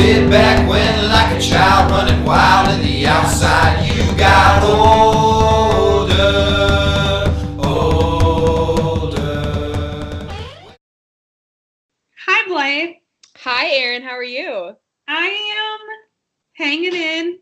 sit 0.00 0.30
back 0.30 0.66
when 0.66 1.08
like 1.10 1.36
a 1.36 1.40
child 1.40 1.90
running 1.90 2.24
wild 2.24 2.70
in 2.70 2.80
the 2.80 3.06
outside. 3.06 3.86
You 3.86 4.02
got 4.16 4.64
older, 4.64 6.16
older. 7.62 9.20
Hi, 12.26 12.48
Blythe. 12.48 12.94
Hi, 13.36 13.66
Erin. 13.72 14.02
How 14.02 14.12
are 14.12 14.24
you? 14.24 14.74
I 15.06 15.26
am 15.26 15.80
hanging 16.54 16.94
in. 16.94 17.38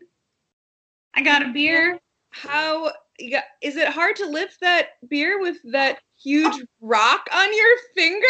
I 1.13 1.21
got 1.21 1.43
a 1.43 1.53
beer. 1.53 1.97
How 2.31 2.91
got- 3.31 3.45
is 3.61 3.77
it 3.77 3.87
hard 3.87 4.17
to 4.17 4.25
lift 4.25 4.59
that 4.59 4.97
beer 5.09 5.39
with 5.39 5.59
that 5.71 5.99
huge 6.21 6.61
rock 6.81 7.25
on 7.31 7.55
your 7.55 7.77
finger? 7.95 8.27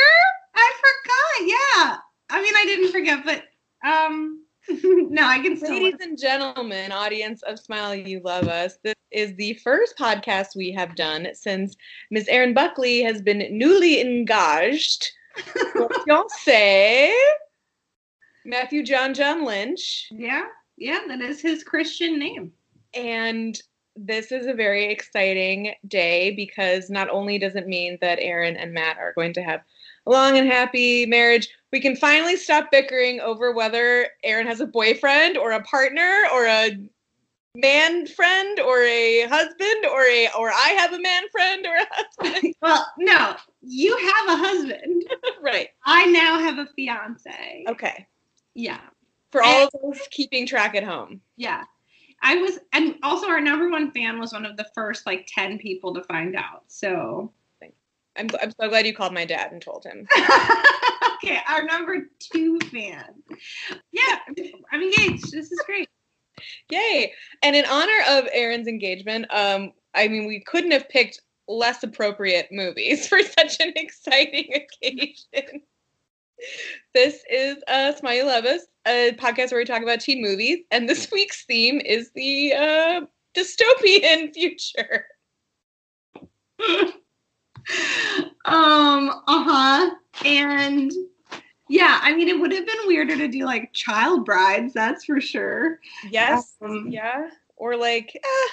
I 0.53 0.71
forgot. 0.83 1.47
Yeah. 1.47 1.97
I 2.29 2.43
mean, 2.43 2.55
I 2.55 2.65
didn't 2.65 2.91
forget, 2.91 3.25
but 3.25 3.48
um, 3.85 4.43
no, 4.83 5.23
I 5.25 5.39
can 5.39 5.57
still. 5.57 5.71
Ladies 5.71 5.99
and 6.01 6.17
gentlemen, 6.17 6.91
audience 6.91 7.41
of 7.43 7.59
Smile 7.59 7.95
You 7.95 8.21
Love 8.23 8.47
Us, 8.47 8.77
this 8.83 8.95
is 9.11 9.35
the 9.35 9.53
first 9.55 9.97
podcast 9.97 10.55
we 10.55 10.71
have 10.71 10.95
done 10.95 11.27
since 11.33 11.75
Miss 12.11 12.27
Erin 12.27 12.53
Buckley 12.53 13.01
has 13.01 13.21
been 13.21 13.47
newly 13.57 14.01
engaged. 14.01 15.11
Fiance 16.05 17.13
Matthew 18.45 18.83
John 18.83 19.13
John 19.13 19.45
Lynch. 19.45 20.07
Yeah, 20.11 20.45
yeah, 20.77 21.01
that 21.07 21.21
is 21.21 21.41
his 21.41 21.63
Christian 21.63 22.19
name. 22.19 22.51
And 22.93 23.59
this 23.95 24.31
is 24.31 24.47
a 24.47 24.53
very 24.53 24.91
exciting 24.91 25.73
day 25.87 26.31
because 26.35 26.89
not 26.89 27.09
only 27.09 27.37
does 27.37 27.55
it 27.55 27.67
mean 27.67 27.97
that 28.01 28.19
Aaron 28.21 28.55
and 28.55 28.73
Matt 28.73 28.97
are 28.97 29.13
going 29.13 29.33
to 29.33 29.43
have 29.43 29.61
a 30.05 30.11
long 30.11 30.37
and 30.37 30.47
happy 30.47 31.05
marriage, 31.05 31.49
we 31.71 31.79
can 31.79 31.95
finally 31.95 32.35
stop 32.35 32.71
bickering 32.71 33.19
over 33.19 33.51
whether 33.51 34.07
Aaron 34.23 34.47
has 34.47 34.59
a 34.59 34.65
boyfriend 34.67 35.37
or 35.37 35.51
a 35.51 35.63
partner 35.63 36.23
or 36.33 36.45
a 36.45 36.77
man 37.55 38.05
friend 38.07 38.59
or 38.59 38.81
a 38.83 39.23
husband 39.27 39.85
or 39.91 40.03
a 40.05 40.29
or 40.37 40.51
I 40.51 40.75
have 40.77 40.93
a 40.93 40.99
man 40.99 41.23
friend 41.31 41.65
or 41.65 41.75
a 41.75 41.87
husband. 41.91 42.55
Well, 42.61 42.85
no, 42.97 43.35
you 43.61 43.97
have 43.97 44.29
a 44.39 44.43
husband. 44.43 45.03
right. 45.41 45.69
I 45.85 46.05
now 46.07 46.39
have 46.39 46.57
a 46.57 46.67
fiance. 46.75 47.65
Okay. 47.67 48.05
Yeah, 48.55 48.81
For 49.31 49.41
all 49.43 49.63
of 49.65 49.69
those 49.81 49.99
keeping 50.11 50.45
track 50.45 50.75
at 50.75 50.83
home. 50.83 51.21
yeah. 51.37 51.63
I 52.21 52.35
was, 52.35 52.59
and 52.73 52.95
also 53.01 53.29
our 53.29 53.39
number 53.39 53.69
one 53.69 53.91
fan 53.91 54.19
was 54.19 54.33
one 54.33 54.45
of 54.45 54.57
the 54.57 54.67
first 54.75 55.05
like 55.05 55.25
ten 55.33 55.57
people 55.57 55.93
to 55.93 56.03
find 56.03 56.35
out. 56.35 56.63
So, 56.67 57.31
I'm, 58.19 58.27
I'm 58.41 58.51
so 58.59 58.67
glad 58.67 58.85
you 58.85 58.93
called 58.93 59.13
my 59.13 59.25
dad 59.25 59.51
and 59.51 59.61
told 59.61 59.85
him. 59.85 60.05
okay, 61.15 61.39
our 61.47 61.63
number 61.63 62.09
two 62.19 62.59
fan. 62.71 63.23
Yeah, 63.91 64.19
I'm 64.71 64.81
engaged. 64.81 65.31
This 65.31 65.51
is 65.51 65.59
great. 65.65 65.87
Yay! 66.69 67.13
And 67.43 67.55
in 67.55 67.65
honor 67.65 68.03
of 68.09 68.27
Aaron's 68.31 68.67
engagement, 68.67 69.25
um, 69.29 69.71
I 69.95 70.07
mean, 70.07 70.27
we 70.27 70.41
couldn't 70.41 70.71
have 70.71 70.89
picked 70.89 71.21
less 71.47 71.81
appropriate 71.83 72.49
movies 72.51 73.07
for 73.09 73.19
such 73.21 73.59
an 73.59 73.73
exciting 73.75 74.49
occasion. 74.53 75.61
This 76.93 77.23
is 77.29 77.57
uh, 77.67 77.93
Smiley 77.95 78.23
Levis, 78.23 78.65
a 78.87 79.13
podcast 79.19 79.51
where 79.51 79.59
we 79.59 79.65
talk 79.65 79.81
about 79.81 80.01
teen 80.01 80.21
movies, 80.21 80.59
and 80.71 80.87
this 80.87 81.09
week's 81.13 81.45
theme 81.45 81.81
is 81.81 82.11
the 82.15 82.53
uh, 82.53 83.01
dystopian 83.35 84.33
future. 84.33 85.05
Um, 88.45 89.09
uh-huh. 89.27 89.91
And 90.25 90.91
yeah, 91.67 91.99
I 92.01 92.15
mean 92.15 92.27
it 92.27 92.39
would 92.39 92.51
have 92.51 92.65
been 92.65 92.87
weirder 92.87 93.17
to 93.17 93.27
do 93.27 93.45
like 93.45 93.73
child 93.73 94.25
brides, 94.25 94.73
that's 94.73 95.05
for 95.05 95.21
sure. 95.21 95.79
Yes, 96.09 96.55
Um, 96.61 96.87
yeah, 96.89 97.29
or 97.55 97.75
like, 97.75 98.15
eh, 98.15 98.49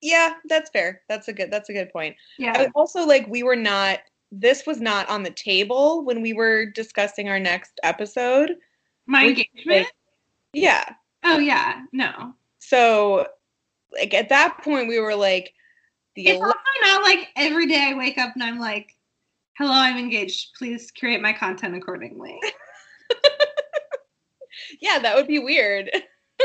yeah, 0.00 0.34
that's 0.48 0.70
fair. 0.70 1.02
That's 1.08 1.28
a 1.28 1.32
good. 1.32 1.50
That's 1.50 1.70
a 1.70 1.72
good 1.72 1.90
point. 1.92 2.16
Yeah. 2.38 2.66
Also 2.74 3.06
like 3.06 3.26
we 3.28 3.42
were 3.42 3.56
not 3.56 4.00
this 4.40 4.66
was 4.66 4.80
not 4.80 5.08
on 5.08 5.22
the 5.22 5.30
table 5.30 6.04
when 6.04 6.20
we 6.20 6.32
were 6.32 6.66
discussing 6.66 7.28
our 7.28 7.38
next 7.38 7.78
episode. 7.82 8.56
My 9.06 9.24
we- 9.24 9.28
engagement? 9.30 9.86
Yeah. 10.52 10.84
Oh 11.24 11.38
yeah, 11.38 11.82
no. 11.92 12.34
So 12.58 13.26
like 13.92 14.12
at 14.14 14.28
that 14.28 14.58
point 14.62 14.88
we 14.88 14.98
were 15.00 15.14
like 15.14 15.54
the 16.16 16.28
It's 16.28 16.40
ele- 16.42 16.54
not 16.82 17.02
like 17.02 17.28
every 17.36 17.66
day 17.66 17.90
I 17.90 17.94
wake 17.94 18.18
up 18.18 18.34
and 18.34 18.42
I'm 18.42 18.58
like, 18.58 18.96
hello, 19.58 19.72
I'm 19.72 19.96
engaged. 19.98 20.54
Please 20.56 20.90
curate 20.90 21.20
my 21.22 21.32
content 21.32 21.74
accordingly. 21.76 22.38
Yeah, 24.80 24.98
that 25.00 25.16
would 25.16 25.26
be 25.26 25.38
weird. 25.38 25.90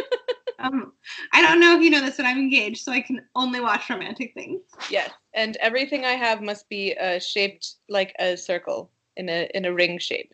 um, 0.59 0.93
I 1.33 1.41
don't 1.41 1.59
know 1.59 1.77
if 1.77 1.83
you 1.83 1.89
know 1.89 2.01
this, 2.01 2.17
but 2.17 2.25
I'm 2.25 2.37
engaged, 2.39 2.83
so 2.83 2.91
I 2.91 3.01
can 3.01 3.21
only 3.35 3.59
watch 3.59 3.89
romantic 3.89 4.33
things. 4.33 4.61
yes. 4.89 5.11
And 5.33 5.57
everything 5.57 6.05
I 6.05 6.13
have 6.13 6.41
must 6.41 6.67
be 6.69 6.97
uh, 6.97 7.19
shaped 7.19 7.75
like 7.87 8.15
a 8.19 8.35
circle 8.35 8.91
in 9.17 9.29
a 9.29 9.49
in 9.53 9.65
a 9.65 9.73
ring 9.73 9.99
shape. 9.99 10.33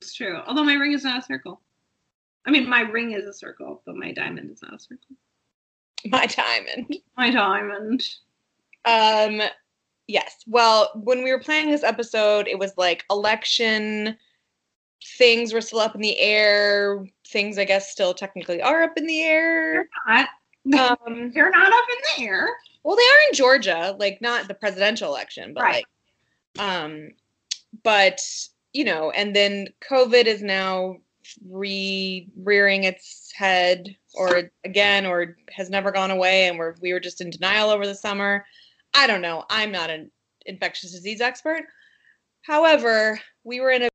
It's 0.00 0.14
true. 0.14 0.40
Although 0.46 0.64
my 0.64 0.74
ring 0.74 0.92
is 0.92 1.04
not 1.04 1.18
a 1.22 1.26
circle. 1.26 1.60
I 2.46 2.50
mean, 2.50 2.68
my 2.68 2.80
ring 2.82 3.12
is 3.12 3.24
a 3.24 3.32
circle, 3.32 3.82
but 3.84 3.96
my 3.96 4.12
diamond 4.12 4.50
is 4.50 4.62
not 4.62 4.74
a 4.74 4.78
circle. 4.78 5.16
My 6.06 6.26
diamond. 6.26 6.96
My 7.16 7.30
diamond. 7.30 8.04
Um 8.84 9.42
yes. 10.06 10.36
Well, 10.46 10.90
when 10.94 11.22
we 11.22 11.30
were 11.32 11.38
planning 11.40 11.70
this 11.70 11.84
episode, 11.84 12.48
it 12.48 12.58
was 12.58 12.72
like 12.76 13.04
election 13.10 14.16
things 15.16 15.52
were 15.52 15.60
still 15.60 15.78
up 15.80 15.94
in 15.94 16.00
the 16.00 16.18
air. 16.18 17.06
Things 17.28 17.58
I 17.58 17.64
guess 17.64 17.90
still 17.90 18.14
technically 18.14 18.60
are 18.62 18.82
up 18.82 18.94
in 18.96 19.06
the 19.06 19.22
air. 19.22 19.88
Not. 20.06 20.28
Um 20.76 21.30
They're 21.34 21.50
not 21.50 21.72
up 21.72 21.84
in 21.90 22.24
the 22.24 22.30
air. 22.30 22.48
well, 22.84 22.96
they 22.96 23.02
are 23.02 23.28
in 23.28 23.34
Georgia, 23.34 23.96
like 23.98 24.20
not 24.20 24.48
the 24.48 24.54
presidential 24.54 25.08
election, 25.08 25.54
but 25.54 25.62
Right. 25.62 25.84
like 26.56 26.64
um 26.64 27.10
but 27.82 28.20
you 28.72 28.84
know, 28.84 29.10
and 29.12 29.34
then 29.36 29.68
COVID 29.88 30.26
is 30.26 30.42
now 30.42 30.96
re 31.48 32.26
rearing 32.36 32.84
its 32.84 33.30
head 33.34 33.94
or 34.14 34.50
again 34.64 35.04
or 35.06 35.36
has 35.50 35.68
never 35.70 35.92
gone 35.92 36.10
away 36.10 36.48
and 36.48 36.58
we're 36.58 36.74
we 36.80 36.92
were 36.92 37.00
just 37.00 37.20
in 37.20 37.30
denial 37.30 37.70
over 37.70 37.86
the 37.86 37.94
summer. 37.94 38.44
I 38.94 39.06
don't 39.06 39.22
know. 39.22 39.44
I'm 39.50 39.72
not 39.72 39.90
an 39.90 40.10
infectious 40.46 40.92
disease 40.92 41.20
expert. 41.20 41.64
However, 42.42 43.20
we 43.44 43.60
were 43.60 43.70
in 43.70 43.82
a 43.82 43.88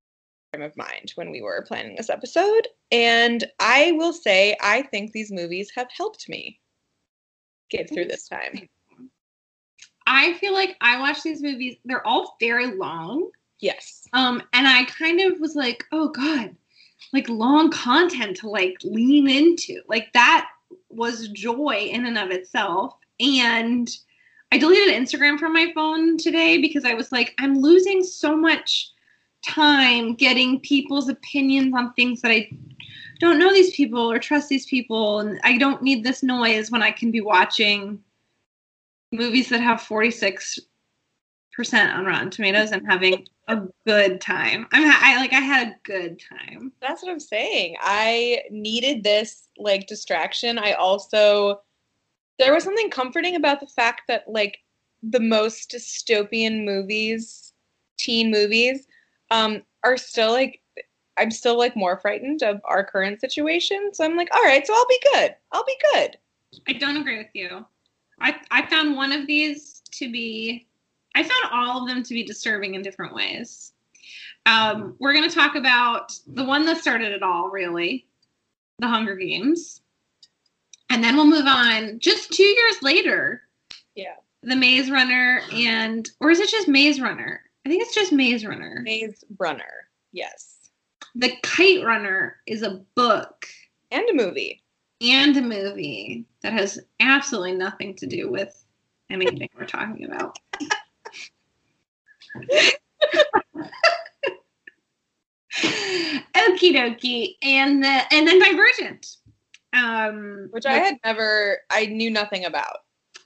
frame 0.52 0.64
of 0.64 0.78
mind 0.78 1.12
when 1.16 1.32
we 1.32 1.42
were 1.42 1.66
planning 1.68 1.96
this 1.96 2.10
episode 2.10 2.68
and 2.92 3.44
I 3.60 3.94
will 3.94 4.14
say 4.14 4.56
I 4.62 4.84
think 4.84 5.12
these 5.12 5.32
movies 5.32 5.72
have 5.76 5.88
helped 5.96 6.30
me 6.30 6.60
get 7.70 7.90
through 7.92 8.06
this 8.06 8.28
time. 8.28 8.70
I 10.06 10.34
feel 10.36 10.54
like 10.54 10.78
I 10.80 11.00
watch 11.00 11.24
these 11.24 11.42
movies, 11.42 11.78
they're 11.86 12.06
all 12.06 12.36
very 12.40 12.76
long. 12.76 13.32
Yes. 13.60 14.08
Um, 14.14 14.44
and 14.54 14.68
I 14.68 14.84
kind 14.86 15.22
of 15.22 15.40
was 15.40 15.56
like, 15.56 15.86
oh 15.92 16.10
God, 16.10 16.56
like 17.14 17.28
long 17.30 17.72
content 17.72 18.38
to 18.38 18.50
like 18.50 18.78
lean 18.84 19.28
into. 19.28 19.82
Like 19.88 20.12
that 20.14 20.50
was 20.90 21.30
joy 21.30 21.88
in 21.90 22.06
and 22.06 22.18
of 22.18 22.30
itself. 22.30 22.94
And 23.20 23.90
I 24.54 24.58
deleted 24.60 24.94
Instagram 24.94 25.40
from 25.40 25.52
my 25.52 25.72
phone 25.74 26.16
today 26.16 26.60
because 26.60 26.86
I 26.86 26.94
was 26.94 27.12
like, 27.12 27.34
I'm 27.40 27.58
losing 27.58 28.04
so 28.04 28.38
much 28.38 28.92
time 29.44 30.14
getting 30.14 30.60
people's 30.60 31.10
opinions 31.10 31.74
on 31.76 31.92
things 31.94 32.22
that 32.22 32.30
I 32.30 32.52
don't 33.20 33.40
know 33.40 33.52
these 33.52 33.76
people 33.76 34.00
or 34.00 34.20
trust 34.20 34.50
these 34.50 34.68
people. 34.68 35.22
And 35.22 35.40
I 35.44 35.58
don't 35.58 35.82
need 35.82 36.04
this 36.04 36.22
noise 36.22 36.70
when 36.70 36.84
I 36.84 36.92
can 36.92 37.10
be 37.10 37.20
watching 37.20 38.04
movies 39.12 39.50
that 39.50 39.60
have 39.60 39.82
46 39.82 40.60
percent 41.56 41.92
on 41.92 42.06
Rotten 42.06 42.30
Tomatoes 42.30 42.74
and 42.74 42.86
having 42.86 43.26
a 43.48 43.60
good 43.88 44.22
time. 44.22 44.68
I'm 44.72 44.84
ha- 44.84 45.02
I 45.02 45.18
like 45.18 45.34
I 45.34 45.40
had 45.40 45.70
a 45.70 45.76
good 45.84 46.22
time. 46.22 46.72
That's 46.80 47.02
what 47.02 47.12
I'm 47.12 47.20
saying. 47.20 47.78
I 47.82 48.44
needed 48.52 49.04
this 49.04 49.50
like 49.58 49.88
distraction. 49.88 50.60
I 50.60 50.74
also 50.74 51.62
there 52.44 52.54
was 52.54 52.64
something 52.64 52.90
comforting 52.90 53.36
about 53.36 53.60
the 53.62 53.68
fact 53.68 54.02
that 54.08 54.28
like 54.28 54.60
the 55.02 55.20
most 55.20 55.72
dystopian 55.72 56.66
movies, 56.66 57.54
teen 57.98 58.30
movies, 58.30 58.86
um, 59.32 59.62
are 59.84 59.98
still 59.98 60.32
like 60.32 60.62
I'm 61.18 61.32
still 61.32 61.58
like 61.58 61.76
more 61.76 61.98
frightened 61.98 62.42
of 62.44 62.60
our 62.66 62.84
current 62.84 63.22
situation. 63.22 63.92
So 63.94 64.04
I'm 64.04 64.18
like, 64.18 64.30
all 64.36 64.44
right, 64.44 64.66
so 64.66 64.74
I'll 64.74 64.88
be 64.88 65.00
good. 65.14 65.36
I'll 65.52 65.66
be 65.66 65.78
good. 65.94 66.18
I 66.68 66.74
don't 66.74 66.98
agree 66.98 67.18
with 67.18 67.34
you. 67.34 67.66
I 68.20 68.36
I 68.52 68.66
found 68.66 68.96
one 68.96 69.12
of 69.12 69.26
these 69.26 69.82
to 69.92 70.12
be 70.12 70.68
I 71.16 71.24
found 71.24 71.54
all 71.54 71.82
of 71.82 71.88
them 71.88 72.04
to 72.04 72.14
be 72.14 72.24
disturbing 72.24 72.76
in 72.76 72.82
different 72.82 73.14
ways. 73.14 73.74
Um, 74.46 74.96
we're 75.00 75.14
going 75.14 75.30
to 75.30 75.34
talk 75.34 75.56
about 75.56 76.12
the 76.28 76.44
one 76.44 76.66
that 76.66 76.78
started 76.78 77.14
it 77.14 77.24
all, 77.24 77.50
really, 77.50 78.08
The 78.80 78.88
Hunger 78.88 79.16
Games, 79.16 79.83
and 80.94 81.04
then 81.04 81.16
we'll 81.16 81.26
move 81.26 81.48
on. 81.48 82.00
Just 82.00 82.32
two 82.32 82.44
years 82.44 82.76
later, 82.82 83.42
Yeah. 83.96 84.16
The 84.44 84.56
Maze 84.56 84.92
Runner, 84.92 85.42
and 85.54 86.10
or 86.20 86.30
is 86.30 86.40
it 86.40 86.50
just 86.50 86.68
Maze 86.68 87.00
Runner? 87.00 87.42
I 87.66 87.70
think 87.70 87.82
it's 87.82 87.96
just 87.96 88.12
Maze 88.12 88.46
Runner. 88.46 88.82
Maze 88.84 89.24
Runner. 89.40 89.88
Yes. 90.12 90.70
The 91.16 91.34
Kite 91.44 91.86
Runner 91.86 92.38
is 92.46 92.62
a 92.62 92.82
book 92.96 93.48
And 93.92 94.08
a 94.10 94.14
movie. 94.14 94.62
and 95.02 95.36
a 95.38 95.42
movie 95.42 96.26
that 96.42 96.54
has 96.54 96.80
absolutely 97.00 97.54
nothing 97.54 97.96
to 97.96 98.06
do 98.06 98.30
with 98.30 98.64
anything 99.10 99.48
we're 99.58 99.66
talking 99.66 100.06
about. 100.06 100.38
Okie 105.62 106.74
dokie, 106.74 107.36
and 107.42 107.84
the 107.84 108.02
and 108.14 108.28
then 108.28 108.40
Divergent, 108.40 109.18
um, 109.74 110.48
which 110.52 110.66
I 110.66 110.74
had 110.74 110.98
never, 111.04 111.60
I 111.70 111.88
knew 111.88 112.10
nothing 112.10 112.46
about. 112.46 112.78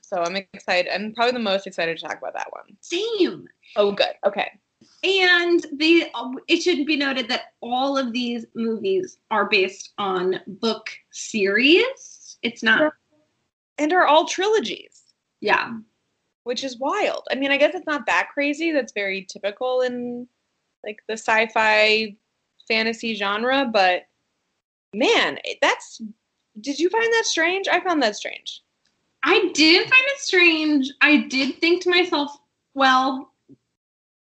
So 0.02 0.22
I'm 0.22 0.36
excited. 0.36 0.92
I'm 0.92 1.12
probably 1.12 1.32
the 1.32 1.38
most 1.38 1.66
excited 1.66 1.98
to 1.98 2.06
talk 2.06 2.16
about 2.18 2.34
that 2.34 2.48
one. 2.50 2.76
same. 2.80 3.46
Oh, 3.76 3.92
good. 3.92 4.14
Okay. 4.26 4.50
And 5.02 5.64
the 5.76 6.06
it 6.46 6.62
should 6.62 6.86
be 6.86 6.96
noted 6.96 7.28
that 7.28 7.52
all 7.60 7.98
of 7.98 8.12
these 8.12 8.46
movies 8.54 9.18
are 9.30 9.48
based 9.48 9.92
on 9.98 10.40
book 10.46 10.90
series. 11.10 12.38
It's 12.42 12.62
not, 12.62 12.92
And 13.76 13.92
are 13.92 14.06
all 14.06 14.26
trilogies, 14.26 15.02
yeah, 15.40 15.72
which 16.44 16.64
is 16.64 16.78
wild. 16.78 17.26
I 17.30 17.34
mean, 17.34 17.50
I 17.50 17.56
guess 17.56 17.74
it's 17.74 17.86
not 17.86 18.06
that 18.06 18.28
crazy. 18.32 18.70
That's 18.70 18.92
very 18.92 19.26
typical 19.28 19.82
in 19.82 20.28
like 20.84 21.00
the 21.08 21.14
sci-fi 21.14 22.16
fantasy 22.68 23.14
genre, 23.14 23.68
but 23.70 24.02
man, 24.94 25.38
that's 25.60 26.00
did 26.60 26.78
you 26.78 26.88
find 26.90 27.12
that 27.12 27.24
strange? 27.24 27.68
I 27.68 27.80
found 27.80 28.02
that 28.02 28.16
strange. 28.16 28.62
I 29.24 29.50
didn't 29.52 29.90
find 29.90 30.02
it 30.06 30.20
strange. 30.20 30.92
I 31.00 31.18
did 31.28 31.58
think 31.58 31.82
to 31.82 31.90
myself, 31.90 32.36
well, 32.74 33.32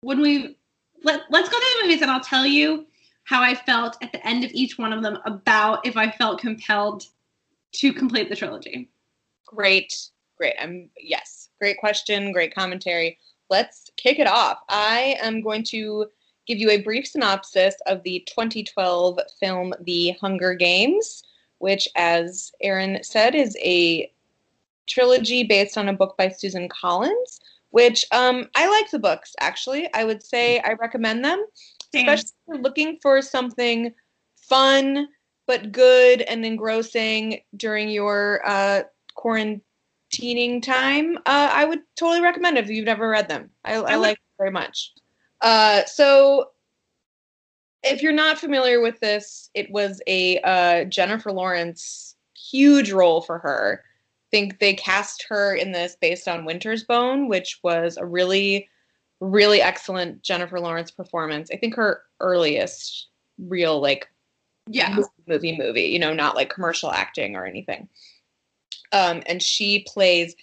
when 0.01 0.21
we 0.21 0.57
let 1.03 1.21
let's 1.29 1.49
go 1.49 1.57
through 1.57 1.81
the 1.81 1.87
movies 1.87 2.01
and 2.01 2.11
I'll 2.11 2.19
tell 2.19 2.45
you 2.45 2.85
how 3.25 3.41
I 3.41 3.53
felt 3.53 3.97
at 4.01 4.11
the 4.11 4.25
end 4.25 4.43
of 4.43 4.51
each 4.53 4.77
one 4.77 4.93
of 4.93 5.03
them 5.03 5.19
about 5.25 5.85
if 5.85 5.97
I 5.97 6.09
felt 6.09 6.39
compelled 6.39 7.05
to 7.73 7.93
complete 7.93 8.29
the 8.29 8.35
trilogy. 8.35 8.89
Great. 9.45 10.09
Great. 10.37 10.55
I'm 10.59 10.89
yes. 10.97 11.49
Great 11.59 11.77
question, 11.77 12.31
great 12.31 12.55
commentary. 12.55 13.17
Let's 13.49 13.89
kick 13.97 14.19
it 14.19 14.27
off. 14.27 14.59
I 14.69 15.17
am 15.21 15.41
going 15.41 15.63
to 15.65 16.07
give 16.47 16.57
you 16.57 16.69
a 16.69 16.81
brief 16.81 17.05
synopsis 17.05 17.75
of 17.85 18.01
the 18.03 18.25
2012 18.27 19.19
film 19.39 19.73
The 19.81 20.11
Hunger 20.21 20.53
Games, 20.53 21.23
which 21.59 21.87
as 21.95 22.51
Aaron 22.61 23.03
said 23.03 23.35
is 23.35 23.55
a 23.61 24.11
trilogy 24.87 25.43
based 25.43 25.77
on 25.77 25.89
a 25.89 25.93
book 25.93 26.17
by 26.17 26.29
Susan 26.29 26.67
Collins, 26.67 27.39
which 27.69 28.05
um, 28.11 28.49
I 28.55 28.67
like 28.67 28.89
the 28.91 28.99
books 28.99 29.35
actually. 29.39 29.91
I 29.93 30.03
would 30.03 30.23
say 30.23 30.59
I 30.59 30.73
recommend 30.73 31.23
them, 31.23 31.45
Damn. 31.91 32.01
especially 32.01 32.29
if 32.29 32.47
you're 32.47 32.57
looking 32.63 32.97
for 33.01 33.21
something 33.21 33.93
fun 34.35 35.07
but 35.49 35.71
good 35.71 36.21
and 36.21 36.45
engrossing 36.45 37.41
during 37.57 37.89
your 37.89 38.41
uh, 38.45 38.83
quarantining 39.17 40.61
time. 40.61 41.17
Uh, 41.25 41.49
I 41.51 41.65
would 41.65 41.79
totally 41.95 42.21
recommend 42.21 42.57
it 42.57 42.65
if 42.65 42.69
you've 42.69 42.85
never 42.85 43.09
read 43.09 43.27
them. 43.27 43.49
I, 43.65 43.75
I 43.75 43.95
like 43.95 44.17
them 44.17 44.25
very 44.37 44.51
much. 44.51 44.93
Uh, 45.41 45.85
so, 45.85 46.51
if 47.83 48.01
you're 48.01 48.11
not 48.11 48.37
familiar 48.37 48.81
with 48.81 48.99
this, 48.99 49.49
it 49.53 49.71
was 49.71 50.01
a 50.07 50.39
uh, 50.41 50.85
Jennifer 50.85 51.31
Lawrence 51.31 52.15
huge 52.35 52.91
role 52.91 53.21
for 53.21 53.39
her. 53.39 53.83
I 53.83 54.29
think 54.31 54.59
they 54.59 54.73
cast 54.73 55.25
her 55.29 55.55
in 55.55 55.71
this 55.71 55.97
based 55.99 56.27
on 56.27 56.45
Winter's 56.45 56.83
Bone, 56.83 57.27
which 57.27 57.59
was 57.63 57.97
a 57.97 58.05
really, 58.05 58.69
really 59.19 59.61
excellent 59.61 60.21
Jennifer 60.23 60.59
Lawrence 60.59 60.91
performance. 60.91 61.49
I 61.51 61.57
think 61.57 61.75
her 61.75 62.03
earliest 62.19 63.07
real 63.37 63.79
like 63.81 64.07
yeah. 64.67 64.97
movie 65.27 65.57
movie, 65.57 65.83
you 65.83 65.99
know, 65.99 66.13
not 66.13 66.35
like 66.35 66.53
commercial 66.53 66.91
acting 66.91 67.35
or 67.35 67.45
anything. 67.45 67.87
Um, 68.91 69.23
and 69.25 69.41
she 69.41 69.85
plays 69.87 70.35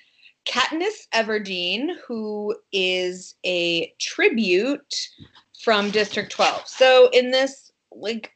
Katniss 0.47 1.09
Everdeen, 1.13 1.91
who 2.07 2.57
is 2.73 3.35
a 3.45 3.93
tribute 3.99 4.95
from 5.67 5.91
District 5.91 6.31
12. 6.31 6.69
So 6.69 7.11
in 7.13 7.33
this 7.33 7.73
like 7.91 8.31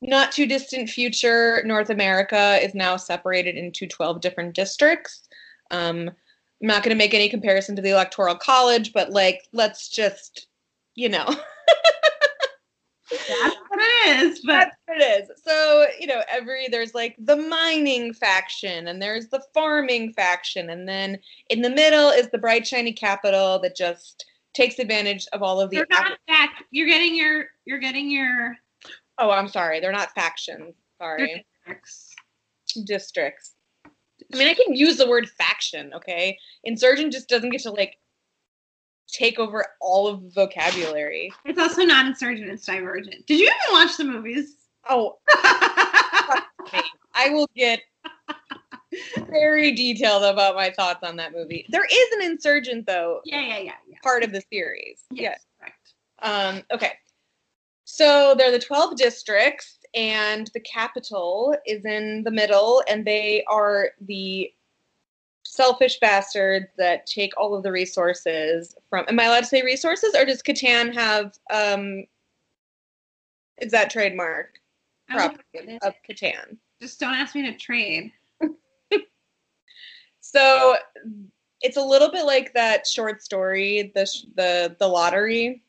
not 0.00 0.32
too 0.32 0.46
distant 0.46 0.88
future, 0.88 1.62
North 1.66 1.90
America 1.90 2.58
is 2.62 2.74
now 2.74 2.96
separated 2.96 3.56
into 3.56 3.86
12 3.86 4.22
different 4.22 4.54
districts. 4.54 5.28
Um, 5.70 6.08
I'm 6.08 6.66
not 6.66 6.82
going 6.82 6.94
to 6.94 6.98
make 6.98 7.12
any 7.12 7.28
comparison 7.28 7.76
to 7.76 7.82
the 7.82 7.90
Electoral 7.90 8.36
College, 8.36 8.94
but 8.94 9.10
like, 9.10 9.42
let's 9.52 9.90
just, 9.90 10.46
you 10.94 11.10
know, 11.10 11.26
That's 13.10 13.56
what 13.68 13.78
it 13.78 14.16
is. 14.16 14.40
But 14.42 14.52
That's 14.52 14.76
what 14.86 15.02
it 15.02 15.22
is. 15.22 15.42
So, 15.44 15.84
you 15.98 16.06
know, 16.06 16.22
every 16.26 16.68
there's 16.68 16.94
like 16.94 17.16
the 17.18 17.36
mining 17.36 18.14
faction 18.14 18.88
and 18.88 19.02
there's 19.02 19.28
the 19.28 19.42
farming 19.52 20.14
faction 20.14 20.70
and 20.70 20.88
then 20.88 21.18
in 21.50 21.60
the 21.60 21.68
middle 21.68 22.08
is 22.08 22.30
the 22.30 22.38
bright 22.38 22.66
shiny 22.66 22.94
capital 22.94 23.58
that 23.58 23.76
just 23.76 24.24
takes 24.54 24.78
advantage 24.78 25.26
of 25.32 25.42
all 25.42 25.60
of 25.60 25.70
the 25.70 25.76
you're 25.76 25.86
not 25.90 26.18
back. 26.26 26.64
You're 26.70 26.88
getting 26.88 27.14
your 27.14 27.46
you're 27.64 27.78
getting 27.78 28.10
your 28.10 28.56
Oh, 29.20 29.30
I'm 29.30 29.48
sorry. 29.48 29.80
They're 29.80 29.92
not 29.92 30.14
factions. 30.14 30.74
Sorry. 30.98 31.44
districts. 31.66 32.14
Districts. 32.86 33.54
I 34.32 34.36
mean, 34.36 34.48
I 34.48 34.54
can 34.54 34.74
use 34.74 34.96
the 34.96 35.08
word 35.08 35.28
faction, 35.28 35.92
okay? 35.94 36.38
Insurgent 36.64 37.12
just 37.12 37.28
doesn't 37.28 37.50
get 37.50 37.62
to 37.62 37.70
like 37.70 37.96
take 39.08 39.38
over 39.38 39.66
all 39.80 40.06
of 40.06 40.22
the 40.22 40.30
vocabulary. 40.30 41.32
It's 41.44 41.58
also 41.58 41.82
not 41.82 42.06
insurgent, 42.06 42.48
it's 42.48 42.64
divergent. 42.64 43.26
Did 43.26 43.40
you 43.40 43.46
even 43.46 43.72
watch 43.72 43.96
the 43.96 44.04
movies? 44.04 44.54
Oh, 44.88 45.18
I 45.28 47.28
will 47.30 47.48
get 47.54 47.80
very 49.28 49.72
detailed 49.72 50.24
about 50.24 50.54
my 50.54 50.70
thoughts 50.70 51.00
on 51.02 51.16
that 51.16 51.32
movie. 51.32 51.66
There 51.68 51.84
is 51.84 52.08
an 52.14 52.22
insurgent 52.22 52.86
though, 52.86 53.20
yeah, 53.24 53.40
yeah, 53.40 53.58
yeah, 53.58 53.72
yeah. 53.88 53.98
part 54.02 54.22
of 54.22 54.32
the 54.32 54.42
series. 54.52 55.02
Yes, 55.10 55.44
correct. 55.58 55.94
Um, 56.22 56.62
okay. 56.72 56.92
So 57.84 58.34
there 58.36 58.48
are 58.48 58.52
the 58.52 58.58
12 58.58 58.96
districts, 58.96 59.78
and 59.94 60.48
the 60.54 60.60
capital 60.60 61.56
is 61.66 61.84
in 61.84 62.22
the 62.24 62.30
middle, 62.30 62.82
and 62.88 63.04
they 63.04 63.44
are 63.48 63.90
the 64.00 64.52
selfish 65.44 65.98
bastards 65.98 66.66
that 66.78 67.06
take 67.06 67.32
all 67.36 67.54
of 67.54 67.62
the 67.62 67.72
resources 67.72 68.76
from. 68.88 69.04
Am 69.08 69.18
I 69.18 69.24
allowed 69.24 69.40
to 69.40 69.46
say 69.46 69.62
resources, 69.62 70.14
or 70.14 70.24
does 70.24 70.42
Catan 70.42 70.94
have? 70.94 71.36
Um, 71.52 72.04
is 73.60 73.72
that 73.72 73.90
trademark 73.90 74.60
property 75.08 75.78
of 75.82 75.94
Catan? 76.08 76.56
Just 76.80 77.00
don't 77.00 77.14
ask 77.14 77.34
me 77.34 77.42
to 77.42 77.56
trade. 77.56 78.12
So 80.32 80.76
it's 81.60 81.76
a 81.76 81.82
little 81.82 82.10
bit 82.10 82.24
like 82.24 82.52
that 82.54 82.86
short 82.86 83.22
story, 83.22 83.90
the 83.94 84.06
sh- 84.06 84.26
the 84.36 84.76
the 84.78 84.86
lottery, 84.86 85.62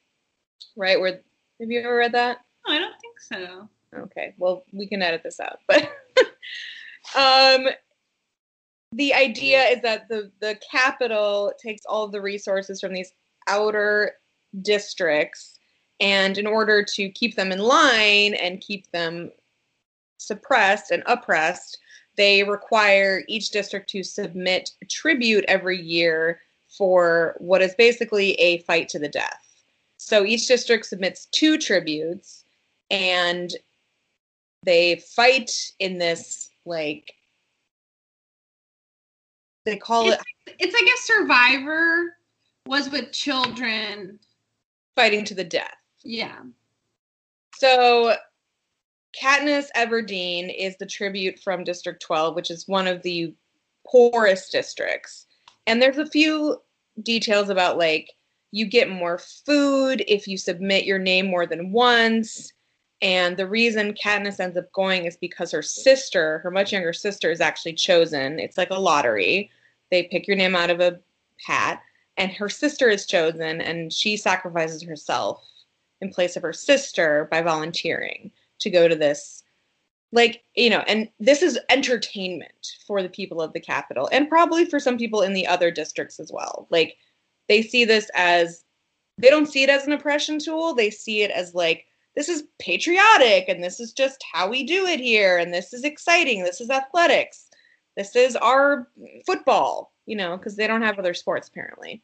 right? 0.75 0.99
Where 0.99 1.21
have 1.59 1.71
you 1.71 1.79
ever 1.79 1.97
read 1.97 2.13
that? 2.13 2.39
No, 2.67 2.75
I 2.75 2.79
don't 2.79 2.93
think 3.01 3.19
so. 3.19 3.69
Okay, 3.97 4.35
well 4.37 4.63
we 4.71 4.87
can 4.87 5.01
edit 5.01 5.23
this 5.23 5.39
out, 5.39 5.59
but 5.67 5.91
um, 7.15 7.67
the 8.93 9.13
idea 9.13 9.63
is 9.63 9.81
that 9.81 10.07
the 10.09 10.31
the 10.41 10.59
capital 10.69 11.51
takes 11.61 11.85
all 11.87 12.03
of 12.05 12.11
the 12.11 12.21
resources 12.21 12.79
from 12.79 12.93
these 12.93 13.13
outer 13.47 14.13
districts, 14.61 15.59
and 15.99 16.37
in 16.37 16.45
order 16.45 16.83
to 16.83 17.09
keep 17.09 17.35
them 17.35 17.51
in 17.51 17.59
line 17.59 18.35
and 18.35 18.61
keep 18.61 18.89
them 18.91 19.31
suppressed 20.17 20.91
and 20.91 21.01
oppressed, 21.07 21.79
they 22.17 22.43
require 22.43 23.23
each 23.27 23.49
district 23.51 23.89
to 23.89 24.03
submit 24.03 24.71
tribute 24.89 25.45
every 25.47 25.79
year 25.81 26.41
for 26.67 27.35
what 27.39 27.61
is 27.61 27.73
basically 27.75 28.33
a 28.33 28.59
fight 28.59 28.89
to 28.89 28.99
the 28.99 29.09
death. 29.09 29.39
So 29.97 30.25
each 30.25 30.47
district 30.47 30.85
submits 30.85 31.25
two 31.27 31.57
tributes 31.57 32.43
and 32.89 33.53
they 34.63 34.97
fight 34.97 35.71
in 35.79 35.97
this 35.97 36.49
like 36.65 37.13
they 39.65 39.77
call 39.77 40.09
it 40.11 40.19
It's 40.47 40.73
like 40.73 40.83
if 40.83 40.99
Survivor 40.99 42.17
was 42.67 42.89
with 42.89 43.11
children. 43.11 44.19
fighting 44.95 45.23
to 45.25 45.35
the 45.35 45.43
death. 45.43 45.75
Yeah. 46.03 46.39
So 47.57 48.15
Katniss 49.19 49.67
Everdeen 49.75 50.53
is 50.55 50.77
the 50.77 50.85
tribute 50.85 51.39
from 51.39 51.63
District 51.63 52.01
12, 52.01 52.35
which 52.35 52.49
is 52.49 52.67
one 52.67 52.87
of 52.87 53.01
the 53.01 53.33
poorest 53.87 54.51
districts. 54.51 55.27
And 55.67 55.81
there's 55.81 55.97
a 55.97 56.05
few 56.05 56.61
details 57.03 57.49
about 57.49 57.77
like 57.77 58.11
you 58.51 58.65
get 58.65 58.89
more 58.89 59.17
food 59.17 60.03
if 60.07 60.27
you 60.27 60.37
submit 60.37 60.85
your 60.85 60.99
name 60.99 61.27
more 61.27 61.45
than 61.45 61.71
once. 61.71 62.53
And 63.01 63.35
the 63.35 63.47
reason 63.47 63.93
Katniss 63.93 64.39
ends 64.39 64.57
up 64.57 64.71
going 64.73 65.05
is 65.05 65.17
because 65.17 65.51
her 65.51 65.61
sister, 65.61 66.39
her 66.39 66.51
much 66.51 66.71
younger 66.71 66.93
sister, 66.93 67.31
is 67.31 67.41
actually 67.41 67.73
chosen. 67.73 68.39
It's 68.39 68.57
like 68.57 68.69
a 68.69 68.79
lottery. 68.79 69.49
They 69.89 70.03
pick 70.03 70.27
your 70.27 70.37
name 70.37 70.55
out 70.55 70.69
of 70.69 70.79
a 70.79 70.99
hat, 71.45 71.81
and 72.17 72.31
her 72.31 72.47
sister 72.47 72.89
is 72.89 73.05
chosen, 73.05 73.59
and 73.59 73.91
she 73.91 74.15
sacrifices 74.15 74.83
herself 74.83 75.43
in 75.99 76.11
place 76.11 76.35
of 76.35 76.43
her 76.43 76.53
sister 76.53 77.27
by 77.31 77.41
volunteering 77.41 78.31
to 78.61 78.69
go 78.69 78.87
to 78.87 78.95
this. 78.95 79.43
Like 80.13 80.43
you 80.55 80.69
know 80.69 80.83
and 80.87 81.07
this 81.19 81.41
is 81.41 81.59
entertainment 81.69 82.75
for 82.85 83.01
the 83.01 83.09
people 83.09 83.41
of 83.41 83.53
the 83.53 83.61
capital 83.61 84.09
and 84.11 84.27
probably 84.27 84.65
for 84.65 84.79
some 84.79 84.97
people 84.97 85.21
in 85.21 85.33
the 85.33 85.47
other 85.47 85.71
districts 85.71 86.19
as 86.19 86.31
well. 86.33 86.67
Like 86.69 86.97
they 87.47 87.61
see 87.61 87.85
this 87.85 88.09
as 88.13 88.65
they 89.17 89.29
don't 89.29 89.47
see 89.47 89.63
it 89.63 89.69
as 89.69 89.85
an 89.85 89.93
oppression 89.93 90.39
tool. 90.39 90.73
They 90.73 90.89
see 90.89 91.21
it 91.21 91.31
as 91.31 91.55
like 91.55 91.85
this 92.15 92.27
is 92.27 92.43
patriotic 92.59 93.45
and 93.47 93.63
this 93.63 93.79
is 93.79 93.93
just 93.93 94.21
how 94.33 94.49
we 94.49 94.65
do 94.65 94.85
it 94.85 94.99
here 94.99 95.37
and 95.37 95.53
this 95.53 95.73
is 95.73 95.85
exciting. 95.85 96.43
This 96.43 96.59
is 96.59 96.69
athletics. 96.69 97.47
This 97.95 98.15
is 98.15 98.35
our 98.35 98.89
football 99.25 99.93
you 100.05 100.17
know 100.17 100.35
because 100.35 100.57
they 100.57 100.67
don't 100.67 100.81
have 100.81 100.99
other 100.99 101.13
sports 101.13 101.47
apparently. 101.47 102.03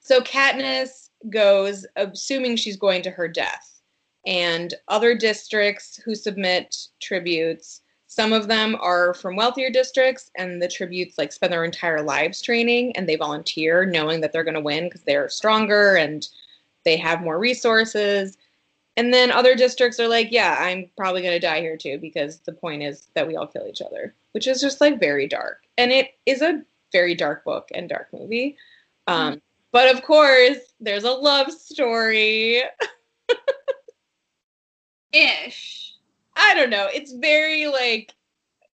So 0.00 0.22
katniss 0.22 1.10
goes 1.28 1.84
assuming 1.96 2.56
she's 2.56 2.78
going 2.78 3.02
to 3.02 3.10
her 3.10 3.28
death 3.28 3.71
and 4.26 4.74
other 4.88 5.14
districts 5.14 5.96
who 6.04 6.14
submit 6.14 6.88
tributes. 7.00 7.82
Some 8.06 8.32
of 8.32 8.46
them 8.46 8.76
are 8.80 9.14
from 9.14 9.36
wealthier 9.36 9.70
districts 9.70 10.30
and 10.36 10.60
the 10.60 10.68
tributes 10.68 11.18
like 11.18 11.32
spend 11.32 11.52
their 11.52 11.64
entire 11.64 12.02
lives 12.02 12.42
training 12.42 12.94
and 12.96 13.08
they 13.08 13.16
volunteer 13.16 13.86
knowing 13.86 14.20
that 14.20 14.32
they're 14.32 14.44
going 14.44 14.54
to 14.54 14.60
win 14.60 14.84
because 14.84 15.02
they're 15.02 15.28
stronger 15.28 15.96
and 15.96 16.28
they 16.84 16.96
have 16.96 17.22
more 17.22 17.38
resources. 17.38 18.36
And 18.96 19.14
then 19.14 19.30
other 19.30 19.54
districts 19.54 19.98
are 19.98 20.08
like 20.08 20.30
yeah 20.30 20.56
i'm 20.60 20.90
probably 20.98 21.22
going 21.22 21.32
to 21.32 21.46
die 21.46 21.60
here 21.60 21.78
too 21.78 21.98
because 21.98 22.40
the 22.40 22.52
point 22.52 22.82
is 22.82 23.08
that 23.14 23.26
we 23.26 23.36
all 23.36 23.46
kill 23.46 23.66
each 23.66 23.80
other 23.80 24.14
which 24.32 24.46
is 24.46 24.60
just 24.60 24.80
like 24.80 24.98
very 24.98 25.26
dark. 25.28 25.62
And 25.78 25.92
it 25.92 26.14
is 26.26 26.42
a 26.42 26.62
very 26.90 27.14
dark 27.14 27.44
book 27.44 27.68
and 27.74 27.88
dark 27.88 28.08
movie. 28.12 28.56
Um, 29.06 29.40
but 29.70 29.94
of 29.94 30.02
course 30.02 30.58
there's 30.80 31.04
a 31.04 31.10
love 31.10 31.50
story 31.52 32.62
Ish. 35.12 35.94
I 36.36 36.54
don't 36.54 36.70
know. 36.70 36.88
It's 36.92 37.12
very 37.12 37.66
like 37.66 38.12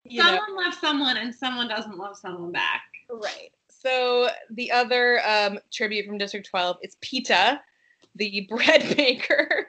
you 0.04 0.18
know, 0.22 0.36
Someone 0.36 0.64
loves 0.64 0.78
someone 0.78 1.16
and 1.16 1.34
someone 1.34 1.68
doesn't 1.68 1.96
love 1.96 2.16
someone 2.16 2.50
back. 2.52 2.82
right. 3.10 3.50
So 3.68 4.28
the 4.50 4.70
other 4.70 5.20
um, 5.26 5.58
tribute 5.72 6.06
from 6.06 6.16
District 6.18 6.48
12 6.48 6.78
is 6.82 6.96
Peeta, 7.02 7.58
the 8.14 8.46
bread 8.48 8.96
maker, 8.96 9.66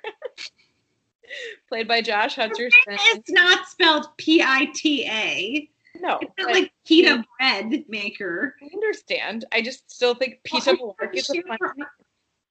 played 1.68 1.88
by 1.88 2.02
Josh 2.02 2.36
Hutcherson. 2.36 2.72
It's 2.88 3.32
not 3.32 3.68
spelled 3.68 4.08
P 4.18 4.42
I 4.42 4.68
T 4.74 5.06
A. 5.08 5.70
No, 6.00 6.18
It's 6.22 6.32
not 6.40 6.52
like 6.52 6.72
pita 6.88 7.24
bread 7.40 7.86
maker. 7.88 8.56
I 8.62 8.66
understand. 8.74 9.46
I 9.52 9.62
just 9.62 9.90
still 9.92 10.16
think 10.16 10.40
Pita 10.44 10.76
Well, 10.82 10.96
is 11.14 11.30
a 11.30 11.34
share 11.36 11.44
fun 11.44 11.58
our- 11.62 11.76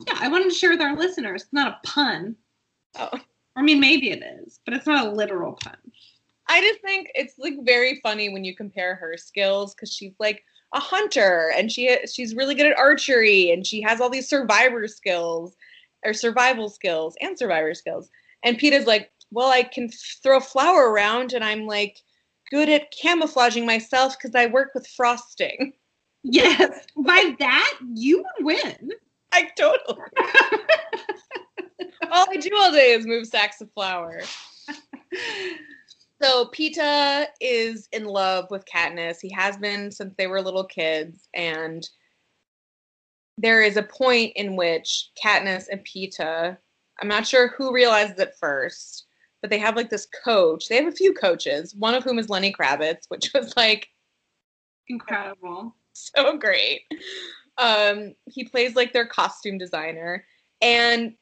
Yeah, 0.07 0.15
I 0.21 0.29
wanted 0.29 0.45
to 0.51 0.55
share 0.55 0.71
with 0.71 0.81
our 0.81 0.97
listeners. 0.97 1.43
It's 1.43 1.53
not 1.53 1.69
a 1.85 1.87
pun. 1.87 2.37
Oh. 2.99 3.11
I 3.57 3.63
mean, 3.63 3.81
maybe 3.81 4.11
it 4.11 4.23
is, 4.23 4.61
but 4.65 4.75
it's 4.75 4.87
not 4.87 5.07
a 5.07 5.11
literal 5.11 5.59
pun. 5.63 5.77
I 6.49 6.61
just 6.61 6.81
think 6.81 7.09
it's 7.15 7.39
like 7.39 7.55
very 7.63 8.01
funny 8.03 8.29
when 8.29 8.45
you 8.45 8.55
compare 8.55 8.95
her 8.97 9.17
skills 9.17 9.75
because 9.75 9.93
she's 9.93 10.15
like 10.19 10.45
a 10.75 10.81
hunter 10.81 11.53
and 11.57 11.71
she 11.71 11.97
she's 12.13 12.35
really 12.35 12.55
good 12.55 12.67
at 12.67 12.77
archery 12.77 13.51
and 13.51 13.67
she 13.67 13.83
has 13.83 14.01
all 14.01 14.11
these 14.11 14.29
survivor 14.29 14.89
skills 14.89 15.55
or 16.05 16.13
survival 16.13 16.69
skills 16.69 17.15
and 17.21 17.39
survivor 17.39 17.75
skills. 17.75 18.11
And 18.45 18.59
Peeta's 18.59 18.87
like, 18.87 19.11
well, 19.31 19.51
I 19.51 19.63
can 19.63 19.89
throw 20.23 20.41
flour 20.41 20.91
around 20.91 21.33
and 21.33 21.45
I'm 21.45 21.67
like 21.67 21.99
good 22.51 22.69
at 22.69 22.91
camouflaging 22.91 23.65
myself 23.65 24.17
because 24.19 24.35
I 24.35 24.47
work 24.47 24.73
with 24.75 24.87
frosting. 24.87 25.73
Yes, 26.25 26.87
by 26.97 27.35
that 27.39 27.79
you 27.95 28.19
would 28.19 28.45
win. 28.45 28.91
I 29.33 29.49
totally. 29.59 29.99
all 32.11 32.27
I 32.31 32.37
do 32.37 32.51
all 32.57 32.73
day 32.73 32.93
is 32.93 33.07
move 33.07 33.27
sacks 33.27 33.61
of 33.61 33.71
flour. 33.73 34.23
So 36.23 36.47
Peeta 36.47 37.27
is 37.41 37.89
in 37.91 38.05
love 38.05 38.47
with 38.49 38.65
Katniss. 38.65 39.17
He 39.21 39.31
has 39.31 39.57
been 39.57 39.91
since 39.91 40.15
they 40.17 40.29
were 40.29 40.41
little 40.41 40.65
kids, 40.65 41.29
and 41.35 41.89
there 43.39 43.61
is 43.63 43.77
a 43.77 43.83
point 43.83 44.33
in 44.37 44.55
which 44.55 45.11
Katniss 45.23 45.65
and 45.69 45.85
Peeta, 45.85 46.57
I'm 47.01 47.09
not 47.09 47.27
sure 47.27 47.49
who 47.49 47.75
realizes 47.75 48.21
it 48.21 48.37
first, 48.39 49.07
but 49.41 49.51
they 49.51 49.59
have 49.59 49.75
like 49.75 49.91
this 49.91 50.07
coach. 50.25 50.69
They 50.69 50.77
have 50.77 50.87
a 50.87 50.97
few 50.97 51.13
coaches, 51.13 51.75
one 51.75 51.95
of 51.95 52.05
whom 52.05 52.21
is 52.21 52.29
Lenny 52.29 52.53
Kravitz, 52.53 53.07
which 53.09 53.33
was 53.35 53.57
like 53.57 53.89
Incredible. 54.89 55.75
so 55.93 56.37
great. 56.37 56.83
Um, 57.59 58.15
he 58.27 58.45
plays 58.45 58.77
like 58.77 58.93
their 58.93 59.07
costume 59.07 59.59
designer, 59.59 60.25
and 60.61 61.15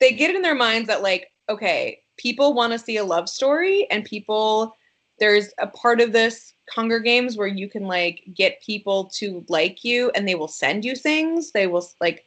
they 0.00 0.12
get 0.12 0.30
it 0.30 0.36
in 0.36 0.42
their 0.42 0.54
minds 0.54 0.88
that 0.88 1.02
like, 1.02 1.30
okay, 1.48 2.00
people 2.16 2.54
want 2.54 2.72
to 2.72 2.78
see 2.78 2.96
a 2.96 3.04
love 3.04 3.28
story, 3.28 3.86
and 3.90 4.04
people 4.04 4.74
there's 5.18 5.50
a 5.58 5.66
part 5.66 6.00
of 6.00 6.12
this 6.12 6.54
Hunger 6.70 6.98
Games 6.98 7.36
where 7.36 7.46
you 7.46 7.68
can 7.68 7.82
like 7.84 8.22
get 8.34 8.62
people 8.62 9.04
to 9.16 9.44
like 9.48 9.84
you, 9.84 10.10
and 10.14 10.26
they 10.26 10.34
will 10.34 10.48
send 10.48 10.84
you 10.84 10.96
things. 10.96 11.52
They 11.52 11.66
will 11.66 11.86
like, 12.00 12.24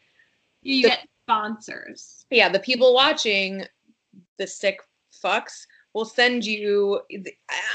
You 0.61 0.83
The- 0.83 0.89
get 0.89 1.07
sponsors. 1.25 2.25
yeah, 2.29 2.49
the 2.49 2.59
people 2.59 2.93
watching 2.93 3.65
the 4.37 4.45
sick 4.45 4.79
fucks 5.23 5.65
will 5.93 6.05
send 6.05 6.45
you. 6.45 7.01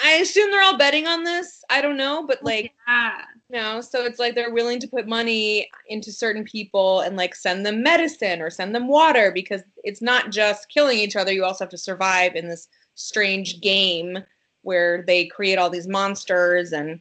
I 0.05 0.15
assume 0.15 0.51
they're 0.51 0.63
all 0.63 0.79
betting 0.79 1.07
on 1.07 1.25
this. 1.25 1.63
I 1.71 1.81
don't 1.81 1.97
know, 1.97 2.25
but 2.27 2.43
like. 2.43 2.73
yeah. 2.89 3.23
No, 3.51 3.81
so 3.81 4.05
it's 4.05 4.19
like 4.19 4.35
they're 4.35 4.53
willing 4.53 4.79
to 4.79 4.87
put 4.87 5.09
money 5.09 5.71
into 5.89 6.13
certain 6.13 6.45
people 6.45 7.01
and 7.01 7.17
like 7.17 7.35
send 7.35 7.65
them 7.65 7.83
medicine 7.83 8.43
or 8.43 8.51
send 8.51 8.75
them 8.75 8.89
water 8.89 9.31
because 9.33 9.63
it's 9.85 10.03
not 10.03 10.31
just 10.31 10.69
killing 10.69 10.99
each 10.99 11.17
other. 11.17 11.33
You 11.33 11.47
also 11.47 11.65
have 11.65 11.71
to 11.71 11.79
survive 11.79 12.37
in 12.37 12.47
this 12.47 12.69
strange 12.95 13.63
game 13.63 14.19
where 14.61 15.03
they 15.07 15.25
create 15.25 15.59
all 15.59 15.71
these 15.71 15.89
monsters 15.89 16.73
and 16.73 17.01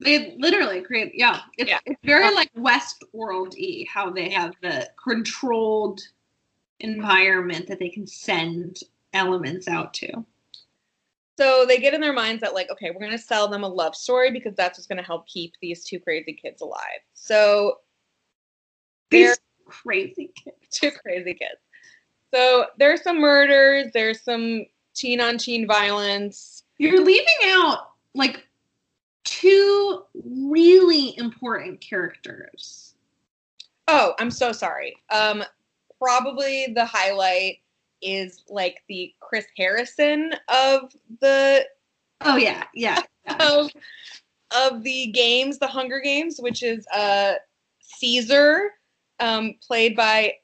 They 0.00 0.36
literally 0.38 0.82
create, 0.82 1.12
yeah. 1.14 1.40
It's, 1.56 1.70
Yeah. 1.70 1.78
it's 1.86 2.00
very 2.04 2.30
like 2.34 2.52
Westworld 2.52 3.54
y, 3.58 3.86
how 3.90 4.10
they 4.10 4.28
have 4.28 4.54
the 4.60 4.90
controlled 5.02 6.02
environment 6.80 7.66
that 7.68 7.78
they 7.78 7.88
can 7.88 8.06
send 8.06 8.80
elements 9.12 9.68
out 9.68 9.94
to. 9.94 10.24
so 11.38 11.64
they 11.66 11.78
get 11.78 11.94
in 11.94 12.00
their 12.00 12.12
minds 12.12 12.40
that 12.42 12.54
like 12.54 12.70
okay, 12.70 12.90
we're 12.90 13.00
going 13.00 13.10
to 13.12 13.18
sell 13.18 13.48
them 13.48 13.64
a 13.64 13.68
love 13.68 13.94
story 13.94 14.30
because 14.30 14.54
that's 14.54 14.78
what's 14.78 14.86
going 14.86 14.98
to 14.98 15.04
help 15.04 15.26
keep 15.26 15.54
these 15.60 15.84
two 15.84 15.98
crazy 16.00 16.32
kids 16.32 16.62
alive. 16.62 17.00
So 17.14 17.78
they're 19.10 19.30
These 19.30 19.38
crazy 19.66 20.32
kids. 20.42 20.56
two 20.70 20.90
crazy 20.90 21.34
kids. 21.34 21.60
So 22.32 22.66
there's 22.78 23.02
some 23.02 23.20
murders, 23.20 23.90
there's 23.94 24.22
some 24.22 24.66
teen 24.94 25.20
on 25.20 25.38
teen 25.38 25.66
violence. 25.66 26.64
You're 26.78 27.02
leaving 27.02 27.26
out 27.44 27.90
like 28.14 28.46
two 29.24 30.02
really 30.24 31.16
important 31.18 31.80
characters. 31.80 32.94
Oh, 33.86 34.14
I'm 34.18 34.30
so 34.30 34.52
sorry. 34.52 34.96
Um, 35.10 35.42
probably 35.98 36.72
the 36.74 36.84
highlight 36.84 37.58
is 38.02 38.44
like 38.48 38.82
the 38.88 39.12
Chris 39.20 39.46
Harrison 39.56 40.32
of 40.48 40.92
the 41.20 41.66
Oh 42.22 42.36
yeah, 42.36 42.64
yeah. 42.74 43.00
yeah. 43.26 43.36
of 43.40 43.70
of 44.56 44.82
the 44.82 45.06
games, 45.08 45.58
the 45.58 45.66
Hunger 45.66 46.00
Games, 46.00 46.38
which 46.40 46.62
is 46.62 46.86
uh 46.88 47.34
Caesar, 47.80 48.70
um, 49.20 49.54
played 49.66 49.96
by 49.96 50.34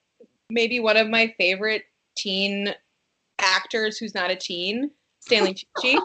maybe 0.51 0.81
one 0.81 0.97
of 0.97 1.09
my 1.09 1.33
favorite 1.39 1.85
teen 2.17 2.75
actors 3.41 3.99
who's 3.99 4.15
not 4.15 4.31
a 4.31 4.37
teen, 4.37 4.91
Stanley 5.21 5.55
Tucci. 5.79 5.99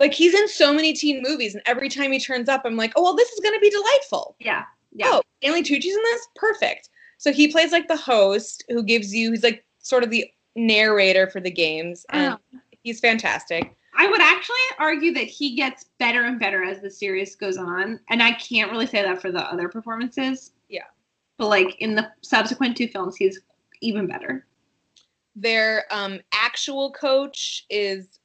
like 0.00 0.12
he's 0.12 0.34
in 0.34 0.48
so 0.48 0.72
many 0.72 0.92
teen 0.92 1.22
movies, 1.22 1.54
and 1.54 1.62
every 1.66 1.88
time 1.88 2.12
he 2.12 2.18
turns 2.18 2.48
up, 2.48 2.62
I'm 2.64 2.76
like, 2.76 2.92
oh 2.96 3.02
well, 3.02 3.16
this 3.16 3.30
is 3.30 3.40
gonna 3.40 3.60
be 3.60 3.70
delightful. 3.70 4.36
yeah, 4.40 4.64
yeah. 4.92 5.06
Oh, 5.08 5.22
Stanley 5.42 5.62
Tucci's 5.62 5.94
in 5.96 6.02
this? 6.02 6.26
Perfect. 6.36 6.88
So 7.18 7.32
he 7.32 7.48
plays 7.48 7.70
like 7.72 7.86
the 7.88 7.96
host 7.96 8.64
who 8.68 8.82
gives 8.82 9.14
you, 9.14 9.30
he's 9.30 9.44
like 9.44 9.64
sort 9.82 10.02
of 10.04 10.10
the 10.10 10.28
narrator 10.56 11.28
for 11.28 11.40
the 11.40 11.50
games, 11.50 12.06
and 12.10 12.34
Oh. 12.34 12.58
he's 12.82 13.00
fantastic. 13.00 13.74
I 13.94 14.08
would 14.08 14.20
actually 14.22 14.56
argue 14.78 15.12
that 15.14 15.24
he 15.24 15.54
gets 15.54 15.84
better 15.98 16.24
and 16.24 16.40
better 16.40 16.64
as 16.64 16.80
the 16.80 16.90
series 16.90 17.36
goes 17.36 17.58
on, 17.58 18.00
and 18.08 18.22
I 18.22 18.32
can't 18.32 18.70
really 18.70 18.86
say 18.86 19.02
that 19.02 19.20
for 19.20 19.30
the 19.30 19.42
other 19.42 19.68
performances. 19.68 20.52
Yeah. 20.68 20.84
But 21.36 21.48
like 21.48 21.76
in 21.80 21.94
the 21.94 22.10
subsequent 22.22 22.76
two 22.76 22.88
films, 22.88 23.16
he's 23.16 23.40
even 23.82 24.06
better. 24.06 24.46
Their 25.36 25.84
um, 25.90 26.20
actual 26.32 26.92
coach 26.92 27.64
is 27.70 28.18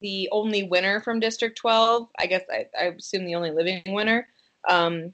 the 0.00 0.28
only 0.32 0.64
winner 0.64 1.00
from 1.00 1.20
District 1.20 1.56
12. 1.56 2.08
I 2.18 2.26
guess 2.26 2.42
I, 2.50 2.66
I 2.78 2.84
assume 2.86 3.24
the 3.24 3.34
only 3.34 3.50
living 3.50 3.82
winner 3.86 4.26
um, 4.68 5.12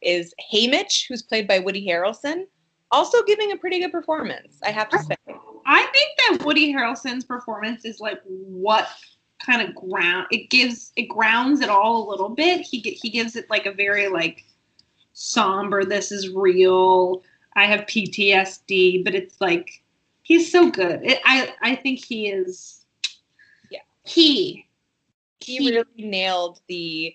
is 0.00 0.32
Haymitch, 0.52 1.06
who's 1.08 1.22
played 1.22 1.46
by 1.46 1.58
Woody 1.58 1.86
Harrelson. 1.86 2.44
Also 2.92 3.22
giving 3.22 3.52
a 3.52 3.56
pretty 3.56 3.80
good 3.80 3.92
performance, 3.92 4.58
I 4.64 4.70
have 4.70 4.88
to 4.90 4.98
say. 4.98 5.16
I 5.66 5.86
think 5.92 6.38
that 6.38 6.44
Woody 6.44 6.72
Harrelson's 6.72 7.24
performance 7.24 7.84
is 7.84 8.00
like 8.00 8.20
what 8.24 8.88
kind 9.38 9.62
of 9.66 9.74
ground 9.74 10.26
it 10.30 10.50
gives 10.50 10.92
it 10.96 11.08
grounds 11.08 11.60
it 11.60 11.68
all 11.68 12.06
a 12.06 12.10
little 12.10 12.28
bit. 12.28 12.60
He 12.62 12.80
he 12.80 13.10
gives 13.10 13.36
it 13.36 13.48
like 13.48 13.66
a 13.66 13.72
very 13.72 14.08
like 14.08 14.44
somber 15.12 15.84
this 15.84 16.12
is 16.12 16.30
real 16.30 17.22
I 17.54 17.66
have 17.66 17.80
PTSD, 17.80 19.04
but 19.04 19.14
it's 19.14 19.40
like 19.40 19.82
he's 20.22 20.50
so 20.50 20.70
good. 20.70 21.00
It, 21.04 21.20
I 21.24 21.52
I 21.62 21.76
think 21.76 22.04
he 22.04 22.28
is. 22.28 22.84
Yeah. 23.70 23.80
He. 24.04 24.66
he 25.40 25.58
really 25.70 25.84
nailed 25.96 26.60
the 26.68 27.14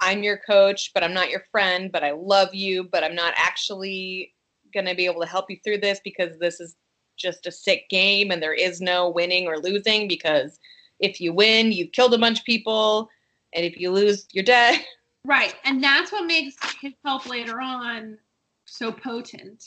I'm 0.00 0.22
your 0.22 0.38
coach, 0.38 0.92
but 0.94 1.02
I'm 1.02 1.12
not 1.12 1.30
your 1.30 1.44
friend, 1.50 1.90
but 1.90 2.04
I 2.04 2.12
love 2.12 2.54
you, 2.54 2.84
but 2.84 3.02
I'm 3.02 3.14
not 3.14 3.34
actually 3.36 4.32
going 4.78 4.90
to 4.90 4.96
be 4.96 5.06
able 5.06 5.20
to 5.20 5.26
help 5.26 5.50
you 5.50 5.56
through 5.64 5.78
this 5.78 6.00
because 6.04 6.38
this 6.38 6.60
is 6.60 6.76
just 7.16 7.46
a 7.46 7.52
sick 7.52 7.88
game 7.90 8.30
and 8.30 8.42
there 8.42 8.54
is 8.54 8.80
no 8.80 9.08
winning 9.08 9.46
or 9.46 9.58
losing 9.58 10.06
because 10.06 10.58
if 11.00 11.20
you 11.20 11.32
win, 11.32 11.72
you've 11.72 11.92
killed 11.92 12.14
a 12.14 12.18
bunch 12.18 12.40
of 12.40 12.44
people, 12.44 13.08
and 13.54 13.64
if 13.64 13.78
you 13.78 13.90
lose, 13.90 14.26
you're 14.32 14.44
dead. 14.44 14.80
Right, 15.24 15.54
and 15.64 15.82
that's 15.82 16.10
what 16.10 16.24
makes 16.24 16.54
his 16.80 16.94
help 17.04 17.26
later 17.28 17.60
on 17.60 18.16
so 18.64 18.90
potent. 18.90 19.62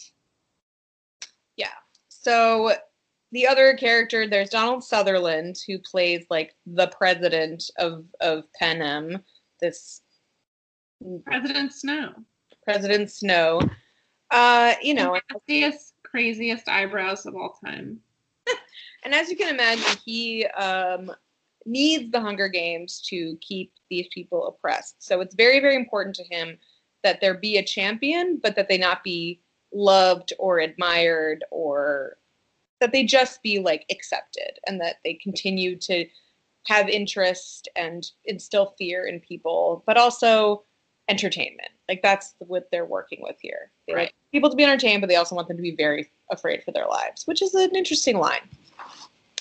Yeah. 1.55 1.67
So 2.07 2.71
the 3.31 3.45
other 3.45 3.75
character, 3.75 4.27
there's 4.27 4.49
Donald 4.49 4.83
Sutherland 4.83 5.57
who 5.67 5.77
plays 5.77 6.25
like 6.31 6.55
the 6.65 6.87
president 6.87 7.69
of 7.77 8.05
of 8.21 8.45
Panem, 8.59 9.19
this 9.59 10.01
President 11.25 11.73
Snow. 11.73 12.13
President 12.63 13.11
Snow. 13.11 13.61
Uh, 14.31 14.73
you 14.81 14.93
know, 14.93 15.19
nastiest, 15.31 15.93
craziest 16.03 16.67
eyebrows 16.69 17.25
of 17.25 17.35
all 17.35 17.57
time. 17.63 17.99
and 19.03 19.13
as 19.13 19.29
you 19.29 19.35
can 19.35 19.53
imagine, 19.53 19.97
he 20.05 20.45
um, 20.47 21.11
needs 21.65 22.11
the 22.11 22.19
Hunger 22.19 22.47
Games 22.47 23.01
to 23.07 23.37
keep 23.41 23.73
these 23.89 24.07
people 24.13 24.47
oppressed. 24.47 25.03
So 25.03 25.21
it's 25.21 25.35
very, 25.35 25.59
very 25.59 25.75
important 25.75 26.15
to 26.15 26.23
him 26.23 26.57
that 27.03 27.19
there 27.19 27.33
be 27.33 27.57
a 27.57 27.63
champion, 27.63 28.39
but 28.41 28.55
that 28.55 28.69
they 28.69 28.77
not 28.77 29.03
be 29.03 29.41
loved 29.73 30.33
or 30.39 30.59
admired 30.59 31.43
or 31.51 32.17
that 32.79 32.91
they 32.91 33.03
just 33.03 33.41
be 33.43 33.59
like 33.59 33.85
accepted 33.91 34.59
and 34.67 34.81
that 34.81 34.97
they 35.03 35.13
continue 35.15 35.75
to 35.77 36.05
have 36.67 36.89
interest 36.89 37.67
and 37.75 38.11
instill 38.25 38.75
fear 38.77 39.05
in 39.05 39.19
people, 39.19 39.83
but 39.85 39.97
also 39.97 40.63
entertainment. 41.07 41.69
Like 41.89 42.01
that's 42.01 42.35
what 42.39 42.69
they're 42.71 42.85
working 42.85 43.19
with 43.21 43.37
here. 43.39 43.71
They 43.87 43.93
Right. 43.93 44.05
like 44.07 44.15
people 44.31 44.49
to 44.49 44.55
be 44.55 44.63
entertained, 44.63 45.01
but 45.01 45.07
they 45.07 45.15
also 45.15 45.35
want 45.35 45.47
them 45.47 45.57
to 45.57 45.63
be 45.63 45.75
very 45.75 46.09
afraid 46.31 46.63
for 46.63 46.71
their 46.71 46.87
lives, 46.87 47.27
which 47.27 47.41
is 47.41 47.53
an 47.53 47.75
interesting 47.75 48.17
line 48.17 48.47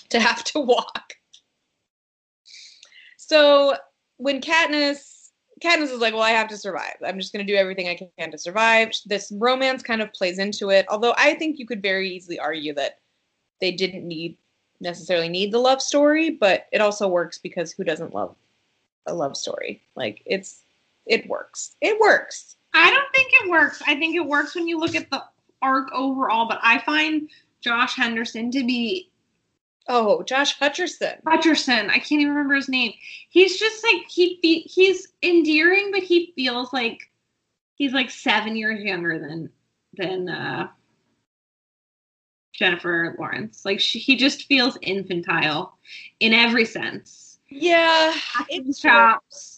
to 0.08 0.20
have 0.20 0.44
to 0.44 0.60
walk. 0.60 1.14
So 3.16 3.76
when 4.16 4.40
Katniss 4.40 5.20
Katniss 5.62 5.92
is 5.92 6.00
like, 6.00 6.14
well, 6.14 6.22
I 6.22 6.30
have 6.30 6.48
to 6.48 6.56
survive. 6.56 6.96
I'm 7.04 7.18
just 7.18 7.34
going 7.34 7.46
to 7.46 7.52
do 7.52 7.56
everything 7.56 7.88
I 7.88 8.10
can 8.18 8.30
to 8.30 8.38
survive. 8.38 8.92
This 9.04 9.30
romance 9.36 9.82
kind 9.82 10.00
of 10.00 10.12
plays 10.12 10.38
into 10.38 10.70
it, 10.70 10.86
although 10.88 11.14
I 11.18 11.34
think 11.34 11.58
you 11.58 11.66
could 11.66 11.82
very 11.82 12.10
easily 12.10 12.38
argue 12.38 12.72
that 12.74 12.98
they 13.60 13.70
didn't 13.70 14.08
need 14.08 14.38
necessarily 14.80 15.28
need 15.28 15.52
the 15.52 15.58
love 15.58 15.82
story, 15.82 16.30
but 16.30 16.66
it 16.72 16.80
also 16.80 17.06
works 17.06 17.36
because 17.36 17.72
who 17.72 17.84
doesn't 17.84 18.14
love 18.14 18.34
a 19.06 19.14
love 19.14 19.36
story? 19.36 19.82
Like 19.94 20.22
it's 20.24 20.62
it 21.06 21.28
works. 21.28 21.76
It 21.80 22.00
works. 22.00 22.56
I 22.74 22.90
don't 22.90 23.12
think 23.12 23.32
it 23.32 23.50
works. 23.50 23.82
I 23.86 23.96
think 23.96 24.14
it 24.16 24.24
works 24.24 24.54
when 24.54 24.68
you 24.68 24.78
look 24.78 24.94
at 24.94 25.10
the 25.10 25.22
arc 25.62 25.90
overall, 25.92 26.48
but 26.48 26.60
I 26.62 26.78
find 26.78 27.28
Josh 27.60 27.94
Henderson 27.96 28.50
to 28.52 28.64
be 28.64 29.10
Oh, 29.92 30.22
Josh 30.22 30.56
Hutcherson. 30.56 31.20
Hutcherson. 31.24 31.88
I 31.90 31.98
can't 31.98 32.20
even 32.20 32.28
remember 32.28 32.54
his 32.54 32.68
name. 32.68 32.92
He's 33.28 33.58
just 33.58 33.82
like 33.82 34.08
he 34.08 34.38
fe- 34.40 34.68
he's 34.68 35.08
endearing, 35.20 35.90
but 35.90 36.04
he 36.04 36.32
feels 36.36 36.72
like 36.72 37.10
he's 37.74 37.92
like 37.92 38.08
seven 38.08 38.54
years 38.54 38.84
younger 38.84 39.18
than 39.18 39.50
than 39.96 40.28
uh, 40.28 40.68
Jennifer 42.52 43.16
Lawrence. 43.18 43.64
Like 43.64 43.80
she, 43.80 43.98
he 43.98 44.14
just 44.14 44.46
feels 44.46 44.78
infantile 44.80 45.76
in 46.20 46.32
every 46.34 46.66
sense. 46.66 47.40
Yeah, 47.48 48.14
it's 48.48 48.80
chops. 48.80 49.49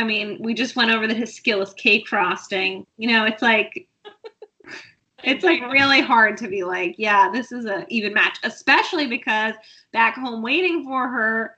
I 0.00 0.04
mean, 0.04 0.38
we 0.40 0.54
just 0.54 0.76
went 0.76 0.90
over 0.90 1.06
that 1.06 1.16
his 1.16 1.34
skill 1.34 1.62
is 1.62 1.74
cake 1.74 2.08
frosting. 2.08 2.86
You 2.96 3.08
know, 3.10 3.24
it's 3.26 3.42
like 3.42 3.86
it's 5.24 5.44
like 5.44 5.60
really 5.70 6.00
hard 6.00 6.36
to 6.38 6.48
be 6.48 6.64
like, 6.64 6.94
yeah, 6.98 7.30
this 7.30 7.52
is 7.52 7.66
a 7.66 7.86
even 7.88 8.14
match, 8.14 8.38
especially 8.42 9.06
because 9.06 9.54
back 9.92 10.14
home 10.16 10.42
waiting 10.42 10.84
for 10.84 11.08
her. 11.08 11.56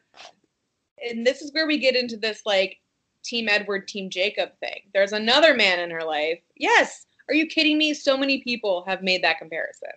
and 1.08 1.26
this 1.26 1.42
is 1.42 1.52
where 1.52 1.66
we 1.66 1.78
get 1.78 1.96
into 1.96 2.16
this 2.16 2.42
like 2.46 2.78
team 3.24 3.48
edward 3.48 3.86
team 3.86 4.10
jacob 4.10 4.50
thing 4.58 4.80
there's 4.94 5.12
another 5.12 5.54
man 5.54 5.78
in 5.78 5.90
her 5.90 6.02
life 6.04 6.40
yes 6.56 7.06
are 7.28 7.34
you 7.34 7.46
kidding 7.46 7.78
me 7.78 7.94
so 7.94 8.16
many 8.16 8.42
people 8.42 8.84
have 8.86 9.02
made 9.02 9.22
that 9.22 9.38
comparison 9.38 9.90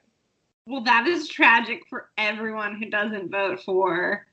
Well, 0.67 0.81
that 0.83 1.07
is 1.07 1.27
tragic 1.27 1.83
for 1.89 2.09
everyone 2.17 2.77
who 2.77 2.89
doesn't 2.89 3.31
vote 3.31 3.61
for. 3.63 4.27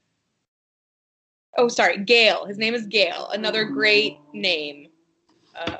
Oh 1.57 1.69
sorry 1.69 1.99
Gale. 1.99 2.47
His 2.47 2.59
name 2.59 2.75
is 2.75 2.87
Gale. 2.87 3.29
Another 3.33 3.65
great 3.65 4.19
name. 4.33 4.89
Um, 5.67 5.79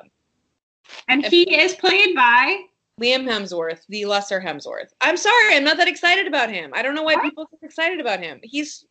And 1.09 1.25
he 1.25 1.55
is 1.57 1.75
played 1.75 2.15
by 2.15 2.65
liam 3.01 3.25
hemsworth 3.25 3.83
the 3.89 4.05
lesser 4.05 4.41
hemsworth. 4.41 4.91
I'm 5.01 5.17
sorry 5.17 5.57
i'm 5.57 5.65
not 5.65 5.79
that 5.79 5.89
excited 5.89 6.27
about 6.27 6.51
him. 6.51 6.73
I 6.75 6.83
don't 6.83 6.95
know 6.95 7.03
why 7.03 7.17
people 7.23 7.45
are 7.45 7.67
excited 7.67 8.01
about 8.01 8.21
him. 8.21 8.41
He's 8.43 8.85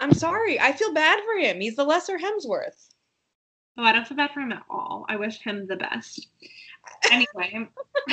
i'm 0.00 0.12
sorry 0.12 0.58
i 0.58 0.72
feel 0.72 0.92
bad 0.92 1.20
for 1.24 1.38
him. 1.38 1.60
He's 1.60 1.76
the 1.76 1.84
lesser 1.84 2.18
hemsworth. 2.18 2.88
Oh, 3.76 3.82
I 3.82 3.92
don't 3.92 4.06
feel 4.06 4.16
bad 4.16 4.30
for 4.32 4.40
him 4.40 4.52
at 4.52 4.62
all. 4.70 5.04
I 5.08 5.16
wish 5.16 5.40
him 5.40 5.66
the 5.66 5.76
best. 5.76 6.28
Anyway, 7.10 7.26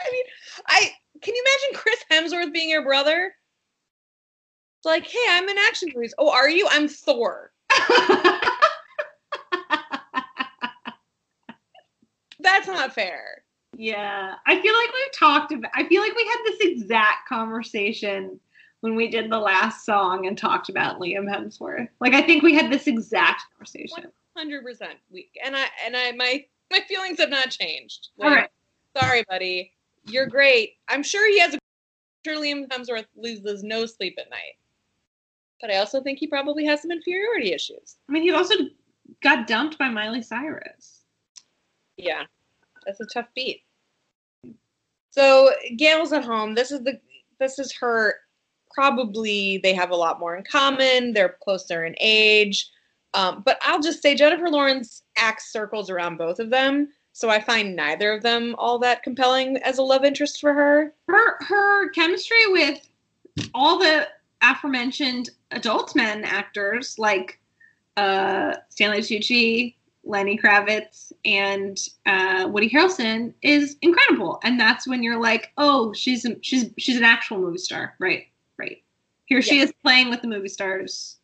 I 0.00 0.10
mean, 0.12 0.24
I 0.66 0.90
can 1.20 1.34
you 1.34 1.44
imagine 1.44 1.80
Chris 1.80 2.04
Hemsworth 2.10 2.52
being 2.52 2.68
your 2.70 2.84
brother? 2.84 3.34
Like, 4.86 5.04
hey, 5.04 5.18
I'm 5.30 5.48
in 5.48 5.58
action 5.58 5.90
movies. 5.92 6.14
Oh, 6.16 6.30
are 6.30 6.48
you? 6.48 6.68
I'm 6.70 6.86
Thor. 6.86 7.50
That's 12.38 12.68
not 12.68 12.94
fair. 12.94 13.42
yeah, 13.76 14.34
I 14.46 14.60
feel 14.62 14.74
like 14.74 14.92
we've 14.92 15.18
talked 15.18 15.50
about. 15.50 15.72
I 15.74 15.88
feel 15.88 16.00
like 16.00 16.14
we 16.14 16.24
had 16.24 16.38
this 16.44 16.60
exact 16.60 17.28
conversation 17.28 18.38
when 18.82 18.94
we 18.94 19.08
did 19.08 19.28
the 19.28 19.40
last 19.40 19.84
song 19.84 20.28
and 20.28 20.38
talked 20.38 20.68
about 20.68 21.00
Liam 21.00 21.24
Hemsworth. 21.28 21.88
Like, 22.00 22.14
I 22.14 22.22
think 22.22 22.44
we 22.44 22.54
had 22.54 22.70
this 22.70 22.86
exact 22.86 23.42
conversation. 23.50 24.12
Hundred 24.36 24.62
percent 24.62 24.98
weak. 25.10 25.36
And 25.44 25.56
I 25.56 25.64
and 25.84 25.96
I 25.96 26.12
my 26.12 26.44
my 26.70 26.78
feelings 26.86 27.18
have 27.18 27.30
not 27.30 27.50
changed. 27.50 28.10
All 28.22 28.30
right. 28.30 28.50
Sorry, 28.96 29.24
buddy. 29.28 29.72
You're 30.04 30.26
great. 30.26 30.74
I'm 30.86 31.02
sure 31.02 31.28
he 31.28 31.40
has 31.40 31.54
a 31.54 31.58
sure 32.24 32.40
Liam 32.40 32.68
Hemsworth 32.68 33.06
loses 33.16 33.64
no 33.64 33.84
sleep 33.86 34.16
at 34.20 34.30
night. 34.30 34.54
But 35.60 35.70
I 35.70 35.78
also 35.78 36.02
think 36.02 36.18
he 36.18 36.26
probably 36.26 36.64
has 36.66 36.82
some 36.82 36.90
inferiority 36.90 37.52
issues. 37.52 37.96
I 38.08 38.12
mean, 38.12 38.22
he 38.22 38.32
also 38.32 38.54
got 39.22 39.46
dumped 39.46 39.78
by 39.78 39.88
Miley 39.88 40.22
Cyrus. 40.22 41.02
Yeah, 41.96 42.24
that's 42.84 43.00
a 43.00 43.06
tough 43.06 43.28
beat. 43.34 43.62
So 45.10 45.50
Gale's 45.76 46.12
at 46.12 46.24
home. 46.24 46.54
This 46.54 46.70
is 46.70 46.82
the 46.82 47.00
this 47.38 47.58
is 47.58 47.72
her. 47.74 48.16
Probably 48.72 49.58
they 49.62 49.72
have 49.72 49.90
a 49.90 49.96
lot 49.96 50.20
more 50.20 50.36
in 50.36 50.44
common. 50.44 51.14
They're 51.14 51.36
closer 51.42 51.86
in 51.86 51.94
age, 51.98 52.68
um, 53.14 53.42
but 53.46 53.58
I'll 53.62 53.80
just 53.80 54.02
say 54.02 54.14
Jennifer 54.14 54.50
Lawrence 54.50 55.02
acts 55.16 55.50
circles 55.50 55.88
around 55.88 56.18
both 56.18 56.38
of 56.38 56.50
them. 56.50 56.88
So 57.12 57.30
I 57.30 57.40
find 57.40 57.74
neither 57.74 58.12
of 58.12 58.22
them 58.22 58.54
all 58.58 58.78
that 58.80 59.02
compelling 59.02 59.56
as 59.58 59.78
a 59.78 59.82
love 59.82 60.04
interest 60.04 60.38
for 60.38 60.52
her. 60.52 60.92
Her 61.08 61.42
her 61.42 61.88
chemistry 61.90 62.46
with 62.48 62.86
all 63.54 63.78
the 63.78 64.06
aforementioned 64.42 65.30
adult 65.50 65.94
men 65.96 66.24
actors 66.24 66.98
like 66.98 67.38
uh, 67.96 68.54
Stanley 68.68 69.00
Tucci, 69.00 69.74
Lenny 70.04 70.38
Kravitz, 70.38 71.12
and 71.24 71.78
uh, 72.06 72.48
Woody 72.50 72.70
Harrelson 72.70 73.34
is 73.42 73.76
incredible. 73.82 74.38
And 74.44 74.58
that's 74.58 74.86
when 74.86 75.02
you're 75.02 75.20
like, 75.20 75.52
oh, 75.58 75.92
she's 75.92 76.24
a, 76.24 76.36
she's 76.42 76.70
she's 76.78 76.96
an 76.96 77.04
actual 77.04 77.38
movie 77.38 77.58
star, 77.58 77.94
right? 77.98 78.26
Right. 78.58 78.82
Here 79.26 79.42
she 79.42 79.58
is 79.58 79.72
playing 79.82 80.10
with 80.10 80.22
the 80.22 80.28
movie 80.28 80.48
stars, 80.48 81.16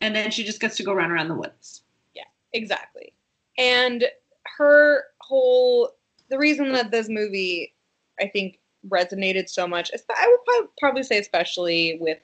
and 0.00 0.16
then 0.16 0.30
she 0.30 0.44
just 0.44 0.60
gets 0.60 0.76
to 0.78 0.82
go 0.82 0.94
run 0.94 1.10
around 1.10 1.28
the 1.28 1.34
woods. 1.34 1.82
Yeah, 2.14 2.24
exactly. 2.52 3.12
And 3.58 4.04
her 4.56 5.04
whole 5.20 5.90
the 6.30 6.38
reason 6.38 6.72
that 6.72 6.90
this 6.90 7.08
movie 7.08 7.74
I 8.20 8.28
think 8.28 8.58
resonated 8.88 9.48
so 9.48 9.66
much, 9.66 9.90
I 10.16 10.36
would 10.46 10.68
probably 10.78 11.02
say 11.02 11.18
especially 11.18 11.98
with 12.00 12.18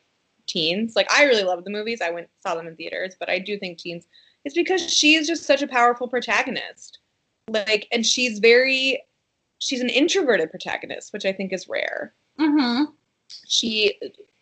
teens. 0.46 0.94
Like 0.96 1.11
I 1.12 1.24
really 1.24 1.44
love 1.44 1.64
the 1.64 1.70
movies. 1.70 2.00
I 2.00 2.11
went 2.11 2.29
saw 2.40 2.55
them 2.55 2.66
in 2.66 2.76
theaters, 2.76 3.16
but 3.18 3.29
I 3.29 3.38
do 3.38 3.59
think 3.59 3.79
teens 3.79 4.07
is 4.44 4.55
because 4.55 4.92
she's 4.92 5.26
just 5.26 5.44
such 5.44 5.62
a 5.62 5.68
powerful 5.68 6.09
protagonist. 6.09 6.98
Like 7.48 7.88
and 7.92 8.05
she's 8.05 8.38
very 8.38 9.03
she's 9.59 9.81
an 9.81 9.88
introverted 9.88 10.50
protagonist, 10.50 11.12
which 11.12 11.24
I 11.24 11.33
think 11.33 11.53
is 11.53 11.68
rare 11.68 12.14
Mm-hmm. 12.38 12.85
she 13.46 13.98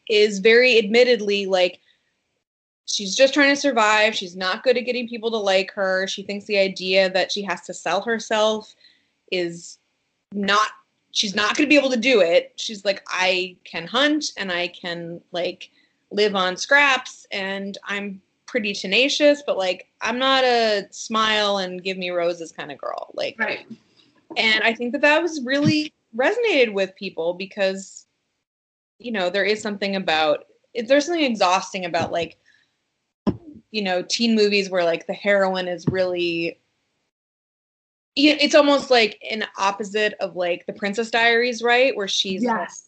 is 0.09 0.39
very 0.39 0.79
admittedly 0.79 1.47
like 1.47 1.81
she's 2.87 3.17
just 3.17 3.35
trying 3.35 3.53
to 3.53 3.61
survive 3.61 4.15
she's 4.15 4.37
not 4.37 4.63
good 4.63 4.77
at 4.77 4.85
getting 4.85 5.09
people 5.09 5.33
to 5.33 5.37
like 5.37 5.73
her 5.73 6.07
she 6.07 6.23
thinks 6.23 6.45
the 6.45 6.59
idea 6.59 7.11
that 7.11 7.33
she 7.33 7.43
has 7.43 7.63
to 7.63 7.75
sell 7.75 8.01
herself 8.03 8.73
is 9.33 9.79
not 10.33 10.69
she's 11.11 11.35
not 11.35 11.57
going 11.57 11.67
to 11.67 11.69
be 11.69 11.77
able 11.77 11.91
to 11.91 11.97
do 11.97 12.21
it. 12.21 12.53
She's 12.57 12.85
like 12.85 13.03
I 13.09 13.57
can 13.65 13.87
hunt 13.87 14.33
and 14.37 14.53
I 14.53 14.69
can 14.69 15.21
like 15.33 15.71
live 16.11 16.35
on 16.35 16.57
scraps 16.57 17.27
and 17.31 17.77
I'm 17.85 18.21
pretty 18.47 18.73
tenacious, 18.73 19.43
but 19.47 19.59
like 19.59 19.89
I'm 20.01 20.19
not 20.19 20.45
a 20.45 20.87
smile 20.91 21.59
and 21.59 21.83
give 21.83 21.99
me 21.99 22.11
roses 22.11 22.53
kind 22.53 22.73
of 22.73 22.79
girl. 22.79 23.11
Like 23.15 23.37
Right. 23.39 23.67
and 24.37 24.63
I 24.65 24.75
think 24.75 24.93
that 24.93 25.03
that 25.03 25.23
was 25.23 25.43
really 25.45 25.93
resonated 26.17 26.73
with 26.73 26.95
people 26.97 27.35
because 27.35 28.07
you 28.99 29.13
know, 29.13 29.31
there 29.31 29.45
is 29.45 29.63
something 29.63 29.95
about 29.95 30.47
it, 30.75 30.89
there's 30.89 31.07
something 31.07 31.25
exhausting 31.25 31.85
about 31.85 32.11
like 32.11 32.39
you 33.71 33.83
know, 33.83 34.03
teen 34.03 34.35
movies 34.35 34.71
where 34.71 34.85
like 34.85 35.07
the 35.07 35.13
heroine 35.13 35.69
is 35.69 35.87
really 35.89 36.59
it's 38.17 38.55
almost 38.55 38.91
like 38.91 39.23
an 39.31 39.45
opposite 39.59 40.15
of 40.21 40.35
like 40.35 40.67
the 40.67 40.73
Princess 40.73 41.11
Diaries, 41.11 41.63
right? 41.63 41.97
Where 41.97 42.09
she's 42.09 42.43
Yes. 42.43 42.88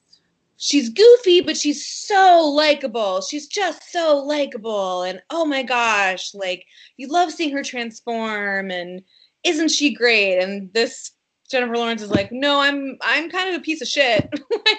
She's 0.60 0.90
goofy, 0.90 1.40
but 1.40 1.56
she's 1.56 1.86
so 1.86 2.44
likable. 2.54 3.22
She's 3.22 3.48
just 3.48 3.90
so 3.90 4.18
likable. 4.18 5.02
And 5.02 5.20
oh 5.30 5.46
my 5.46 5.62
gosh, 5.62 6.34
like 6.34 6.66
you 6.98 7.08
love 7.08 7.32
seeing 7.32 7.52
her 7.52 7.64
transform 7.64 8.70
and 8.70 9.02
isn't 9.42 9.70
she 9.70 9.94
great? 9.94 10.38
And 10.38 10.72
this 10.74 11.12
Jennifer 11.50 11.76
Lawrence 11.76 12.02
is 12.02 12.10
like, 12.10 12.30
no, 12.30 12.60
I'm 12.60 12.98
I'm 13.00 13.30
kind 13.30 13.48
of 13.48 13.60
a 13.60 13.64
piece 13.64 13.80
of 13.80 13.88
shit. 13.88 14.28
like, 14.52 14.78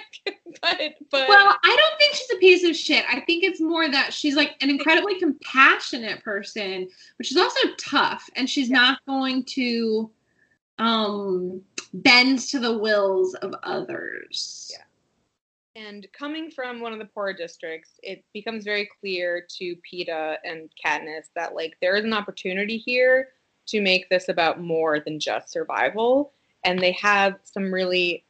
but 0.62 0.78
but 1.10 1.28
Well, 1.28 1.56
I 1.64 1.76
don't 1.76 1.98
think 1.98 2.14
she's 2.14 2.30
a 2.32 2.38
piece 2.38 2.64
of 2.64 2.76
shit. 2.76 3.04
I 3.10 3.20
think 3.20 3.42
it's 3.42 3.60
more 3.60 3.90
that 3.90 4.14
she's 4.14 4.36
like 4.36 4.54
an 4.62 4.70
incredibly 4.70 5.18
compassionate 5.18 6.22
person, 6.22 6.88
but 7.16 7.26
she's 7.26 7.38
also 7.38 7.68
tough 7.76 8.24
and 8.36 8.48
she's 8.48 8.70
not 8.70 9.00
going 9.06 9.44
to 9.46 10.10
um 10.78 11.60
bend 11.92 12.38
to 12.38 12.60
the 12.60 12.78
wills 12.78 13.34
of 13.34 13.52
others. 13.64 14.70
Yeah. 14.72 14.84
And 15.74 16.06
coming 16.12 16.50
from 16.50 16.80
one 16.80 16.92
of 16.92 16.98
the 16.98 17.06
poorer 17.06 17.32
districts, 17.32 17.92
it 18.02 18.24
becomes 18.34 18.64
very 18.64 18.88
clear 19.00 19.46
to 19.58 19.76
Peeta 19.76 20.36
and 20.44 20.68
Katniss 20.84 21.30
that 21.34 21.54
like 21.54 21.76
there 21.80 21.96
is 21.96 22.04
an 22.04 22.12
opportunity 22.12 22.76
here 22.76 23.28
to 23.66 23.80
make 23.80 24.08
this 24.10 24.28
about 24.28 24.60
more 24.60 25.00
than 25.00 25.18
just 25.18 25.50
survival. 25.50 26.32
And 26.64 26.78
they 26.78 26.92
have 26.92 27.36
some 27.42 27.72
really 27.72 28.24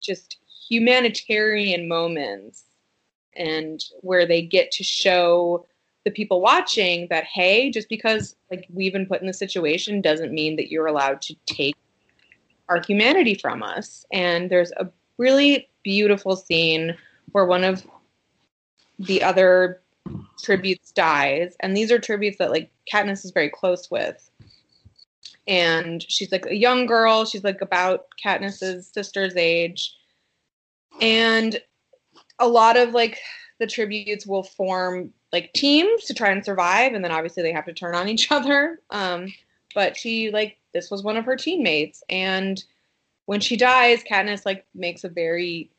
just 0.00 0.38
humanitarian 0.68 1.88
moments 1.88 2.64
and 3.34 3.84
where 4.02 4.26
they 4.26 4.42
get 4.42 4.70
to 4.72 4.84
show 4.84 5.66
the 6.04 6.10
people 6.10 6.40
watching 6.40 7.08
that 7.10 7.24
hey, 7.24 7.70
just 7.70 7.88
because 7.88 8.36
like 8.50 8.66
we've 8.72 8.92
been 8.92 9.06
put 9.06 9.20
in 9.20 9.26
the 9.26 9.32
situation 9.32 10.00
doesn't 10.00 10.32
mean 10.32 10.56
that 10.56 10.70
you're 10.70 10.86
allowed 10.86 11.20
to 11.22 11.34
take 11.46 11.76
our 12.68 12.80
humanity 12.86 13.34
from 13.34 13.62
us. 13.64 14.06
And 14.12 14.48
there's 14.48 14.70
a 14.76 14.88
really 15.18 15.69
beautiful 15.82 16.36
scene 16.36 16.96
where 17.32 17.46
one 17.46 17.64
of 17.64 17.86
the 18.98 19.22
other 19.22 19.80
tributes 20.42 20.92
dies. 20.92 21.56
And 21.60 21.76
these 21.76 21.90
are 21.90 21.98
tributes 21.98 22.38
that 22.38 22.50
like 22.50 22.70
Katniss 22.92 23.24
is 23.24 23.30
very 23.30 23.50
close 23.50 23.90
with. 23.90 24.30
And 25.46 26.04
she's 26.08 26.32
like 26.32 26.46
a 26.46 26.54
young 26.54 26.86
girl. 26.86 27.24
She's 27.24 27.44
like 27.44 27.60
about 27.60 28.06
Katniss's 28.24 28.86
sister's 28.86 29.36
age. 29.36 29.94
And 31.00 31.60
a 32.38 32.48
lot 32.48 32.76
of 32.76 32.92
like 32.92 33.18
the 33.58 33.66
tributes 33.66 34.26
will 34.26 34.42
form 34.42 35.12
like 35.32 35.52
teams 35.52 36.04
to 36.04 36.14
try 36.14 36.30
and 36.30 36.44
survive. 36.44 36.94
And 36.94 37.04
then 37.04 37.12
obviously 37.12 37.42
they 37.42 37.52
have 37.52 37.66
to 37.66 37.72
turn 37.72 37.94
on 37.94 38.08
each 38.08 38.30
other. 38.32 38.80
Um 38.90 39.32
but 39.74 39.96
she 39.96 40.30
like 40.30 40.58
this 40.72 40.90
was 40.90 41.02
one 41.02 41.16
of 41.16 41.24
her 41.24 41.36
teammates. 41.36 42.02
And 42.08 42.62
when 43.30 43.38
she 43.38 43.56
dies 43.56 44.02
Katniss 44.02 44.44
like 44.44 44.66
makes 44.74 45.04
a 45.04 45.08
very 45.08 45.70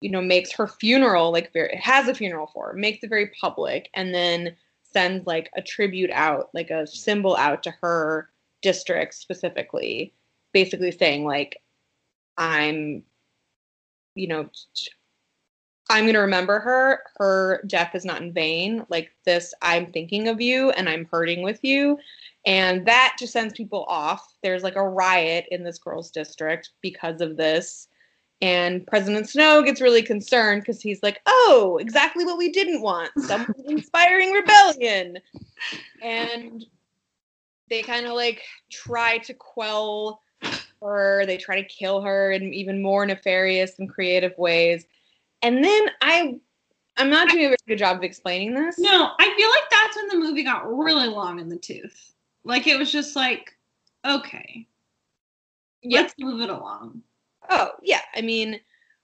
you 0.00 0.08
know 0.08 0.22
makes 0.22 0.52
her 0.52 0.68
funeral 0.68 1.32
like 1.32 1.52
very 1.52 1.76
has 1.76 2.06
a 2.06 2.14
funeral 2.14 2.48
for 2.54 2.68
her 2.68 2.72
makes 2.72 3.02
it 3.02 3.08
very 3.08 3.32
public 3.40 3.90
and 3.94 4.14
then 4.14 4.54
sends 4.92 5.26
like 5.26 5.50
a 5.56 5.60
tribute 5.60 6.12
out 6.12 6.50
like 6.54 6.70
a 6.70 6.86
symbol 6.86 7.34
out 7.34 7.64
to 7.64 7.72
her 7.82 8.30
district 8.62 9.14
specifically 9.14 10.14
basically 10.52 10.92
saying 10.92 11.24
like 11.24 11.60
i'm 12.38 13.02
you 14.14 14.28
know 14.28 14.48
i'm 15.90 16.04
going 16.04 16.14
to 16.14 16.20
remember 16.20 16.60
her 16.60 17.00
her 17.16 17.60
death 17.66 17.96
is 17.96 18.04
not 18.04 18.22
in 18.22 18.32
vain 18.32 18.86
like 18.88 19.10
this 19.24 19.52
i'm 19.62 19.90
thinking 19.90 20.28
of 20.28 20.40
you 20.40 20.70
and 20.70 20.88
i'm 20.88 21.08
hurting 21.10 21.42
with 21.42 21.58
you 21.64 21.98
and 22.46 22.86
that 22.86 23.16
just 23.18 23.32
sends 23.32 23.54
people 23.54 23.84
off 23.88 24.34
there's 24.42 24.62
like 24.62 24.76
a 24.76 24.88
riot 24.88 25.46
in 25.50 25.64
this 25.64 25.78
girl's 25.78 26.10
district 26.10 26.70
because 26.82 27.20
of 27.20 27.36
this 27.36 27.88
and 28.44 28.86
President 28.86 29.28
Snow 29.28 29.62
gets 29.62 29.80
really 29.80 30.02
concerned 30.02 30.62
because 30.62 30.82
he's 30.82 31.02
like, 31.02 31.20
oh, 31.24 31.78
exactly 31.80 32.26
what 32.26 32.36
we 32.36 32.50
didn't 32.50 32.82
want 32.82 33.10
someone 33.20 33.54
inspiring 33.66 34.32
rebellion. 34.32 35.18
And 36.02 36.64
they 37.70 37.82
kind 37.82 38.06
of 38.06 38.12
like 38.12 38.42
try 38.70 39.18
to 39.18 39.32
quell 39.32 40.20
her, 40.82 41.24
they 41.24 41.38
try 41.38 41.62
to 41.62 41.66
kill 41.66 42.02
her 42.02 42.32
in 42.32 42.52
even 42.52 42.82
more 42.82 43.06
nefarious 43.06 43.78
and 43.78 43.88
creative 43.88 44.36
ways. 44.36 44.84
And 45.42 45.64
then 45.64 45.88
I. 46.02 46.38
I'm 46.96 47.10
not 47.10 47.28
doing 47.28 47.46
a 47.46 47.48
very 47.48 47.56
good 47.66 47.78
job 47.78 47.96
of 47.96 48.04
explaining 48.04 48.54
this. 48.54 48.78
No, 48.78 49.10
I 49.18 49.34
feel 49.36 49.50
like 49.50 49.68
that's 49.68 49.96
when 49.96 50.06
the 50.06 50.24
movie 50.24 50.44
got 50.44 50.72
really 50.72 51.08
long 51.08 51.40
in 51.40 51.48
the 51.48 51.56
tooth. 51.56 52.13
Like 52.44 52.66
it 52.66 52.78
was 52.78 52.92
just 52.92 53.16
like, 53.16 53.56
okay, 54.06 54.66
Yeah. 55.82 56.00
let's 56.02 56.14
move 56.18 56.40
it 56.40 56.50
along. 56.50 57.02
Oh 57.50 57.70
yeah, 57.82 58.02
I 58.14 58.20
mean, 58.20 58.60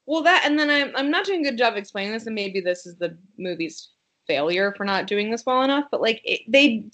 well 0.07 0.22
that, 0.22 0.42
and 0.44 0.59
then 0.59 0.70
I'm 0.70 0.94
I'm 0.96 1.11
not 1.11 1.24
doing 1.24 1.40
a 1.40 1.50
good 1.50 1.59
job 1.59 1.76
explaining 1.76 2.12
this, 2.12 2.26
and 2.26 2.35
maybe 2.35 2.61
this 2.61 2.87
is 2.87 2.96
the 2.96 3.16
movie's 3.38 3.90
failure 4.26 4.72
for 4.76 4.85
not 4.85 5.07
doing 5.07 5.31
this 5.31 5.44
well 5.46 5.62
enough. 5.62 5.85
But 5.90 6.00
like 6.00 6.20
it, 6.24 6.40
they, 6.48 6.85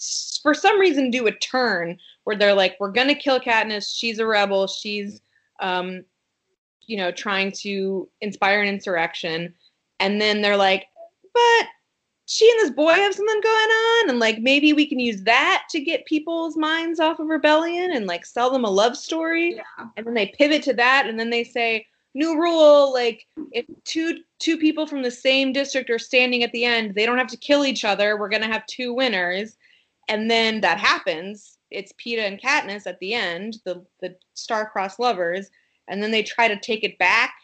for 0.42 0.54
some 0.54 0.78
reason, 0.80 1.11
do 1.11 1.26
a 1.26 1.32
turn 1.32 1.98
where 2.24 2.37
they're 2.37 2.54
like, 2.54 2.76
we're 2.80 2.92
gonna 2.92 3.14
kill 3.14 3.40
Katniss. 3.40 3.94
She's 3.94 4.18
a 4.18 4.26
rebel. 4.26 4.66
She's, 4.66 5.20
um, 5.61 6.04
you 6.87 6.96
know, 6.96 7.11
trying 7.11 7.52
to 7.52 8.09
inspire 8.20 8.62
an 8.62 8.68
insurrection, 8.68 9.54
and 10.00 10.20
then 10.20 10.42
they're 10.42 10.56
like, 10.56 10.87
but 11.35 11.66
she 12.26 12.50
and 12.50 12.60
this 12.60 12.74
boy 12.74 12.92
have 12.92 13.14
something 13.14 13.40
going 13.40 13.54
on, 13.54 14.10
and 14.10 14.18
like 14.18 14.40
maybe 14.40 14.72
we 14.72 14.86
can 14.86 14.98
use 14.98 15.22
that 15.22 15.64
to 15.70 15.80
get 15.80 16.04
people's 16.06 16.56
minds 16.56 16.98
off 16.98 17.20
of 17.20 17.28
rebellion 17.28 17.92
and 17.92 18.06
like 18.06 18.26
sell 18.26 18.50
them 18.50 18.64
a 18.64 18.70
love 18.70 18.96
story. 18.96 19.54
Yeah. 19.54 19.86
and 19.96 20.04
then 20.04 20.14
they 20.14 20.34
pivot 20.36 20.62
to 20.64 20.74
that 20.74 21.06
and 21.06 21.18
then 21.18 21.30
they 21.30 21.44
say 21.44 21.86
new 22.14 22.40
rule 22.40 22.92
like 22.92 23.26
if 23.52 23.66
two 23.84 24.20
two 24.38 24.56
people 24.56 24.86
from 24.86 25.02
the 25.02 25.10
same 25.10 25.52
district 25.52 25.90
are 25.90 25.98
standing 25.98 26.42
at 26.42 26.50
the 26.52 26.64
end 26.64 26.94
they 26.94 27.04
don't 27.04 27.18
have 27.18 27.26
to 27.28 27.36
kill 27.36 27.64
each 27.64 27.84
other. 27.84 28.16
We're 28.16 28.28
going 28.28 28.42
to 28.42 28.48
have 28.48 28.66
two 28.66 28.92
winners. 28.92 29.56
And 30.08 30.30
then 30.30 30.60
that 30.62 30.78
happens. 30.78 31.58
It's 31.70 31.92
Peeta 31.92 32.26
and 32.26 32.40
Katniss 32.40 32.86
at 32.86 32.98
the 32.98 33.14
end 33.14 33.58
the 33.64 33.84
the 34.00 34.16
star-crossed 34.34 34.98
lovers. 34.98 35.48
And 35.86 36.02
then 36.02 36.10
they 36.10 36.24
try 36.24 36.48
to 36.48 36.58
take 36.58 36.82
it 36.82 36.98
back 36.98 37.34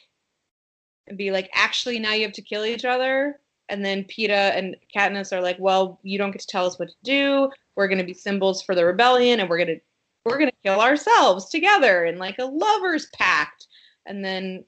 and 1.06 1.16
be 1.16 1.30
like 1.30 1.50
actually 1.54 2.00
now 2.00 2.14
you 2.14 2.24
have 2.24 2.32
to 2.32 2.42
kill 2.42 2.64
each 2.64 2.84
other 2.84 3.38
and 3.68 3.84
then 3.84 4.04
Peeta 4.04 4.56
and 4.56 4.76
Katniss 4.94 5.32
are 5.32 5.40
like 5.40 5.56
well 5.58 5.98
you 6.02 6.18
don't 6.18 6.30
get 6.30 6.40
to 6.40 6.46
tell 6.46 6.66
us 6.66 6.78
what 6.78 6.88
to 6.88 6.94
do 7.04 7.50
we're 7.76 7.88
going 7.88 7.98
to 7.98 8.04
be 8.04 8.14
symbols 8.14 8.62
for 8.62 8.74
the 8.74 8.84
rebellion 8.84 9.40
and 9.40 9.48
we're 9.48 9.58
going 9.58 9.68
to 9.68 9.80
we're 10.24 10.38
gonna 10.38 10.52
kill 10.64 10.80
ourselves 10.80 11.48
together 11.48 12.04
in 12.04 12.18
like 12.18 12.38
a 12.38 12.44
lovers 12.44 13.06
pact 13.14 13.66
and 14.06 14.24
then 14.24 14.64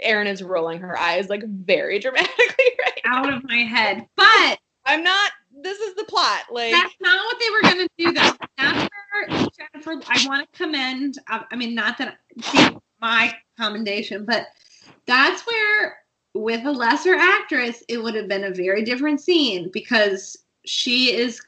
Erin 0.00 0.26
is 0.26 0.42
rolling 0.42 0.80
her 0.80 0.98
eyes 0.98 1.28
like 1.28 1.44
very 1.46 1.98
dramatically 2.00 2.64
right 2.78 3.00
now. 3.04 3.24
Out 3.24 3.32
of 3.32 3.44
my 3.44 3.58
head. 3.58 4.06
But 4.16 4.58
i'm 4.86 5.04
not 5.04 5.32
this 5.62 5.78
is 5.78 5.94
the 5.94 6.04
plot 6.04 6.44
like 6.50 6.72
that's 6.72 6.94
not 7.00 7.22
what 7.26 7.38
they 7.38 7.50
were 7.50 7.62
going 7.62 7.86
to 7.86 7.88
do 7.98 8.12
though. 8.12 8.32
Where 9.12 9.26
Jennifer, 9.28 10.00
I 10.08 10.26
want 10.26 10.50
to 10.50 10.56
commend, 10.56 11.18
I 11.28 11.44
I 11.50 11.56
mean, 11.56 11.74
not 11.74 11.98
that 11.98 12.18
my 13.00 13.34
commendation, 13.58 14.24
but 14.24 14.46
that's 15.06 15.46
where 15.46 15.99
with 16.34 16.64
a 16.64 16.70
lesser 16.70 17.14
actress, 17.14 17.82
it 17.88 18.02
would 18.02 18.14
have 18.14 18.28
been 18.28 18.44
a 18.44 18.54
very 18.54 18.84
different 18.84 19.20
scene 19.20 19.70
because 19.72 20.36
she 20.64 21.14
is 21.14 21.40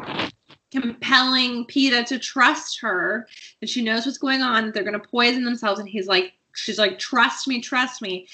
compelling 0.70 1.66
Peeta 1.66 2.04
to 2.06 2.18
trust 2.18 2.80
her 2.80 3.28
and 3.60 3.68
she 3.68 3.82
knows 3.82 4.06
what's 4.06 4.18
going 4.18 4.42
on, 4.42 4.72
they're 4.72 4.82
going 4.82 5.00
to 5.00 5.08
poison 5.08 5.44
themselves. 5.44 5.78
And 5.78 5.88
he's 5.88 6.06
like, 6.06 6.32
she's 6.54 6.78
like, 6.78 6.98
trust 6.98 7.46
me, 7.46 7.60
trust 7.60 8.02
me. 8.02 8.26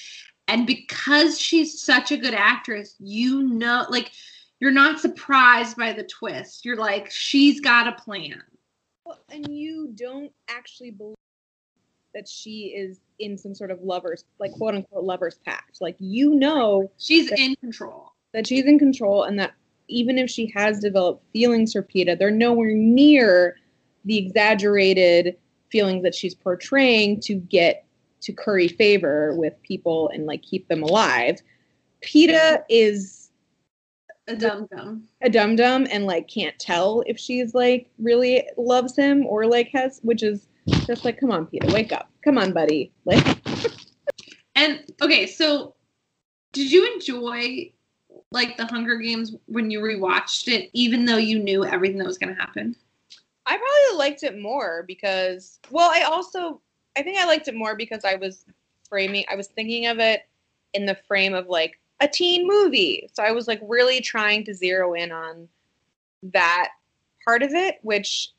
And 0.47 0.67
because 0.67 1.39
she's 1.39 1.81
such 1.81 2.11
a 2.11 2.17
good 2.17 2.35
actress, 2.35 2.95
you 2.99 3.43
know, 3.43 3.85
like, 3.91 4.13
you're 4.61 4.71
not 4.71 4.99
surprised 4.99 5.77
by 5.77 5.93
the 5.93 6.05
twist. 6.05 6.65
You're 6.65 6.77
like, 6.77 7.11
she's 7.11 7.61
got 7.61 7.87
a 7.87 7.93
plan. 7.93 8.43
Well, 9.05 9.21
and 9.31 9.47
you 9.49 9.93
don't 9.95 10.33
actually 10.49 10.91
believe 10.91 11.15
that 12.15 12.29
she 12.29 12.69
is 12.69 13.01
in 13.19 13.37
some 13.37 13.55
sort 13.55 13.71
of 13.71 13.81
lovers 13.83 14.25
like 14.39 14.53
quote 14.53 14.75
unquote 14.75 15.05
lovers 15.05 15.39
pact 15.45 15.81
like 15.81 15.97
you 15.99 16.35
know 16.35 16.91
She's 16.99 17.31
in 17.33 17.57
control. 17.57 18.13
that 18.33 18.47
she's 18.47 18.65
in 18.65 18.79
control 18.79 19.25
and 19.25 19.39
that 19.39 19.53
even 19.89 20.19
if 20.19 20.29
she 20.31 20.47
has 20.55 20.81
developed 20.81 21.25
feelings 21.33 21.73
for 21.73 21.83
Peeta, 21.83 22.19
they're 22.19 22.31
nowhere 22.31 22.75
near 22.75 23.57
the 24.05 24.19
exaggerated 24.19 25.37
feelings 25.71 26.03
that 26.03 26.15
she's 26.15 26.35
portraying 26.35 27.21
to 27.21 27.35
get 27.35 27.85
to 28.21 28.33
curry 28.33 28.69
favor 28.69 29.35
with 29.35 29.55
people 29.63 30.11
and 30.13 30.27
like 30.27 30.43
keep 30.43 30.69
them 30.69 30.83
alive. 30.83 31.41
Peeta 32.03 32.63
is 32.69 33.31
A 34.29 34.37
dum 34.37 34.69
dum. 34.71 35.05
a 35.23 35.31
dum 35.31 35.57
dum 35.57 35.87
and 35.91 36.05
like 36.05 36.29
can't 36.29 36.59
tell 36.59 37.03
if 37.07 37.19
she's 37.19 37.55
like 37.55 37.89
really 37.99 38.47
loves 38.59 38.95
him 38.95 39.25
or 39.27 39.47
like 39.47 39.69
has, 39.73 40.01
which 40.03 40.23
is 40.23 40.49
just 40.87 41.05
like, 41.05 41.19
come 41.19 41.31
on, 41.31 41.47
Peter, 41.47 41.73
wake 41.73 41.93
up, 41.93 42.11
come 42.25 42.39
on, 42.39 42.53
buddy, 42.53 42.93
like. 43.05 43.25
And 44.55 44.85
okay, 45.03 45.27
so 45.27 45.75
did 46.53 46.71
you 46.71 46.93
enjoy 46.95 47.73
like 48.31 48.57
the 48.57 48.67
Hunger 48.67 48.97
Games 48.97 49.35
when 49.47 49.71
you 49.71 49.81
rewatched 49.81 50.49
it, 50.49 50.71
even 50.73 51.05
though 51.05 51.17
you 51.17 51.39
knew 51.39 51.65
everything 51.65 51.99
that 51.99 52.07
was 52.07 52.19
going 52.19 52.35
to 52.35 52.41
happen? 52.41 52.75
I 53.47 53.57
probably 53.57 53.99
liked 53.99 54.23
it 54.25 54.39
more 54.39 54.85
because, 54.87 55.59
well, 55.71 55.91
I 55.91 56.03
also, 56.03 56.61
I 56.97 57.03
think 57.03 57.19
I 57.19 57.25
liked 57.25 57.49
it 57.49 57.55
more 57.55 57.75
because 57.75 58.05
I 58.05 58.17
was 58.17 58.45
framing, 58.89 59.25
I 59.31 59.37
was 59.37 59.47
thinking 59.47 59.87
of 59.87 59.99
it 59.99 60.29
in 60.75 60.85
the 60.85 60.99
frame 61.07 61.35
of 61.35 61.47
like 61.49 61.79
a 62.01 62.09
teen 62.09 62.47
movie. 62.47 63.09
So 63.15 63.23
I 63.23 63.33
was 63.33 63.49
like 63.49 63.61
really 63.63 64.01
trying 64.01 64.45
to 64.45 64.55
zero 64.55 64.95
in 64.95 65.13
on 65.13 65.49
that 66.23 66.71
part 67.25 67.43
of 67.43 67.53
it, 67.53 67.77
which, 67.83 68.33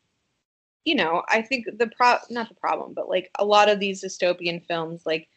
you 0.90 0.96
know, 0.96 1.24
I 1.30 1.42
think 1.42 1.68
the 1.78 1.88
pro, 1.88 2.18
not 2.30 2.50
the 2.50 2.56
problem, 2.56 2.94
but 2.94 3.08
like 3.08 3.30
a 3.38 3.46
lot 3.46 3.70
of 3.70 3.80
these 3.80 4.04
dystopian 4.04 4.66
films, 4.66 5.04
like, 5.06 5.30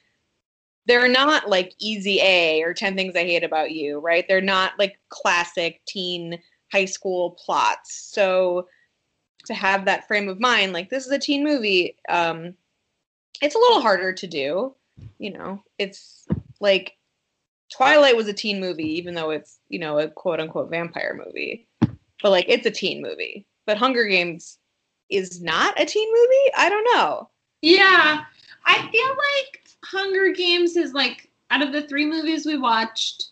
they're 0.86 1.08
not 1.08 1.48
like 1.48 1.74
Easy 1.78 2.18
A 2.20 2.62
or 2.62 2.74
10 2.74 2.96
Things 2.96 3.14
I 3.14 3.22
Hate 3.22 3.44
About 3.44 3.70
You, 3.70 4.00
right? 4.00 4.24
They're 4.26 4.40
not 4.40 4.72
like 4.78 4.98
classic 5.10 5.80
teen 5.86 6.40
high 6.72 6.86
school 6.86 7.38
plots. 7.44 8.10
So, 8.12 8.66
to 9.46 9.54
have 9.54 9.84
that 9.84 10.06
frame 10.06 10.28
of 10.28 10.40
mind 10.40 10.72
like 10.72 10.88
this 10.88 11.06
is 11.06 11.12
a 11.12 11.18
teen 11.18 11.44
movie 11.44 11.96
um 12.08 12.54
it's 13.40 13.54
a 13.54 13.58
little 13.58 13.80
harder 13.80 14.12
to 14.12 14.26
do 14.26 14.74
you 15.18 15.32
know 15.32 15.62
it's 15.78 16.26
like 16.60 16.96
twilight 17.72 18.16
was 18.16 18.28
a 18.28 18.32
teen 18.32 18.60
movie 18.60 18.96
even 18.98 19.14
though 19.14 19.30
it's 19.30 19.58
you 19.68 19.78
know 19.78 19.98
a 19.98 20.08
quote 20.08 20.40
unquote 20.40 20.70
vampire 20.70 21.20
movie 21.24 21.66
but 21.80 22.30
like 22.30 22.46
it's 22.48 22.66
a 22.66 22.70
teen 22.70 23.02
movie 23.02 23.46
but 23.66 23.78
hunger 23.78 24.04
games 24.04 24.58
is 25.12 25.40
not 25.40 25.80
a 25.80 25.84
teen 25.84 26.08
movie? 26.08 26.52
I 26.56 26.68
don't 26.68 26.88
know. 26.94 27.28
Yeah, 27.60 28.24
I 28.64 28.88
feel 28.90 29.08
like 29.08 29.62
Hunger 29.84 30.32
Games 30.32 30.76
is 30.76 30.94
like 30.94 31.30
out 31.50 31.62
of 31.62 31.72
the 31.72 31.82
three 31.82 32.06
movies 32.06 32.46
we 32.46 32.56
watched, 32.56 33.30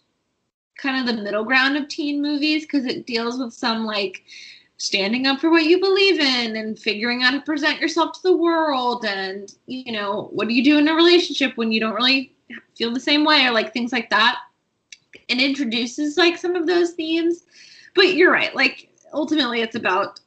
kind 0.79 0.99
of 0.99 1.14
the 1.14 1.23
middle 1.23 1.45
ground 1.45 1.77
of 1.77 1.88
teen 1.88 2.23
movies 2.23 2.62
because 2.62 2.87
it 2.87 3.07
deals 3.07 3.38
with 3.38 3.53
some 3.53 3.85
like 3.85 4.23
standing 4.77 5.27
up 5.27 5.40
for 5.40 5.51
what 5.51 5.64
you 5.64 5.79
believe 5.79 6.19
in 6.19 6.57
and 6.57 6.79
figuring 6.79 7.23
out 7.23 7.33
to 7.33 7.40
present 7.43 7.81
yourself 7.81 8.12
to 8.12 8.23
the 8.23 8.37
world 8.37 9.05
and 9.05 9.57
you 9.66 9.93
know 9.93 10.31
what 10.33 10.49
do 10.49 10.55
you 10.55 10.64
do 10.64 10.79
in 10.79 10.88
a 10.88 10.95
relationship 10.95 11.55
when 11.57 11.71
you 11.71 11.79
don't 11.79 11.95
really 11.95 12.33
feel 12.77 12.93
the 12.93 13.01
same 13.01 13.25
way 13.25 13.47
or 13.47 13.53
like 13.53 13.73
things 13.73 13.93
like 13.93 14.11
that. 14.11 14.38
It 15.29 15.40
introduces 15.40 16.16
like 16.16 16.37
some 16.37 16.57
of 16.57 16.66
those 16.66 16.93
themes. 16.93 17.45
But 17.95 18.14
you're 18.14 18.33
right. 18.33 18.55
Like 18.55 18.88
ultimately 19.12 19.61
it's 19.61 19.77
about 19.77 20.20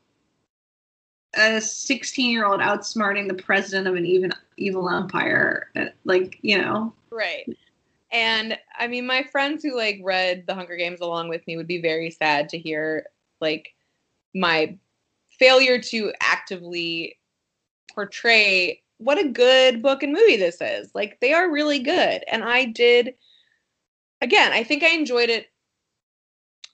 a 1.36 1.60
16 1.60 2.30
year 2.30 2.46
old 2.46 2.62
outsmarting 2.62 3.28
the 3.28 3.34
president 3.34 3.88
of 3.88 3.96
an 3.96 4.06
even 4.06 4.32
evil 4.58 4.90
empire 4.90 5.70
uh, 5.76 5.86
like 6.06 6.38
you 6.42 6.58
know? 6.58 6.94
Right. 7.12 7.46
And 8.12 8.58
i 8.78 8.88
mean 8.88 9.08
my 9.08 9.24
friends 9.24 9.64
who 9.64 9.76
like 9.76 10.00
read 10.04 10.46
the 10.48 10.56
hunger 10.56 10.76
games 10.76 11.02
along 11.02 11.30
with 11.30 11.46
me 11.48 11.58
would 11.58 11.68
be 11.68 11.82
very 11.82 12.10
sad 12.12 12.50
to 12.50 12.58
hear 12.58 13.08
like 13.42 13.74
my 14.36 14.78
failure 15.40 15.80
to 15.80 16.14
actively 16.22 17.18
portray 17.94 18.82
what 18.98 19.20
a 19.20 19.28
good 19.28 19.82
book 19.82 20.02
and 20.02 20.14
movie 20.14 20.38
this 20.38 20.62
is. 20.62 20.92
Like 20.96 21.20
they 21.20 21.34
are 21.34 21.52
really 21.52 21.80
good. 21.80 22.24
And 22.32 22.44
i 22.44 22.66
did 22.66 23.16
again 24.22 24.54
i 24.54 24.64
think 24.64 24.84
i 24.84 24.90
enjoyed 24.90 25.30
it 25.30 25.48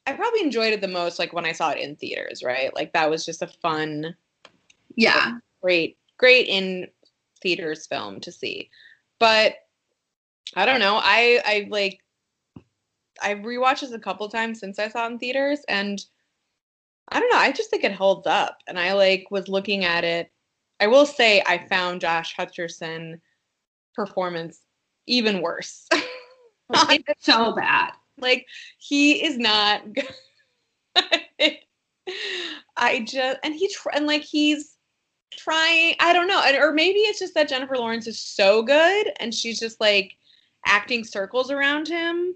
i 0.06 0.14
probably 0.14 0.42
enjoyed 0.42 0.72
it 0.72 0.82
the 0.82 0.88
most 0.88 1.18
like 1.18 1.34
when 1.34 1.46
i 1.46 1.52
saw 1.52 1.72
it 1.72 1.80
in 1.80 1.96
theaters 1.96 2.44
right? 2.44 2.74
Like 2.76 2.94
that 2.94 3.10
was 3.10 3.26
just 3.26 3.42
a 3.42 3.48
fun 3.48 4.16
yeah. 5.00 5.38
Great 5.62 5.98
great 6.18 6.48
in 6.48 6.88
theaters 7.42 7.88
film 7.88 8.20
to 8.22 8.32
see. 8.32 8.70
But 9.20 9.56
i 10.56 10.66
don't 10.66 10.80
know 10.80 11.00
i 11.04 11.42
i 11.46 11.68
like 11.70 12.00
i've 13.22 13.40
rewatched 13.40 13.82
this 13.82 13.92
a 13.92 14.00
couple 14.00 14.28
times 14.30 14.60
since 14.60 14.80
i 14.80 14.88
saw 14.88 15.06
it 15.06 15.12
in 15.12 15.20
theaters 15.20 15.60
and 15.68 16.06
i 17.10 17.20
don't 17.20 17.32
know 17.32 17.38
i 17.38 17.52
just 17.52 17.70
think 17.70 17.84
it 17.84 17.92
holds 17.92 18.26
up 18.26 18.58
and 18.68 18.80
i 18.80 18.94
like 18.94 19.28
was 19.30 19.48
looking 19.48 19.86
at 19.86 20.04
it. 20.04 20.32
I 20.80 20.88
will 20.88 21.06
say 21.06 21.44
i 21.46 21.58
found 21.58 22.02
josh 22.02 22.36
hutcherson 22.36 23.20
performance 23.96 24.62
even 25.08 25.42
worse. 25.42 25.88
Oh, 26.72 26.86
it's 26.92 27.26
so 27.26 27.56
bad. 27.56 27.94
Like 28.20 28.46
he 28.78 29.26
is 29.26 29.40
not 29.40 29.82
good. 29.94 31.58
I 32.78 33.00
just 33.00 33.40
and 33.44 33.56
he 33.56 33.68
tr- 33.70 33.90
and 33.96 34.06
like 34.06 34.22
he's 34.22 34.78
trying. 35.32 35.96
I 36.00 36.14
don't 36.14 36.28
know, 36.28 36.42
and, 36.44 36.58
or 36.58 36.74
maybe 36.74 37.00
it's 37.00 37.20
just 37.20 37.34
that 37.36 37.50
Jennifer 37.50 37.78
Lawrence 37.78 38.08
is 38.08 38.20
so 38.20 38.62
good 38.62 39.12
and 39.20 39.34
she's 39.34 39.60
just 39.60 39.80
like 39.80 40.18
acting 40.66 41.04
circles 41.04 41.52
around 41.52 41.88
him. 41.88 42.36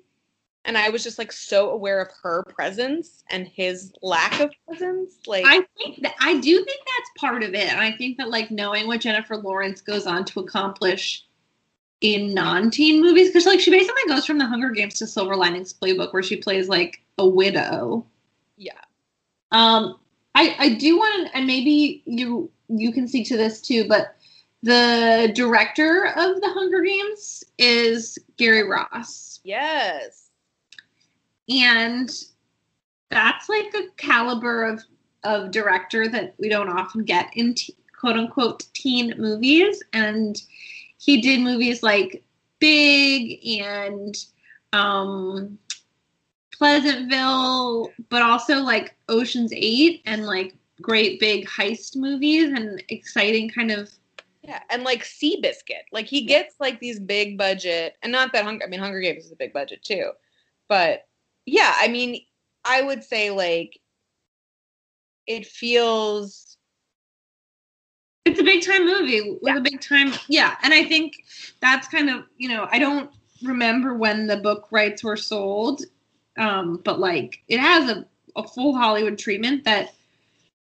And 0.65 0.77
I 0.77 0.89
was 0.89 1.03
just 1.03 1.19
like 1.19 1.33
so 1.33 1.71
aware 1.71 2.01
of 2.01 2.07
her 2.21 2.43
presence 2.43 3.23
and 3.29 3.47
his 3.47 3.91
lack 4.01 4.39
of 4.39 4.51
presence. 4.65 5.17
Like 5.27 5.43
i 5.45 5.65
think 5.77 6.01
that 6.01 6.15
i 6.21 6.39
do 6.39 6.55
think 6.63 6.79
that's 6.79 7.09
part 7.17 7.43
of 7.43 7.53
it 7.53 7.69
and 7.69 7.81
i 7.81 7.91
think 7.91 8.17
that 8.17 8.29
like 8.29 8.49
knowing 8.49 8.87
what 8.87 9.01
jennifer 9.01 9.35
lawrence 9.35 9.81
goes 9.81 10.07
on 10.07 10.23
to 10.23 10.39
accomplish 10.39 11.25
in 11.99 12.33
non-teen 12.33 13.01
movies 13.01 13.27
because 13.29 13.45
like 13.45 13.59
she 13.59 13.71
basically 13.71 14.01
goes 14.07 14.25
from 14.25 14.37
the 14.37 14.45
hunger 14.45 14.69
games 14.69 14.93
to 14.95 15.05
silver 15.05 15.35
linings 15.35 15.73
playbook 15.73 16.13
where 16.13 16.23
she 16.23 16.37
plays 16.37 16.69
like 16.69 17.01
a 17.17 17.27
widow 17.27 18.05
yeah, 18.57 18.79
Um, 19.51 19.99
I 20.35 20.55
I 20.57 20.69
do 20.75 20.97
want 20.97 21.27
to, 21.27 21.37
and 21.37 21.47
maybe 21.47 22.01
you 22.05 22.49
you 22.69 22.91
can 22.91 23.07
speak 23.07 23.27
to 23.27 23.37
this 23.37 23.61
too, 23.61 23.87
but 23.87 24.15
the 24.61 25.31
director 25.35 26.07
of 26.15 26.39
the 26.41 26.49
Hunger 26.49 26.81
Games 26.81 27.43
is 27.57 28.17
Gary 28.37 28.67
Ross, 28.67 29.39
yes, 29.43 30.29
and 31.49 32.09
that's 33.09 33.49
like 33.49 33.73
a 33.75 33.87
caliber 33.97 34.65
of 34.65 34.83
of 35.23 35.51
director 35.51 36.07
that 36.07 36.35
we 36.37 36.49
don't 36.49 36.69
often 36.69 37.03
get 37.03 37.29
in 37.33 37.53
t- 37.53 37.75
quote 37.97 38.17
unquote 38.17 38.65
teen 38.73 39.13
movies, 39.17 39.81
and 39.93 40.41
he 40.97 41.21
did 41.21 41.41
movies 41.41 41.83
like 41.83 42.23
Big 42.59 43.45
and 43.61 44.15
um 44.71 45.57
Pleasantville, 46.53 47.91
but 48.09 48.21
also 48.21 48.61
like 48.61 48.95
Ocean's 49.09 49.51
Eight 49.53 50.01
and 50.05 50.25
like 50.25 50.55
great 50.81 51.19
big 51.19 51.47
heist 51.47 51.95
movies 51.95 52.51
and 52.51 52.83
exciting 52.89 53.49
kind 53.49 53.71
of 53.71 53.89
yeah, 54.43 54.59
and 54.69 54.83
like 54.83 55.03
Seabiscuit, 55.03 55.85
like 55.91 56.05
he 56.05 56.25
gets 56.25 56.55
like 56.59 56.79
these 56.79 56.99
big 56.99 57.37
budget, 57.37 57.95
and 58.03 58.11
not 58.11 58.33
that 58.33 58.43
Hunger. 58.43 58.65
I 58.65 58.69
mean, 58.69 58.79
Hunger 58.79 58.99
Games 58.99 59.25
is 59.25 59.31
a 59.31 59.35
big 59.37 59.53
budget 59.53 59.83
too, 59.83 60.11
but 60.67 61.07
yeah, 61.45 61.73
I 61.77 61.87
mean, 61.87 62.21
I 62.65 62.81
would 62.81 63.03
say 63.03 63.29
like 63.31 63.79
it 65.27 65.45
feels 65.45 66.57
it's 68.25 68.39
a 68.39 68.43
big 68.43 68.63
time 68.65 68.85
movie 68.85 69.37
with 69.41 69.55
Yeah. 69.55 69.57
a 69.57 69.61
big 69.61 69.81
time 69.81 70.13
yeah 70.27 70.55
and 70.63 70.73
i 70.73 70.83
think 70.83 71.13
that's 71.61 71.87
kind 71.87 72.09
of 72.09 72.23
you 72.37 72.49
know 72.49 72.67
i 72.71 72.79
don't 72.79 73.09
remember 73.43 73.95
when 73.95 74.27
the 74.27 74.37
book 74.37 74.67
rights 74.71 75.03
were 75.03 75.17
sold 75.17 75.81
um 76.37 76.81
but 76.83 76.99
like 76.99 77.41
it 77.47 77.59
has 77.59 77.89
a, 77.89 78.05
a 78.35 78.47
full 78.47 78.75
hollywood 78.75 79.17
treatment 79.17 79.63
that 79.65 79.93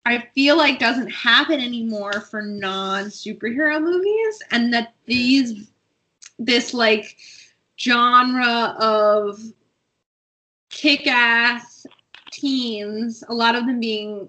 i 0.06 0.20
feel 0.34 0.58
like 0.58 0.80
doesn't 0.80 1.10
happen 1.10 1.60
anymore 1.60 2.22
for 2.22 2.42
non 2.42 3.06
superhero 3.06 3.82
movies 3.82 4.42
and 4.52 4.74
that 4.74 4.94
these 5.06 5.72
this 6.40 6.74
like 6.74 7.18
genre 7.80 8.76
of 8.80 9.40
kick-ass 10.70 11.86
teens 12.32 13.24
a 13.30 13.34
lot 13.34 13.56
of 13.56 13.66
them 13.66 13.80
being 13.80 14.28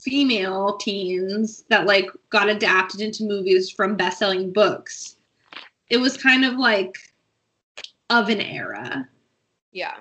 female 0.00 0.76
teens 0.78 1.64
that 1.68 1.86
like 1.86 2.08
got 2.30 2.48
adapted 2.48 3.00
into 3.00 3.24
movies 3.24 3.70
from 3.70 3.96
best-selling 3.96 4.52
books 4.52 5.16
it 5.90 5.98
was 5.98 6.16
kind 6.16 6.44
of 6.44 6.54
like 6.54 6.96
of 8.08 8.28
an 8.28 8.40
era 8.40 9.06
yeah. 9.72 9.96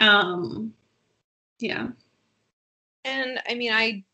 um 0.00 0.72
yeah 1.58 1.88
And 3.06 3.38
I 3.48 3.54
mean, 3.54 3.72
I 3.72 4.04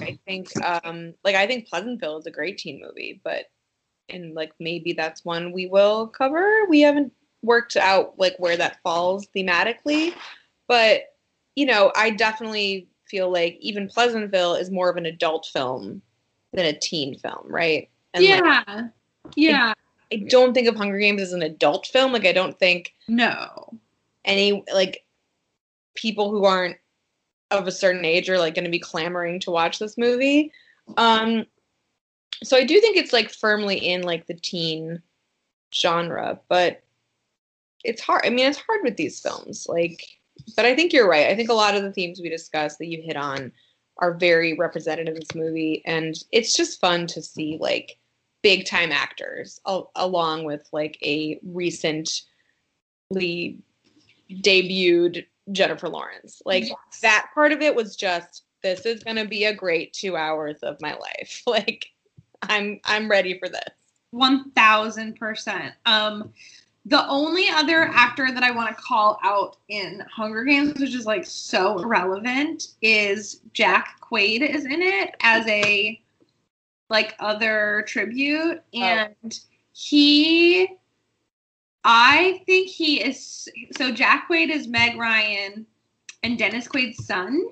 I 0.00 0.18
think 0.26 0.48
um 0.64 1.14
like 1.24 1.36
I 1.36 1.46
think 1.46 1.68
Pleasantville 1.68 2.18
is 2.18 2.26
a 2.26 2.30
great 2.30 2.58
teen 2.58 2.80
movie, 2.80 3.20
but 3.22 3.44
and 4.08 4.34
like 4.34 4.52
maybe 4.58 4.92
that's 4.92 5.24
one 5.24 5.52
we 5.52 5.66
will 5.66 6.08
cover. 6.08 6.66
We 6.68 6.80
haven't 6.80 7.12
worked 7.42 7.76
out 7.76 8.18
like 8.18 8.34
where 8.38 8.56
that 8.56 8.80
falls 8.82 9.26
thematically, 9.36 10.14
but 10.68 11.02
you 11.54 11.66
know, 11.66 11.92
I 11.94 12.10
definitely 12.10 12.88
feel 13.06 13.30
like 13.30 13.58
even 13.60 13.88
Pleasantville 13.88 14.54
is 14.54 14.70
more 14.70 14.88
of 14.88 14.96
an 14.96 15.06
adult 15.06 15.46
film 15.52 16.00
than 16.52 16.64
a 16.64 16.78
teen 16.78 17.18
film, 17.18 17.44
right? 17.46 17.90
And 18.14 18.24
like, 18.24 18.42
yeah. 18.42 18.88
yeah. 19.36 19.74
I 20.10 20.16
don't 20.28 20.52
think 20.52 20.68
of 20.68 20.76
Hunger 20.76 20.98
Games 20.98 21.22
as 21.22 21.32
an 21.32 21.42
adult 21.42 21.86
film. 21.86 22.12
Like 22.12 22.26
I 22.26 22.32
don't 22.32 22.58
think 22.58 22.94
No. 23.08 23.78
any 24.24 24.64
like 24.72 25.04
people 25.94 26.30
who 26.30 26.44
aren't 26.44 26.76
of 27.58 27.66
a 27.66 27.72
certain 27.72 28.04
age 28.04 28.28
are 28.28 28.38
like 28.38 28.54
going 28.54 28.64
to 28.64 28.70
be 28.70 28.78
clamoring 28.78 29.40
to 29.40 29.50
watch 29.50 29.78
this 29.78 29.98
movie. 29.98 30.52
Um 30.96 31.46
so 32.44 32.56
I 32.56 32.64
do 32.64 32.80
think 32.80 32.96
it's 32.96 33.12
like 33.12 33.30
firmly 33.30 33.76
in 33.76 34.02
like 34.02 34.26
the 34.26 34.34
teen 34.34 35.00
genre, 35.72 36.40
but 36.48 36.82
it's 37.84 38.02
hard. 38.02 38.22
I 38.24 38.30
mean, 38.30 38.46
it's 38.46 38.58
hard 38.58 38.80
with 38.82 38.96
these 38.96 39.20
films. 39.20 39.66
Like 39.68 40.04
but 40.56 40.64
I 40.64 40.74
think 40.74 40.92
you're 40.92 41.08
right. 41.08 41.28
I 41.28 41.36
think 41.36 41.50
a 41.50 41.54
lot 41.54 41.74
of 41.74 41.82
the 41.82 41.92
themes 41.92 42.20
we 42.20 42.28
discussed 42.28 42.78
that 42.78 42.86
you 42.86 43.00
hit 43.02 43.16
on 43.16 43.52
are 43.98 44.14
very 44.14 44.54
representative 44.54 45.14
of 45.14 45.20
this 45.20 45.34
movie 45.34 45.82
and 45.84 46.16
it's 46.32 46.56
just 46.56 46.80
fun 46.80 47.06
to 47.06 47.22
see 47.22 47.58
like 47.60 47.98
big 48.42 48.66
time 48.66 48.90
actors 48.90 49.60
al- 49.66 49.90
along 49.94 50.44
with 50.44 50.68
like 50.72 50.98
a 51.02 51.38
recently 51.42 52.22
debuted 54.30 55.26
Jennifer 55.50 55.88
Lawrence. 55.88 56.40
Like 56.44 56.64
Yes. 56.68 57.00
that 57.02 57.30
part 57.34 57.52
of 57.52 57.60
it 57.60 57.74
was 57.74 57.96
just 57.96 58.44
this 58.62 58.86
is 58.86 59.02
going 59.02 59.16
to 59.16 59.26
be 59.26 59.44
a 59.46 59.54
great 59.54 59.92
2 59.92 60.16
hours 60.16 60.60
of 60.62 60.80
my 60.80 60.94
life. 60.94 61.42
Like 61.46 61.86
I'm 62.42 62.80
I'm 62.84 63.10
ready 63.10 63.38
for 63.38 63.48
this. 63.48 63.62
One 64.10 64.50
thousand 64.52 65.16
percent. 65.16 65.74
Um, 65.86 66.32
the 66.86 67.06
only 67.08 67.48
other 67.48 67.82
actor 67.82 68.32
that 68.32 68.42
I 68.42 68.50
want 68.50 68.76
to 68.76 68.82
call 68.82 69.18
out 69.22 69.56
in 69.68 70.02
Hunger 70.12 70.42
Games, 70.44 70.80
which 70.80 70.94
is 70.94 71.06
like 71.06 71.24
so 71.24 71.82
relevant, 71.84 72.74
is 72.82 73.40
Jack 73.52 74.00
Quaid 74.00 74.42
is 74.42 74.64
in 74.64 74.82
it 74.82 75.14
as 75.22 75.46
a 75.46 76.00
like 76.90 77.14
other 77.20 77.84
tribute, 77.86 78.60
and 78.74 79.38
he, 79.72 80.68
I 81.84 82.42
think 82.46 82.68
he 82.68 83.02
is. 83.02 83.48
So 83.76 83.92
Jack 83.92 84.28
Quaid 84.28 84.50
is 84.50 84.68
Meg 84.68 84.96
Ryan 84.96 85.66
and 86.22 86.38
Dennis 86.38 86.68
Quaid's 86.68 87.04
son, 87.04 87.44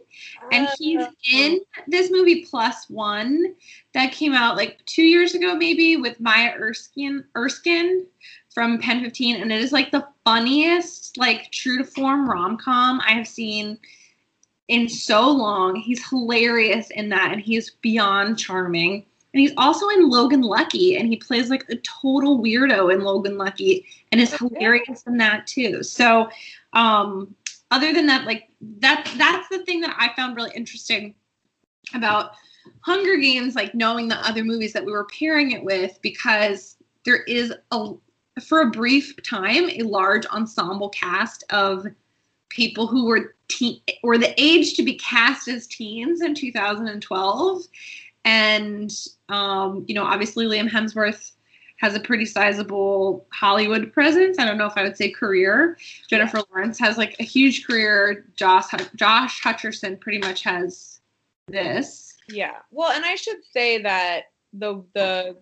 and 0.53 0.69
oh, 0.69 0.75
he's 0.79 1.05
in 1.33 1.61
this 1.89 2.11
movie 2.13 2.45
Plus 2.45 2.89
One 2.89 3.55
that 3.95 4.13
came 4.13 4.33
out 4.33 4.57
like 4.57 4.79
two 4.87 5.03
years 5.03 5.35
ago, 5.35 5.57
maybe 5.57 5.97
with 5.97 6.21
Maya 6.21 6.53
Erskine 6.57 7.25
Erskine 7.37 8.07
from 8.55 8.79
Pen 8.79 9.03
15, 9.03 9.37
and 9.37 9.53
it 9.53 9.61
is 9.61 9.73
like 9.73 9.91
the 9.91 10.07
funniest, 10.25 11.19
like 11.19 11.51
true 11.51 11.79
to 11.79 11.85
form 11.85 12.29
rom 12.29 12.57
com 12.59 13.01
I 13.01 13.13
have 13.13 13.27
seen 13.27 13.79
in 14.69 14.89
so 14.89 15.29
long. 15.29 15.75
He's 15.75 16.09
hilarious 16.09 16.91
in 16.91 17.09
that, 17.09 17.33
and 17.33 17.41
he's 17.41 17.71
beyond 17.71 18.39
charming. 18.39 19.05
And 19.33 19.41
he's 19.41 19.53
also 19.57 19.89
in 19.89 20.09
Logan 20.09 20.43
Lucky, 20.43 20.97
and 20.97 21.09
he 21.09 21.17
plays 21.17 21.51
like 21.51 21.65
a 21.69 21.77
total 21.77 22.43
weirdo 22.43 22.93
in 22.93 23.03
Logan 23.03 23.39
Lucky, 23.39 23.87
and 24.11 24.21
is 24.21 24.35
hilarious 24.35 25.05
in 25.07 25.17
that 25.19 25.47
too. 25.47 25.83
So, 25.83 26.29
um, 26.73 27.35
other 27.71 27.93
than 27.93 28.07
that, 28.07 28.27
like 28.27 28.49
that 28.79 29.09
that's 29.17 29.49
the 29.49 29.65
thing 29.65 29.81
that 29.83 29.95
I 29.99 30.13
found 30.17 30.35
really 30.35 30.51
interesting 30.55 31.15
about 31.95 32.33
Hunger 32.81 33.17
Games, 33.17 33.55
like 33.55 33.75
knowing 33.75 34.09
the 34.09 34.17
other 34.27 34.43
movies 34.45 34.73
that 34.73 34.85
we 34.85 34.91
were 34.91 35.07
pairing 35.07 35.53
it 35.53 35.63
with, 35.63 35.99
because 36.03 36.77
there 37.05 37.23
is 37.25 37.53
a 37.71 37.93
for 38.43 38.63
a 38.63 38.71
brief 38.71 39.15
time 39.23 39.69
a 39.69 39.83
large 39.83 40.27
ensemble 40.27 40.89
cast 40.89 41.45
of 41.51 41.87
people 42.49 42.87
who 42.87 43.07
were 43.07 43.35
teen 43.49 43.81
were 44.03 44.19
the 44.19 44.35
age 44.41 44.75
to 44.75 44.83
be 44.83 44.95
cast 44.95 45.49
as 45.49 45.67
teens 45.67 46.21
in 46.21 46.35
2012 46.35 47.63
and 48.25 48.93
um, 49.29 49.85
you 49.89 49.95
know 49.95 50.05
obviously 50.05 50.47
liam 50.47 50.69
hemsworth 50.69 51.33
has 51.77 51.95
a 51.95 52.01
pretty 52.01 52.27
sizable 52.27 53.27
hollywood 53.33 53.93
presence 53.93 54.39
i 54.39 54.45
don't 54.45 54.59
know 54.59 54.67
if 54.67 54.77
i 54.77 54.83
would 54.83 54.97
say 54.97 55.11
career 55.11 55.79
jennifer 56.09 56.41
lawrence 56.51 56.79
has 56.79 56.99
like 56.99 57.17
a 57.21 57.25
huge 57.25 57.67
career 57.67 58.27
josh 58.37 58.67
josh 58.97 59.43
hutcherson 59.43 59.99
pretty 59.99 60.19
much 60.19 60.43
has 60.43 61.01
this 61.49 62.11
Yeah. 62.29 62.59
Well, 62.71 62.93
and 62.93 63.05
I 63.05 63.17
should 63.17 63.45
say 63.53 63.83
that 63.83 64.25
the 64.53 64.85
the 64.95 65.37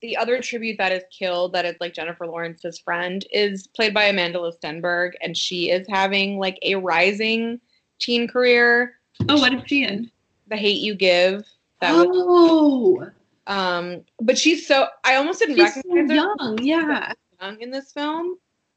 the 0.00 0.16
other 0.16 0.40
tribute 0.40 0.78
that 0.78 0.92
is 0.92 1.02
killed 1.10 1.52
that 1.54 1.64
is 1.64 1.76
like 1.80 1.92
Jennifer 1.92 2.26
Lawrence's 2.26 2.78
friend 2.78 3.26
is 3.32 3.66
played 3.66 3.92
by 3.92 4.04
Amanda 4.04 4.38
Stenberg 4.38 5.12
and 5.20 5.36
she 5.36 5.70
is 5.70 5.86
having 5.88 6.38
like 6.38 6.58
a 6.62 6.76
rising 6.76 7.60
teen 7.98 8.28
career. 8.28 8.94
oh 9.28 9.38
what 9.40 9.52
is 9.52 9.62
she 9.66 9.84
in 9.84 10.10
The 10.46 10.56
Hate 10.56 10.80
You 10.80 10.94
Give. 10.94 11.44
That 11.80 11.94
was 11.94 12.06
oh 12.10 13.10
um 13.46 14.02
but 14.20 14.36
she's 14.36 14.66
so 14.66 14.86
I 15.04 15.14
almost 15.16 15.38
didn't 15.38 15.56
she's 15.56 15.74
so 15.74 15.82
recognize 15.86 16.10
her 16.10 16.14
young 16.14 16.58
yeah 16.62 17.12
young 17.40 17.60
in 17.60 17.70
this 17.70 17.92
film. 17.92 18.36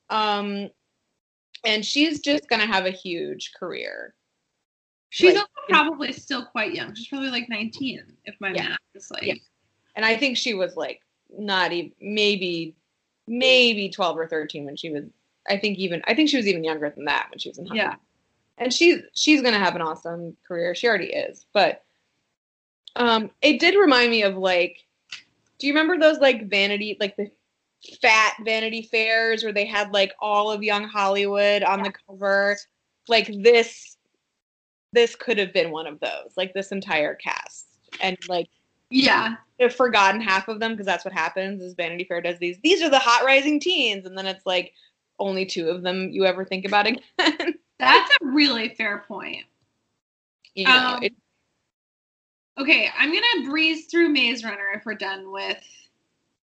Um 0.09 0.69
and 1.65 1.85
she's 1.85 2.21
just 2.21 2.47
gonna 2.49 2.65
have 2.65 2.85
a 2.85 2.91
huge 2.91 3.53
career. 3.59 4.13
She's 5.09 5.35
Like, 5.35 5.43
also 5.43 5.49
probably 5.67 6.11
still 6.13 6.45
quite 6.45 6.73
young. 6.73 6.95
She's 6.95 7.07
probably 7.07 7.29
like 7.29 7.49
19, 7.49 8.01
if 8.25 8.35
my 8.39 8.53
Yeah. 8.53 8.69
math 8.69 8.77
is 8.95 9.11
like. 9.11 9.23
Yeah. 9.23 9.33
And 9.95 10.05
I 10.05 10.15
think 10.15 10.37
she 10.37 10.53
was 10.53 10.75
like 10.77 11.01
not 11.29 11.71
even 11.73 11.91
maybe 11.99 12.75
maybe 13.27 13.89
12 13.89 14.17
or 14.17 14.27
13 14.27 14.65
when 14.65 14.75
she 14.77 14.89
was 14.89 15.03
I 15.49 15.57
think 15.57 15.77
even 15.79 16.01
I 16.05 16.13
think 16.13 16.29
she 16.29 16.37
was 16.37 16.47
even 16.47 16.63
younger 16.63 16.89
than 16.89 17.05
that 17.05 17.27
when 17.29 17.39
she 17.39 17.49
was 17.49 17.57
in 17.57 17.65
high 17.65 17.75
Yeah. 17.75 17.95
And 18.57 18.71
she's 18.73 18.99
she's 19.15 19.41
going 19.41 19.53
to 19.53 19.59
have 19.59 19.75
an 19.75 19.81
awesome 19.81 20.37
career. 20.47 20.75
She 20.75 20.87
already 20.87 21.07
is. 21.07 21.45
But 21.51 21.83
um 22.95 23.29
it 23.41 23.59
did 23.59 23.75
remind 23.75 24.11
me 24.11 24.23
of 24.23 24.37
like 24.37 24.77
do 25.59 25.67
you 25.67 25.73
remember 25.73 25.97
those 25.97 26.19
like 26.19 26.49
vanity 26.49 26.97
like 26.99 27.15
the 27.15 27.29
fat 28.01 28.35
vanity 28.45 28.83
fairs 28.83 29.43
where 29.43 29.53
they 29.53 29.65
had 29.65 29.91
like 29.91 30.13
all 30.19 30.51
of 30.51 30.61
young 30.61 30.83
Hollywood 30.83 31.63
on 31.63 31.81
the 31.81 31.91
cover 32.07 32.57
like 33.07 33.31
this 33.41 33.97
this 34.93 35.15
could 35.15 35.37
have 35.37 35.53
been 35.53 35.71
one 35.71 35.87
of 35.87 35.99
those 35.99 36.33
like 36.37 36.53
this 36.53 36.71
entire 36.71 37.15
cast 37.15 37.67
and 38.01 38.17
like 38.27 38.49
Yeah. 38.89 39.35
they've 39.57 39.73
forgotten 39.73 40.21
half 40.21 40.47
of 40.47 40.59
them 40.59 40.73
because 40.73 40.85
that's 40.85 41.05
what 41.05 41.13
happens 41.13 41.61
is 41.61 41.73
Vanity 41.73 42.03
Fair 42.03 42.21
does 42.21 42.37
these 42.39 42.59
these 42.63 42.81
are 42.83 42.89
the 42.89 42.99
hot 42.99 43.25
rising 43.25 43.59
teens 43.59 44.05
and 44.05 44.17
then 44.17 44.27
it's 44.27 44.45
like 44.45 44.73
only 45.19 45.45
two 45.45 45.69
of 45.69 45.81
them 45.83 46.09
you 46.11 46.25
ever 46.25 46.43
think 46.43 46.65
about 46.65 46.87
again. 46.87 47.55
That's 47.79 48.11
a 48.21 48.25
really 48.25 48.69
fair 48.69 49.03
point. 49.07 49.45
you 50.55 50.65
know, 50.65 50.95
Um, 50.97 51.03
it, 51.03 51.13
Okay, 52.61 52.89
I'm 52.95 53.11
going 53.11 53.23
to 53.37 53.49
breeze 53.49 53.87
through 53.87 54.09
Maze 54.09 54.43
Runner 54.43 54.69
if 54.75 54.85
we're 54.85 54.93
done 54.93 55.31
with. 55.31 55.57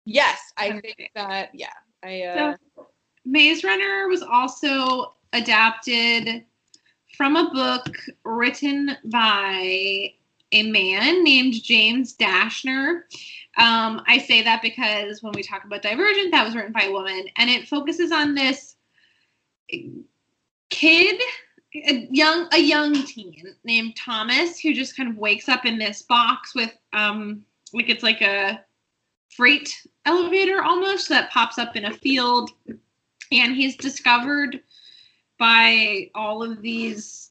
yes, 0.07 0.41
I 0.57 0.81
think 0.81 1.11
that 1.15 1.51
yeah. 1.53 1.75
I 2.03 2.23
uh 2.23 2.57
So, 2.75 2.87
Maze 3.27 3.63
Runner 3.63 4.09
was 4.09 4.23
also 4.23 5.13
adapted 5.35 6.45
from 7.19 7.37
a 7.37 7.51
book 7.51 7.95
written 8.25 8.97
by 9.05 10.15
a 10.53 10.63
man 10.71 11.23
named 11.23 11.63
James 11.63 12.17
Dashner. 12.17 13.03
Um, 13.59 14.01
I 14.07 14.25
say 14.27 14.43
that 14.43 14.63
because 14.63 15.23
when 15.23 15.35
we 15.35 15.43
talk 15.43 15.65
about 15.65 15.83
Divergent, 15.83 16.31
that 16.31 16.47
was 16.47 16.55
written 16.55 16.73
by 16.73 16.85
a 16.85 16.93
woman, 16.93 17.27
and 17.37 17.51
it 17.51 17.69
focuses 17.69 18.11
on 18.11 18.35
this 18.35 18.77
kid, 20.71 21.21
a 21.75 22.09
young 22.11 22.49
a 22.53 22.59
young 22.59 22.95
teen 23.05 23.55
named 23.65 23.97
Thomas, 23.97 24.59
who 24.59 24.75
just 24.75 24.97
kind 24.97 25.11
of 25.11 25.17
wakes 25.17 25.49
up 25.49 25.65
in 25.67 25.79
this 25.79 26.03
box 26.03 26.55
with 26.55 26.73
um, 26.93 27.45
like 27.73 27.89
it's 27.89 28.03
like 28.03 28.23
a 28.23 28.61
freight 29.31 29.87
elevator 30.05 30.63
almost 30.63 31.09
that 31.09 31.31
pops 31.31 31.59
up 31.59 31.77
in 31.77 31.87
a 31.87 31.93
field. 31.93 32.51
And 33.33 33.55
he's 33.55 33.77
discovered 33.77 34.61
by 35.39 36.11
all 36.15 36.43
of 36.43 36.63
these 36.63 37.31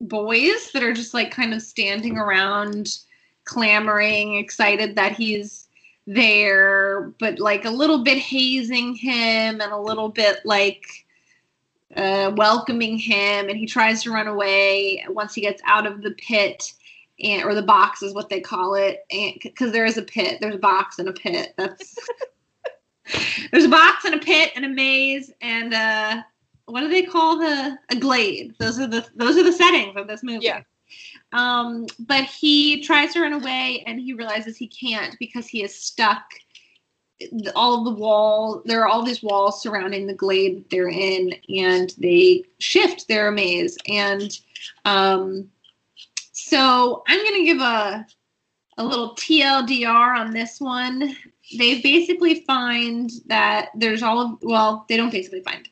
boys 0.00 0.70
that 0.72 0.82
are 0.82 0.92
just 0.92 1.14
like 1.14 1.30
kind 1.30 1.54
of 1.54 1.62
standing 1.62 2.18
around 2.18 2.98
clamoring 3.44 4.36
excited 4.36 4.94
that 4.96 5.12
he's 5.12 5.68
there 6.06 7.12
but 7.20 7.38
like 7.38 7.64
a 7.64 7.70
little 7.70 8.02
bit 8.02 8.18
hazing 8.18 8.94
him 8.94 9.60
and 9.60 9.72
a 9.72 9.78
little 9.78 10.08
bit 10.08 10.38
like 10.44 11.01
uh, 11.96 12.32
welcoming 12.36 12.96
him 12.96 13.48
and 13.48 13.56
he 13.58 13.66
tries 13.66 14.02
to 14.02 14.10
run 14.10 14.26
away 14.26 15.04
once 15.08 15.34
he 15.34 15.40
gets 15.40 15.62
out 15.66 15.86
of 15.86 16.02
the 16.02 16.12
pit 16.12 16.72
and 17.22 17.44
or 17.44 17.54
the 17.54 17.62
box 17.62 18.02
is 18.02 18.14
what 18.14 18.28
they 18.28 18.40
call 18.40 18.74
it 18.74 19.04
because 19.42 19.72
there 19.72 19.84
is 19.84 19.98
a 19.98 20.02
pit. 20.02 20.38
There's 20.40 20.54
a 20.54 20.58
box 20.58 20.98
and 20.98 21.08
a 21.08 21.12
pit. 21.12 21.54
That's 21.56 21.96
there's 23.52 23.64
a 23.64 23.68
box 23.68 24.04
and 24.04 24.14
a 24.14 24.18
pit 24.18 24.52
and 24.56 24.64
a 24.64 24.68
maze 24.68 25.30
and 25.40 25.74
uh 25.74 26.22
what 26.66 26.80
do 26.80 26.88
they 26.88 27.02
call 27.02 27.38
the 27.38 27.76
a 27.90 27.96
glade? 27.96 28.54
Those 28.58 28.78
are 28.78 28.86
the 28.86 29.06
those 29.14 29.36
are 29.36 29.42
the 29.42 29.52
settings 29.52 29.96
of 29.96 30.06
this 30.06 30.22
movie. 30.22 30.46
Yeah. 30.46 30.62
um 31.32 31.86
but 31.98 32.24
he 32.24 32.82
tries 32.82 33.12
to 33.12 33.20
run 33.20 33.34
away 33.34 33.84
and 33.86 34.00
he 34.00 34.14
realizes 34.14 34.56
he 34.56 34.68
can't 34.68 35.16
because 35.18 35.46
he 35.46 35.62
is 35.62 35.74
stuck 35.74 36.24
all 37.54 37.78
of 37.78 37.84
the 37.84 38.00
wall 38.00 38.62
there 38.64 38.82
are 38.82 38.88
all 38.88 39.02
these 39.02 39.22
walls 39.22 39.62
surrounding 39.62 40.06
the 40.06 40.14
glade 40.14 40.56
that 40.56 40.70
they're 40.70 40.88
in 40.88 41.34
and 41.56 41.94
they 41.98 42.42
shift 42.58 43.08
their 43.08 43.30
maze 43.30 43.76
and 43.88 44.40
um 44.84 45.48
so 46.32 47.02
i'm 47.08 47.18
going 47.18 47.40
to 47.40 47.44
give 47.44 47.60
a 47.60 48.06
a 48.78 48.84
little 48.84 49.14
TLDR 49.16 50.18
on 50.18 50.32
this 50.32 50.60
one. 50.60 51.16
They 51.58 51.80
basically 51.80 52.42
find 52.46 53.10
that 53.26 53.70
there's 53.74 54.02
all 54.02 54.20
of, 54.20 54.38
well, 54.42 54.86
they 54.88 54.96
don't 54.96 55.12
basically 55.12 55.42
find. 55.42 55.68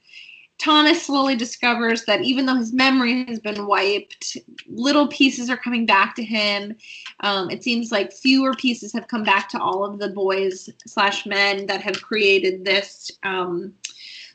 Thomas 0.61 1.07
slowly 1.07 1.37
discovers 1.37 2.05
that 2.05 2.21
even 2.21 2.45
though 2.45 2.57
his 2.57 2.73
memory 2.73 3.25
has 3.25 3.41
been 3.41 3.67
wiped, 3.67 4.37
little 4.67 5.09
pieces 5.09 5.49
are 5.49 5.57
coming 5.57 5.87
back 5.87 6.15
to 6.17 6.23
him. 6.23 6.77
Um, 7.21 7.49
it 7.51 7.65
seems 7.65 7.91
like 7.91 8.13
fewer 8.13 8.53
pieces 8.55 8.93
have 8.93 9.09
come 9.09 9.25
back 9.25 9.49
to 9.51 9.61
all 9.61 9.85
of 9.87 9.99
the 9.99 10.11
boys 10.11 10.69
slash 10.87 11.25
men 11.25 11.65
that 11.67 11.81
have 11.81 12.03
created 12.03 12.65
this 12.65 13.11
um, 13.23 13.73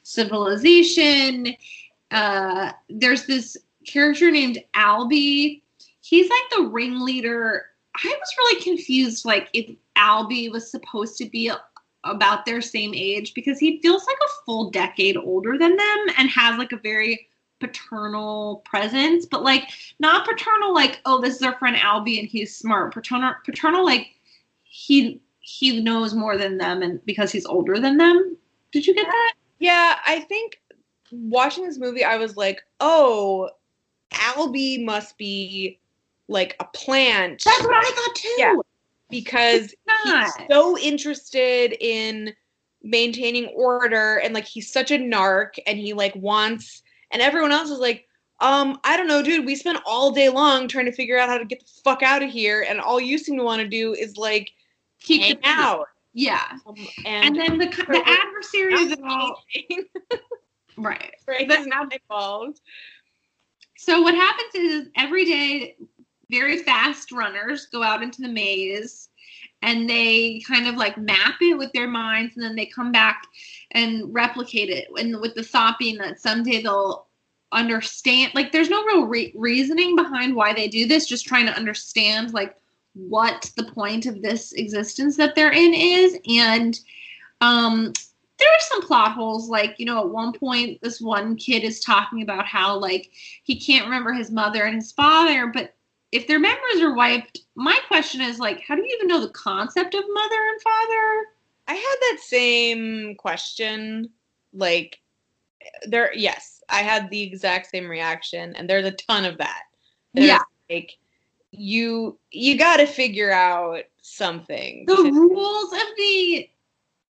civilization. 0.01 1.55
Uh, 2.09 2.71
there's 2.89 3.27
this 3.27 3.55
character 3.85 4.31
named 4.31 4.57
Albie. 4.73 5.61
He's 6.01 6.29
like 6.29 6.49
the 6.57 6.69
ringleader. 6.69 7.67
I 7.93 8.07
was 8.07 8.35
really 8.37 8.63
confused, 8.63 9.25
like 9.25 9.49
if 9.53 9.75
Albie 9.95 10.51
was 10.51 10.71
supposed 10.71 11.17
to 11.17 11.29
be 11.29 11.51
about 12.05 12.45
their 12.45 12.61
same 12.61 12.93
age 12.93 13.33
because 13.33 13.59
he 13.59 13.81
feels 13.81 14.05
like 14.05 14.17
a 14.23 14.45
full 14.45 14.69
decade 14.71 15.17
older 15.17 15.57
than 15.57 15.75
them 15.75 16.05
and 16.17 16.29
has 16.29 16.57
like 16.57 16.71
a 16.71 16.77
very 16.77 17.27
paternal 17.59 18.61
presence, 18.65 19.25
but 19.25 19.43
like 19.43 19.69
not 19.99 20.25
paternal 20.25 20.73
like 20.73 21.01
oh 21.05 21.21
this 21.21 21.35
is 21.35 21.41
our 21.41 21.57
friend 21.57 21.75
Albie 21.77 22.19
and 22.19 22.27
he's 22.27 22.55
smart. 22.55 22.93
Paternal 22.93 23.33
paternal 23.43 23.83
like 23.83 24.07
he 24.63 25.19
he 25.39 25.81
knows 25.81 26.13
more 26.13 26.37
than 26.37 26.57
them 26.57 26.81
and 26.81 27.03
because 27.05 27.31
he's 27.31 27.45
older 27.45 27.79
than 27.79 27.97
them. 27.97 28.37
Did 28.71 28.87
you 28.87 28.93
get 28.93 29.05
that? 29.05 29.33
Yeah, 29.59 29.97
I 30.05 30.19
think 30.21 30.59
watching 31.11 31.65
this 31.65 31.77
movie, 31.77 32.03
I 32.03 32.17
was 32.17 32.35
like, 32.35 32.63
oh, 32.79 33.49
Albie 34.11 34.83
must 34.83 35.17
be 35.17 35.79
like 36.27 36.55
a 36.59 36.65
plant. 36.65 37.43
That's 37.45 37.63
what 37.63 37.75
I 37.75 37.91
thought 37.91 38.15
too. 38.15 38.35
Yeah. 38.37 38.55
Because 39.09 39.73
he's 40.03 40.33
so 40.49 40.77
interested 40.77 41.75
in 41.79 42.33
maintaining 42.83 43.47
order 43.47 44.17
and 44.17 44.33
like 44.33 44.45
he's 44.45 44.71
such 44.71 44.91
a 44.91 44.97
narc 44.97 45.57
and 45.65 45.77
he 45.79 45.93
like 45.93 46.15
wants 46.15 46.83
and 47.11 47.21
everyone 47.21 47.51
else 47.51 47.71
is 47.71 47.79
like 47.79 48.05
um 48.41 48.79
i 48.83 48.95
don't 48.95 49.07
know 49.07 49.23
dude 49.23 49.43
we 49.43 49.55
spent 49.55 49.79
all 49.87 50.11
day 50.11 50.29
long 50.29 50.67
trying 50.67 50.85
to 50.85 50.91
figure 50.91 51.17
out 51.17 51.27
how 51.27 51.37
to 51.39 51.45
get 51.45 51.59
the 51.61 51.81
fuck 51.83 52.03
out 52.03 52.21
of 52.21 52.29
here 52.29 52.63
and 52.69 52.79
all 52.79 52.99
you 53.01 53.17
seem 53.17 53.37
to 53.39 53.43
want 53.43 53.59
to 53.59 53.67
do 53.67 53.93
is 53.93 54.17
like 54.17 54.51
Keep 55.01 55.21
hang 55.21 55.39
out. 55.43 55.87
Yeah. 56.13 56.43
Um, 56.65 56.75
And 57.05 57.25
and, 57.25 57.35
then 57.35 57.57
the 57.57 57.65
the 57.65 58.03
adversaries 58.05 58.91
and 58.91 59.03
all 59.03 59.43
right. 60.77 61.13
But- 61.25 61.59
is 61.59 61.67
not 61.67 61.93
involved 61.93 62.61
So 63.77 64.01
what 64.01 64.15
happens 64.15 64.55
is 64.55 64.87
every 64.95 65.25
day, 65.25 65.75
very 66.29 66.59
fast 66.59 67.11
runners 67.11 67.67
go 67.67 67.83
out 67.83 68.03
into 68.03 68.21
the 68.21 68.27
maze, 68.27 69.09
and 69.61 69.89
they 69.89 70.41
kind 70.47 70.67
of 70.67 70.75
like 70.75 70.97
map 70.97 71.35
it 71.41 71.57
with 71.57 71.71
their 71.73 71.87
minds, 71.87 72.35
and 72.35 72.43
then 72.43 72.55
they 72.55 72.65
come 72.65 72.91
back 72.91 73.23
and 73.71 74.13
replicate 74.13 74.69
it, 74.69 74.87
and 74.97 75.19
with 75.19 75.35
the 75.35 75.43
thought 75.43 75.77
being 75.79 75.97
that 75.97 76.19
someday 76.19 76.61
they'll 76.61 77.07
understand. 77.51 78.33
Like, 78.35 78.51
there's 78.51 78.69
no 78.69 78.83
real 78.85 79.05
re- 79.05 79.33
reasoning 79.35 79.95
behind 79.95 80.35
why 80.35 80.53
they 80.53 80.67
do 80.67 80.87
this. 80.87 81.07
Just 81.07 81.25
trying 81.25 81.45
to 81.45 81.55
understand 81.55 82.33
like 82.33 82.55
what 82.93 83.51
the 83.57 83.65
point 83.65 84.05
of 84.05 84.21
this 84.21 84.53
existence 84.53 85.17
that 85.17 85.35
they're 85.35 85.51
in 85.51 85.73
is, 85.73 86.17
and 86.27 86.79
um 87.41 87.91
there 88.37 88.49
are 88.49 88.59
some 88.59 88.81
plot 88.81 89.11
holes 89.11 89.49
like 89.49 89.75
you 89.77 89.85
know 89.85 89.99
at 89.99 90.09
one 90.09 90.33
point 90.33 90.79
this 90.81 91.01
one 91.01 91.35
kid 91.35 91.63
is 91.63 91.79
talking 91.79 92.21
about 92.21 92.45
how 92.45 92.77
like 92.77 93.09
he 93.43 93.59
can't 93.59 93.85
remember 93.85 94.13
his 94.13 94.31
mother 94.31 94.63
and 94.63 94.75
his 94.75 94.91
father 94.91 95.47
but 95.47 95.75
if 96.11 96.27
their 96.27 96.39
memories 96.39 96.81
are 96.81 96.93
wiped 96.93 97.39
my 97.55 97.77
question 97.87 98.21
is 98.21 98.39
like 98.39 98.61
how 98.67 98.75
do 98.75 98.81
you 98.81 98.95
even 98.95 99.07
know 99.07 99.21
the 99.21 99.29
concept 99.29 99.93
of 99.93 100.03
mother 100.13 100.35
and 100.51 100.61
father? 100.61 101.25
I 101.67 101.73
had 101.73 101.95
that 102.01 102.17
same 102.21 103.15
question 103.15 104.09
like 104.53 104.99
there 105.87 106.13
yes 106.13 106.63
i 106.69 106.81
had 106.81 107.09
the 107.09 107.21
exact 107.21 107.67
same 107.71 107.87
reaction 107.89 108.55
and 108.55 108.69
there's 108.69 108.85
a 108.85 108.91
ton 108.91 109.25
of 109.25 109.37
that. 109.39 109.63
There's, 110.13 110.27
Yeah. 110.27 110.41
like 110.69 110.97
you 111.51 112.19
you 112.31 112.57
got 112.57 112.77
to 112.77 112.85
figure 112.85 113.31
out 113.31 113.83
something 114.01 114.85
the 114.87 114.95
to- 114.95 115.11
rules 115.11 115.73
of 115.73 115.87
the 115.97 116.49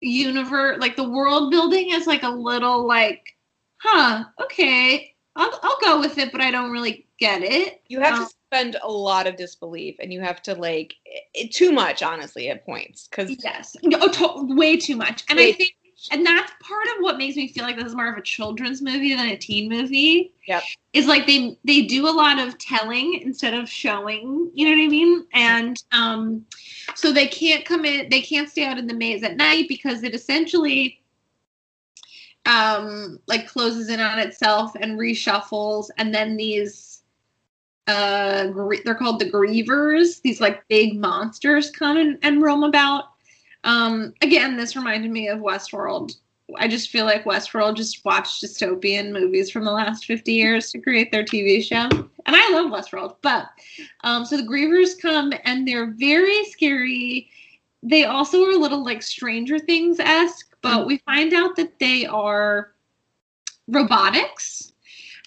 universe 0.02 0.78
like 0.80 0.96
the 0.96 1.08
world 1.10 1.52
building 1.52 1.92
is 1.92 2.08
like 2.08 2.24
a 2.24 2.30
little 2.30 2.88
like 2.88 3.36
huh 3.78 4.24
okay 4.42 5.14
i'll, 5.36 5.60
I'll 5.62 5.78
go 5.82 6.00
with 6.00 6.18
it 6.18 6.32
but 6.32 6.40
i 6.40 6.52
don't 6.52 6.72
really 6.72 7.06
get 7.20 7.44
it. 7.44 7.82
You 7.88 8.00
have 8.00 8.14
um, 8.14 8.26
to 8.26 8.34
spend 8.50 8.78
a 8.82 8.92
lot 8.92 9.28
of 9.28 9.36
disbelief 9.36 9.96
and 10.00 10.12
you 10.12 10.22
have 10.22 10.42
to 10.42 10.56
like 10.56 10.96
it, 11.06 11.52
too 11.52 11.72
much 11.72 12.02
honestly 12.02 12.50
at 12.50 12.66
points 12.66 13.08
because 13.08 13.30
Yes, 13.44 13.78
no, 13.84 14.08
to- 14.08 14.56
way 14.56 14.76
too 14.76 14.96
much. 14.96 15.24
And 15.30 15.40
I 15.40 15.52
think, 15.52 15.76
and 16.10 16.26
that's 16.26 16.52
part 16.60 16.88
of 16.88 17.04
what 17.04 17.20
makes 17.20 17.36
me 17.36 17.48
feel 17.48 17.64
like 17.64 17.76
this 17.76 17.86
is 17.86 17.96
more 17.96 18.12
of 18.12 18.18
a 18.18 18.24
children's 18.24 18.82
movie 18.82 19.14
than 19.14 19.28
a 19.28 19.38
teen 19.38 19.70
movie. 19.70 20.34
Yep. 20.48 20.64
Is 20.94 21.06
like 21.06 21.28
they 21.28 21.60
they 21.64 21.84
do 21.84 22.08
a 22.08 22.10
lot 22.10 22.40
of 22.40 22.58
telling 22.58 23.22
instead 23.22 23.54
of 23.54 23.70
showing. 23.70 24.50
You 24.56 24.66
know 24.66 24.76
what 24.76 24.84
I 24.84 24.88
mean? 24.88 25.28
And 25.34 25.84
um, 25.92 26.44
so 26.96 27.12
they 27.12 27.28
can't 27.28 27.66
come 27.66 27.86
in. 27.86 28.10
They 28.10 28.22
can't 28.22 28.50
stay 28.50 28.66
out 28.66 28.80
in 28.80 28.88
the 28.88 28.96
maze 28.96 29.22
at 29.22 29.38
night 29.38 29.68
because 29.68 30.02
it 30.02 30.16
essentially 30.16 31.04
um 32.48 33.20
like 33.28 33.48
closes 33.48 33.90
in 33.90 34.00
on 34.00 34.18
itself 34.18 34.72
and 34.80 34.98
reshuffles 34.98 35.90
and 35.98 36.16
then 36.16 36.38
these 36.38 36.89
uh 37.90 38.52
they're 38.86 38.96
called 38.96 39.20
the 39.20 39.30
grievers 39.30 40.22
these 40.22 40.40
like 40.40 40.68
big 40.68 41.00
monsters 41.00 41.72
come 41.72 41.98
and, 41.98 42.18
and 42.22 42.42
roam 42.42 42.64
about. 42.64 43.06
Um 43.64 44.14
again 44.22 44.56
this 44.58 44.76
reminded 44.76 45.12
me 45.12 45.28
of 45.28 45.40
westworld. 45.40 46.16
I 46.58 46.68
just 46.68 46.90
feel 46.90 47.06
like 47.06 47.26
westworld 47.26 47.76
just 47.76 48.04
watched 48.06 48.44
dystopian 48.44 49.12
movies 49.12 49.52
from 49.52 49.66
the 49.66 49.72
last 49.72 50.06
50 50.06 50.32
years 50.32 50.72
to 50.72 50.80
create 50.80 51.12
their 51.12 51.24
tv 51.24 51.64
show. 51.64 51.90
And 52.26 52.36
i 52.36 52.50
love 52.52 52.72
westworld 52.72 53.16
but 53.22 53.50
um 54.04 54.24
so 54.24 54.38
the 54.38 54.44
grievers 54.44 55.00
come 55.02 55.34
and 55.44 55.68
they're 55.68 55.92
very 55.92 56.46
scary. 56.46 57.30
They 57.82 58.04
also 58.04 58.44
are 58.46 58.52
a 58.52 58.58
little 58.58 58.84
like 58.84 59.02
stranger 59.02 59.58
things-esque 59.58 60.56
but 60.62 60.86
we 60.86 60.98
find 61.00 61.34
out 61.34 61.56
that 61.56 61.80
they 61.80 62.06
are 62.06 62.74
robotics 63.68 64.74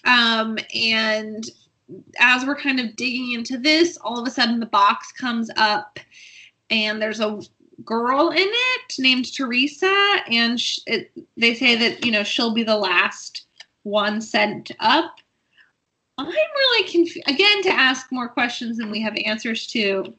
um 0.05 0.57
and 0.75 1.49
as 2.19 2.45
we're 2.45 2.55
kind 2.55 2.79
of 2.79 2.95
digging 2.95 3.31
into 3.33 3.57
this, 3.57 3.97
all 3.97 4.19
of 4.19 4.27
a 4.27 4.31
sudden 4.31 4.59
the 4.59 4.65
box 4.65 5.11
comes 5.11 5.49
up 5.57 5.99
and 6.69 7.01
there's 7.01 7.19
a 7.19 7.41
girl 7.83 8.29
in 8.29 8.47
it 8.47 8.93
named 8.99 9.33
Teresa, 9.33 10.17
and 10.29 10.59
sh- 10.59 10.79
it, 10.87 11.11
they 11.35 11.53
say 11.53 11.75
that, 11.75 12.05
you 12.05 12.11
know, 12.11 12.23
she'll 12.23 12.53
be 12.53 12.63
the 12.63 12.77
last 12.77 13.47
one 13.83 14.21
sent 14.21 14.71
up. 14.79 15.17
I'm 16.17 16.27
really 16.27 16.89
confused. 16.89 17.27
Again, 17.27 17.63
to 17.63 17.71
ask 17.71 18.11
more 18.11 18.29
questions 18.29 18.77
than 18.77 18.91
we 18.91 19.01
have 19.01 19.17
answers 19.25 19.67
to. 19.67 20.13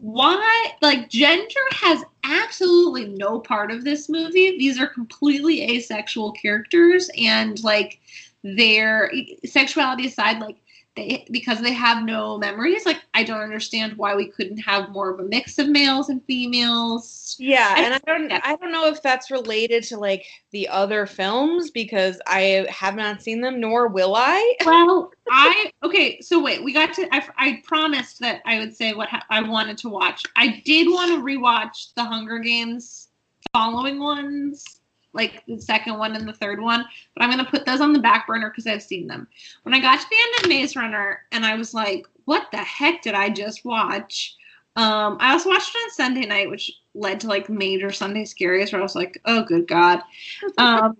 Why, 0.00 0.72
like, 0.82 1.08
gender 1.08 1.66
has 1.72 2.04
absolutely 2.22 3.06
no 3.06 3.40
part 3.40 3.70
of 3.70 3.82
this 3.82 4.10
movie. 4.10 4.58
These 4.58 4.78
are 4.78 4.86
completely 4.86 5.62
asexual 5.62 6.32
characters, 6.32 7.10
and, 7.16 7.62
like, 7.64 8.00
their 8.44 9.10
sexuality 9.46 10.06
aside, 10.06 10.38
like, 10.40 10.58
they 10.96 11.26
because 11.30 11.60
they 11.60 11.72
have 11.72 12.04
no 12.04 12.38
memories 12.38 12.84
like 12.86 13.00
i 13.14 13.22
don't 13.22 13.40
understand 13.40 13.96
why 13.96 14.14
we 14.16 14.26
couldn't 14.26 14.58
have 14.58 14.90
more 14.90 15.10
of 15.10 15.20
a 15.20 15.24
mix 15.24 15.58
of 15.58 15.68
males 15.68 16.08
and 16.08 16.24
females. 16.24 17.36
Yeah 17.38 17.74
I- 17.76 17.82
and 17.82 17.94
i 17.94 17.98
don't 18.06 18.32
i 18.32 18.56
don't 18.56 18.72
know 18.72 18.86
if 18.86 19.02
that's 19.02 19.30
related 19.30 19.82
to 19.84 19.98
like 19.98 20.24
the 20.50 20.68
other 20.68 21.06
films 21.06 21.70
because 21.70 22.20
i 22.26 22.66
have 22.68 22.96
not 22.96 23.22
seen 23.22 23.40
them 23.40 23.60
nor 23.60 23.88
will 23.88 24.14
i. 24.16 24.54
Well 24.66 25.12
i 25.30 25.70
okay 25.82 26.20
so 26.20 26.42
wait 26.42 26.62
we 26.64 26.72
got 26.72 26.94
to 26.94 27.08
i, 27.14 27.26
I 27.36 27.62
promised 27.64 28.20
that 28.20 28.42
i 28.46 28.58
would 28.58 28.74
say 28.76 28.92
what 28.94 29.08
ha- 29.08 29.26
i 29.30 29.40
wanted 29.42 29.78
to 29.78 29.88
watch. 29.88 30.22
I 30.36 30.62
did 30.64 30.88
want 30.88 31.10
to 31.12 31.22
rewatch 31.22 31.94
the 31.94 32.04
hunger 32.04 32.38
games 32.38 33.08
following 33.52 33.98
ones 33.98 34.80
like 35.12 35.42
the 35.46 35.60
second 35.60 35.98
one 35.98 36.14
and 36.14 36.28
the 36.28 36.32
third 36.32 36.60
one 36.60 36.84
but 37.14 37.22
i'm 37.22 37.30
going 37.30 37.44
to 37.44 37.50
put 37.50 37.64
those 37.64 37.80
on 37.80 37.92
the 37.92 37.98
back 37.98 38.26
burner 38.26 38.50
because 38.50 38.66
i've 38.66 38.82
seen 38.82 39.06
them 39.06 39.26
when 39.62 39.74
i 39.74 39.80
got 39.80 40.00
to 40.00 40.06
the 40.10 40.16
end 40.16 40.44
of 40.44 40.48
maze 40.48 40.76
runner 40.76 41.22
and 41.32 41.44
i 41.44 41.54
was 41.54 41.72
like 41.72 42.06
what 42.24 42.46
the 42.52 42.58
heck 42.58 43.02
did 43.02 43.14
i 43.14 43.28
just 43.28 43.64
watch 43.64 44.36
um, 44.76 45.16
I 45.20 45.32
also 45.32 45.48
watched 45.48 45.74
it 45.74 45.78
on 45.78 45.90
Sunday 45.90 46.26
night, 46.26 46.50
which 46.50 46.70
led 46.94 47.20
to 47.20 47.28
like 47.28 47.48
major 47.48 47.90
Sunday 47.90 48.24
scaries 48.24 48.72
where 48.72 48.80
I 48.80 48.82
was 48.82 48.94
like, 48.94 49.18
oh, 49.24 49.42
good 49.42 49.66
God. 49.66 50.02
Um, 50.58 50.96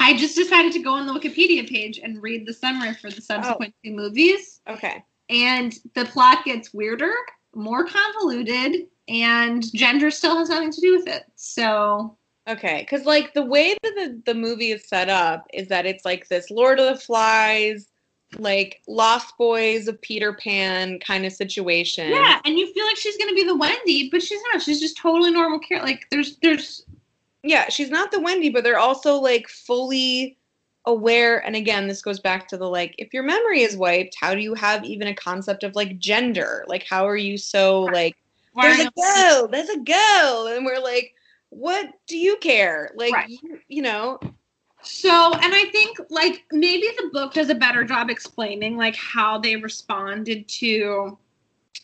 I 0.00 0.16
just 0.16 0.34
decided 0.34 0.72
to 0.72 0.80
go 0.80 0.94
on 0.94 1.06
the 1.06 1.12
Wikipedia 1.12 1.68
page 1.68 2.00
and 2.02 2.22
read 2.22 2.46
the 2.46 2.54
summary 2.54 2.94
for 2.94 3.10
the 3.10 3.20
subsequent 3.20 3.74
two 3.84 3.92
movies. 3.92 4.60
okay 4.66 5.04
And 5.28 5.74
the 5.94 6.06
plot 6.06 6.44
gets 6.44 6.72
weirder, 6.72 7.12
more 7.54 7.86
convoluted, 7.86 8.86
and 9.08 9.62
gender 9.74 10.10
still 10.10 10.38
has 10.38 10.48
nothing 10.48 10.72
to 10.72 10.80
do 10.80 10.96
with 10.96 11.06
it. 11.06 11.24
So, 11.36 12.16
Okay, 12.48 12.80
because 12.80 13.06
like 13.06 13.34
the 13.34 13.44
way 13.44 13.76
that 13.82 13.94
the, 13.94 14.22
the 14.32 14.34
movie 14.34 14.72
is 14.72 14.88
set 14.88 15.08
up 15.08 15.46
is 15.52 15.68
that 15.68 15.86
it's 15.86 16.04
like 16.04 16.28
this 16.28 16.50
Lord 16.50 16.80
of 16.80 16.94
the 16.94 17.00
Flies 17.00 17.86
like 18.38 18.80
Lost 18.86 19.36
Boys 19.38 19.88
of 19.88 20.00
Peter 20.00 20.32
Pan 20.32 20.98
kind 21.00 21.26
of 21.26 21.32
situation. 21.32 22.10
Yeah, 22.10 22.40
and 22.44 22.58
you 22.58 22.72
feel 22.72 22.86
like 22.86 22.96
she's 22.96 23.16
gonna 23.16 23.34
be 23.34 23.44
the 23.44 23.56
Wendy, 23.56 24.08
but 24.10 24.22
she's 24.22 24.40
not. 24.52 24.62
She's 24.62 24.80
just 24.80 24.96
totally 24.96 25.30
normal 25.30 25.58
character. 25.58 25.86
Like 25.86 26.06
there's 26.10 26.36
there's 26.36 26.84
yeah, 27.42 27.68
she's 27.68 27.90
not 27.90 28.10
the 28.10 28.20
Wendy, 28.20 28.50
but 28.50 28.64
they're 28.64 28.78
also 28.78 29.14
like 29.14 29.48
fully 29.48 30.36
aware. 30.86 31.44
And 31.44 31.56
again, 31.56 31.88
this 31.88 32.02
goes 32.02 32.20
back 32.20 32.48
to 32.48 32.56
the 32.56 32.68
like, 32.68 32.94
if 32.98 33.12
your 33.12 33.22
memory 33.22 33.62
is 33.62 33.76
wiped, 33.76 34.16
how 34.18 34.34
do 34.34 34.40
you 34.40 34.54
have 34.54 34.84
even 34.84 35.08
a 35.08 35.14
concept 35.14 35.64
of 35.64 35.74
like 35.74 35.98
gender? 35.98 36.64
Like, 36.68 36.86
how 36.86 37.06
are 37.06 37.16
you 37.16 37.38
so 37.38 37.82
like, 37.82 38.16
there's 38.60 38.80
a 38.80 38.90
girl, 38.90 39.48
there's 39.48 39.68
a 39.70 39.78
girl, 39.78 40.48
and 40.48 40.64
we're 40.64 40.80
like, 40.80 41.14
what 41.50 41.90
do 42.06 42.16
you 42.16 42.36
care? 42.38 42.90
Like, 42.96 43.12
Right. 43.12 43.28
you, 43.28 43.60
you 43.68 43.82
know, 43.82 44.18
So, 44.82 45.34
and 45.34 45.54
I 45.54 45.64
think 45.72 45.98
like 46.10 46.44
maybe 46.52 46.86
the 46.96 47.10
book 47.12 47.34
does 47.34 47.50
a 47.50 47.54
better 47.54 47.84
job 47.84 48.08
explaining 48.10 48.76
like 48.76 48.96
how 48.96 49.38
they 49.38 49.56
responded 49.56 50.48
to 50.48 51.18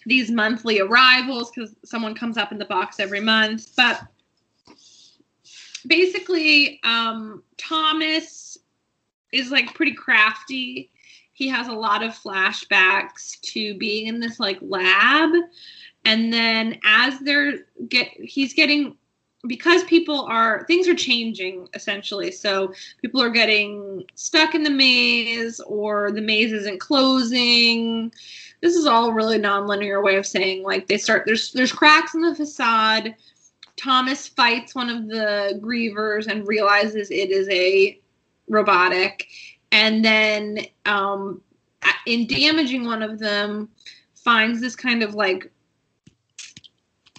these 0.06 0.30
monthly 0.30 0.80
arrivals 0.80 1.50
because 1.50 1.76
someone 1.84 2.14
comes 2.14 2.38
up 2.38 2.52
in 2.52 2.58
the 2.58 2.64
box 2.64 2.98
every 3.00 3.20
month. 3.20 3.74
But 3.76 4.00
basically, 5.86 6.80
um, 6.84 7.42
Thomas 7.58 8.58
is 9.32 9.50
like 9.50 9.74
pretty 9.74 9.92
crafty. 9.92 10.90
He 11.32 11.48
has 11.48 11.68
a 11.68 11.72
lot 11.72 12.02
of 12.02 12.12
flashbacks 12.12 13.38
to 13.52 13.76
being 13.76 14.06
in 14.06 14.20
this 14.20 14.40
like 14.40 14.58
lab, 14.62 15.30
and 16.04 16.32
then 16.32 16.80
as 16.84 17.18
they're 17.20 17.66
get, 17.88 18.08
he's 18.08 18.54
getting 18.54 18.96
because 19.46 19.84
people 19.84 20.22
are 20.22 20.64
things 20.64 20.88
are 20.88 20.94
changing 20.94 21.68
essentially. 21.74 22.30
So 22.30 22.72
people 23.00 23.22
are 23.22 23.30
getting 23.30 24.04
stuck 24.14 24.54
in 24.54 24.62
the 24.62 24.70
maze 24.70 25.60
or 25.60 26.10
the 26.12 26.20
maze 26.20 26.52
isn't 26.52 26.80
closing. 26.80 28.12
This 28.60 28.74
is 28.74 28.86
all 28.86 29.12
really 29.12 29.38
non-linear 29.38 30.02
way 30.02 30.16
of 30.16 30.26
saying 30.26 30.62
like 30.62 30.86
they 30.86 30.98
start 30.98 31.24
there's 31.26 31.52
there's 31.52 31.72
cracks 31.72 32.14
in 32.14 32.20
the 32.20 32.34
facade. 32.34 33.14
Thomas 33.76 34.26
fights 34.26 34.74
one 34.74 34.88
of 34.88 35.08
the 35.08 35.60
grievers 35.62 36.26
and 36.28 36.46
realizes 36.46 37.10
it 37.10 37.30
is 37.30 37.48
a 37.50 38.00
robotic. 38.48 39.28
And 39.72 40.04
then 40.04 40.60
um 40.86 41.40
in 42.06 42.26
damaging 42.26 42.84
one 42.84 43.02
of 43.02 43.18
them 43.18 43.68
finds 44.14 44.60
this 44.60 44.74
kind 44.74 45.02
of 45.02 45.14
like 45.14 45.50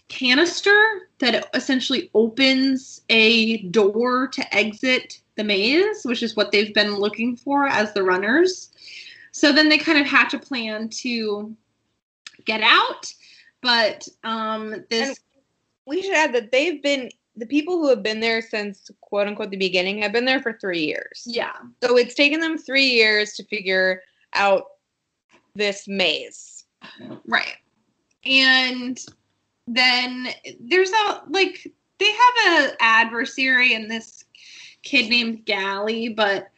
canister 0.08 1.07
that 1.20 1.47
essentially 1.53 2.09
opens 2.13 3.01
a 3.09 3.57
door 3.70 4.28
to 4.28 4.55
exit 4.55 5.22
the 5.36 5.43
maze, 5.43 6.03
which 6.03 6.22
is 6.24 6.36
what 6.36 6.51
they've 6.51 6.74
been 6.74 6.95
looking 6.95 7.36
for 7.36 7.68
as 7.68 7.93
the 7.93 8.03
runners. 8.03 8.72
So 9.32 9.51
then 9.51 9.70
they 9.70 9.78
kind 9.78 9.99
of 9.99 10.07
hatch 10.07 10.34
a 10.34 10.39
plan 10.39 10.89
to 10.89 11.55
get 12.45 12.61
out, 12.61 13.11
but 13.61 14.07
um, 14.24 14.84
this 14.89 15.09
And- 15.09 15.18
we 15.86 16.01
should 16.01 16.13
add 16.15 16.34
that 16.34 16.51
they've 16.51 16.82
been 16.84 17.09
the 17.36 17.45
people 17.45 17.78
who 17.78 17.88
have 17.89 18.01
been 18.01 18.20
there 18.20 18.41
since 18.41 18.89
quote 19.01 19.28
unquote 19.28 19.51
the 19.51 19.57
beginning 19.57 20.01
have 20.01 20.11
been 20.11 20.26
there 20.26 20.41
for 20.41 20.53
three 20.53 20.84
years. 20.86 21.24
yeah, 21.26 21.53
So 21.84 21.95
it's 21.97 22.15
taken 22.15 22.39
them 22.39 22.57
three 22.57 22.88
years 22.89 23.34
to 23.34 23.43
figure 23.45 24.01
out 24.34 24.63
this 25.55 25.88
maze. 25.88 26.65
right. 27.26 27.55
And 28.26 28.99
then 29.68 30.30
there's 30.59 30.91
a 30.91 31.22
like 31.30 31.68
they 31.99 32.11
have 32.11 32.70
a 32.72 32.72
adversary 32.80 33.74
in 33.74 33.88
this 33.88 34.24
kid 34.84 35.09
named 35.09 35.45
Gally, 35.45 36.09
but 36.09 36.49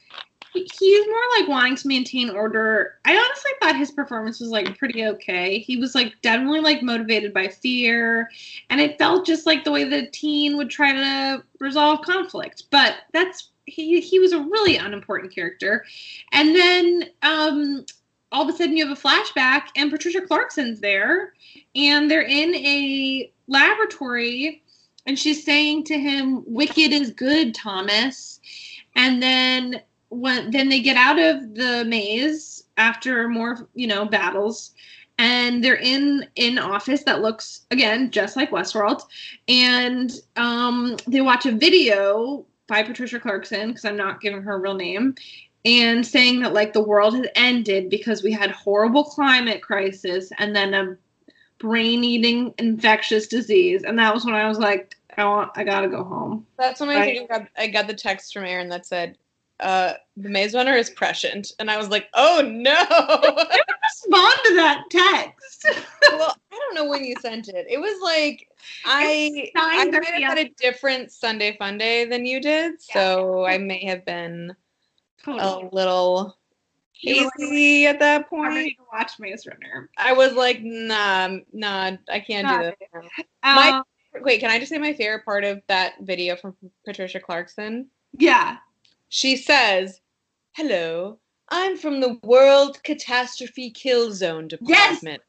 he's 0.53 1.07
more 1.07 1.39
like 1.39 1.47
wanting 1.47 1.75
to 1.75 1.87
maintain 1.87 2.29
order. 2.29 2.95
I 3.05 3.15
honestly 3.15 3.51
thought 3.61 3.75
his 3.75 3.91
performance 3.91 4.39
was 4.39 4.49
like 4.49 4.77
pretty 4.77 5.05
okay. 5.05 5.59
He 5.59 5.77
was 5.77 5.95
like 5.95 6.13
definitely 6.21 6.61
like 6.61 6.81
motivated 6.81 7.33
by 7.33 7.47
fear, 7.47 8.29
and 8.69 8.79
it 8.81 8.97
felt 8.97 9.25
just 9.25 9.45
like 9.45 9.63
the 9.63 9.71
way 9.71 9.83
the 9.83 10.07
teen 10.07 10.57
would 10.57 10.69
try 10.69 10.91
to 10.91 11.43
resolve 11.59 12.01
conflict. 12.01 12.63
But 12.71 12.95
that's 13.13 13.49
he 13.65 14.01
he 14.01 14.19
was 14.19 14.33
a 14.33 14.39
really 14.39 14.77
unimportant 14.77 15.33
character. 15.33 15.85
And 16.31 16.55
then 16.55 17.09
um 17.21 17.85
all 18.31 18.43
of 18.43 18.53
a 18.53 18.57
sudden 18.57 18.77
you 18.77 18.87
have 18.87 18.97
a 18.97 19.01
flashback 19.01 19.67
and 19.75 19.91
Patricia 19.91 20.21
Clarkson's 20.21 20.79
there 20.79 21.33
and 21.75 22.09
they're 22.09 22.21
in 22.21 22.55
a 22.55 23.31
laboratory 23.47 24.63
and 25.05 25.17
she's 25.17 25.43
saying 25.43 25.83
to 25.85 25.99
him 25.99 26.43
wicked 26.45 26.91
is 26.91 27.11
good 27.11 27.55
thomas. 27.55 28.39
And 28.95 29.21
then 29.21 29.81
when 30.09 30.51
then 30.51 30.69
they 30.69 30.81
get 30.81 30.97
out 30.97 31.19
of 31.19 31.55
the 31.55 31.85
maze 31.85 32.63
after 32.77 33.27
more 33.27 33.67
you 33.73 33.87
know 33.87 34.05
battles 34.05 34.71
and 35.17 35.63
they're 35.63 35.75
in 35.75 36.25
an 36.37 36.57
office 36.57 37.03
that 37.03 37.21
looks 37.21 37.65
again 37.71 38.09
just 38.11 38.35
like 38.35 38.51
westworld. 38.51 39.01
And 39.47 40.11
um, 40.37 40.97
they 41.07 41.21
watch 41.21 41.45
a 41.45 41.51
video 41.51 42.45
by 42.67 42.83
patricia 42.83 43.19
clarkson 43.19 43.69
because 43.69 43.83
i'm 43.83 43.97
not 43.97 44.21
giving 44.21 44.43
her 44.43 44.53
a 44.53 44.59
real 44.59 44.75
name 44.75 45.15
and 45.65 46.05
saying 46.05 46.39
that 46.41 46.53
like 46.53 46.73
the 46.73 46.81
world 46.83 47.15
has 47.15 47.27
ended 47.35 47.89
because 47.89 48.23
we 48.23 48.31
had 48.31 48.51
horrible 48.51 49.03
climate 49.03 49.61
crisis 49.61 50.31
and 50.39 50.55
then 50.55 50.73
a 50.73 50.97
brain 51.59 52.03
eating 52.03 52.53
infectious 52.57 53.27
disease 53.27 53.83
and 53.83 53.99
that 53.99 54.13
was 54.13 54.25
when 54.25 54.35
i 54.35 54.47
was 54.47 54.59
like 54.59 54.95
i 55.17 55.25
want 55.25 55.51
i 55.55 55.63
gotta 55.63 55.89
go 55.89 56.03
home 56.03 56.45
That's 56.57 56.79
when 56.79 56.89
I 56.89 56.99
Right. 56.99 57.17
think 57.17 57.31
I 57.31 57.39
got, 57.39 57.47
I 57.57 57.67
got 57.67 57.87
the 57.87 57.93
text 57.93 58.33
from 58.33 58.45
Aaron 58.45 58.69
that 58.69 58.85
said, 58.85 59.17
uh, 59.59 59.93
the 60.15 60.29
maze 60.29 60.53
runner 60.53 60.73
is 60.75 60.89
prescient. 60.89 61.51
And 61.59 61.69
I 61.69 61.77
was 61.77 61.89
like, 61.89 62.07
oh 62.13 62.41
no. 62.45 62.73
respond 63.83 64.33
to 64.45 64.55
that 64.55 64.83
text 64.89 65.67
well, 66.11 66.35
I 66.51 66.55
don't 66.55 66.75
know 66.75 66.85
when 66.89 67.03
you 67.03 67.15
sent 67.17 67.49
it. 67.49 67.65
It 67.69 67.79
was 67.79 68.01
like 68.01 68.47
I 68.85 69.51
I 69.55 69.85
might 69.85 69.91
9:30 69.91 70.23
have 70.23 70.37
had 70.37 70.37
a 70.39 70.49
different 70.61 71.11
Sunday 71.11 71.57
fun 71.57 71.77
day 71.77 72.05
than 72.05 72.25
you 72.25 72.39
did, 72.41 72.81
so 72.81 73.45
I 73.45 73.57
may 73.57 73.85
have 73.85 74.05
been 74.05 74.55
totally 75.23 75.69
a 75.69 75.75
little 75.75 76.37
hazy 76.93 77.85
at 77.87 77.99
that 77.99 78.29
point. 78.29 78.47
I'm 78.51 78.55
ready 78.55 78.75
to 78.75 78.81
watch 78.91 79.13
maze 79.19 79.45
runner 79.47 79.89
I 79.97 80.13
was 80.13 80.33
like, 80.33 80.59
nah, 80.61 81.37
nah, 81.53 81.91
I 82.09 82.19
can't 82.19 82.47
do 82.47 82.53
Got 82.55 82.75
this. 82.79 82.89
um, 83.43 83.55
My- 83.55 83.81
Wait, 84.21 84.39
can 84.39 84.49
I 84.49 84.57
just 84.57 84.71
say 84.71 84.79
my 84.79 84.93
favorite 84.93 85.23
part 85.23 85.43
of 85.43 85.61
that 85.67 85.93
video 86.01 86.35
from 86.35 86.55
Patricia 86.85 87.19
Clarkson? 87.19 87.87
yeah 88.17 88.57
She 89.09 89.37
says, 89.37 90.01
"Hello, 90.53 91.19
I'm 91.49 91.77
from 91.77 91.99
the 92.01 92.19
World 92.23 92.81
Catastrophe 92.83 93.69
Kill 93.69 94.11
Zone 94.11 94.47
Department." 94.47 94.69
Yes! 94.69 94.99
Department." 94.99 95.23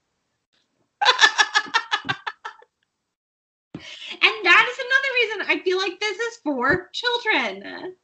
and 4.23 4.35
that 4.45 4.67
is 4.71 4.79
another 4.79 5.13
reason 5.15 5.59
i 5.59 5.63
feel 5.65 5.79
like 5.79 5.99
this 6.01 6.19
is 6.19 6.37
for 6.43 6.91
children 6.93 7.95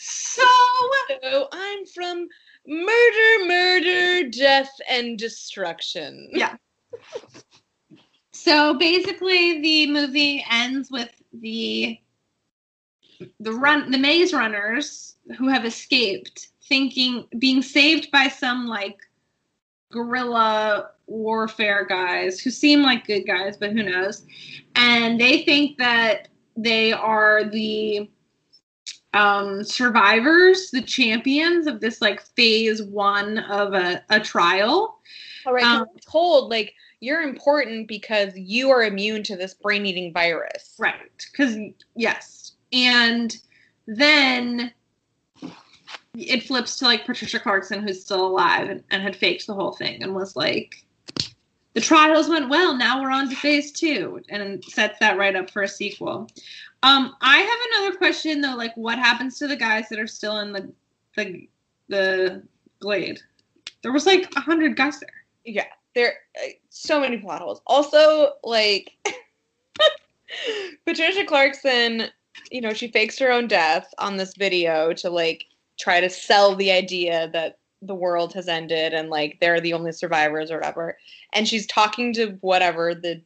so 0.00 0.42
So 1.22 1.48
I'm 1.52 1.84
from 1.86 2.28
Murder, 2.66 3.46
Murder, 3.46 4.28
Death, 4.30 4.70
and 4.88 5.18
Destruction. 5.18 6.30
Yeah. 6.32 6.56
So 8.32 8.74
basically, 8.78 9.60
the 9.60 9.90
movie 9.90 10.44
ends 10.50 10.90
with 10.90 11.10
the 11.32 11.98
the 13.40 13.52
run 13.52 13.90
the 13.90 13.98
maze 13.98 14.32
runners 14.32 15.16
who 15.36 15.48
have 15.48 15.64
escaped, 15.66 16.48
thinking 16.62 17.26
being 17.38 17.60
saved 17.60 18.10
by 18.10 18.28
some 18.28 18.66
like 18.66 18.98
guerrilla 19.92 20.90
warfare 21.06 21.84
guys 21.84 22.40
who 22.40 22.50
seem 22.50 22.82
like 22.82 23.06
good 23.06 23.26
guys, 23.26 23.56
but 23.56 23.72
who 23.72 23.82
knows? 23.82 24.24
And 24.76 25.20
they 25.20 25.42
think 25.42 25.76
that 25.78 26.28
they 26.56 26.92
are 26.92 27.44
the 27.44 28.08
um 29.12 29.64
survivors 29.64 30.70
the 30.70 30.82
champions 30.82 31.66
of 31.66 31.80
this 31.80 32.00
like 32.00 32.22
phase 32.36 32.82
one 32.82 33.38
of 33.38 33.74
a, 33.74 34.02
a 34.10 34.20
trial 34.20 35.00
All 35.46 35.52
right, 35.52 35.64
Um, 35.64 35.82
I'm 35.82 35.98
told 35.98 36.50
like 36.50 36.74
you're 37.00 37.22
important 37.22 37.88
because 37.88 38.36
you 38.36 38.70
are 38.70 38.82
immune 38.82 39.22
to 39.24 39.36
this 39.36 39.54
brain-eating 39.54 40.12
virus. 40.12 40.74
Right. 40.78 40.94
Because, 41.32 41.56
yes. 41.96 42.52
And 42.72 43.36
then 43.86 44.70
it 46.14 46.42
flips 46.42 46.76
to 46.76 46.84
like 46.84 47.06
Patricia 47.06 47.40
Clarkson, 47.40 47.82
who's 47.82 48.04
still 48.04 48.26
alive 48.26 48.68
and, 48.68 48.84
and 48.90 49.02
had 49.02 49.16
faked 49.16 49.46
the 49.46 49.54
whole 49.54 49.72
thing 49.72 50.02
and 50.02 50.14
was 50.14 50.36
like, 50.36 50.84
the 51.72 51.80
trials 51.80 52.28
went 52.28 52.50
well. 52.50 52.76
Now 52.76 53.00
we're 53.00 53.10
on 53.10 53.30
to 53.30 53.36
phase 53.36 53.72
two 53.72 54.20
and 54.28 54.62
sets 54.64 54.98
that 54.98 55.16
right 55.16 55.34
up 55.34 55.50
for 55.50 55.62
a 55.62 55.68
sequel. 55.68 56.28
Um, 56.82 57.14
I 57.20 57.38
have 57.38 57.82
another 57.82 57.96
question 57.96 58.40
though. 58.40 58.54
Like, 58.56 58.74
what 58.74 58.98
happens 58.98 59.38
to 59.38 59.46
the 59.46 59.56
guys 59.56 59.88
that 59.90 59.98
are 59.98 60.06
still 60.06 60.38
in 60.38 60.52
the 60.52 60.72
the 61.16 61.48
the 61.88 62.42
glade? 62.80 63.20
There 63.82 63.92
was 63.92 64.06
like 64.06 64.32
a 64.36 64.40
hundred 64.40 64.76
guys 64.76 65.00
there. 65.00 65.10
Yeah, 65.44 65.66
there 65.94 66.14
uh, 66.42 66.48
so 66.70 67.00
many 67.00 67.18
plot 67.18 67.42
holes. 67.42 67.60
Also, 67.66 68.32
like 68.44 68.92
Patricia 70.86 71.24
Clarkson, 71.24 72.04
you 72.50 72.60
know, 72.60 72.72
she 72.72 72.88
fakes 72.88 73.18
her 73.18 73.30
own 73.30 73.46
death 73.46 73.92
on 73.98 74.16
this 74.16 74.34
video 74.36 74.92
to 74.94 75.10
like 75.10 75.44
try 75.78 76.00
to 76.00 76.10
sell 76.10 76.54
the 76.54 76.70
idea 76.70 77.28
that 77.32 77.58
the 77.82 77.94
world 77.94 78.32
has 78.34 78.48
ended 78.48 78.92
and 78.92 79.08
like 79.08 79.38
they're 79.40 79.60
the 79.60 79.72
only 79.72 79.92
survivors 79.92 80.50
or 80.50 80.58
whatever. 80.58 80.98
And 81.32 81.48
she's 81.48 81.66
talking 81.66 82.12
to 82.14 82.38
whatever 82.40 82.94
the 82.94 83.22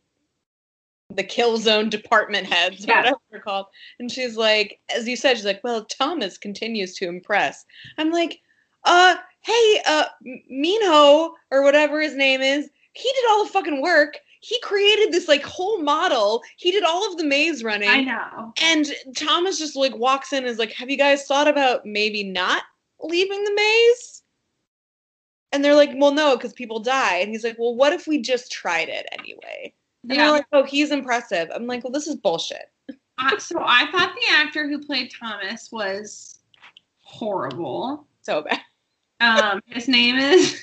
the 1.10 1.22
kill 1.22 1.56
zone 1.58 1.88
department 1.88 2.46
heads, 2.46 2.84
Yeah. 2.84 2.98
whatever 2.98 3.18
they're 3.30 3.40
called. 3.40 3.66
And 3.98 4.10
she's 4.10 4.36
like, 4.36 4.80
as 4.94 5.06
you 5.06 5.16
said, 5.16 5.36
she's 5.36 5.44
like, 5.44 5.62
well, 5.62 5.84
Thomas 5.84 6.38
continues 6.38 6.94
to 6.96 7.06
impress. 7.06 7.64
I'm 7.98 8.10
like, 8.10 8.40
uh, 8.84 9.16
hey, 9.40 9.82
uh, 9.86 10.06
Minho 10.48 11.34
or 11.50 11.62
whatever 11.62 12.00
his 12.00 12.14
name 12.14 12.40
is, 12.40 12.68
he 12.92 13.12
did 13.12 13.30
all 13.30 13.44
the 13.44 13.50
fucking 13.50 13.82
work. 13.82 14.18
He 14.40 14.58
created 14.60 15.12
this 15.12 15.26
like 15.26 15.42
whole 15.42 15.82
model. 15.82 16.42
He 16.56 16.70
did 16.70 16.84
all 16.84 17.10
of 17.10 17.16
the 17.16 17.24
maze 17.24 17.64
running. 17.64 17.88
I 17.88 18.02
know. 18.02 18.52
And 18.60 18.86
Thomas 19.16 19.58
just 19.58 19.74
like 19.74 19.96
walks 19.96 20.32
in 20.32 20.38
and 20.38 20.46
is 20.48 20.58
like, 20.58 20.72
Have 20.72 20.90
you 20.90 20.98
guys 20.98 21.26
thought 21.26 21.48
about 21.48 21.86
maybe 21.86 22.22
not 22.24 22.62
leaving 23.00 23.42
the 23.42 23.54
maze? 23.54 24.22
And 25.52 25.64
they're 25.64 25.74
like, 25.74 25.92
Well, 25.94 26.12
no, 26.12 26.36
because 26.36 26.52
people 26.52 26.80
die. 26.80 27.16
And 27.16 27.30
he's 27.30 27.42
like, 27.42 27.58
Well, 27.58 27.74
what 27.74 27.94
if 27.94 28.06
we 28.06 28.20
just 28.20 28.52
tried 28.52 28.90
it 28.90 29.06
anyway? 29.12 29.72
And 30.04 30.10
Yeah. 30.18 30.24
they're 30.24 30.32
like, 30.32 30.46
Oh, 30.52 30.62
he's 30.64 30.90
impressive. 30.90 31.48
I'm 31.54 31.66
like, 31.66 31.82
Well, 31.84 31.92
this 31.92 32.06
is 32.06 32.16
bullshit. 32.16 32.70
I- 33.18 33.38
so 33.38 33.60
I 33.64 33.90
thought 33.92 34.14
the 34.14 34.32
actor 34.34 34.68
who 34.68 34.78
played 34.84 35.10
Thomas 35.18 35.70
was 35.72 36.40
horrible. 37.00 38.06
So 38.22 38.42
bad. 38.42 38.60
Um, 39.20 39.60
his 39.66 39.88
name 39.88 40.16
is 40.16 40.60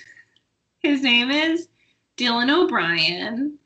his 0.79 1.01
name 1.01 1.31
is 1.31 1.67
Dylan 2.17 2.49
O'Brien. 2.51 3.57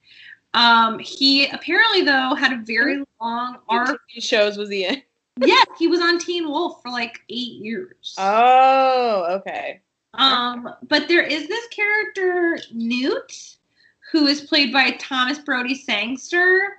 Um, 0.53 0.99
he 0.99 1.47
apparently 1.47 2.01
though 2.03 2.35
had 2.35 2.53
a 2.53 2.57
very 2.63 3.03
long 3.19 3.57
arc. 3.67 3.99
Shows 4.19 4.57
was 4.57 4.69
he 4.69 4.85
in? 4.85 5.01
yes, 5.43 5.65
he 5.77 5.87
was 5.87 5.99
on 5.99 6.19
Teen 6.19 6.47
Wolf 6.47 6.81
for 6.81 6.91
like 6.91 7.19
eight 7.29 7.53
years. 7.61 8.15
Oh, 8.17 9.25
okay. 9.39 9.81
Um, 10.13 10.69
but 10.87 11.09
there 11.09 11.23
is 11.23 11.47
this 11.49 11.67
character 11.67 12.57
Newt, 12.71 13.54
who 14.15 14.27
is 14.27 14.39
played 14.39 14.71
by 14.71 14.91
Thomas 14.91 15.39
Brodie 15.39 15.75
Sangster. 15.75 16.77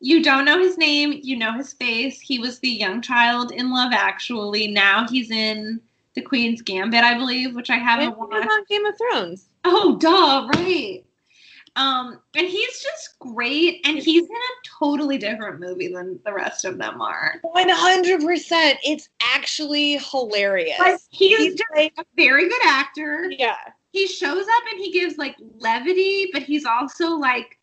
You 0.00 0.22
don't 0.22 0.46
know 0.46 0.58
his 0.58 0.78
name, 0.78 1.20
you 1.22 1.36
know 1.36 1.52
his 1.52 1.74
face. 1.74 2.18
He 2.18 2.38
was 2.38 2.58
the 2.60 2.70
young 2.70 3.02
child 3.02 3.52
in 3.52 3.70
Love 3.70 3.92
Actually. 3.92 4.66
Now 4.66 5.06
he's 5.06 5.30
in 5.30 5.78
The 6.14 6.22
Queen's 6.22 6.62
Gambit, 6.62 7.04
I 7.04 7.18
believe, 7.18 7.54
which 7.54 7.68
I 7.68 7.76
haven't 7.76 8.08
he 8.08 8.14
watched. 8.14 8.50
on 8.50 8.64
Game 8.70 8.86
of 8.86 8.94
Thrones. 8.96 9.50
Oh, 9.66 9.98
duh, 9.98 10.48
right. 10.58 11.04
Um, 11.76 12.18
and 12.34 12.46
he's 12.46 12.82
just 12.82 13.18
great, 13.18 13.82
and 13.84 13.98
he's 13.98 14.24
in 14.24 14.34
a 14.34 14.68
totally 14.78 15.18
different 15.18 15.60
movie 15.60 15.88
than 15.88 16.18
the 16.24 16.32
rest 16.32 16.64
of 16.64 16.78
them 16.78 17.02
are. 17.02 17.34
One 17.42 17.68
hundred 17.68 18.22
percent. 18.22 18.78
It's 18.82 19.10
actually 19.20 19.98
hilarious. 19.98 21.08
He's 21.10 21.56
just 21.56 21.70
like, 21.76 21.92
a 21.98 22.04
very 22.16 22.48
good 22.48 22.66
actor. 22.66 23.30
yeah. 23.38 23.56
He 23.90 24.06
shows 24.06 24.46
up 24.46 24.62
and 24.70 24.80
he 24.80 24.92
gives 24.92 25.18
like 25.18 25.36
levity, 25.58 26.30
but 26.32 26.42
he's 26.42 26.64
also 26.64 27.10
like 27.10 27.58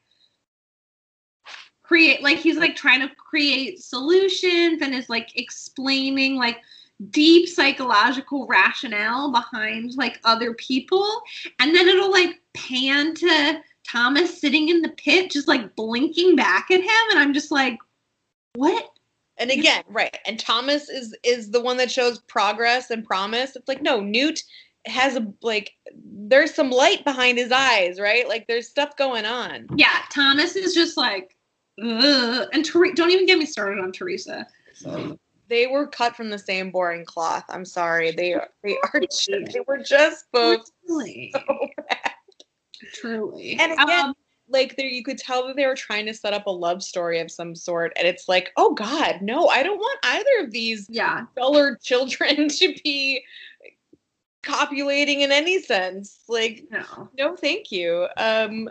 create 1.83 2.21
like 2.21 2.37
he's 2.37 2.57
like 2.57 2.75
trying 2.75 2.99
to 2.99 3.13
create 3.15 3.81
solutions 3.81 4.81
and 4.81 4.93
is 4.93 5.09
like 5.09 5.31
explaining 5.39 6.35
like 6.35 6.57
deep 7.11 7.47
psychological 7.47 8.45
rationale 8.47 9.31
behind 9.31 9.93
like 9.95 10.19
other 10.25 10.53
people 10.55 11.21
and 11.59 11.73
then 11.73 11.87
it'll 11.87 12.11
like 12.11 12.41
pan 12.53 13.13
to 13.13 13.61
Thomas 13.89 14.41
sitting 14.41 14.67
in 14.67 14.81
the 14.81 14.89
pit 14.89 15.31
just 15.31 15.47
like 15.47 15.75
blinking 15.77 16.35
back 16.35 16.69
at 16.71 16.81
him 16.81 17.09
and 17.11 17.19
I'm 17.19 17.33
just 17.33 17.51
like 17.51 17.77
what 18.55 18.89
And 19.37 19.51
again, 19.51 19.83
right. 19.87 20.17
And 20.25 20.39
Thomas 20.39 20.89
is 20.89 21.15
is 21.23 21.51
the 21.51 21.61
one 21.61 21.77
that 21.77 21.91
shows 21.91 22.19
progress 22.19 22.89
and 22.89 23.05
promise. 23.05 23.55
It's 23.55 23.67
like 23.67 23.81
no, 23.81 24.01
Newt 24.01 24.43
has 24.89 25.15
a 25.15 25.25
like 25.41 25.73
there's 25.93 26.53
some 26.53 26.69
light 26.71 27.03
behind 27.03 27.37
his 27.37 27.51
eyes, 27.51 27.99
right? 27.99 28.27
Like 28.27 28.47
there's 28.47 28.67
stuff 28.67 28.95
going 28.97 29.25
on. 29.25 29.67
yeah 29.75 30.01
Thomas 30.11 30.55
is 30.55 30.73
just 30.73 30.97
like 30.97 31.35
Ugh. 31.83 32.47
and 32.53 32.65
Ter- 32.65 32.91
don't 32.93 33.11
even 33.11 33.25
get 33.25 33.37
me 33.37 33.45
started 33.45 33.79
on 33.83 33.91
Teresa 33.91 34.47
They 35.47 35.67
were 35.67 35.87
cut 35.87 36.15
from 36.15 36.29
the 36.29 36.39
same 36.39 36.71
boring 36.71 37.05
cloth. 37.05 37.45
I'm 37.49 37.65
sorry. 37.65 38.11
They 38.11 38.33
are 38.33 38.49
they 38.63 38.77
are 38.93 38.99
just, 38.99 39.29
they 39.53 39.61
were 39.67 39.77
just 39.77 40.25
both 40.33 40.69
Truly. 40.85 41.31
so 41.47 41.67
bad. 41.89 42.11
Truly. 42.93 43.57
And 43.59 43.73
again, 43.73 44.05
Um, 44.05 44.13
like 44.49 44.75
there 44.77 44.87
you 44.87 45.03
could 45.03 45.17
tell 45.17 45.45
that 45.47 45.55
they 45.55 45.65
were 45.65 45.75
trying 45.75 46.05
to 46.05 46.13
set 46.13 46.33
up 46.33 46.47
a 46.47 46.51
love 46.51 46.81
story 46.81 47.19
of 47.19 47.29
some 47.29 47.53
sort 47.53 47.91
and 47.97 48.07
it's 48.07 48.27
like, 48.29 48.51
"Oh 48.55 48.73
god, 48.73 49.19
no, 49.21 49.47
I 49.47 49.61
don't 49.63 49.77
want 49.77 49.99
either 50.03 50.45
of 50.45 50.51
these 50.51 50.87
yeah. 50.89 51.25
duller 51.35 51.75
children 51.83 52.47
to 52.47 52.73
be 52.83 53.23
copulating 54.47 55.21
in 55.21 55.31
any 55.31 55.61
sense. 55.61 56.23
Like 56.27 56.63
No. 56.71 57.09
No, 57.17 57.35
thank 57.35 57.71
you. 57.71 58.07
Um, 58.17 58.69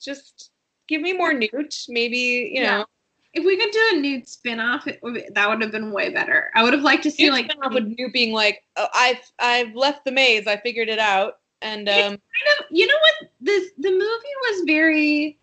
just 0.00 0.50
give 0.88 1.00
me 1.00 1.12
more 1.12 1.32
Newt. 1.32 1.84
Maybe 1.88 2.50
you 2.54 2.62
Yeah. 2.62 2.78
know. 2.78 2.86
If 3.32 3.44
we 3.44 3.56
could 3.56 3.72
do 3.72 3.90
a 3.94 4.00
Newt 4.00 4.28
spin-off, 4.28 4.86
it 4.86 5.00
would, 5.02 5.24
that 5.34 5.48
would 5.48 5.60
have 5.60 5.72
been 5.72 5.90
way 5.90 6.10
better. 6.10 6.52
I 6.54 6.62
would 6.62 6.72
have 6.72 6.82
liked 6.82 7.02
to 7.02 7.10
see 7.10 7.24
Newt 7.24 7.32
like 7.32 7.50
spin-off 7.50 7.72
with 7.74 7.84
Newt 7.98 8.12
being 8.12 8.32
like, 8.32 8.62
oh, 8.76 8.86
"I've 8.94 9.18
I've 9.40 9.74
left 9.74 10.04
the 10.04 10.12
maze. 10.12 10.46
I 10.46 10.56
figured 10.58 10.88
it 10.88 11.00
out." 11.00 11.40
And 11.62 11.88
um, 11.88 11.94
kind 11.96 12.20
of 12.60 12.66
you 12.70 12.86
know 12.86 12.94
what 13.00 13.30
this 13.40 13.70
the 13.78 13.90
movie 13.90 14.36
was 14.48 14.62
very 14.66 15.38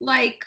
like 0.00 0.44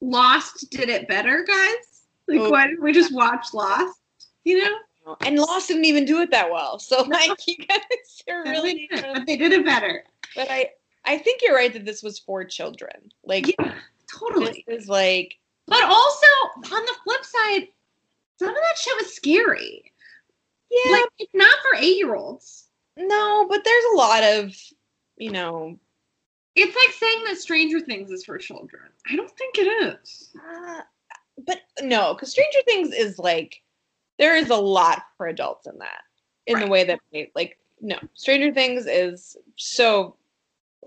Lost 0.00 0.70
did 0.70 0.88
it 0.88 1.06
better, 1.08 1.44
guys. 1.44 2.02
Like 2.26 2.40
Oh. 2.40 2.50
why 2.50 2.66
didn't 2.66 2.82
we 2.82 2.92
just 2.92 3.12
watch 3.14 3.54
Lost? 3.54 4.00
You 4.44 4.58
know? 4.62 5.16
and 5.20 5.38
Lost 5.38 5.68
didn't 5.68 5.84
even 5.84 6.04
do 6.06 6.20
it 6.20 6.30
that 6.30 6.50
well. 6.50 6.78
So 6.78 7.02
like, 7.02 7.46
you 7.46 7.56
guys 7.56 7.78
are 8.30 8.42
really. 8.44 8.88
But 8.90 9.00
they 9.02 9.02
did- 9.02 9.14
but 9.14 9.26
they 9.26 9.36
did 9.36 9.52
it 9.52 9.64
better. 9.64 10.04
But 10.36 10.50
I 10.50 10.70
I 11.04 11.18
think 11.18 11.40
you're 11.42 11.54
right 11.54 11.72
that 11.72 11.84
this 11.84 12.02
was 12.02 12.18
for 12.18 12.44
children. 12.44 13.10
Like 13.24 13.54
Yeah, 13.58 13.74
totally. 14.10 14.64
this 14.66 14.82
is 14.84 14.88
like 14.88 15.38
But 15.66 15.82
also 15.84 16.26
on 16.74 16.84
the 16.86 16.94
flip 17.04 17.24
side, 17.24 17.68
some 18.38 18.48
of 18.48 18.54
that 18.54 18.78
shit 18.78 18.96
was 18.96 19.14
scary. 19.14 19.92
yeah 20.70 20.92
Like 20.92 21.08
it's 21.18 21.34
not 21.34 21.54
for 21.62 21.76
eight 21.78 21.96
year 21.98 22.14
olds. 22.14 22.68
no, 22.96 23.46
but 23.48 23.62
there's 23.64 23.84
a 23.92 23.96
lot 23.96 24.22
of 24.24 24.54
you 25.18 25.30
know 25.30 25.78
It's 26.54 26.74
like 26.74 26.94
saying 26.94 27.24
that 27.26 27.36
Stranger 27.38 27.80
Things 27.80 28.10
is 28.10 28.24
for 28.24 28.38
children. 28.38 28.84
I 29.10 29.16
don't 29.16 29.30
think 29.36 29.58
it 29.58 29.66
is. 30.02 30.30
Uh, 30.36 30.80
but 31.46 31.60
no, 31.82 32.14
because 32.14 32.30
Stranger 32.30 32.60
Things 32.64 32.94
is 32.94 33.18
like 33.18 33.60
there 34.18 34.36
is 34.36 34.50
a 34.50 34.56
lot 34.56 35.02
for 35.16 35.26
adults 35.26 35.66
in 35.66 35.78
that, 35.78 36.02
in 36.46 36.60
the 36.60 36.66
way 36.66 36.84
that 36.84 37.00
they, 37.12 37.30
like 37.34 37.58
no 37.80 37.98
Stranger 38.14 38.52
Things 38.52 38.86
is 38.86 39.36
so. 39.56 40.16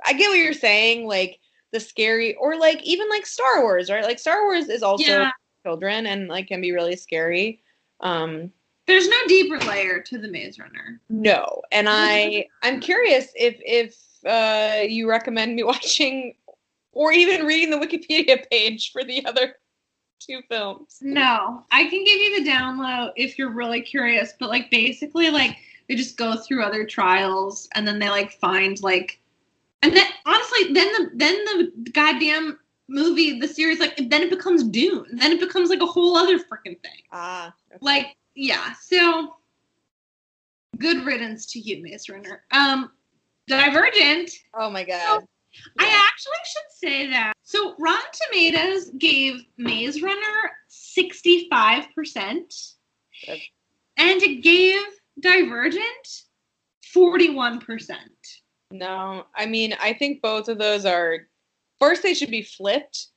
I 0.06 0.14
get 0.14 0.30
what 0.30 0.38
you're 0.38 0.54
saying, 0.54 1.08
like 1.08 1.40
the 1.72 1.80
scary, 1.80 2.36
or 2.36 2.56
like 2.56 2.82
even 2.84 3.10
like 3.10 3.26
Star 3.26 3.62
Wars, 3.62 3.90
right? 3.90 4.04
Like 4.04 4.20
Star 4.20 4.46
Wars 4.46 4.70
is 4.70 4.84
also 4.84 5.04
Yeah. 5.04 5.32
children 5.66 6.06
and 6.06 6.28
like 6.28 6.48
can 6.48 6.62
be 6.62 6.72
really 6.72 6.96
scary. 6.96 7.62
Um, 8.00 8.52
There's 8.86 9.10
no 9.10 9.18
deeper 9.28 9.58
layer 9.66 10.00
to 10.02 10.18
the 10.18 10.28
Maze 10.28 10.60
Runner. 10.60 11.02
no, 11.10 11.62
and 11.72 11.88
I 11.90 12.46
I'm 12.62 12.80
curious 12.80 13.32
if 13.36 13.58
if 13.66 13.96
uh, 14.26 14.82
you 14.88 15.10
recommend 15.10 15.56
me 15.56 15.64
watching 15.74 16.36
or 16.92 17.12
even 17.12 17.46
reading 17.46 17.70
the 17.72 17.86
Wikipedia 17.86 18.44
page 18.50 18.92
for 18.92 19.04
the 19.04 19.26
other 19.26 19.56
two 20.20 20.42
films. 20.50 21.00
No, 21.02 21.66
I 21.72 21.84
can 21.84 22.04
give 22.04 22.20
you 22.20 22.44
the 22.44 22.50
download 22.50 23.14
if 23.16 23.38
you're 23.38 23.52
really 23.52 23.82
curious. 23.82 24.34
But 24.40 24.50
like 24.50 24.70
basically, 24.72 25.30
like 25.30 25.58
they 25.88 25.96
just 25.96 26.18
go 26.18 26.36
through 26.36 26.64
other 26.64 26.86
trials 26.86 27.68
and 27.76 27.88
then 27.88 28.00
they 28.00 28.10
like 28.10 28.32
find 28.32 28.82
like, 28.82 29.20
and 29.82 29.96
then 29.96 30.08
honestly, 30.26 30.74
then 30.74 30.92
the 30.94 31.12
then 31.14 31.46
the 31.46 31.92
goddamn 31.92 32.60
movie, 32.88 33.40
the 33.40 33.48
series, 33.48 33.80
like 33.80 33.98
then 34.10 34.24
it 34.24 34.30
becomes 34.30 34.64
Dune. 34.64 35.06
Then 35.14 35.32
it 35.32 35.40
becomes 35.40 35.70
like 35.70 35.82
a 35.82 35.86
whole 35.86 36.18
other 36.18 36.40
freaking 36.40 36.80
thing. 36.82 37.02
Ah, 37.12 37.54
okay. 37.72 37.78
Like 37.82 38.16
yeah, 38.36 38.74
so 38.82 39.36
good 40.78 41.06
riddance 41.06 41.46
to 41.54 41.60
you, 41.60 41.82
Maze 41.82 42.10
Runner. 42.10 42.44
Um, 42.52 42.92
Divergent. 43.48 44.32
Oh 44.54 44.70
my 44.70 44.84
god. 44.84 45.24
I 45.80 46.08
actually 46.10 46.34
should 46.46 46.90
say 46.90 47.08
that. 47.12 47.34
So 47.44 47.76
Rotten 47.80 48.10
Tomatoes 48.32 48.92
gave 48.98 49.44
Maze 49.58 50.02
Runner 50.02 50.52
65%, 50.70 52.74
Good. 53.26 53.40
and 53.98 54.22
it 54.22 54.44
gave 54.44 54.82
Divergent 55.20 56.24
41%. 56.96 57.96
No, 58.72 59.26
I 59.36 59.46
mean, 59.46 59.76
I 59.80 59.94
think 59.94 60.22
both 60.22 60.50
of 60.50 60.58
those 60.58 60.86
are 60.86 61.28
first 61.80 62.04
they 62.04 62.14
should 62.14 62.32
be 62.32 62.42
flipped, 62.42 63.08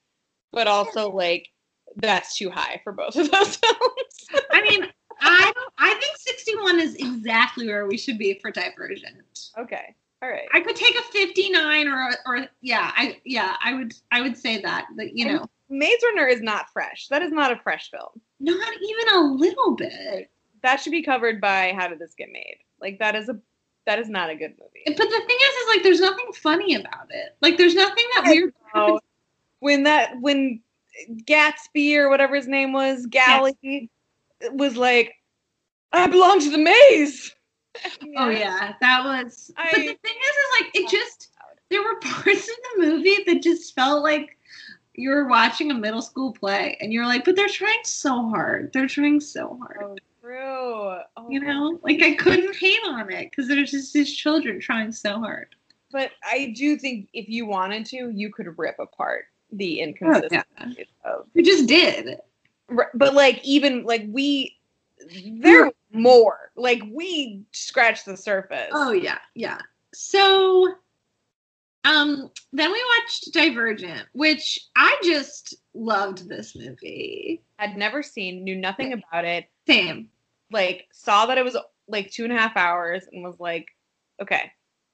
but 0.53 0.67
also 0.69 1.11
like 1.11 1.49
that's 1.97 2.37
too 2.37 2.51
high 2.51 2.81
for 2.85 2.93
both 2.93 3.17
of 3.17 3.31
those 3.31 3.57
films. 3.57 4.45
I 4.53 4.63
mean, 4.63 4.87
I 5.21 5.53
I 5.79 5.95
think 5.95 6.17
61 6.19 6.81
is 6.81 6.95
exactly 6.97 7.67
where 7.67 7.87
we 7.87 7.99
should 7.99 8.19
be 8.19 8.39
for 8.41 8.51
Divergent. 8.51 9.51
okay. 9.59 9.95
All 10.23 10.29
right. 10.29 10.49
I 10.53 10.61
could 10.61 10.77
take 10.77 10.97
a 10.97 11.03
59 11.03 11.89
or 11.89 12.11
or 12.27 12.47
yeah, 12.61 12.93
I 12.95 13.21
yeah, 13.25 13.57
I 13.63 13.75
would 13.75 13.95
I 14.13 14.21
would 14.21 14.37
say 14.37 14.61
that 14.61 14.87
that 14.97 15.17
you 15.17 15.27
know, 15.27 15.47
Maze 15.71 15.99
Runner 16.05 16.27
is 16.27 16.43
not 16.43 16.71
fresh. 16.73 17.09
That 17.09 17.23
is 17.23 17.33
not 17.33 17.53
a 17.53 17.57
fresh 17.57 17.91
film. 17.91 18.21
not 18.39 18.73
even 18.83 19.15
a 19.15 19.21
little 19.21 19.77
bit. 19.77 20.31
that 20.63 20.81
should 20.81 20.91
be 20.91 21.03
covered 21.03 21.41
by 21.41 21.73
How 21.75 21.89
Did 21.89 21.99
This 21.99 22.15
Get 22.15 22.31
Made? 22.33 22.59
Like 22.81 22.99
that 22.99 23.15
is 23.15 23.29
a 23.29 23.39
that 23.87 23.99
is 23.99 24.09
not 24.11 24.29
a 24.31 24.35
good 24.35 24.53
movie. 24.61 24.83
But 24.87 24.97
the 24.97 25.23
thing 25.27 25.37
is, 25.41 25.55
is 25.57 25.69
like 25.69 25.83
there's 25.83 26.01
nothing 26.01 26.33
funny 26.35 26.75
about 26.75 27.07
it. 27.11 27.37
Like 27.41 27.57
there's 27.57 27.75
nothing 27.75 28.05
that 28.17 28.25
weird. 28.27 28.53
Oh, 28.75 29.01
when 29.61 29.85
that 29.85 30.21
when 30.21 30.61
Gatsby 31.25 31.97
or 31.97 32.09
whatever 32.11 32.37
his 32.37 32.47
name 32.47 32.73
was, 32.73 33.07
Gally 33.07 33.91
was 34.53 34.77
like, 34.77 35.15
I 35.93 36.07
belong 36.09 36.41
to 36.41 36.51
the 36.51 36.59
maze. 36.59 37.35
Oh 38.17 38.29
yeah, 38.29 38.75
that 38.81 39.05
was. 39.05 39.53
I- 39.57 39.71
but 39.71 39.79
the 39.79 39.87
thing 39.87 39.95
is, 39.95 40.37
is 40.37 40.61
like 40.61 40.71
it 40.75 40.91
just 40.91 41.31
there 41.71 41.83
were 41.83 41.97
parts 42.01 42.49
of 42.49 42.57
the 42.77 42.87
movie 42.87 43.19
that 43.27 43.43
just 43.43 43.75
felt 43.75 44.03
like 44.03 44.37
you 44.95 45.11
were 45.11 45.29
watching 45.29 45.71
a 45.71 45.75
middle 45.75 46.03
school 46.03 46.33
play, 46.33 46.77
and 46.81 46.93
you're 46.93 47.07
like, 47.07 47.25
but 47.25 47.37
they're 47.37 47.49
trying 47.49 47.79
so 47.85 48.29
hard. 48.29 48.73
They're 48.73 48.89
trying 48.89 49.21
so 49.21 49.57
hard. 49.63 49.79
Oh, 49.83 49.97
true. 50.21 50.99
Oh, 51.17 51.31
You 51.31 51.41
know, 51.41 51.75
oh. 51.75 51.81
like 51.83 52.03
I 52.03 52.15
couldn't 52.15 52.57
hate 52.57 52.81
on 52.87 53.11
it 53.13 53.31
because 53.31 53.49
there's 53.49 53.71
just 53.71 53.93
these 53.93 54.13
children 54.15 54.61
trying 54.61 54.93
so 54.93 55.19
hard. 55.21 55.55
But 55.93 56.11
I 56.25 56.53
do 56.57 56.77
think 56.77 57.09
if 57.15 57.29
you 57.29 57.47
wanted 57.47 57.87
to, 57.87 58.11
you 58.11 58.31
could 58.33 58.59
rip 58.59 58.79
apart 58.79 59.27
the 59.53 59.81
Oh, 59.81 59.85
inconsistencies 59.85 60.87
of 61.05 61.27
We 61.35 61.43
just 61.43 61.67
did. 61.67 62.19
But 62.95 63.15
like 63.15 63.41
even 63.45 63.85
like 63.85 64.05
we 64.09 64.57
there 65.41 65.73
more 65.93 66.51
like 66.57 66.83
we 66.93 67.43
scratched 67.53 68.07
the 68.07 68.17
surface 68.17 68.71
Oh 68.73 68.93
yeah, 68.93 69.19
yeah. 69.35 69.59
So 69.95 70.75
um 71.85 72.31
then 72.53 72.73
we 72.73 72.85
watched 72.99 73.33
Divergent, 73.33 74.07
which 74.13 74.59
I 74.77 74.97
just 75.03 75.55
loved 75.75 76.29
this 76.29 76.55
movie. 76.57 77.43
i'd 77.59 77.77
never 77.77 78.03
seen 78.03 78.43
knew 78.45 78.57
nothing 78.57 78.93
about 78.93 79.25
it 79.25 79.49
Same. 79.67 80.09
like 80.51 80.89
saw 80.93 81.27
that 81.27 81.39
it 81.39 81.45
was 81.45 81.57
like 81.89 82.11
two 82.11 82.25
and 82.25 82.33
a 82.33 82.37
half 82.37 82.57
hours 82.57 83.05
and 83.13 83.23
was 83.23 83.39
like 83.39 83.69
okay 84.21 84.51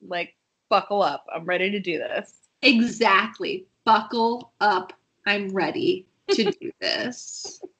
like 0.07 0.35
buckle 0.69 1.03
up 1.03 1.25
i'm 1.35 1.45
ready 1.45 1.71
to 1.71 1.81
do 1.81 1.99
this 1.99 2.35
Exactly. 2.63 3.67
Buckle 3.85 4.53
up. 4.61 4.93
I'm 5.27 5.49
ready 5.53 6.07
to 6.31 6.51
do 6.51 6.73
this. 6.81 7.61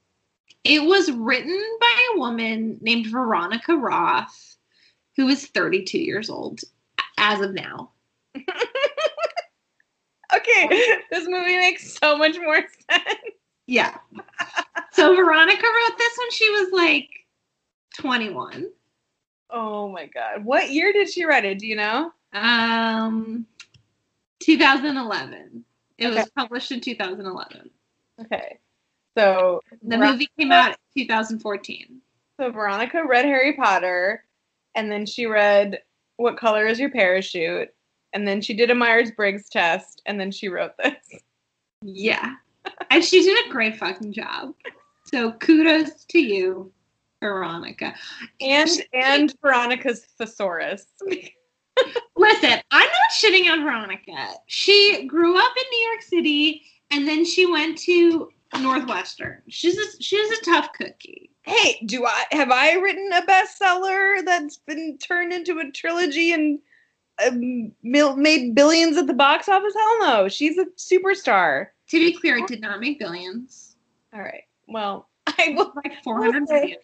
It 0.67 0.85
was 0.85 1.11
written 1.13 1.61
by 1.81 2.07
a 2.15 2.19
woman 2.19 2.79
named 2.81 3.07
Veronica 3.07 3.77
Roth, 3.77 4.57
who 5.17 5.29
is 5.29 5.47
32 5.47 5.99
years 5.99 6.29
old 6.31 6.61
as 7.19 7.41
of 7.41 7.55
now. 7.55 7.93
okay 10.35 10.67
this 11.11 11.27
movie 11.29 11.57
makes 11.57 11.95
so 11.95 12.17
much 12.19 12.37
more 12.39 12.57
sense 12.91 13.19
Yeah. 13.67 13.97
So 14.93 15.15
Veronica 15.15 15.63
wrote 15.67 15.99
this 15.99 16.19
when 16.19 16.31
she 16.31 16.51
was 16.51 16.69
like 16.73 17.09
21. 18.01 18.67
oh 19.51 19.89
my 19.89 20.07
god 20.07 20.45
what 20.45 20.71
year 20.71 20.93
did 20.93 21.09
she 21.09 21.25
write 21.25 21.45
it 21.45 21.59
do 21.59 21.67
you 21.67 21.77
know 21.77 22.11
Um 22.33 23.47
2011. 24.41 25.65
It 25.99 26.09
was 26.09 26.29
published 26.37 26.73
in 26.73 26.81
2011. 26.81 27.71
okay 28.21 28.59
so 29.17 29.61
The 29.83 29.97
Ver- 29.97 30.13
movie 30.13 30.29
came 30.39 30.53
out 30.53 30.77
in 30.97 31.05
2014. 31.07 32.01
So 32.39 32.51
Veronica 32.51 33.03
read 33.07 33.25
Harry 33.25 33.55
Potter, 33.55 34.25
and 34.75 34.91
then 34.93 35.07
she 35.07 35.27
read 35.27 35.79
What 36.17 36.37
Color 36.37 36.67
Is 36.67 36.79
Your 36.79 36.91
Parachute, 36.91 37.69
and 38.13 38.27
then 38.29 38.41
she 38.41 38.55
did 38.55 38.71
a 38.71 38.75
Myers 38.75 39.11
Briggs 39.11 39.49
test, 39.49 40.03
and 40.07 40.21
then 40.21 40.31
she 40.31 40.49
wrote 40.49 40.73
this. 40.83 41.23
Yeah. 41.83 42.35
and 42.91 43.05
she 43.05 43.23
did 43.23 43.47
a 43.47 43.51
great 43.51 43.77
fucking 43.77 44.13
job. 44.13 44.55
So 45.05 45.33
kudos 45.33 46.05
to 46.07 46.19
you, 46.19 46.73
Veronica. 47.21 47.95
And 48.41 48.69
and 48.93 49.35
Veronica's 49.41 50.01
thesaurus. 50.19 50.87
Listen, 52.17 52.59
I'm 52.71 52.89
not 52.89 53.13
shitting 53.13 53.51
on 53.51 53.63
Veronica. 53.63 54.31
She 54.47 55.07
grew 55.07 55.39
up 55.39 55.53
in 55.57 55.65
New 55.71 55.87
York 55.89 56.03
City 56.03 56.63
and 56.91 57.07
then 57.07 57.25
she 57.25 57.47
went 57.47 57.79
to 57.79 58.31
Northwestern. 58.63 59.43
She's 59.49 59.77
a, 59.79 60.03
she's 60.03 60.39
a 60.39 60.45
tough 60.45 60.73
cookie. 60.73 61.31
hey, 61.43 61.81
do 61.87 62.05
I 62.07 62.25
have 62.33 62.51
I 62.51 62.75
written 62.75 63.11
a 63.13 63.23
bestseller 63.23 64.25
that's 64.25 64.57
been 64.59 64.99
turned 64.99 65.33
into 65.33 65.59
a 65.59 65.71
trilogy 65.71 66.33
and 66.33 66.59
um, 67.27 67.73
made 67.83 68.55
billions 68.55 68.97
at 68.97 69.07
the 69.07 69.15
box 69.15 69.49
office? 69.49 69.75
Hell 69.75 69.99
no, 70.01 70.29
she's 70.29 70.59
a 70.59 70.67
superstar. 70.77 71.69
To 71.91 71.99
be 71.99 72.13
clear, 72.13 72.39
it 72.39 72.49
did 72.49 72.61
not 72.61 72.81
make 72.81 72.99
billions. 72.99 73.77
All 74.13 74.21
right, 74.21 74.45
well, 74.69 75.09
I 75.27 75.55
will. 75.57 75.73
Like 75.77 76.03
400 76.03 76.43
Okay. 76.43 76.53
million. 76.61 76.79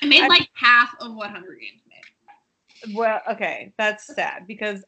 I 0.00 0.06
made 0.06 0.28
like 0.28 0.48
half 0.54 0.94
of 1.00 1.14
what 1.14 1.30
Hunger 1.30 1.56
Games 1.60 1.82
made. 1.88 2.94
Well, 2.94 3.20
okay, 3.30 3.72
that's 3.76 4.06
sad 4.06 4.46
because 4.46 4.84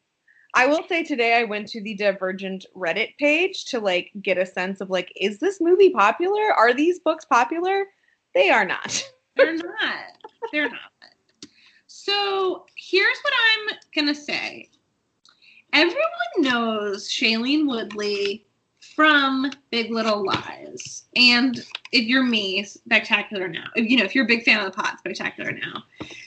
I 0.54 0.66
will 0.66 0.82
say 0.88 1.02
today 1.04 1.34
I 1.34 1.44
went 1.44 1.68
to 1.68 1.80
the 1.80 1.94
Divergent 1.94 2.66
Reddit 2.76 3.16
page 3.18 3.66
to 3.66 3.78
like 3.78 4.10
get 4.22 4.38
a 4.38 4.46
sense 4.46 4.80
of 4.80 4.90
like, 4.90 5.12
is 5.16 5.38
this 5.38 5.60
movie 5.60 5.90
popular? 5.90 6.52
Are 6.52 6.74
these 6.74 6.98
books 6.98 7.24
popular? 7.24 7.84
They 8.34 8.50
are 8.50 8.64
not. 8.64 9.02
They're 9.36 9.56
not. 9.56 10.04
They're 10.52 10.68
not. 10.68 10.90
So 11.86 12.66
here's 12.76 13.18
what 13.22 13.32
I'm 13.52 13.76
gonna 13.94 14.14
say. 14.14 14.68
Everyone 15.72 16.02
knows 16.38 17.08
Shailene 17.08 17.68
Woodley 17.68 18.44
from 19.00 19.50
Big 19.70 19.90
Little 19.90 20.26
Lies, 20.26 21.04
and 21.16 21.64
if 21.90 22.04
you're 22.04 22.22
me, 22.22 22.64
Spectacular 22.64 23.48
Now. 23.48 23.64
If 23.74 23.88
you 23.88 23.96
know, 23.96 24.04
if 24.04 24.14
you're 24.14 24.26
a 24.26 24.28
big 24.28 24.44
fan 24.44 24.58
of 24.58 24.66
the 24.66 24.70
pot, 24.72 24.98
Spectacular 24.98 25.52
Now. 25.52 25.84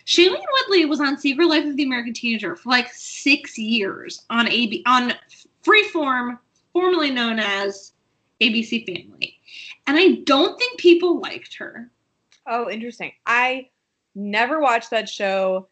Shailene 0.08 0.42
Woodley 0.54 0.86
was 0.86 1.00
on 1.00 1.20
Secret 1.20 1.46
Life 1.46 1.66
of 1.66 1.78
the 1.78 1.84
American 1.84 2.14
Teenager 2.14 2.56
for 2.56 2.72
like 2.72 2.92
six 2.92 3.60
years 3.60 4.26
on 4.32 4.50
AB 4.50 4.82
on 4.88 5.14
Freeform, 5.64 6.40
formerly 6.72 7.12
known 7.12 7.38
as 7.38 7.94
ABC 8.42 8.88
Family, 8.88 9.38
and 9.86 9.96
I 9.96 10.22
don't 10.24 10.58
think 10.58 10.80
people 10.80 11.20
liked 11.20 11.54
her. 11.58 11.92
Oh, 12.48 12.72
interesting. 12.72 13.12
I 13.28 13.70
never 14.16 14.60
watched 14.60 14.90
that 14.90 15.08
show. 15.08 15.68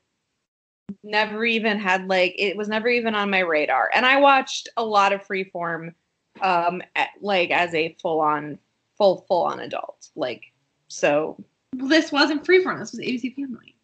Never 1.02 1.45
even 1.45 1.80
had 1.80 2.08
like 2.08 2.36
it 2.38 2.56
was 2.56 2.68
never 2.68 2.89
even 2.89 3.16
on 3.16 3.32
my 3.32 3.39
radar. 3.39 3.89
And 3.91 4.06
I 4.06 4.20
watched 4.20 4.70
a 4.78 4.86
lot 4.86 5.14
of 5.14 5.26
Freeform, 5.26 5.95
um, 6.42 6.82
like 7.22 7.52
as 7.52 7.74
a 7.74 7.96
full 8.02 8.20
on, 8.20 8.58
full 8.98 9.26
full 9.28 9.44
on 9.44 9.60
adult. 9.60 10.10
Like 10.16 10.52
so, 10.88 11.38
Well, 11.76 11.88
this 11.88 12.12
wasn't 12.12 12.46
free 12.46 12.64
Freeform. 12.64 12.80
This 12.80 12.92
was 12.92 13.02
ABC 13.02 13.36
Family. 13.36 13.76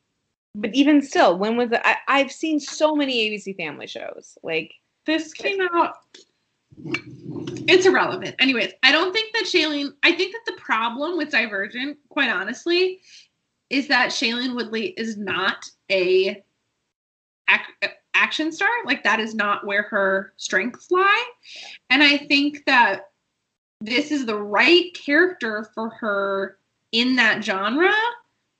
but 0.55 0.73
even 0.73 1.01
still, 1.01 1.37
when 1.37 1.57
was 1.57 1.71
it? 1.71 1.81
I, 1.83 1.97
I've 2.07 2.31
seen 2.31 2.59
so 2.59 2.95
many 2.95 3.29
ABC 3.29 3.55
Family 3.55 3.87
shows. 3.87 4.37
Like 4.43 4.73
This 5.05 5.33
came 5.33 5.59
out. 5.73 5.95
It's 7.69 7.85
irrelevant. 7.85 8.35
Anyways, 8.39 8.71
I 8.83 8.91
don't 8.91 9.13
think 9.13 9.33
that 9.33 9.45
Shailene. 9.45 9.93
I 10.03 10.11
think 10.11 10.33
that 10.33 10.51
the 10.51 10.61
problem 10.61 11.17
with 11.17 11.31
Divergent, 11.31 11.97
quite 12.09 12.29
honestly, 12.29 13.01
is 13.69 13.87
that 13.87 14.09
Shailene 14.09 14.55
Woodley 14.55 14.87
is 14.89 15.17
not 15.17 15.65
a 15.91 16.43
action 18.17 18.51
star. 18.51 18.69
Like 18.85 19.03
that 19.03 19.19
is 19.19 19.35
not 19.35 19.65
where 19.65 19.83
her 19.83 20.33
strengths 20.37 20.91
lie. 20.91 21.25
And 21.89 22.01
I 22.03 22.17
think 22.17 22.65
that 22.65 23.09
this 23.79 24.11
is 24.11 24.25
the 24.25 24.35
right 24.37 24.93
character 24.93 25.69
for 25.75 25.89
her 25.89 26.57
in 26.91 27.15
that 27.17 27.43
genre. 27.43 27.93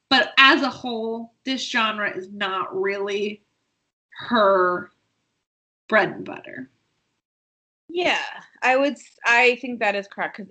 But 0.10 0.32
as 0.38 0.62
a 0.62 0.70
whole, 0.70 1.34
this 1.44 1.68
genre 1.68 2.10
is 2.16 2.30
not 2.32 2.80
really 2.80 3.42
her 4.12 4.92
bread 5.90 6.10
and 6.10 6.26
butter. 6.26 6.70
Yeah, 7.90 8.22
I 8.62 8.78
would. 8.78 8.98
I 9.26 9.58
think 9.62 9.80
that 9.80 9.96
is 9.96 10.08
correct. 10.08 10.38
'cause- 10.38 10.48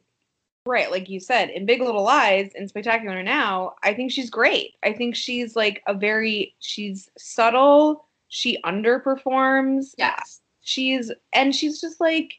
right, 0.66 0.90
like 0.90 1.08
you 1.08 1.20
said, 1.20 1.50
in 1.50 1.64
Big 1.64 1.80
Little 1.80 2.02
Lies 2.02 2.50
and 2.54 2.68
Spectacular 2.68 3.22
Now, 3.22 3.76
I 3.84 3.94
think 3.94 4.10
she's 4.10 4.30
great. 4.30 4.74
I 4.82 4.92
think 4.92 5.14
she's 5.14 5.54
like 5.54 5.82
a 5.86 5.94
very. 5.94 6.54
She's 6.60 7.08
subtle. 7.16 8.08
She 8.36 8.60
underperforms. 8.62 9.94
Yes. 9.96 10.40
She's 10.60 11.10
and 11.32 11.54
she's 11.54 11.80
just 11.80 12.00
like. 12.00 12.34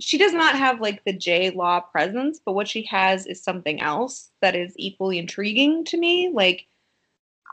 She 0.00 0.16
does 0.16 0.32
not 0.32 0.54
have 0.54 0.80
like 0.80 1.02
the 1.04 1.12
J 1.12 1.50
Law 1.50 1.80
presence, 1.80 2.40
but 2.44 2.52
what 2.52 2.68
she 2.68 2.84
has 2.84 3.26
is 3.26 3.42
something 3.42 3.80
else 3.80 4.30
that 4.40 4.54
is 4.54 4.72
equally 4.76 5.18
intriguing 5.18 5.84
to 5.86 5.96
me. 5.96 6.30
Like, 6.32 6.66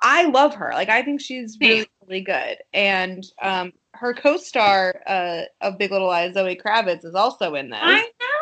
I 0.03 0.27
love 0.27 0.53
her. 0.53 0.69
Like, 0.71 0.89
I 0.89 1.01
think 1.01 1.21
she's 1.21 1.57
really, 1.59 1.87
really 2.05 2.21
good. 2.21 2.57
And 2.71 3.25
um, 3.41 3.73
her 3.95 4.13
co-star 4.13 5.01
uh, 5.07 5.41
of 5.59 5.79
Big 5.79 5.89
Little 5.91 6.07
Lies, 6.07 6.35
Zoe 6.35 6.55
Kravitz, 6.55 7.03
is 7.03 7.15
also 7.15 7.55
in 7.55 7.71
this. 7.71 7.79
I 7.81 8.01
know. 8.01 8.34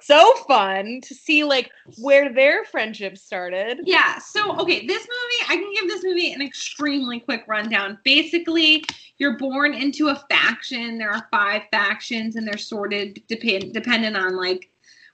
So 0.00 0.34
fun 0.48 1.00
to 1.02 1.14
see 1.14 1.44
like 1.44 1.70
where 1.98 2.32
their 2.32 2.64
friendship 2.64 3.16
started. 3.16 3.80
Yeah. 3.84 4.18
So, 4.18 4.56
okay, 4.58 4.86
this 4.86 5.02
movie, 5.02 5.48
I 5.48 5.56
can 5.56 5.72
give 5.74 5.88
this 5.88 6.04
movie 6.04 6.32
an 6.32 6.42
extremely 6.42 7.20
quick 7.20 7.44
rundown. 7.46 7.98
Basically, 8.04 8.84
you're 9.18 9.38
born 9.38 9.74
into 9.74 10.08
a 10.08 10.24
faction. 10.28 10.98
There 10.98 11.10
are 11.10 11.26
five 11.30 11.62
factions, 11.70 12.36
and 12.36 12.46
they're 12.46 12.58
sorted 12.58 13.22
depend- 13.28 13.72
dependent 13.72 14.16
on 14.16 14.36
like 14.36 14.68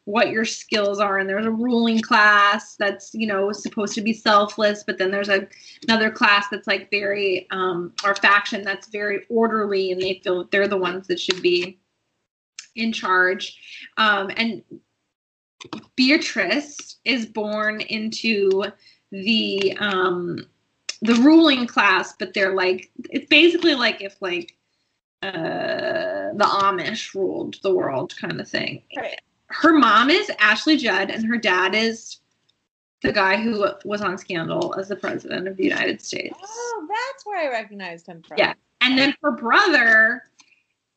what 0.09 0.31
your 0.31 0.47
skills 0.47 1.01
are 1.01 1.19
and 1.19 1.29
there's 1.29 1.45
a 1.45 1.51
ruling 1.51 2.01
class 2.01 2.77
that's 2.77 3.13
you 3.13 3.27
know 3.27 3.53
supposed 3.53 3.95
to 3.95 4.01
be 4.01 4.15
selfless 4.15 4.83
but 4.83 4.97
then 4.97 5.11
there's 5.11 5.29
a, 5.29 5.47
another 5.87 6.11
class 6.11 6.47
that's 6.51 6.67
like 6.67 6.91
very 6.91 7.47
um 7.51 7.93
or 8.03 8.15
faction 8.15 8.63
that's 8.63 8.89
very 8.89 9.27
orderly 9.29 9.93
and 9.93 10.01
they 10.01 10.19
feel 10.25 10.45
they're 10.51 10.67
the 10.67 10.79
ones 10.79 11.07
that 11.09 11.21
should 11.21 11.43
be 11.43 11.79
in 12.79 12.93
charge 12.93 13.59
um 13.97 14.31
and 14.37 14.63
beatrice 15.97 16.97
is 17.05 17.27
born 17.27 17.81
into 17.83 18.65
the 19.11 19.77
um 19.79 20.47
the 21.03 21.15
ruling 21.17 21.67
class 21.67 22.15
but 22.19 22.33
they're 22.35 22.55
like 22.55 22.91
it's 23.11 23.27
basically 23.29 23.75
like 23.75 24.01
if 24.03 24.17
like 24.21 24.55
uh 25.23 26.31
the 26.35 26.49
amish 26.61 27.15
ruled 27.15 27.57
the 27.63 27.75
world 27.75 28.15
kind 28.21 28.41
of 28.41 28.49
thing 28.49 28.83
Right. 28.97 29.21
her 29.49 29.73
mom 29.73 30.11
is 30.11 30.31
Ashley 30.39 30.77
Judd, 30.77 31.11
and 31.11 31.25
her 31.27 31.39
dad 31.39 31.75
is 31.75 32.19
the 33.03 33.13
guy 33.13 33.37
who 33.37 33.67
was 33.85 34.01
on 34.03 34.19
Scandal 34.19 34.75
as 34.79 34.89
the 34.89 34.97
president 34.97 35.49
of 35.49 35.57
the 35.57 35.65
United 35.65 36.03
States. 36.03 36.37
Oh, 36.43 36.87
that's 36.89 37.25
where 37.25 37.39
I 37.49 37.51
recognized 37.51 38.07
him 38.07 38.23
from. 38.23 38.39
Yeah. 38.39 38.55
And 38.81 38.99
then 38.99 39.15
her 39.23 39.31
brother 39.33 40.25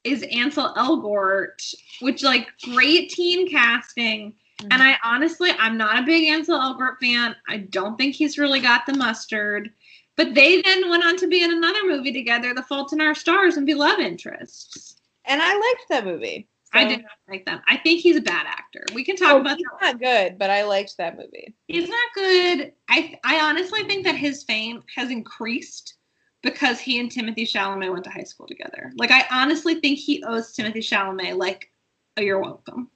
is 0.04 0.24
Ansel 0.24 0.74
Elgort, 0.76 1.74
which 2.00 2.24
like 2.24 2.48
great 2.64 3.10
teen 3.10 3.50
casting. 3.50 4.34
Mhm. 4.62 4.68
And 4.72 4.84
I 4.84 4.98
honestly, 5.04 5.52
I'm 5.60 5.78
not 5.78 6.00
a 6.00 6.04
big 6.04 6.28
Ansel 6.28 6.60
Elgort 6.60 7.00
fan. 7.02 7.36
I 7.48 7.58
don't 7.58 7.98
think 7.98 8.16
he's 8.16 8.38
really 8.38 8.60
got 8.60 8.86
the 8.86 8.94
mustard. 8.96 9.72
But 10.18 10.34
they 10.36 10.62
then 10.62 10.90
went 10.90 11.04
on 11.04 11.16
to 11.18 11.28
be 11.28 11.44
in 11.44 11.52
another 11.52 11.80
movie 11.86 12.12
together, 12.12 12.54
The 12.54 12.64
Fault 12.64 12.94
in 12.94 13.02
Our 13.02 13.16
Stars, 13.16 13.58
and 13.58 13.66
be 13.66 13.74
love 13.74 14.00
interests. 14.00 14.98
And 15.26 15.42
I 15.42 15.54
liked 15.54 15.86
that 15.90 16.06
movie. 16.06 16.48
I 16.74 16.86
did 16.86 17.02
not 17.02 17.12
like 17.28 17.46
them. 17.46 17.62
I 17.68 17.78
think 17.78 18.00
he's 18.02 18.16
a 18.16 18.22
bad 18.22 18.46
actor. 18.48 18.86
We 18.94 19.04
can 19.04 19.18
talk 19.18 19.34
Oh, 19.34 19.42
about 19.42 19.58
he's 19.58 19.66
that 19.82 19.86
not 19.94 20.00
good, 20.00 20.38
but 20.38 20.50
I 20.50 20.64
liked 20.64 20.96
that 20.98 21.18
movie. 21.18 21.54
He's 21.68 21.90
not 21.90 22.10
good. 22.16 22.72
I 22.90 23.20
I 23.26 23.42
honestly 23.42 23.84
think 23.84 24.06
that 24.06 24.16
his 24.16 24.44
fame 24.44 24.82
has 24.96 25.12
increased 25.12 25.96
because 26.44 26.80
he 26.80 27.00
and 27.00 27.12
Timothy 27.12 27.46
Chalamet 27.46 27.92
went 27.92 28.04
to 28.06 28.10
high 28.10 28.24
school 28.24 28.48
together. 28.48 28.92
Like 28.96 29.12
I 29.12 29.26
honestly 29.32 29.76
think 29.76 30.00
he 30.00 30.24
owes 30.24 30.54
Timothy 30.54 30.80
Chalamet 30.80 31.38
like 31.38 31.70
a 32.18 32.24
you're 32.24 32.42
welcome. 32.42 32.90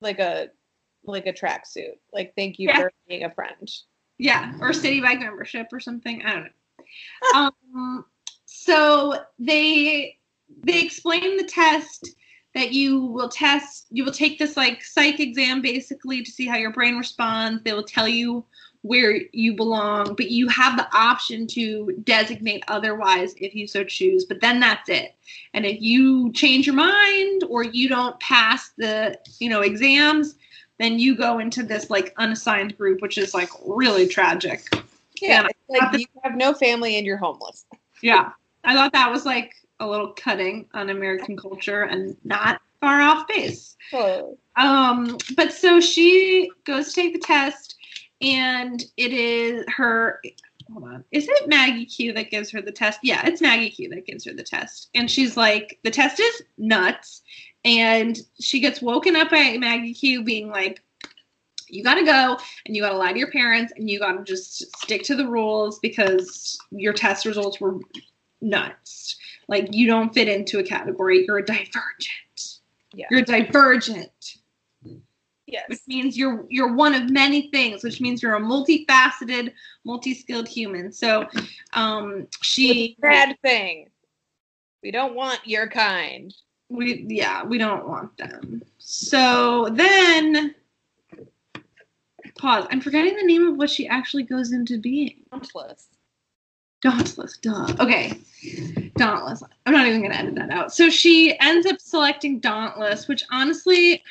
Like 0.00 0.18
a 0.18 0.48
like 1.04 1.26
a 1.26 1.32
tracksuit. 1.32 1.98
Like 2.12 2.34
thank 2.36 2.58
you 2.58 2.68
Yeah. 2.68 2.80
for 2.80 2.92
being 3.08 3.24
a 3.24 3.30
friend. 3.30 3.70
Yeah, 4.18 4.52
or 4.60 4.72
city 4.72 5.00
bike 5.00 5.20
membership 5.20 5.68
or 5.72 5.80
something. 5.80 6.22
I 6.24 6.32
don't 6.34 6.44
know. 6.44 6.50
um, 7.34 8.04
so 8.46 9.22
they 9.38 10.18
they 10.64 10.82
explain 10.82 11.36
the 11.36 11.44
test 11.44 12.10
that 12.54 12.72
you 12.72 13.00
will 13.00 13.28
test. 13.28 13.86
You 13.90 14.04
will 14.04 14.12
take 14.12 14.38
this 14.38 14.56
like 14.56 14.84
psych 14.84 15.20
exam 15.20 15.62
basically 15.62 16.22
to 16.22 16.30
see 16.30 16.46
how 16.46 16.56
your 16.56 16.72
brain 16.72 16.96
responds. 16.98 17.62
They 17.62 17.72
will 17.72 17.82
tell 17.84 18.08
you 18.08 18.44
where 18.82 19.20
you 19.32 19.54
belong, 19.54 20.14
but 20.14 20.30
you 20.30 20.48
have 20.48 20.76
the 20.76 20.88
option 20.96 21.46
to 21.46 21.92
designate 22.04 22.64
otherwise 22.68 23.34
if 23.38 23.54
you 23.54 23.66
so 23.66 23.84
choose. 23.84 24.24
But 24.24 24.40
then 24.40 24.60
that's 24.60 24.88
it. 24.88 25.14
And 25.54 25.64
if 25.64 25.80
you 25.80 26.32
change 26.32 26.66
your 26.66 26.76
mind 26.76 27.44
or 27.48 27.62
you 27.62 27.88
don't 27.88 28.18
pass 28.20 28.70
the 28.76 29.18
you 29.38 29.48
know 29.48 29.60
exams, 29.60 30.36
then 30.78 30.98
you 30.98 31.16
go 31.16 31.38
into 31.38 31.62
this 31.62 31.90
like 31.90 32.12
unassigned 32.16 32.76
group, 32.76 33.00
which 33.02 33.18
is 33.18 33.34
like 33.34 33.50
really 33.66 34.06
tragic. 34.06 34.68
Yeah, 35.20 35.46
like 35.68 35.98
you 35.98 36.06
have 36.24 36.34
no 36.34 36.52
family 36.52 36.96
and 36.96 37.06
you're 37.06 37.16
homeless. 37.16 37.64
Yeah. 38.02 38.32
I 38.64 38.74
thought 38.74 38.92
that 38.92 39.10
was 39.10 39.24
like 39.24 39.54
a 39.80 39.86
little 39.86 40.08
cutting 40.08 40.68
on 40.74 40.90
American 40.90 41.36
culture 41.36 41.82
and 41.82 42.16
not 42.24 42.60
far 42.80 43.00
off 43.00 43.26
base. 43.28 43.76
Oh. 43.92 44.36
Um, 44.56 45.16
but 45.36 45.52
so 45.52 45.80
she 45.80 46.50
goes 46.64 46.88
to 46.88 46.94
take 46.94 47.14
the 47.14 47.20
test, 47.20 47.76
and 48.22 48.84
it 48.96 49.12
is 49.12 49.64
her. 49.76 50.20
Hold 50.72 50.84
on. 50.84 51.04
Is 51.10 51.28
it 51.28 51.48
Maggie 51.48 51.84
Q 51.84 52.12
that 52.14 52.30
gives 52.30 52.50
her 52.50 52.62
the 52.62 52.72
test? 52.72 53.00
Yeah, 53.02 53.26
it's 53.26 53.40
Maggie 53.40 53.70
Q 53.70 53.88
that 53.90 54.06
gives 54.06 54.24
her 54.24 54.32
the 54.32 54.42
test. 54.42 54.88
And 54.94 55.10
she's 55.10 55.36
like, 55.36 55.78
the 55.82 55.90
test 55.90 56.20
is 56.20 56.42
nuts. 56.56 57.22
And 57.64 58.18
she 58.40 58.60
gets 58.60 58.80
woken 58.80 59.16
up 59.16 59.30
by 59.30 59.56
Maggie 59.58 59.94
Q 59.94 60.24
being 60.24 60.48
like, 60.48 60.82
you 61.68 61.82
gotta 61.82 62.04
go 62.04 62.38
and 62.66 62.76
you 62.76 62.82
gotta 62.82 62.96
lie 62.96 63.12
to 63.12 63.18
your 63.18 63.30
parents 63.30 63.72
and 63.76 63.88
you 63.88 63.98
gotta 63.98 64.22
just 64.24 64.64
stick 64.78 65.02
to 65.04 65.16
the 65.16 65.26
rules 65.26 65.78
because 65.80 66.58
your 66.70 66.92
test 66.92 67.24
results 67.24 67.60
were 67.60 67.78
nuts. 68.40 69.16
Like, 69.48 69.68
you 69.72 69.86
don't 69.86 70.12
fit 70.12 70.28
into 70.28 70.58
a 70.58 70.62
category, 70.62 71.24
you're 71.26 71.38
a 71.38 71.44
divergent. 71.44 72.58
Yeah. 72.94 73.06
You're 73.10 73.20
a 73.20 73.24
divergent 73.24 74.36
Yes. 75.52 75.64
which 75.68 75.80
means 75.86 76.16
you're 76.16 76.46
you're 76.48 76.72
one 76.72 76.94
of 76.94 77.10
many 77.10 77.50
things 77.50 77.84
which 77.84 78.00
means 78.00 78.22
you're 78.22 78.36
a 78.36 78.40
multifaceted 78.40 79.52
multi-skilled 79.84 80.48
human 80.48 80.90
so 80.90 81.26
um 81.74 82.26
she 82.40 82.96
Bad 83.00 83.36
thing. 83.42 83.88
We 84.82 84.90
don't 84.90 85.14
want 85.14 85.40
your 85.44 85.68
kind. 85.68 86.34
we 86.70 87.04
yeah 87.06 87.44
we 87.44 87.58
don't 87.58 87.86
want 87.86 88.16
them 88.16 88.62
so 88.78 89.68
then 89.72 90.54
pause 92.38 92.66
i'm 92.70 92.80
forgetting 92.80 93.14
the 93.16 93.22
name 93.26 93.46
of 93.46 93.56
what 93.58 93.68
she 93.68 93.86
actually 93.86 94.22
goes 94.22 94.52
into 94.52 94.78
being 94.80 95.16
Dauntless. 95.30 95.88
dauntless 96.80 97.36
duh 97.36 97.66
okay 97.78 98.18
dauntless 98.96 99.42
i'm 99.66 99.74
not 99.74 99.86
even 99.86 100.00
gonna 100.02 100.14
edit 100.14 100.34
that 100.34 100.48
out 100.50 100.72
so 100.72 100.88
she 100.88 101.38
ends 101.40 101.66
up 101.66 101.78
selecting 101.78 102.40
dauntless 102.40 103.06
which 103.06 103.22
honestly 103.30 104.02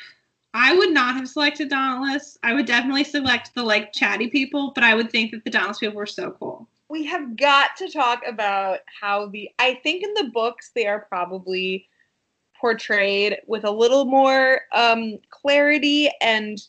I 0.54 0.74
would 0.74 0.90
not 0.90 1.14
have 1.16 1.28
selected 1.28 1.70
Dauntless. 1.70 2.38
I 2.42 2.52
would 2.52 2.66
definitely 2.66 3.04
select 3.04 3.54
the 3.54 3.62
like 3.62 3.92
chatty 3.92 4.28
people, 4.28 4.72
but 4.74 4.84
I 4.84 4.94
would 4.94 5.10
think 5.10 5.30
that 5.30 5.44
the 5.44 5.50
Dauntless 5.50 5.78
people 5.78 5.96
were 5.96 6.06
so 6.06 6.32
cool. 6.38 6.68
We 6.88 7.04
have 7.04 7.36
got 7.36 7.70
to 7.78 7.90
talk 7.90 8.22
about 8.26 8.80
how 9.00 9.28
the 9.28 9.50
I 9.58 9.80
think 9.82 10.04
in 10.04 10.12
the 10.14 10.30
books 10.32 10.70
they 10.74 10.86
are 10.86 11.06
probably 11.08 11.88
portrayed 12.60 13.38
with 13.46 13.64
a 13.64 13.70
little 13.70 14.04
more 14.04 14.60
um, 14.72 15.18
clarity 15.30 16.10
and 16.20 16.62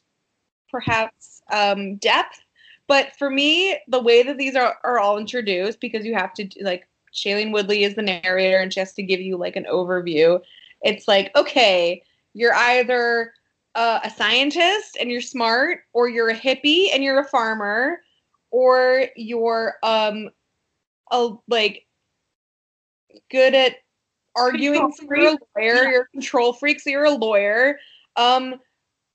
perhaps 0.72 1.42
um, 1.52 1.98
depth. 1.98 2.42
But 2.88 3.16
for 3.18 3.30
me, 3.30 3.78
the 3.88 4.02
way 4.02 4.24
that 4.24 4.38
these 4.38 4.56
are, 4.56 4.78
are 4.84 5.00
all 5.00 5.18
introduced, 5.18 5.80
because 5.80 6.06
you 6.06 6.16
have 6.16 6.34
to 6.36 6.48
like 6.62 6.88
Shailene 7.14 7.52
Woodley 7.52 7.84
is 7.84 7.96
the 7.96 8.02
narrator 8.02 8.58
and 8.58 8.74
she 8.74 8.80
has 8.80 8.94
to 8.94 9.04
give 9.04 9.22
you 9.22 9.38
like 9.38 9.56
an 9.56 9.68
overview. 9.72 10.42
It's 10.82 11.08
like, 11.08 11.36
okay, 11.36 12.02
you're 12.34 12.56
either 12.56 13.34
uh, 13.76 14.00
a 14.04 14.10
scientist 14.10 14.98
and 15.00 15.10
you're 15.12 15.22
smart, 15.22 15.82
or 15.94 16.10
you're 16.10 16.30
a 16.30 16.36
hippie 16.36 16.88
and 16.94 17.04
you're 17.04 17.20
a 17.20 17.28
farmer, 17.28 18.02
or 18.52 19.06
you're 19.16 19.76
um 19.84 20.30
a 21.12 21.30
like 21.48 21.86
good 23.30 23.54
at 23.54 23.78
arguing 24.36 24.92
so 24.92 25.04
you're 25.04 25.28
a 25.28 25.38
lawyer, 25.56 25.84
Yeah. 25.84 25.90
you're 25.90 26.02
a 26.04 26.08
control 26.08 26.54
freak, 26.54 26.80
so 26.80 26.90
you're 26.90 27.06
a 27.06 27.12
lawyer. 27.12 27.78
Um, 28.16 28.60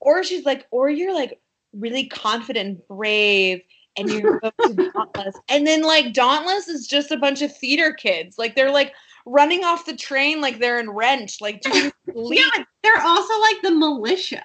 or 0.01 0.23
she's 0.23 0.45
like, 0.45 0.67
or 0.71 0.89
you're 0.91 1.15
like 1.15 1.41
really 1.73 2.07
confident 2.07 2.69
and 2.69 2.89
brave 2.89 3.61
and 3.97 4.09
you're 4.11 4.41
Dauntless. 4.95 5.37
And 5.49 5.67
then 5.67 5.83
like 5.83 6.13
Dauntless 6.13 6.69
is 6.69 6.87
just 6.87 7.11
a 7.11 7.17
bunch 7.17 7.43
of 7.43 7.57
theater 7.57 7.93
kids. 7.93 8.39
Like 8.39 8.55
they're 8.55 8.71
like 8.71 8.95
running 9.29 9.65
off 9.65 9.87
the 9.87 9.97
train 9.97 10.41
like 10.41 10.59
they're 10.59 10.81
in 10.81 10.91
rent, 10.91 11.37
like 11.41 11.61
doing 11.61 11.93
Yeah, 12.15 12.65
they're 12.83 13.01
also 13.03 13.41
like 13.41 13.63
the 13.63 13.71
militia. 13.71 14.43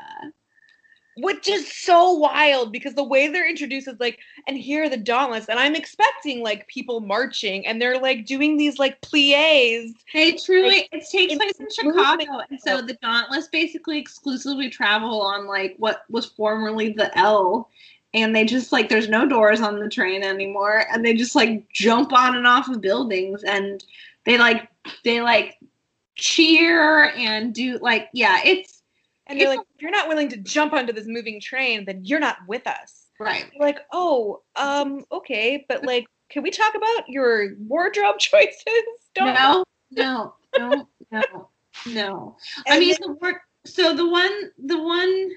which 1.17 1.47
is 1.47 1.71
so 1.71 2.11
wild 2.13 2.71
because 2.71 2.95
the 2.95 3.03
way 3.03 3.27
they're 3.27 3.47
introduced 3.47 3.87
is 3.87 3.99
like, 3.99 4.17
and 4.47 4.57
here 4.57 4.83
are 4.83 4.89
the 4.89 4.97
Dauntless, 4.97 5.47
and 5.47 5.59
I'm 5.59 5.75
expecting 5.75 6.41
like 6.41 6.67
people 6.67 7.01
marching 7.01 7.65
and 7.67 7.79
they're 7.81 7.99
like 7.99 8.25
doing 8.25 8.57
these 8.57 8.79
like 8.79 8.99
plies. 9.01 9.93
They 10.13 10.33
truly 10.33 10.69
Like, 10.69 10.89
it 10.91 11.07
takes 11.09 11.35
place 11.35 11.53
in 11.59 11.67
movement. 11.85 12.21
Chicago, 12.21 12.41
and 12.49 12.59
so 12.59 12.81
the 12.81 12.97
Dauntless 13.01 13.47
basically 13.47 13.99
exclusively 13.99 14.69
travel 14.69 15.21
on 15.21 15.45
like 15.47 15.75
what 15.77 16.03
was 16.09 16.25
formerly 16.25 16.89
the 16.93 17.15
L, 17.17 17.69
and 18.15 18.35
they 18.35 18.43
just 18.43 18.71
like 18.71 18.89
there's 18.89 19.09
no 19.09 19.27
doors 19.27 19.61
on 19.61 19.79
the 19.79 19.89
train 19.89 20.23
anymore, 20.23 20.85
and 20.91 21.05
they 21.05 21.13
just 21.13 21.35
like 21.35 21.67
jump 21.71 22.11
on 22.11 22.35
and 22.35 22.47
off 22.47 22.67
of 22.69 22.81
buildings, 22.81 23.43
and 23.43 23.83
they 24.25 24.37
like 24.39 24.67
they 25.03 25.21
like 25.21 25.57
cheer 26.15 27.11
and 27.15 27.53
do 27.53 27.79
like 27.81 28.07
yeah, 28.13 28.39
it's 28.43 28.81
And 29.27 29.39
they're 29.39 29.47
It's- 29.47 29.57
like, 29.57 29.67
if 29.75 29.81
you're 29.81 29.91
not 29.91 30.07
willing 30.09 30.29
to 30.29 30.37
jump 30.37 30.73
onto 30.73 30.93
this 30.93 31.07
moving 31.07 31.39
train, 31.41 31.85
then 31.85 32.03
you're 32.03 32.19
not 32.19 32.37
with 32.47 32.67
us. 32.67 33.07
right. 33.19 33.45
You're 33.53 33.65
like, 33.65 33.79
oh, 33.93 34.41
um, 34.55 35.05
okay, 35.11 35.65
but 35.69 35.85
like, 35.85 36.05
can 36.29 36.43
we 36.43 36.51
talk 36.51 36.75
about 36.75 37.07
your 37.07 37.55
wardrobe 37.67 38.19
choices? 38.19 38.63
Don't 39.15 39.33
No, 39.33 39.63
no, 39.91 40.33
no, 40.57 40.87
no, 41.11 41.49
no. 41.87 42.37
I 42.67 42.79
mean, 42.79 42.89
then- 42.99 43.01
the 43.01 43.13
word. 43.21 43.35
So 43.65 43.95
the 43.95 44.07
one, 44.09 44.51
the 44.65 44.81
one 44.81 45.29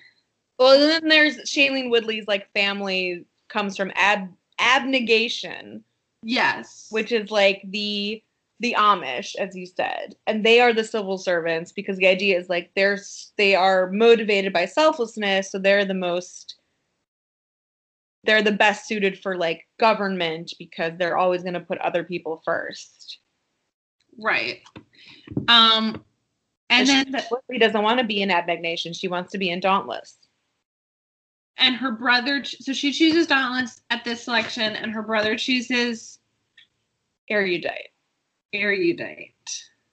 well, 0.58 0.78
then 0.78 1.06
there's 1.08 1.36
Shailene 1.42 1.90
Woodley's 1.90 2.26
like 2.26 2.50
family 2.54 3.24
comes 3.48 3.76
from 3.76 3.92
ab- 3.94 4.32
abnegation, 4.58 5.84
Yes. 6.22 6.88
which 6.90 7.12
is 7.12 7.30
like 7.30 7.62
the 7.66 8.22
the 8.60 8.74
Amish, 8.78 9.36
as 9.36 9.54
you 9.54 9.66
said, 9.66 10.16
and 10.26 10.44
they 10.44 10.60
are 10.60 10.72
the 10.72 10.84
civil 10.84 11.18
servants 11.18 11.72
because 11.72 11.98
the 11.98 12.06
idea 12.06 12.38
is 12.38 12.48
like 12.48 12.70
they're 12.74 12.98
they 13.36 13.54
are 13.54 13.90
motivated 13.90 14.52
by 14.52 14.64
selflessness, 14.64 15.50
so 15.52 15.58
they're 15.58 15.84
the 15.84 15.94
most 15.94 16.56
they're 18.24 18.42
the 18.42 18.52
best 18.52 18.86
suited 18.88 19.18
for 19.18 19.36
like 19.36 19.66
government 19.78 20.52
because 20.58 20.92
they're 20.98 21.16
always 21.16 21.42
going 21.42 21.54
to 21.54 21.60
put 21.60 21.78
other 21.78 22.02
people 22.04 22.42
first. 22.44 23.18
Right. 24.18 24.60
Um, 25.48 26.02
and 26.70 26.88
then 26.88 27.12
the, 27.12 27.58
doesn't 27.58 27.82
want 27.82 28.00
to 28.00 28.06
be 28.06 28.22
in 28.22 28.30
Abnegation; 28.30 28.92
She 28.92 29.08
wants 29.08 29.32
to 29.32 29.38
be 29.38 29.50
in 29.50 29.60
Dauntless. 29.60 30.16
and 31.58 31.76
her 31.76 31.92
brother. 31.92 32.42
So 32.44 32.72
she 32.72 32.92
chooses 32.92 33.26
Dauntless 33.26 33.82
at 33.90 34.04
this 34.04 34.24
selection, 34.24 34.74
and 34.76 34.92
her 34.92 35.02
brother 35.02 35.36
chooses 35.36 36.18
Erudite. 37.28 37.90
Erudite. 38.52 39.32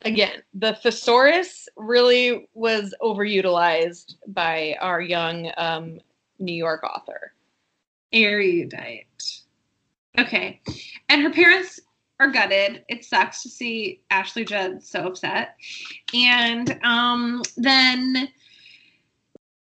Again, 0.06 0.43
the 0.54 0.74
thesaurus 0.74 1.68
really 1.78 2.49
was 2.54 2.93
overutilized 3.01 4.16
by 4.28 4.76
our 4.82 5.01
young 5.01 5.51
um, 5.58 5.99
New 6.39 6.54
York 6.54 6.84
author. 6.84 7.34
Erudite. 8.12 9.41
Okay. 10.20 10.62
And 11.10 11.22
her 11.22 11.32
parents 11.32 11.80
are 12.20 12.30
gutted. 12.30 12.84
It 12.89 13.06
sucks 13.06 13.41
to 13.43 13.49
see 13.49 14.01
Ashley 14.10 14.45
Judd 14.45 14.84
so 14.84 15.08
upset. 15.08 15.56
And 16.14 16.80
um, 16.84 17.41
then 17.58 18.30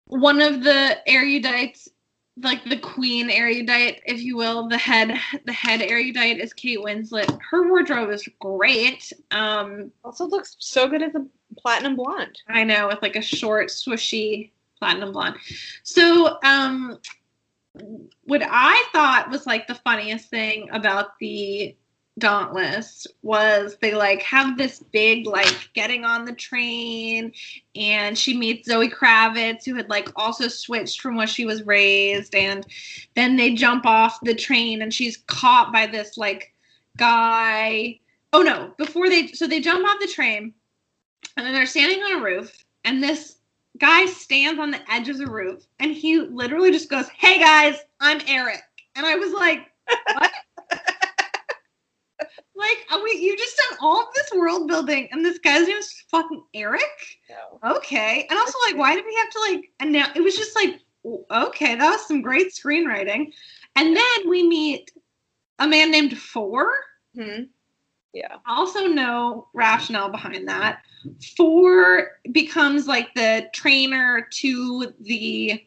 one 0.07 0.41
of 0.41 0.62
the 0.62 0.99
erudites, 1.09 1.89
like 2.43 2.64
the 2.64 2.78
queen 2.78 3.30
erudite, 3.30 4.01
if 4.07 4.20
you 4.20 4.36
will, 4.36 4.68
the 4.68 4.78
head 4.78 5.18
the 5.45 5.53
head 5.53 5.82
erudite 5.82 6.39
is 6.39 6.53
Kate 6.53 6.78
Winslet. 6.78 7.39
Her 7.51 7.68
wardrobe 7.68 8.11
is 8.11 8.28
great. 8.41 9.12
Um, 9.30 9.93
Also 10.05 10.26
looks 10.26 10.57
so 10.59 10.89
good 10.89 11.03
as 11.03 11.14
a 11.14 11.26
platinum 11.59 11.97
blonde. 11.97 12.39
I 12.49 12.64
know, 12.64 12.89
with 12.89 13.03
like 13.03 13.16
a 13.16 13.22
short, 13.22 13.68
swooshy 13.68 14.51
platinum 14.78 15.12
blonde. 15.12 15.36
So, 15.82 16.39
um, 16.45 16.99
what 18.24 18.43
I 18.45 18.84
thought 18.93 19.30
was 19.30 19.47
like 19.47 19.66
the 19.66 19.74
funniest 19.76 20.30
thing 20.30 20.68
about 20.72 21.18
the 21.20 21.76
Dauntless 22.19 23.07
was 23.23 23.77
they 23.81 23.95
like 23.95 24.23
have 24.23 24.59
this 24.59 24.81
big 24.81 25.27
like 25.27 25.71
getting 25.75 26.05
on 26.05 26.25
the 26.25 26.33
train, 26.33 27.33
and 27.75 28.16
she 28.16 28.37
meets 28.37 28.69
Zoe 28.69 28.91
Kravitz, 28.91 29.64
who 29.64 29.75
had 29.75 29.89
like 29.89 30.11
also 30.16 30.49
switched 30.49 31.01
from 31.01 31.16
what 31.16 31.29
she 31.29 31.47
was 31.47 31.64
raised, 31.64 32.35
and 32.35 32.66
then 33.14 33.37
they 33.37 33.55
jump 33.55 33.87
off 33.87 34.19
the 34.23 34.35
train, 34.35 34.83
and 34.83 34.93
she's 34.93 35.19
caught 35.27 35.73
by 35.73 35.87
this 35.87 36.16
like 36.16 36.53
guy. 36.97 37.99
Oh 38.33 38.43
no! 38.43 38.75
Before 38.77 39.09
they 39.09 39.29
so 39.29 39.47
they 39.47 39.61
jump 39.61 39.87
off 39.87 40.01
the 40.01 40.07
train, 40.07 40.53
and 41.37 41.47
then 41.47 41.55
they're 41.55 41.66
standing 41.66 42.03
on 42.03 42.21
a 42.21 42.25
roof, 42.25 42.64
and 42.85 43.03
this 43.03 43.37
guy 43.79 44.07
stands 44.07 44.61
on 44.61 44.71
the 44.71 44.93
edge 44.93 45.09
of 45.09 45.19
the 45.19 45.31
roof, 45.31 45.66
and 45.79 45.93
he 45.93 46.21
literally 46.21 46.71
just 46.71 46.91
goes, 46.91 47.09
"Hey 47.09 47.39
guys, 47.39 47.77
I'm 48.01 48.21
Eric," 48.27 48.62
and 48.97 49.07
I 49.07 49.14
was 49.16 49.33
like, 49.33 49.66
"What?" 50.14 50.33
Like, 52.59 52.78
you 53.20 53.36
just 53.36 53.56
done 53.68 53.78
all 53.80 54.00
of 54.00 54.14
this 54.14 54.30
world 54.34 54.68
building, 54.68 55.09
and 55.12 55.24
this 55.24 55.38
guy's 55.38 55.66
name 55.66 55.76
is 55.76 56.04
fucking 56.11 56.42
Eric? 56.54 56.82
No. 57.30 57.76
Okay, 57.76 58.26
and 58.28 58.38
also 58.38 58.59
like, 58.66 58.76
why 58.76 58.94
did 58.94 59.04
we 59.04 59.14
have 59.16 59.30
to 59.30 59.40
like 59.40 59.72
announce? 59.80 60.16
It 60.16 60.22
was 60.22 60.36
just 60.36 60.54
like, 60.56 60.80
okay, 61.30 61.76
that 61.76 61.90
was 61.90 62.06
some 62.06 62.22
great 62.22 62.52
screenwriting, 62.52 63.32
and 63.76 63.96
then 63.96 64.28
we 64.28 64.46
meet 64.46 64.90
a 65.59 65.66
man 65.68 65.90
named 65.90 66.18
Four 66.18 66.72
Hmm. 67.14 67.44
Yeah. 68.12 68.36
also 68.46 68.86
no 68.86 69.48
rationale 69.54 70.09
behind 70.11 70.48
that. 70.48 70.80
Four 71.36 72.18
becomes 72.32 72.86
like 72.86 73.12
the 73.14 73.48
trainer 73.52 74.26
to 74.30 74.92
the 75.00 75.62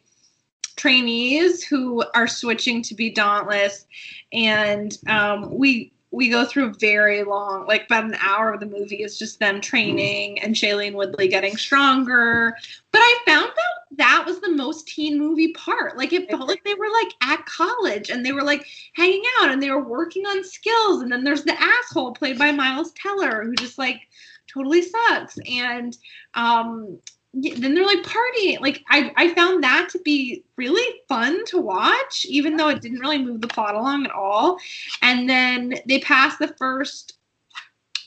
trainees 0.75 1.63
who 1.63 2.03
are 2.15 2.27
switching 2.27 2.81
to 2.83 2.95
be 2.95 3.09
dauntless, 3.11 3.85
and 4.33 4.97
um, 5.07 5.57
we 5.57 5.93
we 6.12 6.30
go 6.30 6.45
through 6.45 6.66
a 6.66 6.74
very 6.74 7.24
long, 7.24 7.66
like 7.68 7.86
about 7.86 8.03
an 8.03 8.18
hour 8.22 8.53
of 8.53 8.59
the 8.59 8.66
movie 8.66 9.01
is 9.01 9.18
just 9.18 9.39
them 9.39 9.62
training 9.62 10.41
and 10.41 10.55
Shailene 10.55 10.93
Woodley 10.93 11.30
getting 11.30 11.55
stronger. 11.55 12.55
But 12.91 12.99
I 12.99 13.20
found 13.26 13.47
that 13.47 13.97
that 13.97 14.24
was 14.26 14.41
the 14.41 14.51
most 14.51 14.88
teen 14.88 15.18
movie 15.18 15.53
part. 15.53 15.97
Like 15.97 16.12
it 16.12 16.30
felt 16.30 16.49
like 16.49 16.64
they 16.66 16.74
were 16.74 16.89
like 16.91 17.14
at 17.22 17.45
college 17.45 18.09
and 18.09 18.26
they 18.26 18.34
were 18.34 18.43
like 18.43 18.66
hanging 18.93 19.24
out 19.39 19.51
and 19.51 19.64
they 19.64 19.72
were 19.72 19.84
working 19.84 20.26
on 20.26 20.43
skills. 20.43 21.01
And 21.01 21.12
then 21.12 21.24
there's 21.24 21.43
the 21.43 21.59
asshole 21.62 22.14
played 22.14 22.38
by 22.38 22.51
Miles 22.51 22.91
Teller 22.91 23.43
who 23.43 23.55
just 23.55 23.78
like 23.78 24.01
totally 24.47 24.82
sucks. 24.82 25.38
And 25.49 25.97
um 26.34 26.99
then 27.34 27.73
they're 27.73 27.86
like 27.86 28.03
partying. 28.03 28.59
Like 28.59 28.84
I, 28.89 29.11
I 29.15 29.34
found 29.34 29.63
that 29.63 29.89
to 29.91 29.99
be 29.99 30.43
really 30.57 30.99
fun 31.07 31.45
to 31.45 31.57
watch, 31.57 32.25
even 32.25 32.57
though 32.57 32.69
it 32.69 32.82
didn't 32.82 32.99
really 32.99 33.23
move 33.23 33.41
the 33.41 33.47
plot 33.47 33.75
along 33.75 34.05
at 34.05 34.11
all. 34.11 34.57
And 35.01 35.29
then 35.29 35.75
they 35.88 35.99
passed 35.99 36.39
the 36.39 36.49
first 36.49 37.17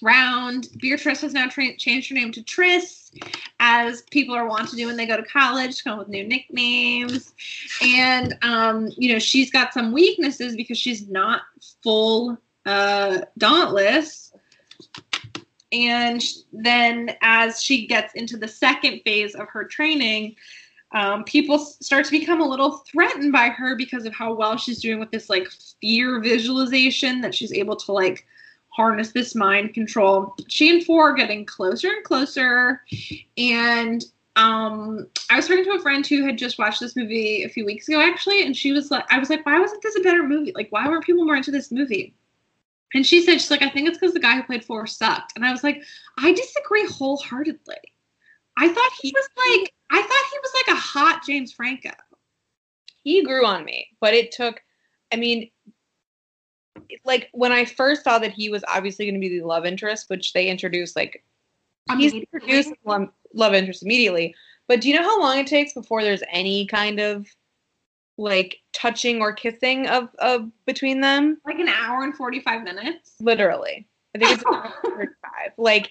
round. 0.03 0.69
Beatrice 0.79 1.23
has 1.23 1.33
now 1.33 1.49
tra- 1.49 1.77
changed 1.77 2.11
her 2.11 2.15
name 2.15 2.33
to 2.33 2.43
Tris, 2.43 3.11
as 3.61 4.03
people 4.03 4.35
are 4.35 4.47
wont 4.47 4.69
to 4.69 4.77
do 4.77 4.87
when 4.87 4.97
they 4.97 5.07
go 5.07 5.17
to 5.17 5.23
college, 5.23 5.83
come 5.83 5.95
up 5.95 6.01
with 6.01 6.09
new 6.09 6.27
nicknames. 6.27 7.33
And 7.83 8.37
um, 8.43 8.89
you 8.97 9.13
know, 9.13 9.19
she's 9.19 9.51
got 9.51 9.73
some 9.73 9.93
weaknesses 9.93 10.55
because 10.55 10.79
she's 10.79 11.09
not 11.09 11.43
full 11.83 12.39
uh 12.67 13.21
dauntless. 13.39 14.33
And 15.75 16.23
then 16.53 17.17
as 17.21 17.61
she 17.61 17.87
gets 17.87 18.15
into 18.15 18.37
the 18.37 18.47
second 18.47 19.01
phase 19.05 19.35
of 19.35 19.49
her 19.49 19.65
training, 19.65 20.37
um, 20.93 21.25
people 21.25 21.59
start 21.59 22.05
to 22.05 22.13
become 22.13 22.41
a 22.41 22.49
little 22.49 22.79
threatened 22.79 23.33
by 23.33 23.49
her 23.49 23.75
because 23.75 24.07
of 24.07 24.15
how 24.15 24.33
well 24.33 24.57
she's 24.57 24.81
doing 24.81 25.01
with 25.01 25.11
this 25.11 25.29
like 25.29 25.49
fear 25.81 26.21
visualization 26.21 27.21
that 27.23 27.35
she's 27.35 27.53
able 27.53 27.75
to 27.75 27.91
like 27.91 28.25
harness 28.69 29.11
this 29.11 29.35
mind 29.35 29.75
control. 29.75 30.37
She 30.47 30.71
and 30.71 30.85
Four 30.85 31.11
are 31.11 31.15
getting 31.15 31.45
closer 31.45 31.89
and 31.89 32.05
closer. 32.05 32.83
And 33.37 34.05
um, 34.37 35.09
I 35.31 35.37
was 35.37 35.49
talking 35.49 35.65
to 35.65 35.73
a 35.73 35.83
friend 35.83 36.07
who 36.07 36.25
had 36.25 36.39
just 36.39 36.59
watched 36.59 36.81
this 36.81 36.95
movie 36.95 37.43
a 37.43 37.49
few 37.49 37.65
weeks 37.65 37.89
ago, 37.89 38.01
actually, 38.01 38.45
and 38.45 38.57
she 38.57 38.71
was 38.71 38.93
like, 38.93 39.05
I 39.11 39.19
was 39.19 39.31
like, 39.31 39.45
why 39.45 39.59
wasn't 39.59 39.83
this 39.83 39.97
a 39.97 40.01
better 40.01 40.23
movie? 40.23 40.53
Like, 40.55 40.71
why 40.71 40.89
weren't 40.89 41.05
people 41.05 41.25
more 41.25 41.37
into 41.37 41.51
this 41.51 41.73
movie? 41.73 42.15
And 42.95 43.05
she 43.05 43.23
said, 43.23 43.41
she's 43.41 43.51
like, 43.51 43.63
I 43.63 43.69
think 43.69 43.89
it's 43.89 43.99
because 43.99 44.15
the 44.15 44.21
guy 44.21 44.37
who 44.37 44.45
played 44.45 44.65
Four 44.65 44.87
sucked. 44.87 45.33
And 45.37 45.45
I 45.45 45.51
was 45.51 45.65
like, 45.65 45.83
I 46.19 46.33
disagree 46.33 46.87
wholeheartedly. 46.87 47.77
I 48.57 48.69
thought 48.69 48.91
he 49.03 49.13
was 49.15 49.29
like, 49.37 49.75
I 49.91 50.01
thought 50.01 50.31
he 50.33 50.39
was 50.43 50.53
like 50.55 50.77
a 50.77 50.81
hot 50.81 51.23
James 51.27 51.53
Franco. 51.53 51.91
he 53.05 53.23
grew 53.23 53.45
on 53.47 53.65
me 53.65 53.87
but 54.01 54.15
it 54.15 54.33
took 54.33 54.61
i 55.13 55.17
mean 55.17 55.51
like 57.05 57.29
when 57.33 57.53
i 57.53 57.65
first 57.65 58.03
saw 58.03 58.19
that 58.19 58.33
he 58.33 58.49
was 58.49 58.65
obviously 58.67 59.05
going 59.05 59.15
to 59.15 59.21
be 59.21 59.39
the 59.39 59.47
love 59.47 59.65
interest 59.65 60.11
which 60.11 60.33
they 60.33 60.49
introduced 60.49 60.97
like 60.97 61.23
he's 61.97 62.15
introduced 62.15 62.73
love, 62.85 63.09
love 63.35 63.55
interest 63.55 63.83
immediately 63.83 64.35
but 64.67 64.81
do 64.81 64.89
you 64.89 64.95
know 64.97 65.03
how 65.03 65.21
long 65.21 65.39
it 65.39 65.47
takes 65.47 65.75
before 65.75 66.03
there's 66.03 66.23
any 66.31 66.67
kind 66.67 66.99
of 66.99 67.27
like 68.17 68.59
touching 68.73 69.21
or 69.21 69.33
kissing 69.33 69.87
of 69.89 70.09
of 70.19 70.51
between 70.67 71.01
them 71.01 71.39
like 71.45 71.59
an 71.59 71.69
hour 71.69 72.05
and 72.05 72.15
45 72.17 72.63
minutes. 72.63 73.15
literally 73.21 73.87
i 74.15 74.19
think 74.19 74.31
it's 74.33 74.43
about 74.47 74.73
35 74.85 75.09
like 75.59 75.91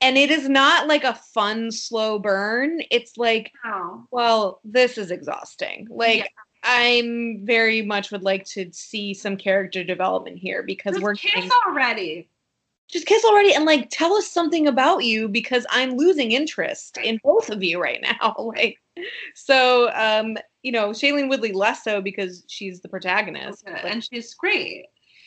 and 0.00 0.18
it 0.18 0.30
is 0.32 0.48
not 0.48 0.88
like 0.88 1.04
a 1.04 1.14
fun 1.14 1.70
slow 1.70 2.18
burn 2.18 2.80
it's 2.90 3.16
like 3.16 3.52
Wow. 3.64 4.08
well, 4.10 4.60
this 4.64 4.98
is 4.98 5.10
exhausting. 5.12 5.86
Like 5.88 6.18
Yeah. 6.18 6.26
I'm 6.64 7.40
very 7.44 7.82
much 7.82 8.10
would 8.10 8.22
like 8.24 8.44
to 8.46 8.68
see 8.72 9.14
some 9.14 9.36
character 9.36 9.82
development 9.84 10.38
here 10.38 10.62
because 10.64 10.94
Just 10.94 11.02
we're 11.04 11.14
kiss 11.14 11.32
getting, 11.34 11.50
already. 11.68 12.28
just 12.88 13.06
kiss 13.06 13.24
already 13.24 13.54
and 13.54 13.64
like 13.64 13.88
tell 13.90 14.14
us 14.14 14.26
something 14.28 14.66
about 14.66 15.04
you 15.04 15.28
because 15.28 15.64
I'm 15.70 15.92
losing 15.96 16.32
interest 16.32 16.98
in 16.98 17.20
both 17.22 17.48
of 17.50 17.62
you 17.62 17.80
right 17.80 18.00
now. 18.02 18.34
like 18.56 18.78
so 19.36 19.88
um 19.94 20.36
you 20.62 20.72
know, 20.72 20.90
Shailene 20.90 21.28
Woodley 21.28 21.52
less 21.52 21.82
so 21.84 22.00
because 22.00 22.44
she's 22.48 22.80
the 22.80 22.88
protagonist. 22.88 23.64
but 23.64 23.84
and 23.84 24.02
she's 24.04 24.34
great. 24.34 24.86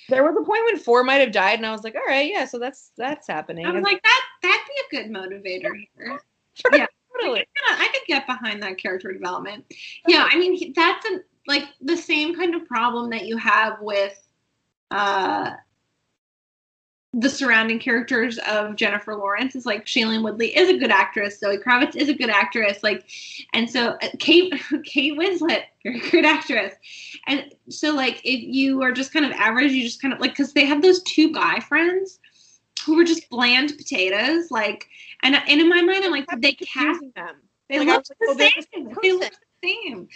there 0.09 0.23
was 0.23 0.35
a 0.39 0.45
point 0.45 0.63
when 0.65 0.77
four 0.77 1.03
might 1.03 1.15
have 1.15 1.31
died 1.31 1.59
and 1.59 1.65
I 1.65 1.71
was 1.71 1.83
like, 1.83 1.95
all 1.95 2.05
right, 2.07 2.29
yeah, 2.31 2.45
so 2.45 2.57
that's 2.59 2.91
that's 2.97 3.27
happening. 3.27 3.65
I 3.65 3.69
was 3.69 3.75
And 3.77 3.83
like, 3.83 4.01
that 4.03 4.21
that'd 4.41 4.61
be 4.91 4.97
a 4.97 5.01
good 5.03 5.11
motivator 5.11 5.73
here. 5.97 6.19
Yeah, 6.73 6.85
totally. 7.19 7.39
Yeah, 7.39 7.75
I 7.77 7.87
could 7.93 8.07
get 8.07 8.25
behind 8.25 8.63
that 8.63 8.77
character 8.77 9.11
development. 9.11 9.65
Yeah, 10.07 10.27
I 10.31 10.37
mean 10.37 10.71
that's 10.73 11.05
an, 11.05 11.21
like 11.47 11.63
the 11.81 11.97
same 11.97 12.33
kind 12.35 12.55
of 12.55 12.65
problem 12.65 13.09
that 13.09 13.25
you 13.25 13.35
have 13.37 13.81
with 13.81 14.17
uh 14.91 15.51
the 17.17 17.29
surrounding 17.29 17.79
characters 17.79 18.37
of 18.39 18.75
Jennifer 18.75 19.15
Lawrence 19.15 19.55
is 19.55 19.65
like 19.65 19.85
Shailene 19.85 20.21
Woodley 20.21 20.55
is 20.55 20.69
a 20.69 20.77
good 20.77 20.91
actress, 20.91 21.39
Zoe 21.39 21.57
Kravitz 21.57 21.95
is 21.95 22.09
a 22.09 22.13
good 22.13 22.29
actress, 22.29 22.83
like, 22.83 23.05
and 23.53 23.69
so 23.69 23.97
uh, 24.01 24.09
Kate 24.19 24.53
Kate 24.83 25.17
Winslet, 25.17 25.63
very 25.83 25.99
good 26.11 26.25
actress, 26.25 26.73
and 27.27 27.55
so 27.69 27.93
like 27.93 28.17
if 28.25 28.41
you 28.43 28.81
are 28.83 28.91
just 28.91 29.13
kind 29.13 29.25
of 29.25 29.31
average, 29.31 29.71
you 29.71 29.83
just 29.83 30.01
kind 30.01 30.13
of 30.13 30.19
like 30.19 30.31
because 30.31 30.51
they 30.51 30.65
have 30.65 30.81
those 30.81 31.01
two 31.03 31.31
guy 31.31 31.59
friends 31.61 32.19
who 32.85 32.97
were 32.97 33.05
just 33.05 33.29
bland 33.29 33.73
potatoes. 33.77 34.51
Like, 34.51 34.87
and 35.23 35.35
and 35.35 35.61
in 35.61 35.69
my 35.69 35.81
mind, 35.81 36.03
I'm 36.03 36.11
like, 36.11 36.25
they 36.39 36.53
cast 36.53 37.01
them. 37.15 37.35
they 37.69 37.79
Like, 37.79 37.87
look 37.87 38.05
like, 38.27 38.37
the 38.37 38.63
same. 38.73 38.93
They 39.01 39.13
look 39.13 39.31
same. 39.65 40.07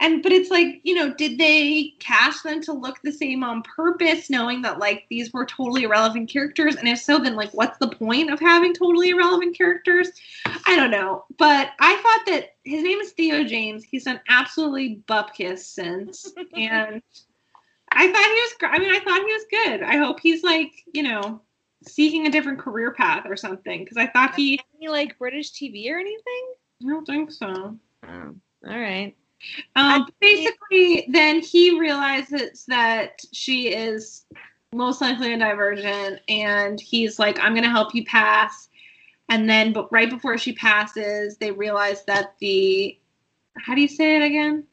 And 0.00 0.22
but 0.22 0.32
it's 0.32 0.50
like, 0.50 0.80
you 0.82 0.94
know, 0.94 1.12
did 1.14 1.38
they 1.38 1.94
cast 1.98 2.44
them 2.44 2.60
to 2.62 2.72
look 2.72 3.00
the 3.02 3.12
same 3.12 3.42
on 3.42 3.62
purpose, 3.62 4.30
knowing 4.30 4.62
that 4.62 4.78
like 4.78 5.06
these 5.10 5.32
were 5.32 5.46
totally 5.46 5.84
irrelevant 5.84 6.30
characters? 6.30 6.76
And 6.76 6.88
if 6.88 6.98
so, 6.98 7.18
then 7.18 7.36
like 7.36 7.50
what's 7.52 7.78
the 7.78 7.88
point 7.88 8.30
of 8.30 8.40
having 8.40 8.74
totally 8.74 9.10
irrelevant 9.10 9.56
characters? 9.56 10.10
I 10.66 10.76
don't 10.76 10.90
know. 10.90 11.24
But 11.38 11.70
I 11.80 11.96
thought 11.96 12.32
that 12.32 12.56
his 12.64 12.82
name 12.82 12.98
is 12.98 13.12
Theo 13.12 13.44
James. 13.44 13.84
He's 13.84 14.04
done 14.04 14.20
absolutely 14.28 15.02
bupkis 15.08 15.60
since. 15.60 16.32
and 16.54 17.02
I 17.90 18.12
thought 18.12 18.24
he 18.24 18.40
was 18.40 18.54
I 18.62 18.78
mean, 18.78 18.90
I 18.90 19.00
thought 19.00 19.26
he 19.26 19.32
was 19.32 19.44
good. 19.50 19.82
I 19.82 19.96
hope 19.96 20.20
he's 20.20 20.42
like, 20.42 20.72
you 20.92 21.02
know, 21.02 21.40
seeking 21.86 22.26
a 22.26 22.30
different 22.30 22.58
career 22.58 22.92
path 22.92 23.24
or 23.26 23.36
something. 23.36 23.84
Because 23.84 23.96
I 23.96 24.06
thought 24.06 24.34
he 24.34 24.60
Any 24.76 24.88
like 24.88 25.18
British 25.18 25.52
TV 25.52 25.90
or 25.90 25.98
anything? 25.98 26.54
I 26.82 26.88
don't 26.88 27.06
think 27.06 27.32
so. 27.32 27.76
Oh, 28.06 28.34
all 28.66 28.78
right. 28.78 29.14
Um, 29.76 30.08
basically, 30.20 31.06
then 31.10 31.40
he 31.40 31.78
realizes 31.78 32.64
that 32.66 33.20
she 33.32 33.68
is 33.68 34.24
most 34.72 35.00
likely 35.00 35.32
a 35.32 35.38
divergent, 35.38 36.20
and 36.28 36.80
he's 36.80 37.18
like, 37.18 37.38
"I'm 37.40 37.52
going 37.52 37.64
to 37.64 37.70
help 37.70 37.94
you 37.94 38.04
pass." 38.04 38.68
And 39.28 39.48
then, 39.48 39.72
but 39.72 39.92
right 39.92 40.10
before 40.10 40.38
she 40.38 40.52
passes, 40.54 41.36
they 41.36 41.50
realize 41.50 42.04
that 42.06 42.34
the 42.40 42.98
how 43.56 43.74
do 43.74 43.80
you 43.80 43.88
say 43.88 44.16
it 44.16 44.22
again? 44.22 44.64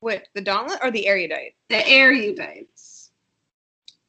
What 0.00 0.28
the 0.34 0.40
Dauntless 0.40 0.78
or 0.82 0.90
the 0.90 1.06
Erudite? 1.06 1.54
The 1.70 1.76
erudites. 1.76 3.10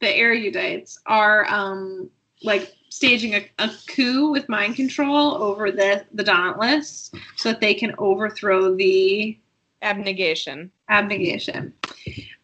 The 0.02 0.08
erudites 0.08 0.98
are 1.06 1.46
um 1.48 2.10
like 2.44 2.74
staging 2.96 3.36
a, 3.36 3.50
a 3.60 3.70
coup 3.88 4.32
with 4.32 4.48
mind 4.48 4.76
control 4.76 5.36
over 5.36 5.70
the 5.72 6.06
the 6.14 6.24
Dauntless, 6.24 7.12
so 7.36 7.50
that 7.50 7.60
they 7.60 7.74
can 7.74 7.94
overthrow 7.98 8.74
the 8.76 9.38
Abnegation. 9.82 10.72
abnegation. 10.90 11.74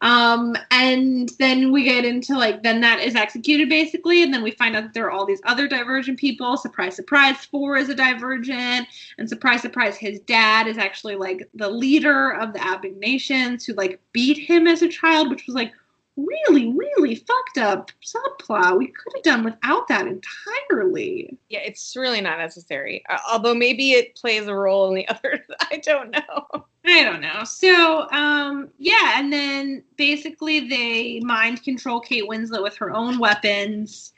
Um, 0.02 0.56
and 0.72 1.30
then 1.40 1.72
we 1.72 1.84
get 1.84 2.06
into 2.06 2.38
like 2.38 2.64
then 2.64 2.82
that 2.82 3.00
is 3.00 3.16
executed 3.16 3.70
basically, 3.70 4.24
and 4.24 4.34
then 4.34 4.44
we 4.44 4.52
find 4.52 4.76
out 4.76 4.84
that 4.84 4.94
there 4.94 5.06
are 5.06 5.12
all 5.12 5.26
these 5.26 5.42
other 5.46 5.68
divergent 5.68 6.20
people. 6.20 6.58
Surprise, 6.58 6.96
surprise, 6.96 7.46
four 7.46 7.78
is 7.78 7.90
a 7.90 7.96
divergent, 7.96 8.88
and 9.18 9.30
surprise, 9.30 9.62
surprise, 9.62 9.96
his 9.96 10.20
dad 10.22 10.68
is 10.68 10.78
actually 10.78 11.16
like 11.16 11.48
the 11.54 11.70
leader 11.70 12.34
of 12.34 12.52
the 12.54 12.60
Abnegations 12.60 13.66
who 13.66 13.74
like 13.74 14.00
beat 14.12 14.38
him 14.38 14.68
as 14.68 14.82
a 14.82 14.90
child, 14.90 15.30
which 15.30 15.46
was 15.48 15.56
like 15.56 15.72
really, 16.18 16.74
really 16.74 17.16
fucked 17.16 17.58
up 17.58 17.92
subplot. 18.04 18.78
We 18.78 18.88
could 18.88 19.14
have 19.16 19.24
done 19.24 19.44
without 19.44 19.88
that 19.88 20.08
entirely. 20.08 21.38
Yeah, 21.50 21.60
it's 21.60 21.96
really 21.96 22.22
not 22.22 22.38
necessary. 22.38 23.04
Uh, 23.10 23.18
although 23.32 23.56
maybe 23.56 23.92
it 23.94 24.16
plays 24.16 24.48
a 24.48 24.56
role 24.56 24.90
in 24.90 24.96
the 24.96 25.08
other. 25.10 25.46
I 25.72 25.78
don't 25.78 26.12
know. 26.12 26.66
I 26.86 27.04
don't 27.04 27.22
know. 27.22 27.44
So, 27.44 28.10
um, 28.12 28.70
yeah, 28.78 29.20
and 29.20 29.32
then 29.32 29.84
basically 29.98 30.68
they 30.68 31.20
mind 31.22 31.64
control 31.64 32.00
Kate 32.00 32.28
Winslet 32.28 32.64
with 32.64 32.76
her 32.78 32.92
own 32.92 33.20
weapons, 33.20 34.14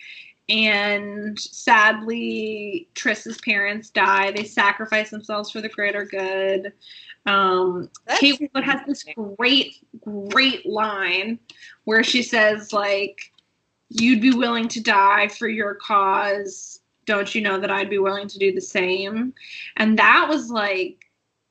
and 0.49 1.39
sadly, 1.39 2.87
Tris's 2.95 3.37
parents 3.39 3.89
die. 3.89 4.31
They 4.31 4.43
sacrifice 4.43 5.09
themselves 5.09 5.51
for 5.51 5.61
the 5.61 5.69
greater 5.69 6.05
good. 6.05 6.73
Um, 7.25 7.89
That's 8.05 8.19
Kate 8.19 8.39
Winslet 8.39 8.63
has 8.63 8.81
this 8.85 9.05
great, 9.15 9.75
great 10.05 10.65
line 10.65 11.39
where 11.85 12.03
she 12.03 12.23
says, 12.23 12.73
like, 12.73 13.31
"You'd 13.89 14.21
be 14.21 14.31
willing 14.31 14.67
to 14.69 14.81
die 14.81 15.27
for 15.27 15.47
your 15.47 15.75
cause." 15.75 16.79
Don't 17.05 17.35
you 17.35 17.41
know 17.41 17.59
that 17.59 17.71
I'd 17.71 17.89
be 17.89 17.97
willing 17.97 18.29
to 18.29 18.39
do 18.39 18.53
the 18.53 18.61
same? 18.61 19.33
And 19.75 19.99
that 19.99 20.27
was 20.29 20.49
like 20.49 21.03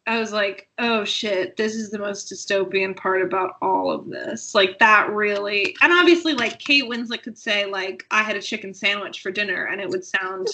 I 0.06 0.18
was 0.18 0.32
like, 0.32 0.68
oh 0.78 1.04
shit, 1.04 1.56
this 1.56 1.76
is 1.76 1.90
the 1.90 1.98
most 1.98 2.32
dystopian 2.32 2.96
part 2.96 3.22
about 3.22 3.56
all 3.62 3.90
of 3.92 4.08
this. 4.08 4.54
Like 4.54 4.78
that 4.80 5.10
really 5.10 5.76
and 5.80 5.92
obviously 5.92 6.34
like 6.34 6.58
Kate 6.58 6.84
Winslet 6.84 7.22
could 7.22 7.38
say 7.38 7.66
like 7.66 8.04
I 8.10 8.22
had 8.22 8.36
a 8.36 8.42
chicken 8.42 8.74
sandwich 8.74 9.20
for 9.20 9.30
dinner 9.30 9.66
and 9.66 9.80
it 9.80 9.88
would 9.88 10.04
sound 10.04 10.48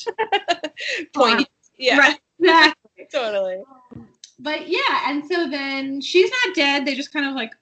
Point. 1.14 1.48
Yeah, 1.78 1.98
right 1.98 2.18
exactly. 2.38 3.06
totally. 3.12 3.62
Um, 3.92 4.08
but 4.38 4.68
yeah, 4.68 5.02
and 5.06 5.24
so 5.26 5.48
then 5.48 6.00
she's 6.00 6.30
not 6.30 6.54
dead. 6.54 6.86
They 6.86 6.94
just 6.94 7.12
kind 7.12 7.26
of 7.26 7.34
like 7.34 7.52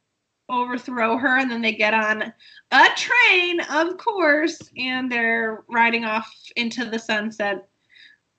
overthrow 0.49 1.17
her 1.17 1.39
and 1.39 1.51
then 1.51 1.63
they 1.63 1.73
get 1.73 1.95
on 1.95 2.33
a 2.71 2.87
train, 2.97 3.61
of 3.61 3.97
course, 3.99 4.59
and 4.77 5.11
they're 5.11 5.65
riding 5.69 6.05
off 6.05 6.33
into 6.57 6.85
the 6.85 6.99
sunset. 6.99 7.69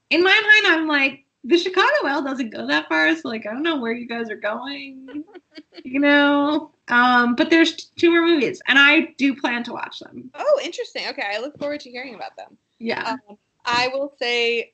In 0.10 0.24
my 0.24 0.30
mind, 0.30 0.76
I'm 0.76 0.88
like, 0.88 1.26
the 1.44 1.58
Chicago 1.58 2.08
L 2.08 2.24
doesn't 2.24 2.50
go 2.50 2.68
that 2.68 2.90
far, 2.90 3.16
so 3.16 3.30
like 3.30 3.46
I 3.46 3.54
don't 3.54 3.64
know 3.64 3.80
where 3.80 3.94
you 3.94 4.08
guys 4.08 4.30
are 4.30 4.36
going. 4.36 5.24
you 5.84 6.00
know? 6.00 6.72
Um, 6.90 7.36
but 7.36 7.50
there's 7.50 7.76
two 7.98 8.12
more 8.12 8.26
movies, 8.26 8.62
and 8.68 8.78
I 8.80 9.14
do 9.18 9.36
plan 9.36 9.64
to 9.64 9.74
watch 9.74 10.00
them. 10.00 10.30
Oh, 10.36 10.62
interesting. 10.64 11.04
Okay, 11.10 11.24
I 11.34 11.40
look 11.40 11.58
forward 11.58 11.82
to 11.82 11.90
hearing 11.90 12.16
about 12.16 12.36
them. 12.38 12.58
Yeah. 12.80 13.18
Um, 13.30 13.38
I 13.66 13.90
will 13.94 14.14
say 14.20 14.74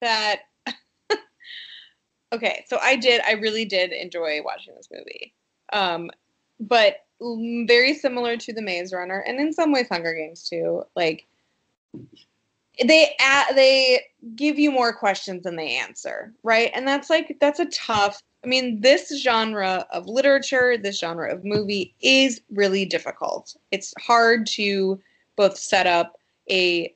that. 0.00 0.42
okay, 2.32 2.64
so 2.68 2.78
I 2.80 2.96
did. 2.96 3.20
I 3.26 3.32
really 3.32 3.64
did 3.64 3.92
enjoy 3.92 4.40
watching 4.44 4.74
this 4.74 4.88
movie, 4.92 5.34
um, 5.72 6.10
but 6.60 7.04
very 7.22 7.94
similar 7.94 8.36
to 8.36 8.52
the 8.52 8.62
Maze 8.62 8.92
Runner, 8.92 9.20
and 9.20 9.40
in 9.40 9.52
some 9.52 9.72
ways 9.72 9.88
Hunger 9.90 10.14
Games 10.14 10.48
too. 10.48 10.84
Like 10.94 11.26
they 12.82 13.16
a 13.20 13.54
they 13.54 14.02
give 14.36 14.58
you 14.58 14.70
more 14.70 14.92
questions 14.92 15.42
than 15.42 15.56
they 15.56 15.76
answer, 15.76 16.32
right? 16.42 16.70
And 16.74 16.86
that's 16.86 17.10
like 17.10 17.36
that's 17.40 17.60
a 17.60 17.66
tough. 17.66 18.22
I 18.44 18.46
mean, 18.46 18.80
this 18.80 19.20
genre 19.20 19.86
of 19.92 20.06
literature, 20.06 20.78
this 20.78 20.98
genre 20.98 21.32
of 21.32 21.44
movie 21.44 21.94
is 22.00 22.40
really 22.50 22.86
difficult. 22.86 23.54
It's 23.70 23.92
hard 23.98 24.46
to 24.48 25.00
both 25.36 25.58
set 25.58 25.86
up 25.86 26.16
a 26.50 26.94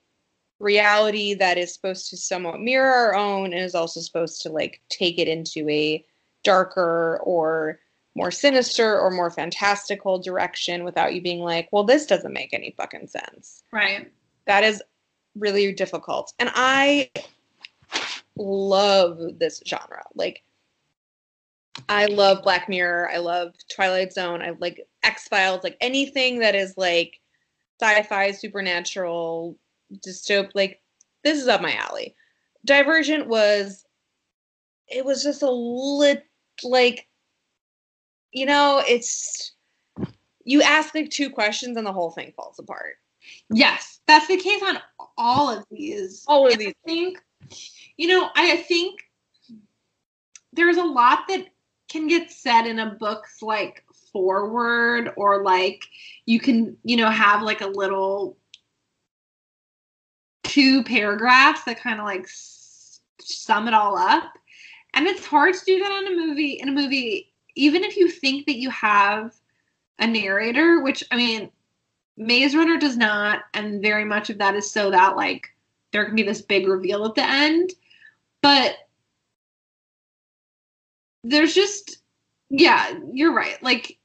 reality 0.59 1.35
that 1.35 1.59
is 1.59 1.75
supposed 1.75 2.09
to 2.09 2.17
somewhat 2.17 2.61
mirror 2.61 2.91
our 2.91 3.15
own 3.15 3.53
and 3.53 3.63
is 3.63 3.75
also 3.75 4.01
supposed 4.01 4.41
to 4.43 4.49
like 4.49 4.81
take 4.89 5.19
it 5.19 5.29
into 5.29 5.69
a 5.69 6.03
darker 6.45 7.21
or 7.25 7.81
more 8.15 8.31
sinister 8.31 8.99
or 8.99 9.11
more 9.11 9.31
fantastical 9.31 10.19
direction 10.19 10.85
without 10.85 11.15
you 11.15 11.21
being 11.21 11.41
like, 11.41 11.69
well, 11.73 11.85
this 11.85 12.07
doesn't 12.07 12.33
make 12.33 12.55
any 12.55 12.73
fucking 12.77 13.09
sense. 13.09 13.65
Right. 13.73 14.11
That 14.47 14.63
is 14.63 14.83
really 15.35 15.73
difficult. 15.73 16.33
And 16.39 16.51
I 16.55 17.11
love 18.37 19.19
this 19.39 19.63
genre. 19.67 20.05
Like, 20.15 20.43
I 21.89 22.07
love 22.07 22.45
Black 22.45 22.69
Mirror. 22.69 23.11
I 23.11 23.17
love 23.17 23.53
Twilight 23.75 24.13
Zone. 24.13 24.43
I 24.43 24.51
like 24.61 24.87
X 25.03 25.27
Files. 25.27 25.65
Like 25.65 25.77
anything 25.81 26.39
that 26.39 26.55
is 26.55 26.77
like 26.77 27.19
sci-fi, 27.81 28.31
supernatural, 28.31 29.59
dystop. 30.07 30.51
Like 30.55 30.81
this 31.25 31.41
is 31.41 31.49
up 31.49 31.61
my 31.61 31.75
alley. 31.75 32.15
Divergent 32.65 33.27
was. 33.27 33.85
It 34.87 35.05
was 35.05 35.25
just 35.25 35.43
a 35.43 35.51
lit 35.51 36.25
like. 36.63 37.09
You 38.35 38.45
know, 38.47 38.83
it's. 38.87 39.53
You 40.45 40.61
ask 40.61 40.95
like 40.95 41.09
two 41.09 41.31
questions 41.31 41.79
and 41.79 41.87
the 41.87 41.93
whole 41.93 42.11
thing 42.11 42.35
falls 42.37 42.59
apart. 42.59 42.97
Yes, 43.49 44.01
that's 44.07 44.27
the 44.27 44.37
case 44.37 44.63
on 44.63 44.79
all 45.17 45.49
of 45.49 45.65
these. 45.71 46.23
All 46.29 46.47
of 46.47 46.53
And 46.53 46.61
these. 46.61 46.69
I 46.69 46.75
think, 46.87 47.23
you 47.97 48.09
know, 48.09 48.29
I 48.37 48.57
think 48.57 49.01
there's 50.53 50.77
a 50.77 50.85
lot 50.85 51.21
that 51.29 51.47
can 51.89 52.09
get 52.09 52.31
said 52.31 52.67
in 52.67 52.79
a 52.79 52.95
book's 53.01 53.41
like 53.41 53.85
forward, 54.13 55.13
or 55.17 55.43
like 55.43 55.87
you 56.27 56.39
can, 56.41 56.77
you 56.85 56.97
know, 56.97 57.09
have 57.09 57.41
like 57.41 57.63
a 57.63 57.67
little 57.67 58.37
two 60.43 60.85
paragraphs 60.85 61.65
that 61.65 61.81
kind 61.81 62.01
of 62.01 62.05
like 62.05 62.25
s- 62.25 63.01
sum 63.21 63.67
it 63.69 63.75
all 63.75 63.97
up. 63.97 64.33
And 64.93 65.07
it's 65.07 65.25
hard 65.25 65.55
to 65.55 65.65
do 65.65 65.79
that 65.79 65.91
on 65.91 66.13
a 66.13 66.27
movie. 66.27 66.53
In 66.53 66.69
a 66.69 66.73
movie, 66.73 67.33
even 67.55 67.85
if 67.85 67.97
you 67.97 68.11
think 68.11 68.47
that 68.47 68.57
you 68.57 68.71
have 68.71 69.35
a 69.99 70.07
narrator, 70.07 70.81
which 70.83 71.05
I 71.11 71.17
mean, 71.17 71.51
Maze 72.17 72.55
Runner 72.55 72.79
does 72.79 72.97
not, 72.97 73.43
and 73.55 73.83
very 73.83 74.05
much 74.05 74.31
of 74.31 74.39
that 74.39 74.55
is 74.55 74.71
so 74.71 74.91
that 74.91 75.17
like 75.17 75.49
there 75.93 76.05
can 76.05 76.17
be 76.17 76.23
this 76.23 76.43
big 76.43 76.67
reveal 76.69 77.05
at 77.05 77.15
the 77.15 77.25
end. 77.25 77.71
But 78.43 78.77
there's 81.23 81.55
just 81.55 81.99
yeah, 82.51 82.99
you're 83.13 83.33
right. 83.33 83.63
Like 83.63 83.99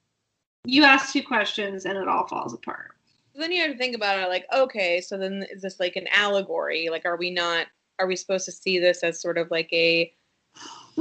you 0.66 0.84
ask 0.84 1.14
two 1.14 1.24
questions 1.24 1.86
and 1.86 1.98
it 1.98 2.08
all 2.08 2.28
falls 2.28 2.54
apart. 2.54 2.92
then 3.36 3.52
you 3.52 3.62
have 3.62 3.72
to 3.72 3.78
think 3.78 3.96
about 3.96 4.20
it 4.20 4.28
like 4.28 4.46
okay 4.54 5.00
so 5.00 5.18
then 5.18 5.46
is 5.50 5.62
this 5.62 5.80
like 5.80 5.96
an 5.96 6.08
allegory 6.14 6.90
like 6.90 7.06
are 7.06 7.16
we 7.16 7.30
not 7.30 7.68
are 8.00 8.08
we 8.08 8.16
supposed 8.16 8.46
to 8.46 8.52
see 8.52 8.80
this 8.80 9.02
as 9.02 9.22
sort 9.22 9.38
of 9.38 9.50
like 9.50 9.72
a 9.72 10.12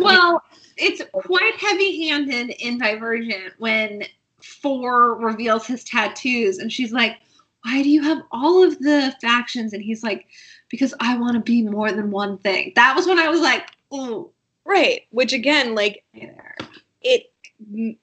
Well, 0.04 0.42
it's 0.76 1.02
quite 1.12 1.54
heavy-handed 1.56 2.50
in 2.58 2.78
Divergent 2.78 3.54
when 3.58 4.04
Four 4.42 5.16
reveals 5.16 5.66
his 5.66 5.82
tattoos 5.84 6.58
and 6.58 6.72
she's 6.72 6.92
like, 6.92 7.18
why 7.64 7.82
do 7.82 7.90
you 7.90 8.02
have 8.02 8.22
all 8.30 8.62
of 8.62 8.78
the 8.78 9.12
factions? 9.20 9.72
And 9.72 9.82
he's 9.82 10.02
like, 10.02 10.26
because 10.68 10.94
I 11.00 11.18
want 11.18 11.34
to 11.34 11.40
be 11.40 11.62
more 11.62 11.90
than 11.90 12.10
one 12.10 12.38
thing. 12.38 12.72
That 12.76 12.94
was 12.94 13.06
when 13.06 13.18
I 13.18 13.28
was 13.28 13.40
like, 13.40 13.68
ooh, 13.92 14.30
Right. 14.68 15.06
Which 15.10 15.32
again, 15.32 15.74
like 15.74 16.04
it 17.00 17.32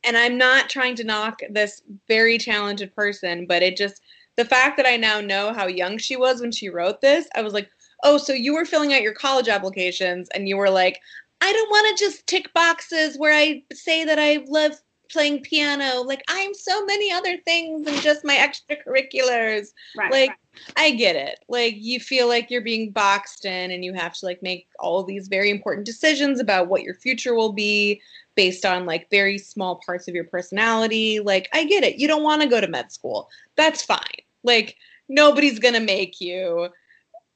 and 0.04 0.18
I'm 0.18 0.36
not 0.36 0.68
trying 0.68 0.96
to 0.96 1.04
knock 1.04 1.42
this 1.52 1.84
very 2.08 2.40
talented 2.40 2.94
person, 2.96 3.46
but 3.46 3.62
it 3.62 3.78
just 3.78 4.02
the 4.36 4.46
fact 4.46 4.76
that 4.78 4.88
I 4.88 4.98
now 4.98 5.22
know 5.22 5.54
how 5.54 5.68
young 5.68 6.00
she 6.00 6.16
was 6.18 6.42
when 6.42 6.52
she 6.52 6.70
wrote 6.70 7.02
this, 7.02 7.28
I 7.36 7.44
was 7.44 7.54
like, 7.54 7.70
"Oh, 8.04 8.18
so 8.18 8.34
you 8.34 8.56
were 8.56 8.66
filling 8.66 8.94
out 8.94 9.04
your 9.04 9.14
college 9.14 9.48
applications 9.48 10.28
and 10.30 10.50
you 10.50 10.58
were 10.58 10.72
like, 10.72 11.02
I 11.42 11.52
don't 11.52 11.70
want 11.70 11.98
to 11.98 12.04
just 12.04 12.28
tick 12.28 12.52
boxes 12.54 13.18
where 13.18 13.34
I 13.34 13.64
say 13.74 14.06
that 14.06 14.20
I 14.20 14.44
love 14.48 14.74
playing 15.12 15.42
piano. 15.42 16.02
Like 16.02 16.24
I'm 16.28 16.54
so 16.54 16.84
many 16.86 17.12
other 17.12 17.38
things 17.46 17.86
than 17.86 18.00
just 18.02 18.26
my 18.26 18.36
extracurriculars." 18.36 19.68
Right. 19.98 20.12
Like, 20.12 20.30
right. 20.30 20.40
I 20.78 20.92
get 20.92 21.16
it. 21.16 21.40
Like 21.48 21.76
you 21.78 22.00
feel 22.00 22.28
like 22.28 22.50
you're 22.50 22.62
being 22.62 22.92
boxed 22.92 23.46
in 23.46 23.72
and 23.72 23.84
you 23.84 23.94
have 23.94 24.14
to 24.16 24.26
like 24.26 24.42
make 24.42 24.68
all 24.80 25.04
these 25.04 25.28
very 25.28 25.50
important 25.50 25.86
decisions 25.86 26.40
about 26.40 26.68
what 26.68 26.84
your 26.84 26.96
future 26.96 27.36
will 27.36 27.54
be 27.54 28.02
based 28.36 28.66
on 28.66 28.86
like 28.86 29.10
very 29.10 29.38
small 29.38 29.80
parts 29.86 30.08
of 30.08 30.16
your 30.16 30.26
personality. 30.26 31.20
Like 31.20 31.50
I 31.54 31.66
get 31.66 31.84
it. 31.84 31.98
You 31.98 32.08
don't 32.08 32.24
want 32.24 32.42
to 32.42 32.48
go 32.48 32.62
to 32.62 32.68
med 32.68 32.92
school. 32.92 33.30
That's 33.56 33.84
fine. 33.84 34.00
Like 34.44 34.78
nobody's 35.10 35.60
going 35.60 35.74
to 35.74 35.80
make 35.80 36.20
you 36.20 36.70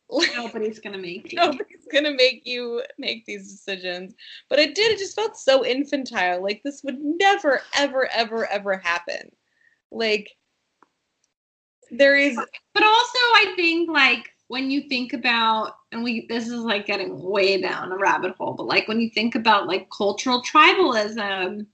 nobody's 0.35 0.79
gonna 0.79 0.97
make 0.97 1.31
you. 1.31 1.37
nobody's 1.37 1.85
going 1.91 2.03
to 2.03 2.13
make 2.13 2.45
you 2.45 2.81
make 2.97 3.25
these 3.25 3.51
decisions. 3.51 4.13
But 4.49 4.59
it 4.59 4.75
did 4.75 4.91
it 4.91 4.99
just 4.99 5.15
felt 5.15 5.37
so 5.37 5.65
infantile. 5.65 6.41
Like 6.41 6.61
this 6.63 6.83
would 6.83 6.99
never 6.99 7.61
ever 7.75 8.09
ever 8.11 8.47
ever 8.47 8.77
happen. 8.77 9.31
Like 9.91 10.29
there 11.91 12.15
is 12.15 12.35
But 12.35 12.83
also, 12.83 13.17
I 13.17 13.53
think 13.55 13.89
like 13.89 14.29
when 14.47 14.71
you 14.71 14.87
think 14.89 15.13
about, 15.13 15.75
and 15.91 16.03
we 16.03 16.25
this 16.27 16.47
is 16.47 16.61
like 16.61 16.85
getting 16.85 17.21
way 17.21 17.61
down 17.61 17.91
a 17.91 17.97
rabbit 17.97 18.35
hole, 18.35 18.53
but 18.53 18.67
like 18.67 18.87
when 18.87 18.99
you 18.99 19.09
think 19.09 19.35
about 19.35 19.67
like 19.67 19.89
cultural 19.89 20.41
tribalism, 20.43 21.65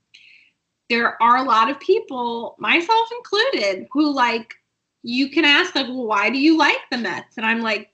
there 0.88 1.20
are 1.22 1.38
a 1.38 1.42
lot 1.42 1.70
of 1.70 1.80
people, 1.80 2.54
myself 2.58 3.08
included, 3.18 3.88
who 3.92 4.12
like 4.12 4.54
you 5.02 5.30
can 5.30 5.44
ask 5.44 5.74
like, 5.74 5.86
well, 5.86 6.06
why 6.06 6.30
do 6.30 6.38
you 6.38 6.58
like 6.58 6.80
the 6.90 6.98
Mets? 6.98 7.36
And 7.36 7.46
I'm 7.46 7.60
like, 7.60 7.90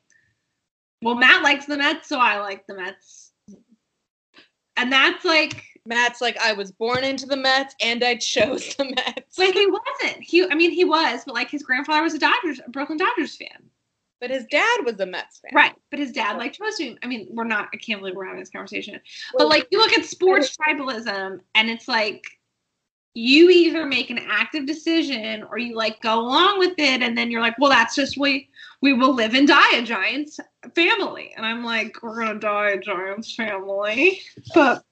well, 1.03 1.17
Matt 1.17 1.43
likes 1.43 1.67
the 1.67 1.77
Mets, 1.77 2.09
so 2.09 2.19
I 2.19 2.39
like 2.39 2.67
the 2.67 2.75
Mets. 2.75 3.33
And 4.77 4.91
that's 4.91 5.25
like 5.25 5.65
Matt's 5.85 6.21
like, 6.21 6.39
I 6.39 6.53
was 6.53 6.73
born 6.73 7.05
into 7.05 7.27
the 7.27 7.37
Mets 7.37 7.75
and 7.81 8.03
I 8.03 8.17
chose 8.17 8.75
the 8.77 8.85
Mets. 8.85 9.37
but 9.37 9.53
he 9.53 9.67
wasn't. 9.67 10.23
He 10.23 10.49
I 10.49 10.55
mean 10.55 10.71
he 10.71 10.85
was, 10.85 11.23
but 11.25 11.35
like 11.35 11.51
his 11.51 11.63
grandfather 11.63 12.03
was 12.03 12.15
a 12.15 12.19
Dodgers, 12.19 12.61
a 12.65 12.71
Brooklyn 12.71 12.99
Dodgers 12.99 13.37
fan. 13.37 13.71
But 14.21 14.31
his 14.31 14.45
dad 14.47 14.85
was 14.85 15.01
a 15.01 15.07
Mets 15.07 15.41
fan. 15.41 15.51
Right. 15.53 15.75
But 15.91 15.99
his 15.99 16.13
dad 16.13 16.37
liked 16.39 16.61
most 16.61 16.81
of 16.81 16.87
him. 16.87 16.99
I 17.03 17.07
mean, 17.09 17.27
we're 17.31 17.45
not 17.45 17.69
I 17.75 17.77
can't 17.77 18.01
believe 18.01 18.15
we're 18.15 18.25
having 18.25 18.41
this 18.41 18.51
conversation. 18.51 18.95
Well, 19.35 19.49
But 19.49 19.49
like 19.49 19.67
you 19.71 19.79
look 19.79 19.93
at 19.93 20.05
sports 20.05 20.57
tribalism 20.69 21.41
and 21.55 21.71
it's 21.71 21.89
like 21.89 22.25
you 23.15 23.51
either 23.51 23.85
make 23.85 24.09
an 24.09 24.21
active 24.31 24.65
decision 24.65 25.43
or 25.43 25.59
you 25.59 25.77
like 25.77 26.01
go 26.01 26.19
along 26.19 26.61
with 26.61 26.79
it 26.79 27.03
and 27.03 27.19
then 27.19 27.31
you're 27.31 27.43
like, 27.43 27.59
well 27.59 27.71
that's 27.71 27.95
just 27.95 28.17
we 28.17 28.49
we 28.83 28.93
will 28.93 29.15
live 29.15 29.35
and 29.35 29.49
die 29.49 29.77
a 29.77 29.83
Giants 29.83 30.39
family. 30.75 31.33
And 31.37 31.47
I'm 31.47 31.65
like, 31.65 32.03
we're 32.03 32.19
gonna 32.19 32.39
die 32.39 32.71
a 32.71 32.79
Giants 32.79 33.35
family. 33.35 34.21
But 34.55 34.85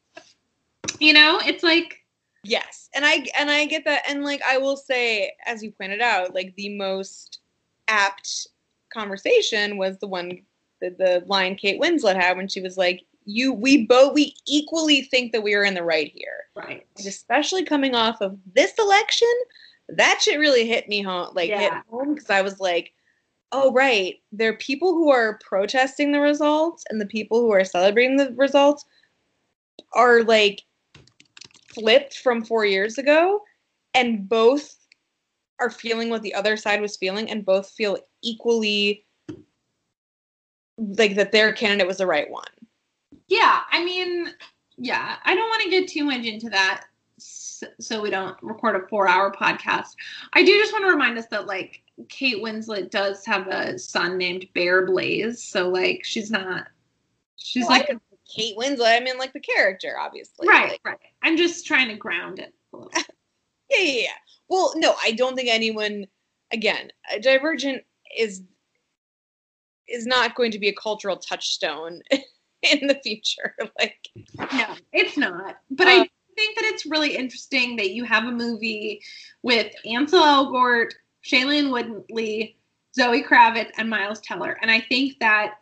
you 0.99 1.13
know, 1.13 1.41
it's 1.45 1.63
like 1.63 2.01
Yes, 2.43 2.89
and 2.95 3.05
I 3.05 3.27
and 3.39 3.51
I 3.51 3.67
get 3.67 3.85
that, 3.85 4.03
and 4.09 4.25
like 4.25 4.41
I 4.49 4.57
will 4.57 4.77
say, 4.77 5.33
as 5.45 5.63
you 5.63 5.73
pointed 5.73 6.01
out, 6.01 6.35
like 6.35 6.55
the 6.57 6.75
most 6.77 7.41
apt 7.89 8.47
conversation 8.93 9.77
was 9.77 9.99
the 9.99 10.07
one 10.07 10.41
the, 10.81 10.91
the 10.91 11.23
line 11.27 11.55
Kate 11.55 11.81
Winslet 11.81 12.17
had 12.17 12.39
when 12.39 12.49
she 12.49 12.63
was 12.63 12.79
like, 12.79 13.03
"You, 13.27 13.53
we 13.53 13.85
both, 13.85 14.15
we 14.15 14.35
equally 14.47 15.03
think 15.03 15.33
that 15.33 15.43
we 15.43 15.55
are 15.55 15.65
in 15.65 15.75
the 15.75 15.83
right 15.83 16.11
here." 16.15 16.45
right. 16.57 16.87
And 16.97 17.07
especially 17.07 17.63
coming 17.63 17.95
off 17.95 18.23
of 18.23 18.39
this 18.55 18.73
election, 18.79 19.29
that 19.91 20.21
shit 20.23 20.39
really 20.39 20.67
hit 20.67 20.89
me 20.89 21.03
home, 21.03 21.35
like 21.35 21.51
hit 21.51 21.73
home 21.91 22.15
because 22.15 22.31
I 22.31 22.41
was 22.41 22.59
like, 22.59 22.95
"Oh 23.53 23.73
right, 23.73 24.21
there 24.33 24.51
are 24.51 24.57
people 24.57 24.95
who 24.95 25.11
are 25.11 25.39
protesting 25.39 26.13
the 26.13 26.21
results, 26.21 26.85
and 26.89 27.01
the 27.01 27.07
people 27.07 27.41
who 27.41 27.51
are 27.53 27.65
celebrating 27.65 28.17
the 28.17 28.33
results 28.35 28.85
are 29.93 30.23
like 30.23 30.63
flipped 31.75 32.19
from 32.19 32.45
four 32.45 32.65
years 32.65 32.99
ago, 32.99 33.43
and 33.95 34.29
both 34.29 34.77
are 35.59 35.71
feeling 35.71 36.09
what 36.11 36.23
the 36.23 36.35
other 36.35 36.57
side 36.57 36.81
was 36.81 36.97
feeling, 36.97 37.31
and 37.31 37.45
both 37.45 37.71
feel 37.71 37.99
equally 38.23 39.05
like 40.79 41.15
that 41.17 41.33
their 41.33 41.53
candidate 41.53 41.87
was 41.87 41.99
the 41.99 42.07
right 42.07 42.31
one." 42.31 42.45
Yeah, 43.29 43.63
I 43.71 43.85
mean, 43.85 44.35
yeah, 44.77 45.17
I 45.25 45.35
don't 45.35 45.49
want 45.49 45.63
to 45.63 45.71
get 45.71 45.89
too 45.89 46.05
much 46.05 46.25
into 46.25 46.51
that 46.51 46.87
so 47.19 48.01
we 48.01 48.11
don't 48.11 48.37
record 48.43 48.77
a 48.77 48.87
four 48.89 49.07
hour 49.07 49.31
podcast. 49.31 49.95
I 50.33 50.43
do 50.43 50.59
just 50.59 50.73
want 50.73 50.85
to 50.85 50.91
remind 50.91 51.19
us 51.19 51.27
that, 51.27 51.47
like, 51.47 51.83
Kate 52.09 52.43
Winslet 52.43 52.91
does 52.91 53.25
have 53.27 53.47
a 53.49 53.79
son 53.79 54.19
named 54.19 54.47
Bear 54.55 54.87
Blaze. 54.87 55.43
So, 55.43 55.69
like, 55.69 56.01
she's 56.05 56.31
not, 56.31 56.67
she's 57.37 57.67
Well, 57.67 57.79
like, 57.79 57.91
Kate 58.35 58.57
Winslet, 58.57 58.97
I 58.97 59.01
mean, 59.01 59.19
like 59.19 59.33
the 59.33 59.41
character, 59.41 59.97
obviously. 59.99 60.47
right, 60.49 60.71
Like, 60.71 60.81
right. 60.85 60.99
I'm 61.23 61.37
just 61.37 61.67
trying 61.67 61.89
to 61.89 61.97
ground 61.97 62.39
it 62.39 62.55
a 62.73 62.77
little. 62.77 62.93
yeah, 63.71 63.79
yeah, 63.79 64.01
yeah. 64.03 64.09
Well, 64.49 64.73
no, 64.77 64.95
I 65.03 65.13
don't 65.13 65.35
think 65.37 65.49
anyone. 65.49 66.07
Again, 66.53 66.91
Divergent 67.23 67.83
is 68.17 68.43
is 69.89 70.07
not 70.07 70.35
going 70.35 70.51
to 70.53 70.59
be 70.59 70.69
a 70.69 70.75
cultural 70.75 71.17
touchstone 71.17 72.01
in 72.63 72.87
the 72.87 72.99
future. 73.03 73.55
Like, 73.79 73.99
No, 74.53 74.75
it's 74.93 75.17
not. 75.17 75.57
But 75.71 75.87
Um, 75.89 76.01
I 76.03 76.09
think 76.37 76.57
that 76.57 76.65
it's 76.67 76.87
really 76.87 77.17
interesting 77.17 77.77
that 77.77 77.91
you 77.91 78.05
have 78.05 78.25
a 78.25 78.31
movie 78.33 79.03
with 79.43 79.73
Ansel 79.85 80.21
Elgort, 80.23 80.91
Shailene 81.25 81.71
Woodley, 81.71 82.57
Zoe 82.95 83.23
Kravitz, 83.23 83.71
and 83.77 83.89
Miles 83.89 84.21
Teller. 84.21 84.59
And 84.63 84.71
I 84.71 84.81
think 84.81 85.19
that 85.21 85.55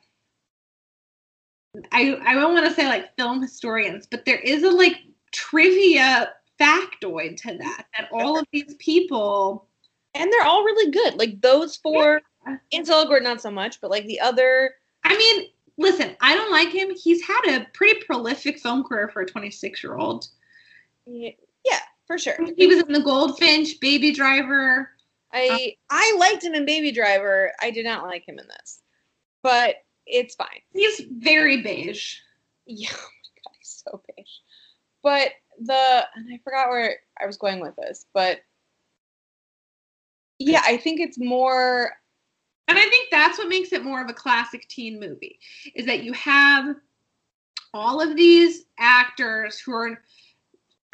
I 1.93 2.19
I 2.25 2.35
don't 2.35 2.55
want 2.55 2.67
to 2.67 2.75
say 2.75 2.87
like 2.87 3.15
film 3.17 3.43
historians, 3.43 4.07
but 4.11 4.25
there 4.25 4.39
is 4.39 4.63
a 4.63 4.71
like 4.71 4.97
trivia 5.33 6.33
factoid 6.61 7.37
to 7.37 7.57
that 7.57 7.87
that 7.97 8.09
all 8.13 8.39
of 8.39 8.47
these 8.53 8.75
people 8.79 9.69
and 10.15 10.33
they're 10.33 10.47
all 10.47 10.65
really 10.65 10.91
good. 10.91 11.17
Like 11.17 11.41
those 11.41 11.77
four, 11.77 12.23
Ansel 12.73 13.05
Elgort 13.05 13.23
not 13.23 13.41
so 13.41 13.51
much, 13.51 13.81
but 13.81 13.91
like 13.91 14.07
the 14.07 14.21
other. 14.21 14.75
I 15.05 15.17
mean, 15.17 15.49
listen, 15.77 16.17
I 16.21 16.35
don't 16.35 16.51
like 16.51 16.71
him. 16.71 16.91
He's 16.95 17.23
had 17.23 17.43
a 17.49 17.67
pretty 17.73 18.01
prolific 18.05 18.59
film 18.59 18.85
career 18.85 19.09
for 19.09 19.23
a 19.23 19.27
26 19.27 19.83
year 19.83 19.97
old. 19.97 20.29
Yeah, 21.07 21.31
for 22.07 22.19
sure. 22.19 22.37
He 22.57 22.67
was 22.67 22.81
in 22.81 22.93
The 22.93 23.01
Goldfinch, 23.01 23.81
Baby 23.81 24.13
Driver. 24.13 24.91
I 25.33 25.49
um, 25.49 25.59
I 25.91 26.17
liked 26.19 26.45
him 26.45 26.55
in 26.55 26.65
Baby 26.65 26.93
Driver. 26.93 27.53
I 27.61 27.71
did 27.71 27.85
not 27.85 28.07
like 28.07 28.27
him 28.27 28.39
in 28.39 28.47
this, 28.49 28.81
but 29.43 29.77
it's 30.07 30.35
fine. 30.35 30.61
He's 30.73 31.03
very 31.11 31.63
beige. 31.63 32.17
Yeah, 32.67 32.89
oh 32.95 32.97
my 32.97 33.43
god, 33.45 33.57
he's 33.59 33.83
so 33.87 34.03
beige. 34.17 34.27
But 35.03 35.33
the 35.61 36.07
and 36.15 36.33
I 36.33 36.39
forgot 36.43 36.71
where 36.71 36.97
I 37.21 37.27
was 37.27 37.37
going 37.37 37.61
with 37.61 37.77
this, 37.77 38.07
but 38.15 38.41
yeah, 40.39 40.63
I 40.65 40.77
think 40.77 41.01
it's 41.01 41.19
more 41.19 41.93
And 42.69 42.79
I 42.79 42.89
think 42.89 43.09
that's 43.11 43.39
what 43.39 43.49
makes 43.49 43.73
it 43.73 43.85
more 43.85 44.03
of 44.03 44.11
a 44.11 44.15
classic 44.15 44.69
teen 44.69 45.01
movie 45.01 45.39
is 45.75 45.87
that 45.87 46.05
you 46.05 46.13
have 46.13 46.77
all 47.75 48.01
of 48.01 48.17
these 48.17 48.65
actors 48.79 49.59
who 49.59 49.73
are 49.73 50.03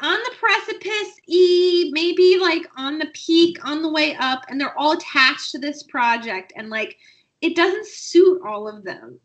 on 0.01 0.19
the 0.19 0.35
precipice 0.37 1.15
e 1.27 1.89
maybe 1.91 2.37
like 2.39 2.67
on 2.75 2.99
the 2.99 3.07
peak 3.13 3.57
on 3.65 3.81
the 3.81 3.89
way 3.89 4.15
up 4.15 4.43
and 4.49 4.59
they're 4.59 4.77
all 4.77 4.93
attached 4.93 5.51
to 5.51 5.59
this 5.59 5.83
project 5.83 6.51
and 6.55 6.69
like 6.69 6.97
it 7.41 7.55
doesn't 7.55 7.87
suit 7.87 8.41
all 8.45 8.67
of 8.67 8.83
them. 8.83 9.19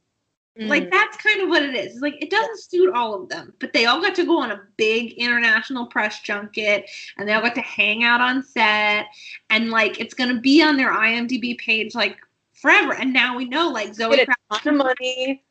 Like 0.59 0.85
mm, 0.85 0.91
that's 0.91 1.17
kind 1.17 1.41
of 1.41 1.49
what 1.49 1.63
it 1.63 1.75
is. 1.75 1.93
It's 1.93 2.03
like 2.03 2.23
it 2.23 2.29
doesn't 2.29 2.61
suit 2.61 2.95
all 2.95 3.21
of 3.23 3.29
them 3.29 3.55
but 3.61 3.73
they 3.73 3.87
all 3.87 4.01
got 4.01 4.15
to 4.17 4.27
go 4.27 4.41
on 4.41 4.51
a 4.51 4.61
big 4.77 5.13
international 5.13 5.87
press 5.87 6.21
junket 6.21 6.89
and 7.17 7.29
they 7.29 7.33
all 7.33 7.41
got 7.41 7.55
to 7.55 7.63
hang 7.63 8.05
out 8.05 8.21
on 8.21 8.43
set 8.43 9.07
and 9.49 9.71
like 9.71 10.01
it's 10.01 10.15
going 10.15 10.35
to 10.35 10.41
be 10.41 10.63
on 10.63 10.77
their 10.77 10.93
imdb 10.93 11.57
page 11.59 11.95
like 11.95 12.19
forever. 12.61 12.95
And 12.95 13.13
now 13.13 13.37
we 13.37 13.47
know 13.47 13.69
like 13.69 13.95
zoe 13.95 14.27
Kravitz- 14.53 14.77
money. 14.77 15.43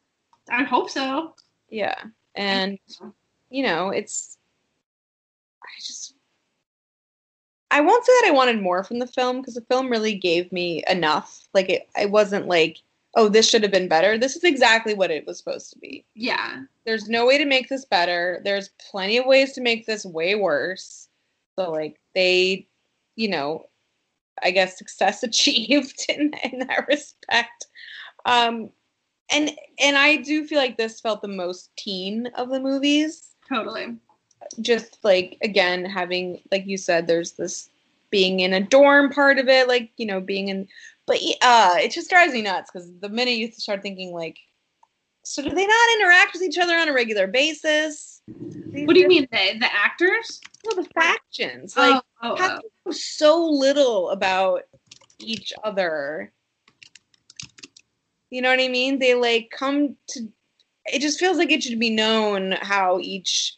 i 0.49 0.63
hope 0.63 0.89
so. 0.89 1.35
Yeah, 1.69 1.95
and 2.35 2.79
you 3.49 3.63
know, 3.63 3.89
it's 3.89 4.37
I 5.63 5.69
just 5.85 6.13
I 7.71 7.81
won't 7.81 8.05
say 8.05 8.13
that 8.21 8.29
I 8.29 8.35
wanted 8.35 8.61
more 8.61 8.83
from 8.83 8.99
the 8.99 9.07
film 9.07 9.37
because 9.37 9.53
the 9.53 9.61
film 9.61 9.89
really 9.89 10.15
gave 10.15 10.51
me 10.51 10.83
enough. 10.89 11.47
Like 11.53 11.69
it, 11.69 11.87
I 11.95 12.05
wasn't 12.05 12.47
like, 12.47 12.79
oh, 13.15 13.29
this 13.29 13.47
should 13.47 13.61
have 13.61 13.71
been 13.71 13.87
better. 13.87 14.17
This 14.17 14.35
is 14.35 14.43
exactly 14.43 14.95
what 14.95 15.11
it 15.11 15.27
was 15.27 15.37
supposed 15.37 15.71
to 15.73 15.79
be. 15.79 16.05
yeah 16.15 16.61
there's 16.89 17.07
no 17.07 17.27
way 17.27 17.37
to 17.37 17.45
make 17.45 17.69
this 17.69 17.85
better. 17.85 18.41
There's 18.43 18.71
plenty 18.89 19.17
of 19.17 19.27
ways 19.27 19.53
to 19.53 19.61
make 19.61 19.85
this 19.85 20.05
way 20.05 20.33
worse. 20.33 21.07
So 21.55 21.69
like 21.69 21.99
they, 22.15 22.67
you 23.15 23.29
know, 23.29 23.65
I 24.41 24.49
guess, 24.49 24.79
success 24.79 25.21
achieved 25.23 26.03
in, 26.09 26.31
in 26.43 26.67
that 26.67 26.87
respect. 26.87 27.67
Um, 28.25 28.71
and 29.31 29.51
and 29.79 29.99
I 29.99 30.15
do 30.15 30.47
feel 30.47 30.57
like 30.57 30.77
this 30.77 30.99
felt 30.99 31.21
the 31.21 31.27
most 31.27 31.69
teen 31.77 32.25
of 32.33 32.49
the 32.49 32.59
movies. 32.59 33.35
Totally. 33.47 33.95
Just 34.61 34.97
like 35.03 35.37
again 35.41 35.85
having, 35.85 36.41
like 36.51 36.65
you 36.65 36.77
said, 36.77 37.07
there's 37.07 37.33
this 37.33 37.69
being 38.09 38.39
in 38.39 38.53
a 38.53 38.61
dorm 38.61 39.11
part 39.11 39.37
of 39.37 39.47
it, 39.47 39.67
like 39.67 39.91
you 39.97 40.05
know, 40.05 40.21
being 40.21 40.47
in. 40.47 40.67
But 41.05 41.17
uh, 41.41 41.75
it 41.77 41.91
just 41.91 42.09
drives 42.09 42.33
me 42.33 42.43
nuts 42.43 42.69
because 42.71 42.91
the 42.99 43.09
minute 43.09 43.37
you 43.37 43.51
start 43.51 43.81
thinking 43.81 44.13
like, 44.13 44.37
so 45.23 45.41
do 45.41 45.49
they 45.49 45.65
not 45.65 45.89
interact 45.99 46.33
with 46.33 46.43
each 46.43 46.57
other 46.57 46.75
on 46.75 46.89
a 46.89 46.93
regular 46.93 47.27
basis? 47.27 48.21
What 48.25 48.93
do 48.93 48.99
you 48.99 49.07
mean 49.07 49.27
they? 49.31 49.57
The 49.59 49.73
actors? 49.73 50.39
No, 50.65 50.81
the 50.81 50.89
factions. 50.89 51.75
Like, 51.75 52.01
oh, 52.21 52.31
oh, 52.31 52.35
how 52.35 52.55
oh. 52.55 52.59
do 52.59 52.63
you 52.63 52.71
know 52.85 52.91
so 52.91 53.45
little 53.45 54.09
about 54.09 54.63
each 55.19 55.53
other? 55.63 56.31
You 58.29 58.41
know 58.41 58.49
what 58.49 58.59
I 58.59 58.67
mean? 58.67 58.99
They 58.99 59.15
like 59.15 59.51
come 59.51 59.95
to. 60.09 60.27
It 60.85 60.99
just 60.99 61.19
feels 61.19 61.37
like 61.37 61.51
it 61.51 61.61
should 61.61 61.79
be 61.79 61.89
known 61.89 62.53
how 62.61 62.99
each, 62.99 63.55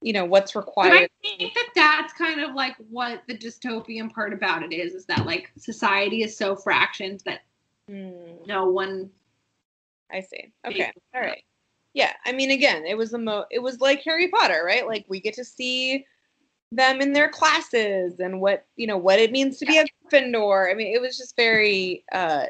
you 0.00 0.12
know, 0.12 0.24
what's 0.24 0.54
But 0.90 1.02
I 1.02 1.08
think 1.22 1.54
that 1.54 1.70
that's 1.74 2.12
kind 2.12 2.40
of 2.40 2.54
like 2.54 2.76
what 2.90 3.22
the 3.26 3.36
dystopian 3.36 4.12
part 4.12 4.32
about 4.32 4.62
it 4.62 4.72
is, 4.72 4.94
is 4.94 5.06
that 5.06 5.26
like 5.26 5.50
society 5.56 6.22
is 6.22 6.36
so 6.36 6.54
fractioned 6.54 7.22
that 7.24 7.40
Hmm, 7.88 8.36
no 8.46 8.66
one. 8.66 9.10
I 10.12 10.20
see. 10.20 10.52
Okay. 10.66 10.92
All 11.14 11.20
right. 11.20 11.42
Yeah. 11.94 12.12
I 12.26 12.32
mean, 12.32 12.50
again, 12.50 12.84
it 12.84 12.96
was 12.96 13.10
the 13.10 13.18
mo. 13.18 13.46
It 13.50 13.60
was 13.60 13.80
like 13.80 14.02
Harry 14.04 14.28
Potter, 14.28 14.62
right? 14.64 14.86
Like 14.86 15.06
we 15.08 15.20
get 15.20 15.34
to 15.34 15.44
see 15.44 16.06
them 16.70 17.00
in 17.00 17.14
their 17.14 17.30
classes 17.30 18.20
and 18.20 18.42
what 18.42 18.66
you 18.76 18.86
know 18.86 18.98
what 18.98 19.18
it 19.18 19.32
means 19.32 19.58
to 19.58 19.66
be 19.66 19.78
a 19.78 19.84
Gryffindor. 20.12 20.70
I 20.70 20.74
mean, 20.74 20.94
it 20.94 21.00
was 21.00 21.16
just 21.16 21.34
very. 21.34 22.04
uh 22.12 22.46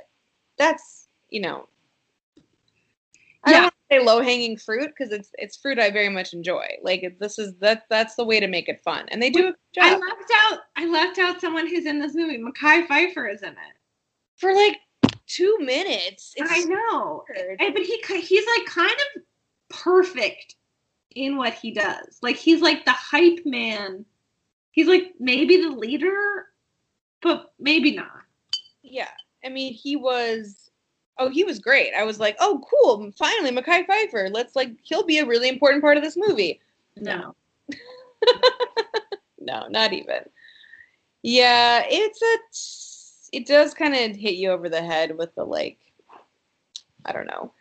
That's 0.58 1.08
you 1.30 1.40
know. 1.40 1.68
I 3.44 3.52
Yeah. 3.52 3.70
Don't 3.90 4.04
want 4.04 4.10
to 4.10 4.14
say 4.14 4.16
low 4.16 4.22
hanging 4.22 4.56
fruit 4.56 4.90
because 4.96 5.12
it's 5.12 5.30
it's 5.34 5.56
fruit 5.56 5.78
I 5.78 5.90
very 5.90 6.08
much 6.08 6.32
enjoy. 6.32 6.66
Like 6.82 7.16
this 7.20 7.38
is 7.38 7.54
that 7.60 7.84
that's 7.90 8.14
the 8.16 8.24
way 8.24 8.40
to 8.40 8.46
make 8.46 8.68
it 8.68 8.82
fun, 8.82 9.06
and 9.10 9.22
they 9.22 9.30
do 9.30 9.54
I 9.80 9.92
left 9.92 10.30
out. 10.34 10.60
I 10.76 10.86
left 10.86 11.18
out 11.18 11.40
someone 11.40 11.66
who's 11.66 11.86
in 11.86 11.98
this 11.98 12.14
movie. 12.14 12.38
Mekhi 12.38 12.86
Phifer 12.86 13.32
is 13.32 13.42
in 13.42 13.50
it. 13.50 13.76
for 14.36 14.54
like 14.54 14.78
two 15.26 15.56
minutes. 15.60 16.32
It's 16.36 16.50
I 16.50 16.60
know, 16.60 17.24
and, 17.60 17.74
but 17.74 17.82
he 17.82 18.02
he's 18.20 18.46
like 18.58 18.66
kind 18.66 18.90
of 18.90 19.22
perfect 19.70 20.56
in 21.14 21.36
what 21.36 21.54
he 21.54 21.72
does. 21.72 22.18
Like 22.22 22.36
he's 22.36 22.60
like 22.60 22.84
the 22.84 22.92
hype 22.92 23.44
man. 23.44 24.04
He's 24.72 24.86
like 24.86 25.14
maybe 25.18 25.62
the 25.62 25.70
leader, 25.70 26.46
but 27.22 27.52
maybe 27.58 27.96
not. 27.96 28.22
Yeah, 28.82 29.10
I 29.44 29.48
mean, 29.48 29.72
he 29.72 29.96
was. 29.96 30.67
Oh, 31.18 31.28
he 31.28 31.44
was 31.44 31.58
great. 31.58 31.92
I 31.94 32.04
was 32.04 32.20
like, 32.20 32.36
oh, 32.38 32.62
cool. 32.70 33.10
Finally, 33.18 33.50
Mekhi 33.50 33.86
Phifer. 33.86 34.32
Let's 34.32 34.54
like, 34.54 34.72
he'll 34.82 35.04
be 35.04 35.18
a 35.18 35.26
really 35.26 35.48
important 35.48 35.82
part 35.82 35.96
of 35.96 36.02
this 36.02 36.16
movie. 36.16 36.60
No. 36.96 37.34
No, 39.48 39.66
not 39.68 39.94
even. 39.94 40.20
Yeah, 41.22 41.82
it's 41.88 42.22
a. 42.22 43.36
It 43.36 43.46
does 43.46 43.72
kind 43.72 43.94
of 43.94 44.16
hit 44.16 44.34
you 44.34 44.50
over 44.50 44.68
the 44.68 44.82
head 44.82 45.16
with 45.16 45.34
the 45.34 45.44
like. 45.44 45.78
I 47.06 47.12
don't 47.12 47.26
know. 47.26 47.52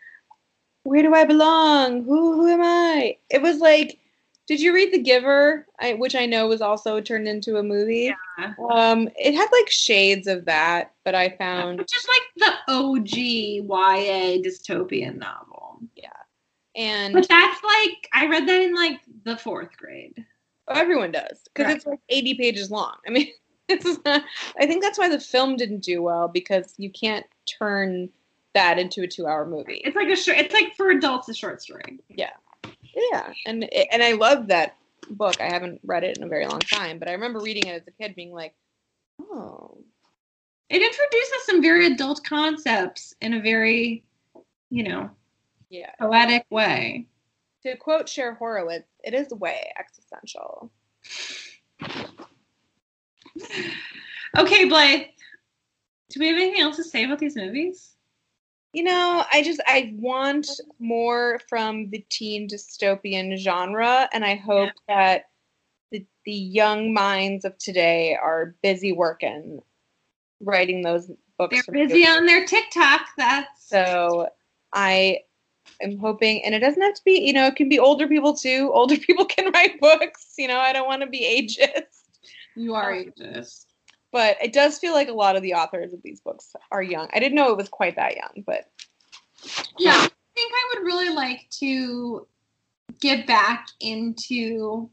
Where 0.84 1.02
do 1.02 1.14
I 1.14 1.24
belong? 1.24 2.04
Who 2.04 2.34
who 2.34 2.48
am 2.50 2.62
I? 2.62 3.18
It 3.30 3.42
was 3.42 3.60
like, 3.60 4.00
did 4.48 4.62
you 4.62 4.74
read 4.74 4.94
The 4.94 5.00
Giver? 5.00 5.68
I, 5.80 5.94
which 5.94 6.16
I 6.16 6.26
know 6.26 6.48
was 6.48 6.62
also 6.62 7.00
turned 7.02 7.28
into 7.28 7.58
a 7.58 7.64
movie. 7.64 8.14
Yeah. 8.40 8.54
Um, 8.72 9.10
it 9.18 9.34
had 9.36 9.50
like 9.52 9.70
shades 9.70 10.28
of 10.28 10.46
that, 10.46 10.94
but 11.04 11.16
I 11.16 11.30
found 11.30 11.80
Which 11.80 11.96
is 11.96 12.08
like 12.08 12.22
the 12.68 12.74
OG 12.74 13.18
YA 13.18 14.42
dystopian 14.42 15.18
novel. 15.18 15.80
Yeah, 15.96 16.10
and 16.76 17.14
But 17.14 17.28
that's 17.28 17.62
like 17.64 18.08
I 18.14 18.28
read 18.28 18.48
that 18.48 18.62
in 18.62 18.74
like 18.76 19.00
the 19.26 19.38
fourth 19.38 19.76
grade. 19.78 20.24
everyone 20.70 21.12
does 21.12 21.42
because 21.54 21.66
Right. 21.66 21.76
it's 21.76 21.86
like 21.86 22.00
80 22.10 22.34
pages 22.36 22.72
long. 22.72 22.96
I 23.06 23.10
mean, 23.12 23.28
it's 23.70 24.00
not, 24.06 24.24
I 24.60 24.66
think 24.66 24.82
that's 24.82 24.98
why 24.98 25.10
the 25.10 25.20
film 25.20 25.58
didn't 25.58 25.82
do 25.84 26.02
well 26.02 26.28
because 26.30 26.74
you 26.78 26.90
can't 26.90 27.26
turn 27.60 28.10
that 28.54 28.80
into 28.80 29.02
a 29.04 29.08
two-hour 29.08 29.46
movie. 29.46 29.82
It's 29.84 29.96
like 29.96 30.08
a 30.08 30.16
short. 30.16 30.38
It's 30.38 30.54
like 30.54 30.74
for 30.76 30.90
adults 30.90 31.28
a 31.30 31.34
short 31.34 31.62
story. 31.62 32.00
Yeah, 32.10 32.32
and 33.46 33.64
and 33.92 34.04
I 34.04 34.14
love 34.14 34.48
that 34.48 34.76
book. 35.12 35.40
I 35.42 35.46
haven't 35.46 35.80
read 35.84 36.04
it 36.04 36.18
in 36.18 36.24
a 36.24 36.28
very 36.28 36.46
long 36.46 36.60
time, 36.60 37.00
but 37.00 37.08
I 37.10 37.14
remember 37.14 37.40
reading 37.40 37.68
it 37.68 37.82
as 37.82 37.88
a 37.88 37.92
kid, 37.92 38.16
being 38.16 38.32
like, 38.32 38.54
"Oh, 39.22 39.78
It 40.70 40.82
introduces 40.82 41.46
some 41.46 41.62
very 41.62 41.86
adult 41.88 42.24
concepts 42.26 43.14
in 43.22 43.34
a 43.34 43.42
very, 43.42 44.04
you 44.70 44.84
know, 44.84 45.10
yeah." 45.70 45.92
poetic 46.00 46.46
way. 46.50 47.08
To 47.64 47.76
quote 47.78 48.10
Cher 48.10 48.34
Horowitz, 48.36 48.88
"It 49.04 49.14
is 49.14 49.30
way 49.30 49.72
existential." 49.80 50.72
Okay, 54.38 54.66
Blythe. 54.66 55.08
Do 56.10 56.20
we 56.20 56.28
have 56.28 56.38
anything 56.38 56.62
else 56.62 56.76
to 56.76 56.84
say 56.84 57.04
about 57.06 57.20
these 57.20 57.36
movies? 57.36 57.97
You 58.74 58.84
know, 58.84 59.24
I 59.32 59.44
just 59.44 59.62
I 59.66 59.94
want 59.96 60.50
more 60.80 61.40
from 61.50 61.90
the 61.90 62.06
teen 62.10 62.48
dystopian 62.48 63.38
genre, 63.38 64.10
and 64.14 64.26
I 64.26 64.36
hope 64.36 64.72
that 64.88 65.30
the 65.92 66.06
the 66.26 66.34
young 66.34 66.94
minds 66.94 67.46
of 67.46 67.58
today 67.58 68.16
are 68.22 68.56
busy 68.62 68.92
working, 68.92 69.62
writing 70.42 70.82
those 70.82 71.10
books. 71.38 71.66
They're 71.66 71.88
busy 71.88 72.06
on 72.06 72.26
their 72.26 72.46
TikTok. 72.46 73.02
That's 73.18 73.68
So 73.70 74.30
I 74.74 75.20
am 75.82 75.98
hoping, 75.98 76.44
and 76.44 76.54
it 76.54 76.60
doesn't 76.60 76.82
have 76.82 76.96
to 76.96 77.02
be. 77.06 77.20
You 77.22 77.34
know, 77.34 77.48
it 77.48 77.56
can 77.56 77.70
be 77.70 77.80
older 77.80 78.08
people 78.08 78.36
too. 78.36 78.72
Older 78.74 78.98
people 78.98 79.26
can 79.26 79.52
write 79.54 79.80
books. 79.80 80.34
You 80.38 80.50
know, 80.50 80.60
I 80.60 80.74
don't 80.74 80.88
want 80.88 81.02
to 81.02 81.08
be 81.08 81.22
ageist, 81.22 82.08
you 82.56 82.76
are 82.76 82.92
um, 82.92 83.06
ageist. 83.06 83.67
But 84.18 84.36
it 84.42 84.52
does 84.52 84.80
feel 84.80 84.94
like 84.94 85.10
a 85.10 85.14
lot 85.14 85.36
of 85.36 85.44
the 85.44 85.54
authors 85.54 85.94
of 85.94 86.02
these 86.02 86.20
books 86.20 86.56
are 86.72 86.82
young. 86.82 87.08
I 87.14 87.20
didn't 87.20 87.36
know 87.36 87.52
it 87.52 87.58
was 87.58 87.70
quite 87.70 87.96
that 87.98 88.16
young, 88.16 88.44
but 88.48 88.66
Yeah, 89.78 89.92
I 89.92 90.10
think 90.34 90.52
I 90.56 90.74
would 90.74 90.86
really 90.88 91.10
like 91.10 91.48
to 91.60 92.26
get 93.00 93.28
back 93.28 93.68
into 93.80 94.90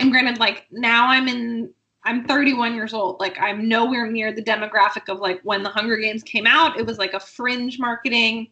and 0.00 0.10
granted 0.10 0.40
like 0.40 0.66
now 0.72 1.06
I'm 1.06 1.28
in 1.28 1.72
I'm 2.02 2.24
31 2.24 2.74
years 2.74 2.92
old. 2.92 3.20
Like 3.20 3.38
I'm 3.40 3.68
nowhere 3.68 4.10
near 4.10 4.32
the 4.32 4.42
demographic 4.42 5.08
of 5.08 5.20
like 5.20 5.40
when 5.44 5.62
the 5.62 5.68
Hunger 5.68 5.96
Games 5.98 6.24
came 6.24 6.48
out. 6.48 6.76
It 6.76 6.84
was 6.84 6.98
like 6.98 7.14
a 7.14 7.20
fringe 7.20 7.78
marketing 7.78 8.48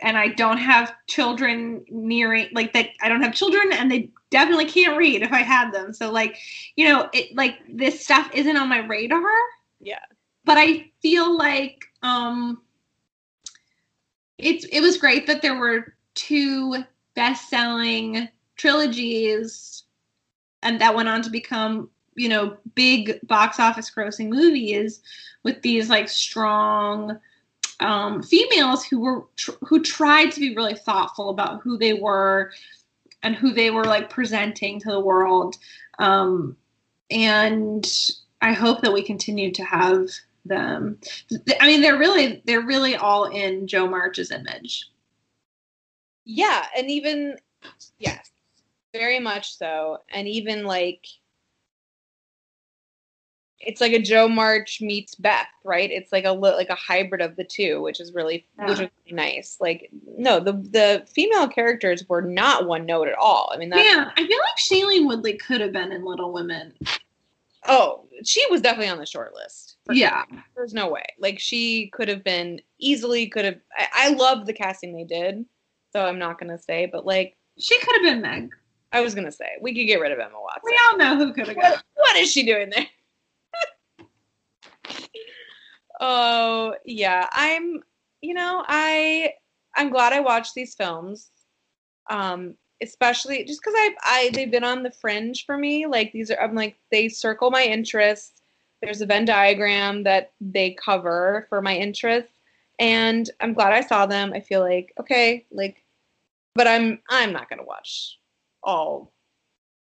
and 0.00 0.16
I 0.16 0.28
don't 0.28 0.56
have 0.56 0.94
children 1.08 1.84
nearing 1.90 2.48
like 2.52 2.72
that 2.72 2.88
I 3.02 3.10
don't 3.10 3.20
have 3.20 3.34
children 3.34 3.70
and 3.74 3.92
they 3.92 4.12
definitely 4.30 4.66
can't 4.66 4.96
read 4.96 5.22
if 5.22 5.32
I 5.32 5.42
had 5.42 5.72
them. 5.72 5.92
So 5.92 6.10
like, 6.10 6.38
you 6.76 6.88
know, 6.88 7.08
it 7.12 7.34
like 7.36 7.58
this 7.68 8.04
stuff 8.04 8.30
isn't 8.34 8.56
on 8.56 8.68
my 8.68 8.86
radar. 8.86 9.20
Yeah. 9.80 10.04
But 10.44 10.58
I 10.58 10.90
feel 11.02 11.36
like 11.36 11.84
um 12.02 12.62
it's 14.38 14.64
it 14.66 14.80
was 14.80 14.96
great 14.96 15.26
that 15.26 15.42
there 15.42 15.58
were 15.58 15.94
two 16.14 16.82
best-selling 17.14 18.28
trilogies 18.56 19.84
and 20.62 20.80
that 20.80 20.94
went 20.94 21.08
on 21.08 21.22
to 21.22 21.30
become 21.30 21.90
you 22.14 22.28
know 22.28 22.56
big 22.74 23.18
box 23.26 23.58
office 23.60 23.90
grossing 23.90 24.28
movies 24.28 25.00
with 25.42 25.60
these 25.62 25.88
like 25.88 26.08
strong 26.08 27.18
um, 27.80 28.22
females 28.22 28.84
who 28.84 29.00
were 29.00 29.24
tr- 29.36 29.52
who 29.62 29.82
tried 29.82 30.30
to 30.32 30.40
be 30.40 30.54
really 30.54 30.74
thoughtful 30.74 31.30
about 31.30 31.62
who 31.62 31.78
they 31.78 31.94
were 31.94 32.52
and 33.22 33.34
who 33.34 33.52
they 33.52 33.70
were 33.70 33.84
like 33.84 34.10
presenting 34.10 34.80
to 34.80 34.90
the 34.90 35.00
world. 35.00 35.56
Um, 35.98 36.56
and 37.10 37.86
i 38.40 38.52
hope 38.52 38.82
that 38.82 38.92
we 38.92 39.02
continue 39.02 39.52
to 39.52 39.64
have 39.64 40.08
them. 40.44 40.98
I 41.60 41.66
mean 41.66 41.82
they're 41.82 41.98
really 41.98 42.42
they're 42.46 42.64
really 42.64 42.96
all 42.96 43.24
in 43.24 43.66
jo 43.66 43.86
march's 43.86 44.30
image. 44.30 44.88
Yeah, 46.24 46.64
and 46.76 46.90
even 46.90 47.36
yes, 47.98 48.30
very 48.94 49.20
much 49.20 49.56
so. 49.56 49.98
And 50.10 50.26
even 50.28 50.64
like 50.64 51.06
it's 53.60 53.80
like 53.80 53.92
a 53.92 54.00
Jo 54.00 54.28
March 54.28 54.80
meets 54.80 55.14
Beth, 55.14 55.46
right? 55.64 55.90
It's 55.90 56.12
like 56.12 56.24
a 56.24 56.32
li- 56.32 56.54
like 56.54 56.70
a 56.70 56.74
hybrid 56.74 57.20
of 57.20 57.36
the 57.36 57.44
two, 57.44 57.82
which 57.82 58.00
is 58.00 58.12
really 58.14 58.46
which 58.56 58.70
is 58.70 58.78
really 58.80 58.90
nice. 59.10 59.58
Like 59.60 59.90
no, 60.16 60.40
the 60.40 60.52
the 60.52 61.06
female 61.06 61.48
characters 61.48 62.08
were 62.08 62.22
not 62.22 62.66
one 62.66 62.86
note 62.86 63.08
at 63.08 63.18
all. 63.18 63.50
I 63.52 63.58
mean, 63.58 63.70
yeah 63.74 64.10
i 64.16 64.26
feel 64.26 64.38
like 64.38 64.56
shailene 64.58 65.06
woodley 65.06 65.34
could 65.34 65.60
have 65.60 65.72
been 65.72 65.92
in 65.92 66.04
little 66.04 66.32
women 66.32 66.72
oh, 67.66 68.06
she 68.24 68.44
was 68.50 68.60
definitely 68.60 68.88
on 68.88 68.98
the 68.98 69.06
short 69.06 69.34
list. 69.34 69.76
yeah 69.90 70.24
sure. 70.28 70.44
there's 70.56 70.74
no 70.74 70.88
way. 70.88 71.04
Like 71.18 71.38
she 71.38 71.88
could 71.92 72.08
have 72.08 72.24
been 72.24 72.60
easily 72.78 73.26
could 73.28 73.44
have. 73.44 73.58
I, 73.76 73.88
I 73.94 74.08
love 74.10 74.46
the 74.46 74.52
casting 74.52 74.94
they 74.94 75.04
did, 75.04 75.44
so 75.92 76.04
I'm 76.04 76.18
not 76.18 76.38
gonna 76.38 76.58
say, 76.58 76.88
but 76.90 77.06
like 77.06 77.36
she 77.58 77.78
could 77.80 77.94
have 77.96 78.02
been 78.02 78.22
meg 78.22 78.50
I 78.92 79.00
was 79.00 79.14
gonna 79.14 79.32
say, 79.32 79.56
we 79.60 79.74
could 79.74 79.86
get 79.86 80.00
rid 80.00 80.12
of 80.12 80.18
Emma 80.18 80.40
Watson. 80.40 80.62
we 80.64 80.78
all 80.86 80.96
know 80.96 81.16
who 81.16 81.32
could 81.32 81.48
have 81.48 81.56
What, 81.56 81.82
what 81.94 82.16
is 82.16 82.30
she 82.30 82.44
doing 82.44 82.70
there? 82.70 82.86
Oh 86.00 86.74
yeah, 86.84 87.28
I'm. 87.32 87.82
You 88.22 88.34
know, 88.34 88.64
I 88.68 89.32
I'm 89.76 89.90
glad 89.90 90.12
I 90.12 90.20
watched 90.20 90.54
these 90.54 90.74
films. 90.74 91.30
Um, 92.08 92.56
especially 92.82 93.44
just 93.44 93.60
because 93.60 93.74
I 93.76 93.94
I 94.02 94.30
they've 94.32 94.50
been 94.50 94.64
on 94.64 94.82
the 94.82 94.90
fringe 94.90 95.44
for 95.44 95.58
me. 95.58 95.86
Like 95.86 96.12
these 96.12 96.30
are 96.30 96.40
I'm 96.40 96.54
like 96.54 96.76
they 96.90 97.08
circle 97.08 97.50
my 97.50 97.64
interests. 97.64 98.42
There's 98.82 99.02
a 99.02 99.06
Venn 99.06 99.26
diagram 99.26 100.02
that 100.04 100.32
they 100.40 100.72
cover 100.82 101.46
for 101.48 101.60
my 101.60 101.76
interests, 101.76 102.32
and 102.78 103.28
I'm 103.40 103.52
glad 103.52 103.72
I 103.72 103.82
saw 103.82 104.06
them. 104.06 104.32
I 104.34 104.40
feel 104.40 104.60
like 104.60 104.92
okay, 104.98 105.46
like, 105.50 105.84
but 106.54 106.66
I'm 106.66 107.00
I'm 107.10 107.32
not 107.32 107.48
gonna 107.50 107.64
watch 107.64 108.18
all. 108.62 109.12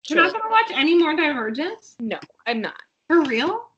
You're 0.09 0.21
not 0.21 0.33
gonna 0.33 0.51
watch 0.51 0.71
any 0.71 0.97
more 0.97 1.15
Divergence 1.15 1.95
No, 1.99 2.19
I'm 2.45 2.61
not. 2.61 2.81
for 3.07 3.23
real. 3.23 3.69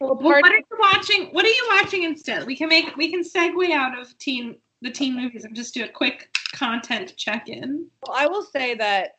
Well, 0.00 0.14
Well, 0.14 0.32
part 0.32 0.42
what 0.42 0.52
are 0.52 0.56
you 0.56 0.64
watching? 0.78 1.26
What 1.32 1.44
are 1.44 1.48
you 1.48 1.68
watching 1.70 2.02
instead? 2.04 2.46
We 2.46 2.56
can 2.56 2.68
make 2.68 2.96
we 2.96 3.10
can 3.10 3.22
segue 3.22 3.70
out 3.72 3.98
of 3.98 4.16
teen 4.18 4.56
the 4.82 4.90
teen 4.90 5.16
movies 5.16 5.44
and 5.44 5.54
just 5.54 5.74
do 5.74 5.84
a 5.84 5.88
quick 5.88 6.36
content 6.52 7.14
check 7.16 7.48
in. 7.48 7.86
Well, 8.06 8.16
I 8.16 8.26
will 8.26 8.42
say 8.42 8.74
that 8.74 9.16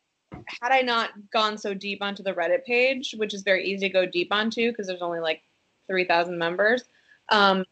had 0.61 0.71
I 0.71 0.81
not 0.81 1.11
gone 1.31 1.57
so 1.57 1.73
deep 1.73 2.01
onto 2.01 2.23
the 2.23 2.33
Reddit 2.33 2.63
page, 2.65 3.15
which 3.17 3.33
is 3.33 3.41
very 3.41 3.65
easy 3.65 3.87
to 3.87 3.93
go 3.93 4.05
deep 4.05 4.31
onto 4.31 4.71
because 4.71 4.87
there's 4.87 5.01
only 5.01 5.19
like 5.19 5.41
3,000 5.87 6.37
members, 6.37 6.83
um, 7.29 7.65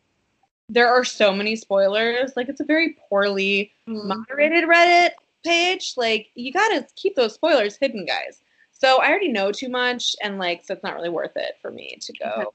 there 0.70 0.88
are 0.88 1.04
so 1.04 1.32
many 1.32 1.56
spoilers. 1.56 2.36
Like, 2.36 2.50
it's 2.50 2.60
a 2.62 2.66
very 2.66 2.98
poorly 3.08 3.72
moderated 3.86 4.68
Reddit 4.68 5.12
page. 5.44 5.94
Like, 5.96 6.30
you 6.34 6.52
gotta 6.52 6.88
keep 6.96 7.16
those 7.16 7.36
spoilers 7.36 7.78
hidden, 7.78 8.06
guys. 8.06 8.42
So 8.72 9.02
I 9.02 9.10
already 9.10 9.30
know 9.30 9.52
too 9.52 9.70
much, 9.70 10.16
and 10.24 10.38
like, 10.38 10.64
so 10.66 10.74
it's 10.74 10.84
not 10.84 10.96
really 10.96 11.10
worth 11.10 11.36
it 11.36 11.58
for 11.62 11.72
me 11.72 11.98
to 12.02 12.14
go. 12.14 12.54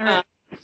Okay. 0.00 0.08
All 0.10 0.16
right. 0.16 0.60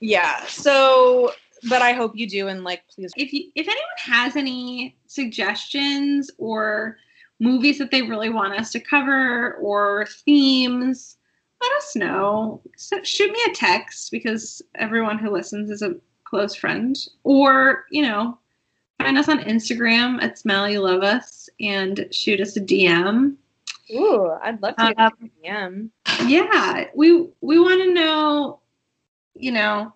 Yeah. 0.00 0.44
So, 0.46 1.32
but 1.68 1.82
I 1.82 1.92
hope 1.92 2.12
you 2.16 2.28
do, 2.28 2.48
and 2.48 2.64
like, 2.64 2.82
please. 2.94 3.12
if 3.16 3.32
you 3.32 3.50
if 3.54 3.66
anyone 3.68 3.84
has 3.98 4.36
any 4.36 4.96
suggestions 5.06 6.30
or 6.38 6.96
movies 7.38 7.78
that 7.78 7.90
they 7.90 8.02
really 8.02 8.28
want 8.30 8.54
us 8.58 8.70
to 8.72 8.80
cover 8.80 9.54
or 9.54 10.06
themes, 10.24 11.16
let 11.62 11.72
us 11.72 11.94
know. 11.96 12.60
So 12.76 13.02
shoot 13.02 13.30
me 13.32 13.38
a 13.50 13.54
text 13.54 14.10
because 14.10 14.62
everyone 14.76 15.18
who 15.18 15.30
listens 15.30 15.70
is 15.70 15.82
a 15.82 15.96
close 16.24 16.54
friend, 16.54 16.96
or 17.24 17.84
you 17.90 18.02
know, 18.02 18.38
find 18.98 19.18
us 19.18 19.28
on 19.28 19.40
Instagram 19.40 20.22
at 20.22 20.38
Smell 20.38 20.68
You 20.70 20.80
Love 20.80 21.02
Us 21.02 21.48
and 21.60 22.06
shoot 22.10 22.40
us 22.40 22.56
a 22.56 22.60
DM. 22.60 23.34
Ooh, 23.92 24.30
I'd 24.42 24.62
love 24.62 24.76
to 24.76 24.94
get 24.94 24.98
Um, 24.98 25.12
a 25.44 25.46
DM. 25.46 25.90
yeah 26.28 26.84
we 26.94 27.26
we 27.40 27.58
want 27.58 27.82
to 27.82 27.92
know 27.92 28.60
you 29.34 29.52
know 29.52 29.92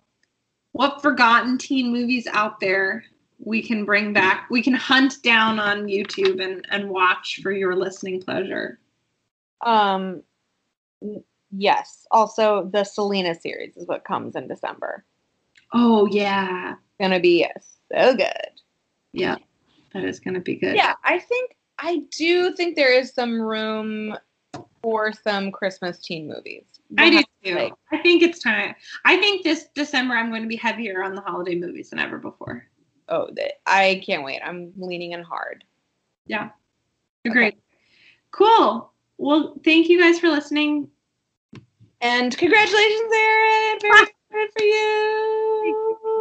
what 0.71 1.01
forgotten 1.01 1.57
teen 1.57 1.91
movies 1.91 2.27
out 2.31 2.59
there 2.59 3.03
we 3.39 3.61
can 3.61 3.85
bring 3.85 4.13
back 4.13 4.47
we 4.49 4.61
can 4.61 4.73
hunt 4.73 5.21
down 5.23 5.59
on 5.59 5.85
youtube 5.85 6.41
and 6.43 6.65
and 6.71 6.89
watch 6.89 7.39
for 7.43 7.51
your 7.51 7.75
listening 7.75 8.21
pleasure 8.21 8.79
Um, 9.61 10.23
yes. 11.51 12.05
Also, 12.11 12.69
the 12.71 12.83
Selena 12.83 13.33
series 13.35 13.77
is 13.77 13.87
what 13.87 14.03
comes 14.03 14.35
in 14.35 14.47
December. 14.47 15.03
oh 15.73 16.05
yeah 16.07 16.75
Gonna 16.99 17.19
be 17.19 17.45
so 17.91 18.15
good. 18.15 18.51
yeah 19.13 19.35
that 19.93 20.03
is 20.03 20.19
gonna 20.19 20.39
be 20.41 20.55
good 20.55 20.75
Yeah, 20.75 20.93
I 21.03 21.19
think 21.19 21.55
I 21.77 22.03
do 22.17 22.53
think 22.55 22.75
there 22.75 22.93
is 22.93 23.13
some 23.13 23.39
room 23.41 24.15
for 24.81 25.11
some 25.11 25.51
Christmas 25.51 25.99
teen 25.99 26.27
movies. 26.27 26.74
I 26.97 27.09
do 27.09 27.15
We'll 27.15 27.17
have 27.17 27.25
to 27.43 27.51
too 27.51 27.59
see. 27.67 27.71
i 27.91 27.97
think 28.01 28.23
it's 28.23 28.39
time 28.39 28.75
i 29.05 29.17
think 29.17 29.43
this 29.43 29.67
december 29.75 30.15
i'm 30.15 30.29
going 30.29 30.41
to 30.43 30.47
be 30.47 30.55
heavier 30.55 31.03
on 31.03 31.15
the 31.15 31.21
holiday 31.21 31.55
movies 31.55 31.89
than 31.89 31.99
ever 31.99 32.17
before 32.17 32.67
Oh, 33.07 33.29
I 33.67 34.01
can't 34.03 34.23
wait. 34.23 34.41
I'm 34.43 34.73
leaning 34.77 35.11
in 35.11 35.21
hard. 35.21 35.63
yeah 36.25 36.49
agreed 37.23 37.55
cool 38.31 38.91
well 39.17 39.55
thank 39.63 39.89
you 39.89 39.99
guys 40.01 40.19
for 40.19 40.29
listening 40.29 40.89
And 42.01 42.35
congratulations, 42.37 43.11
Aaron! 43.13 43.79
Very 43.81 44.01
excited 44.03 44.49
for 44.57 44.63
you. 44.63 46.11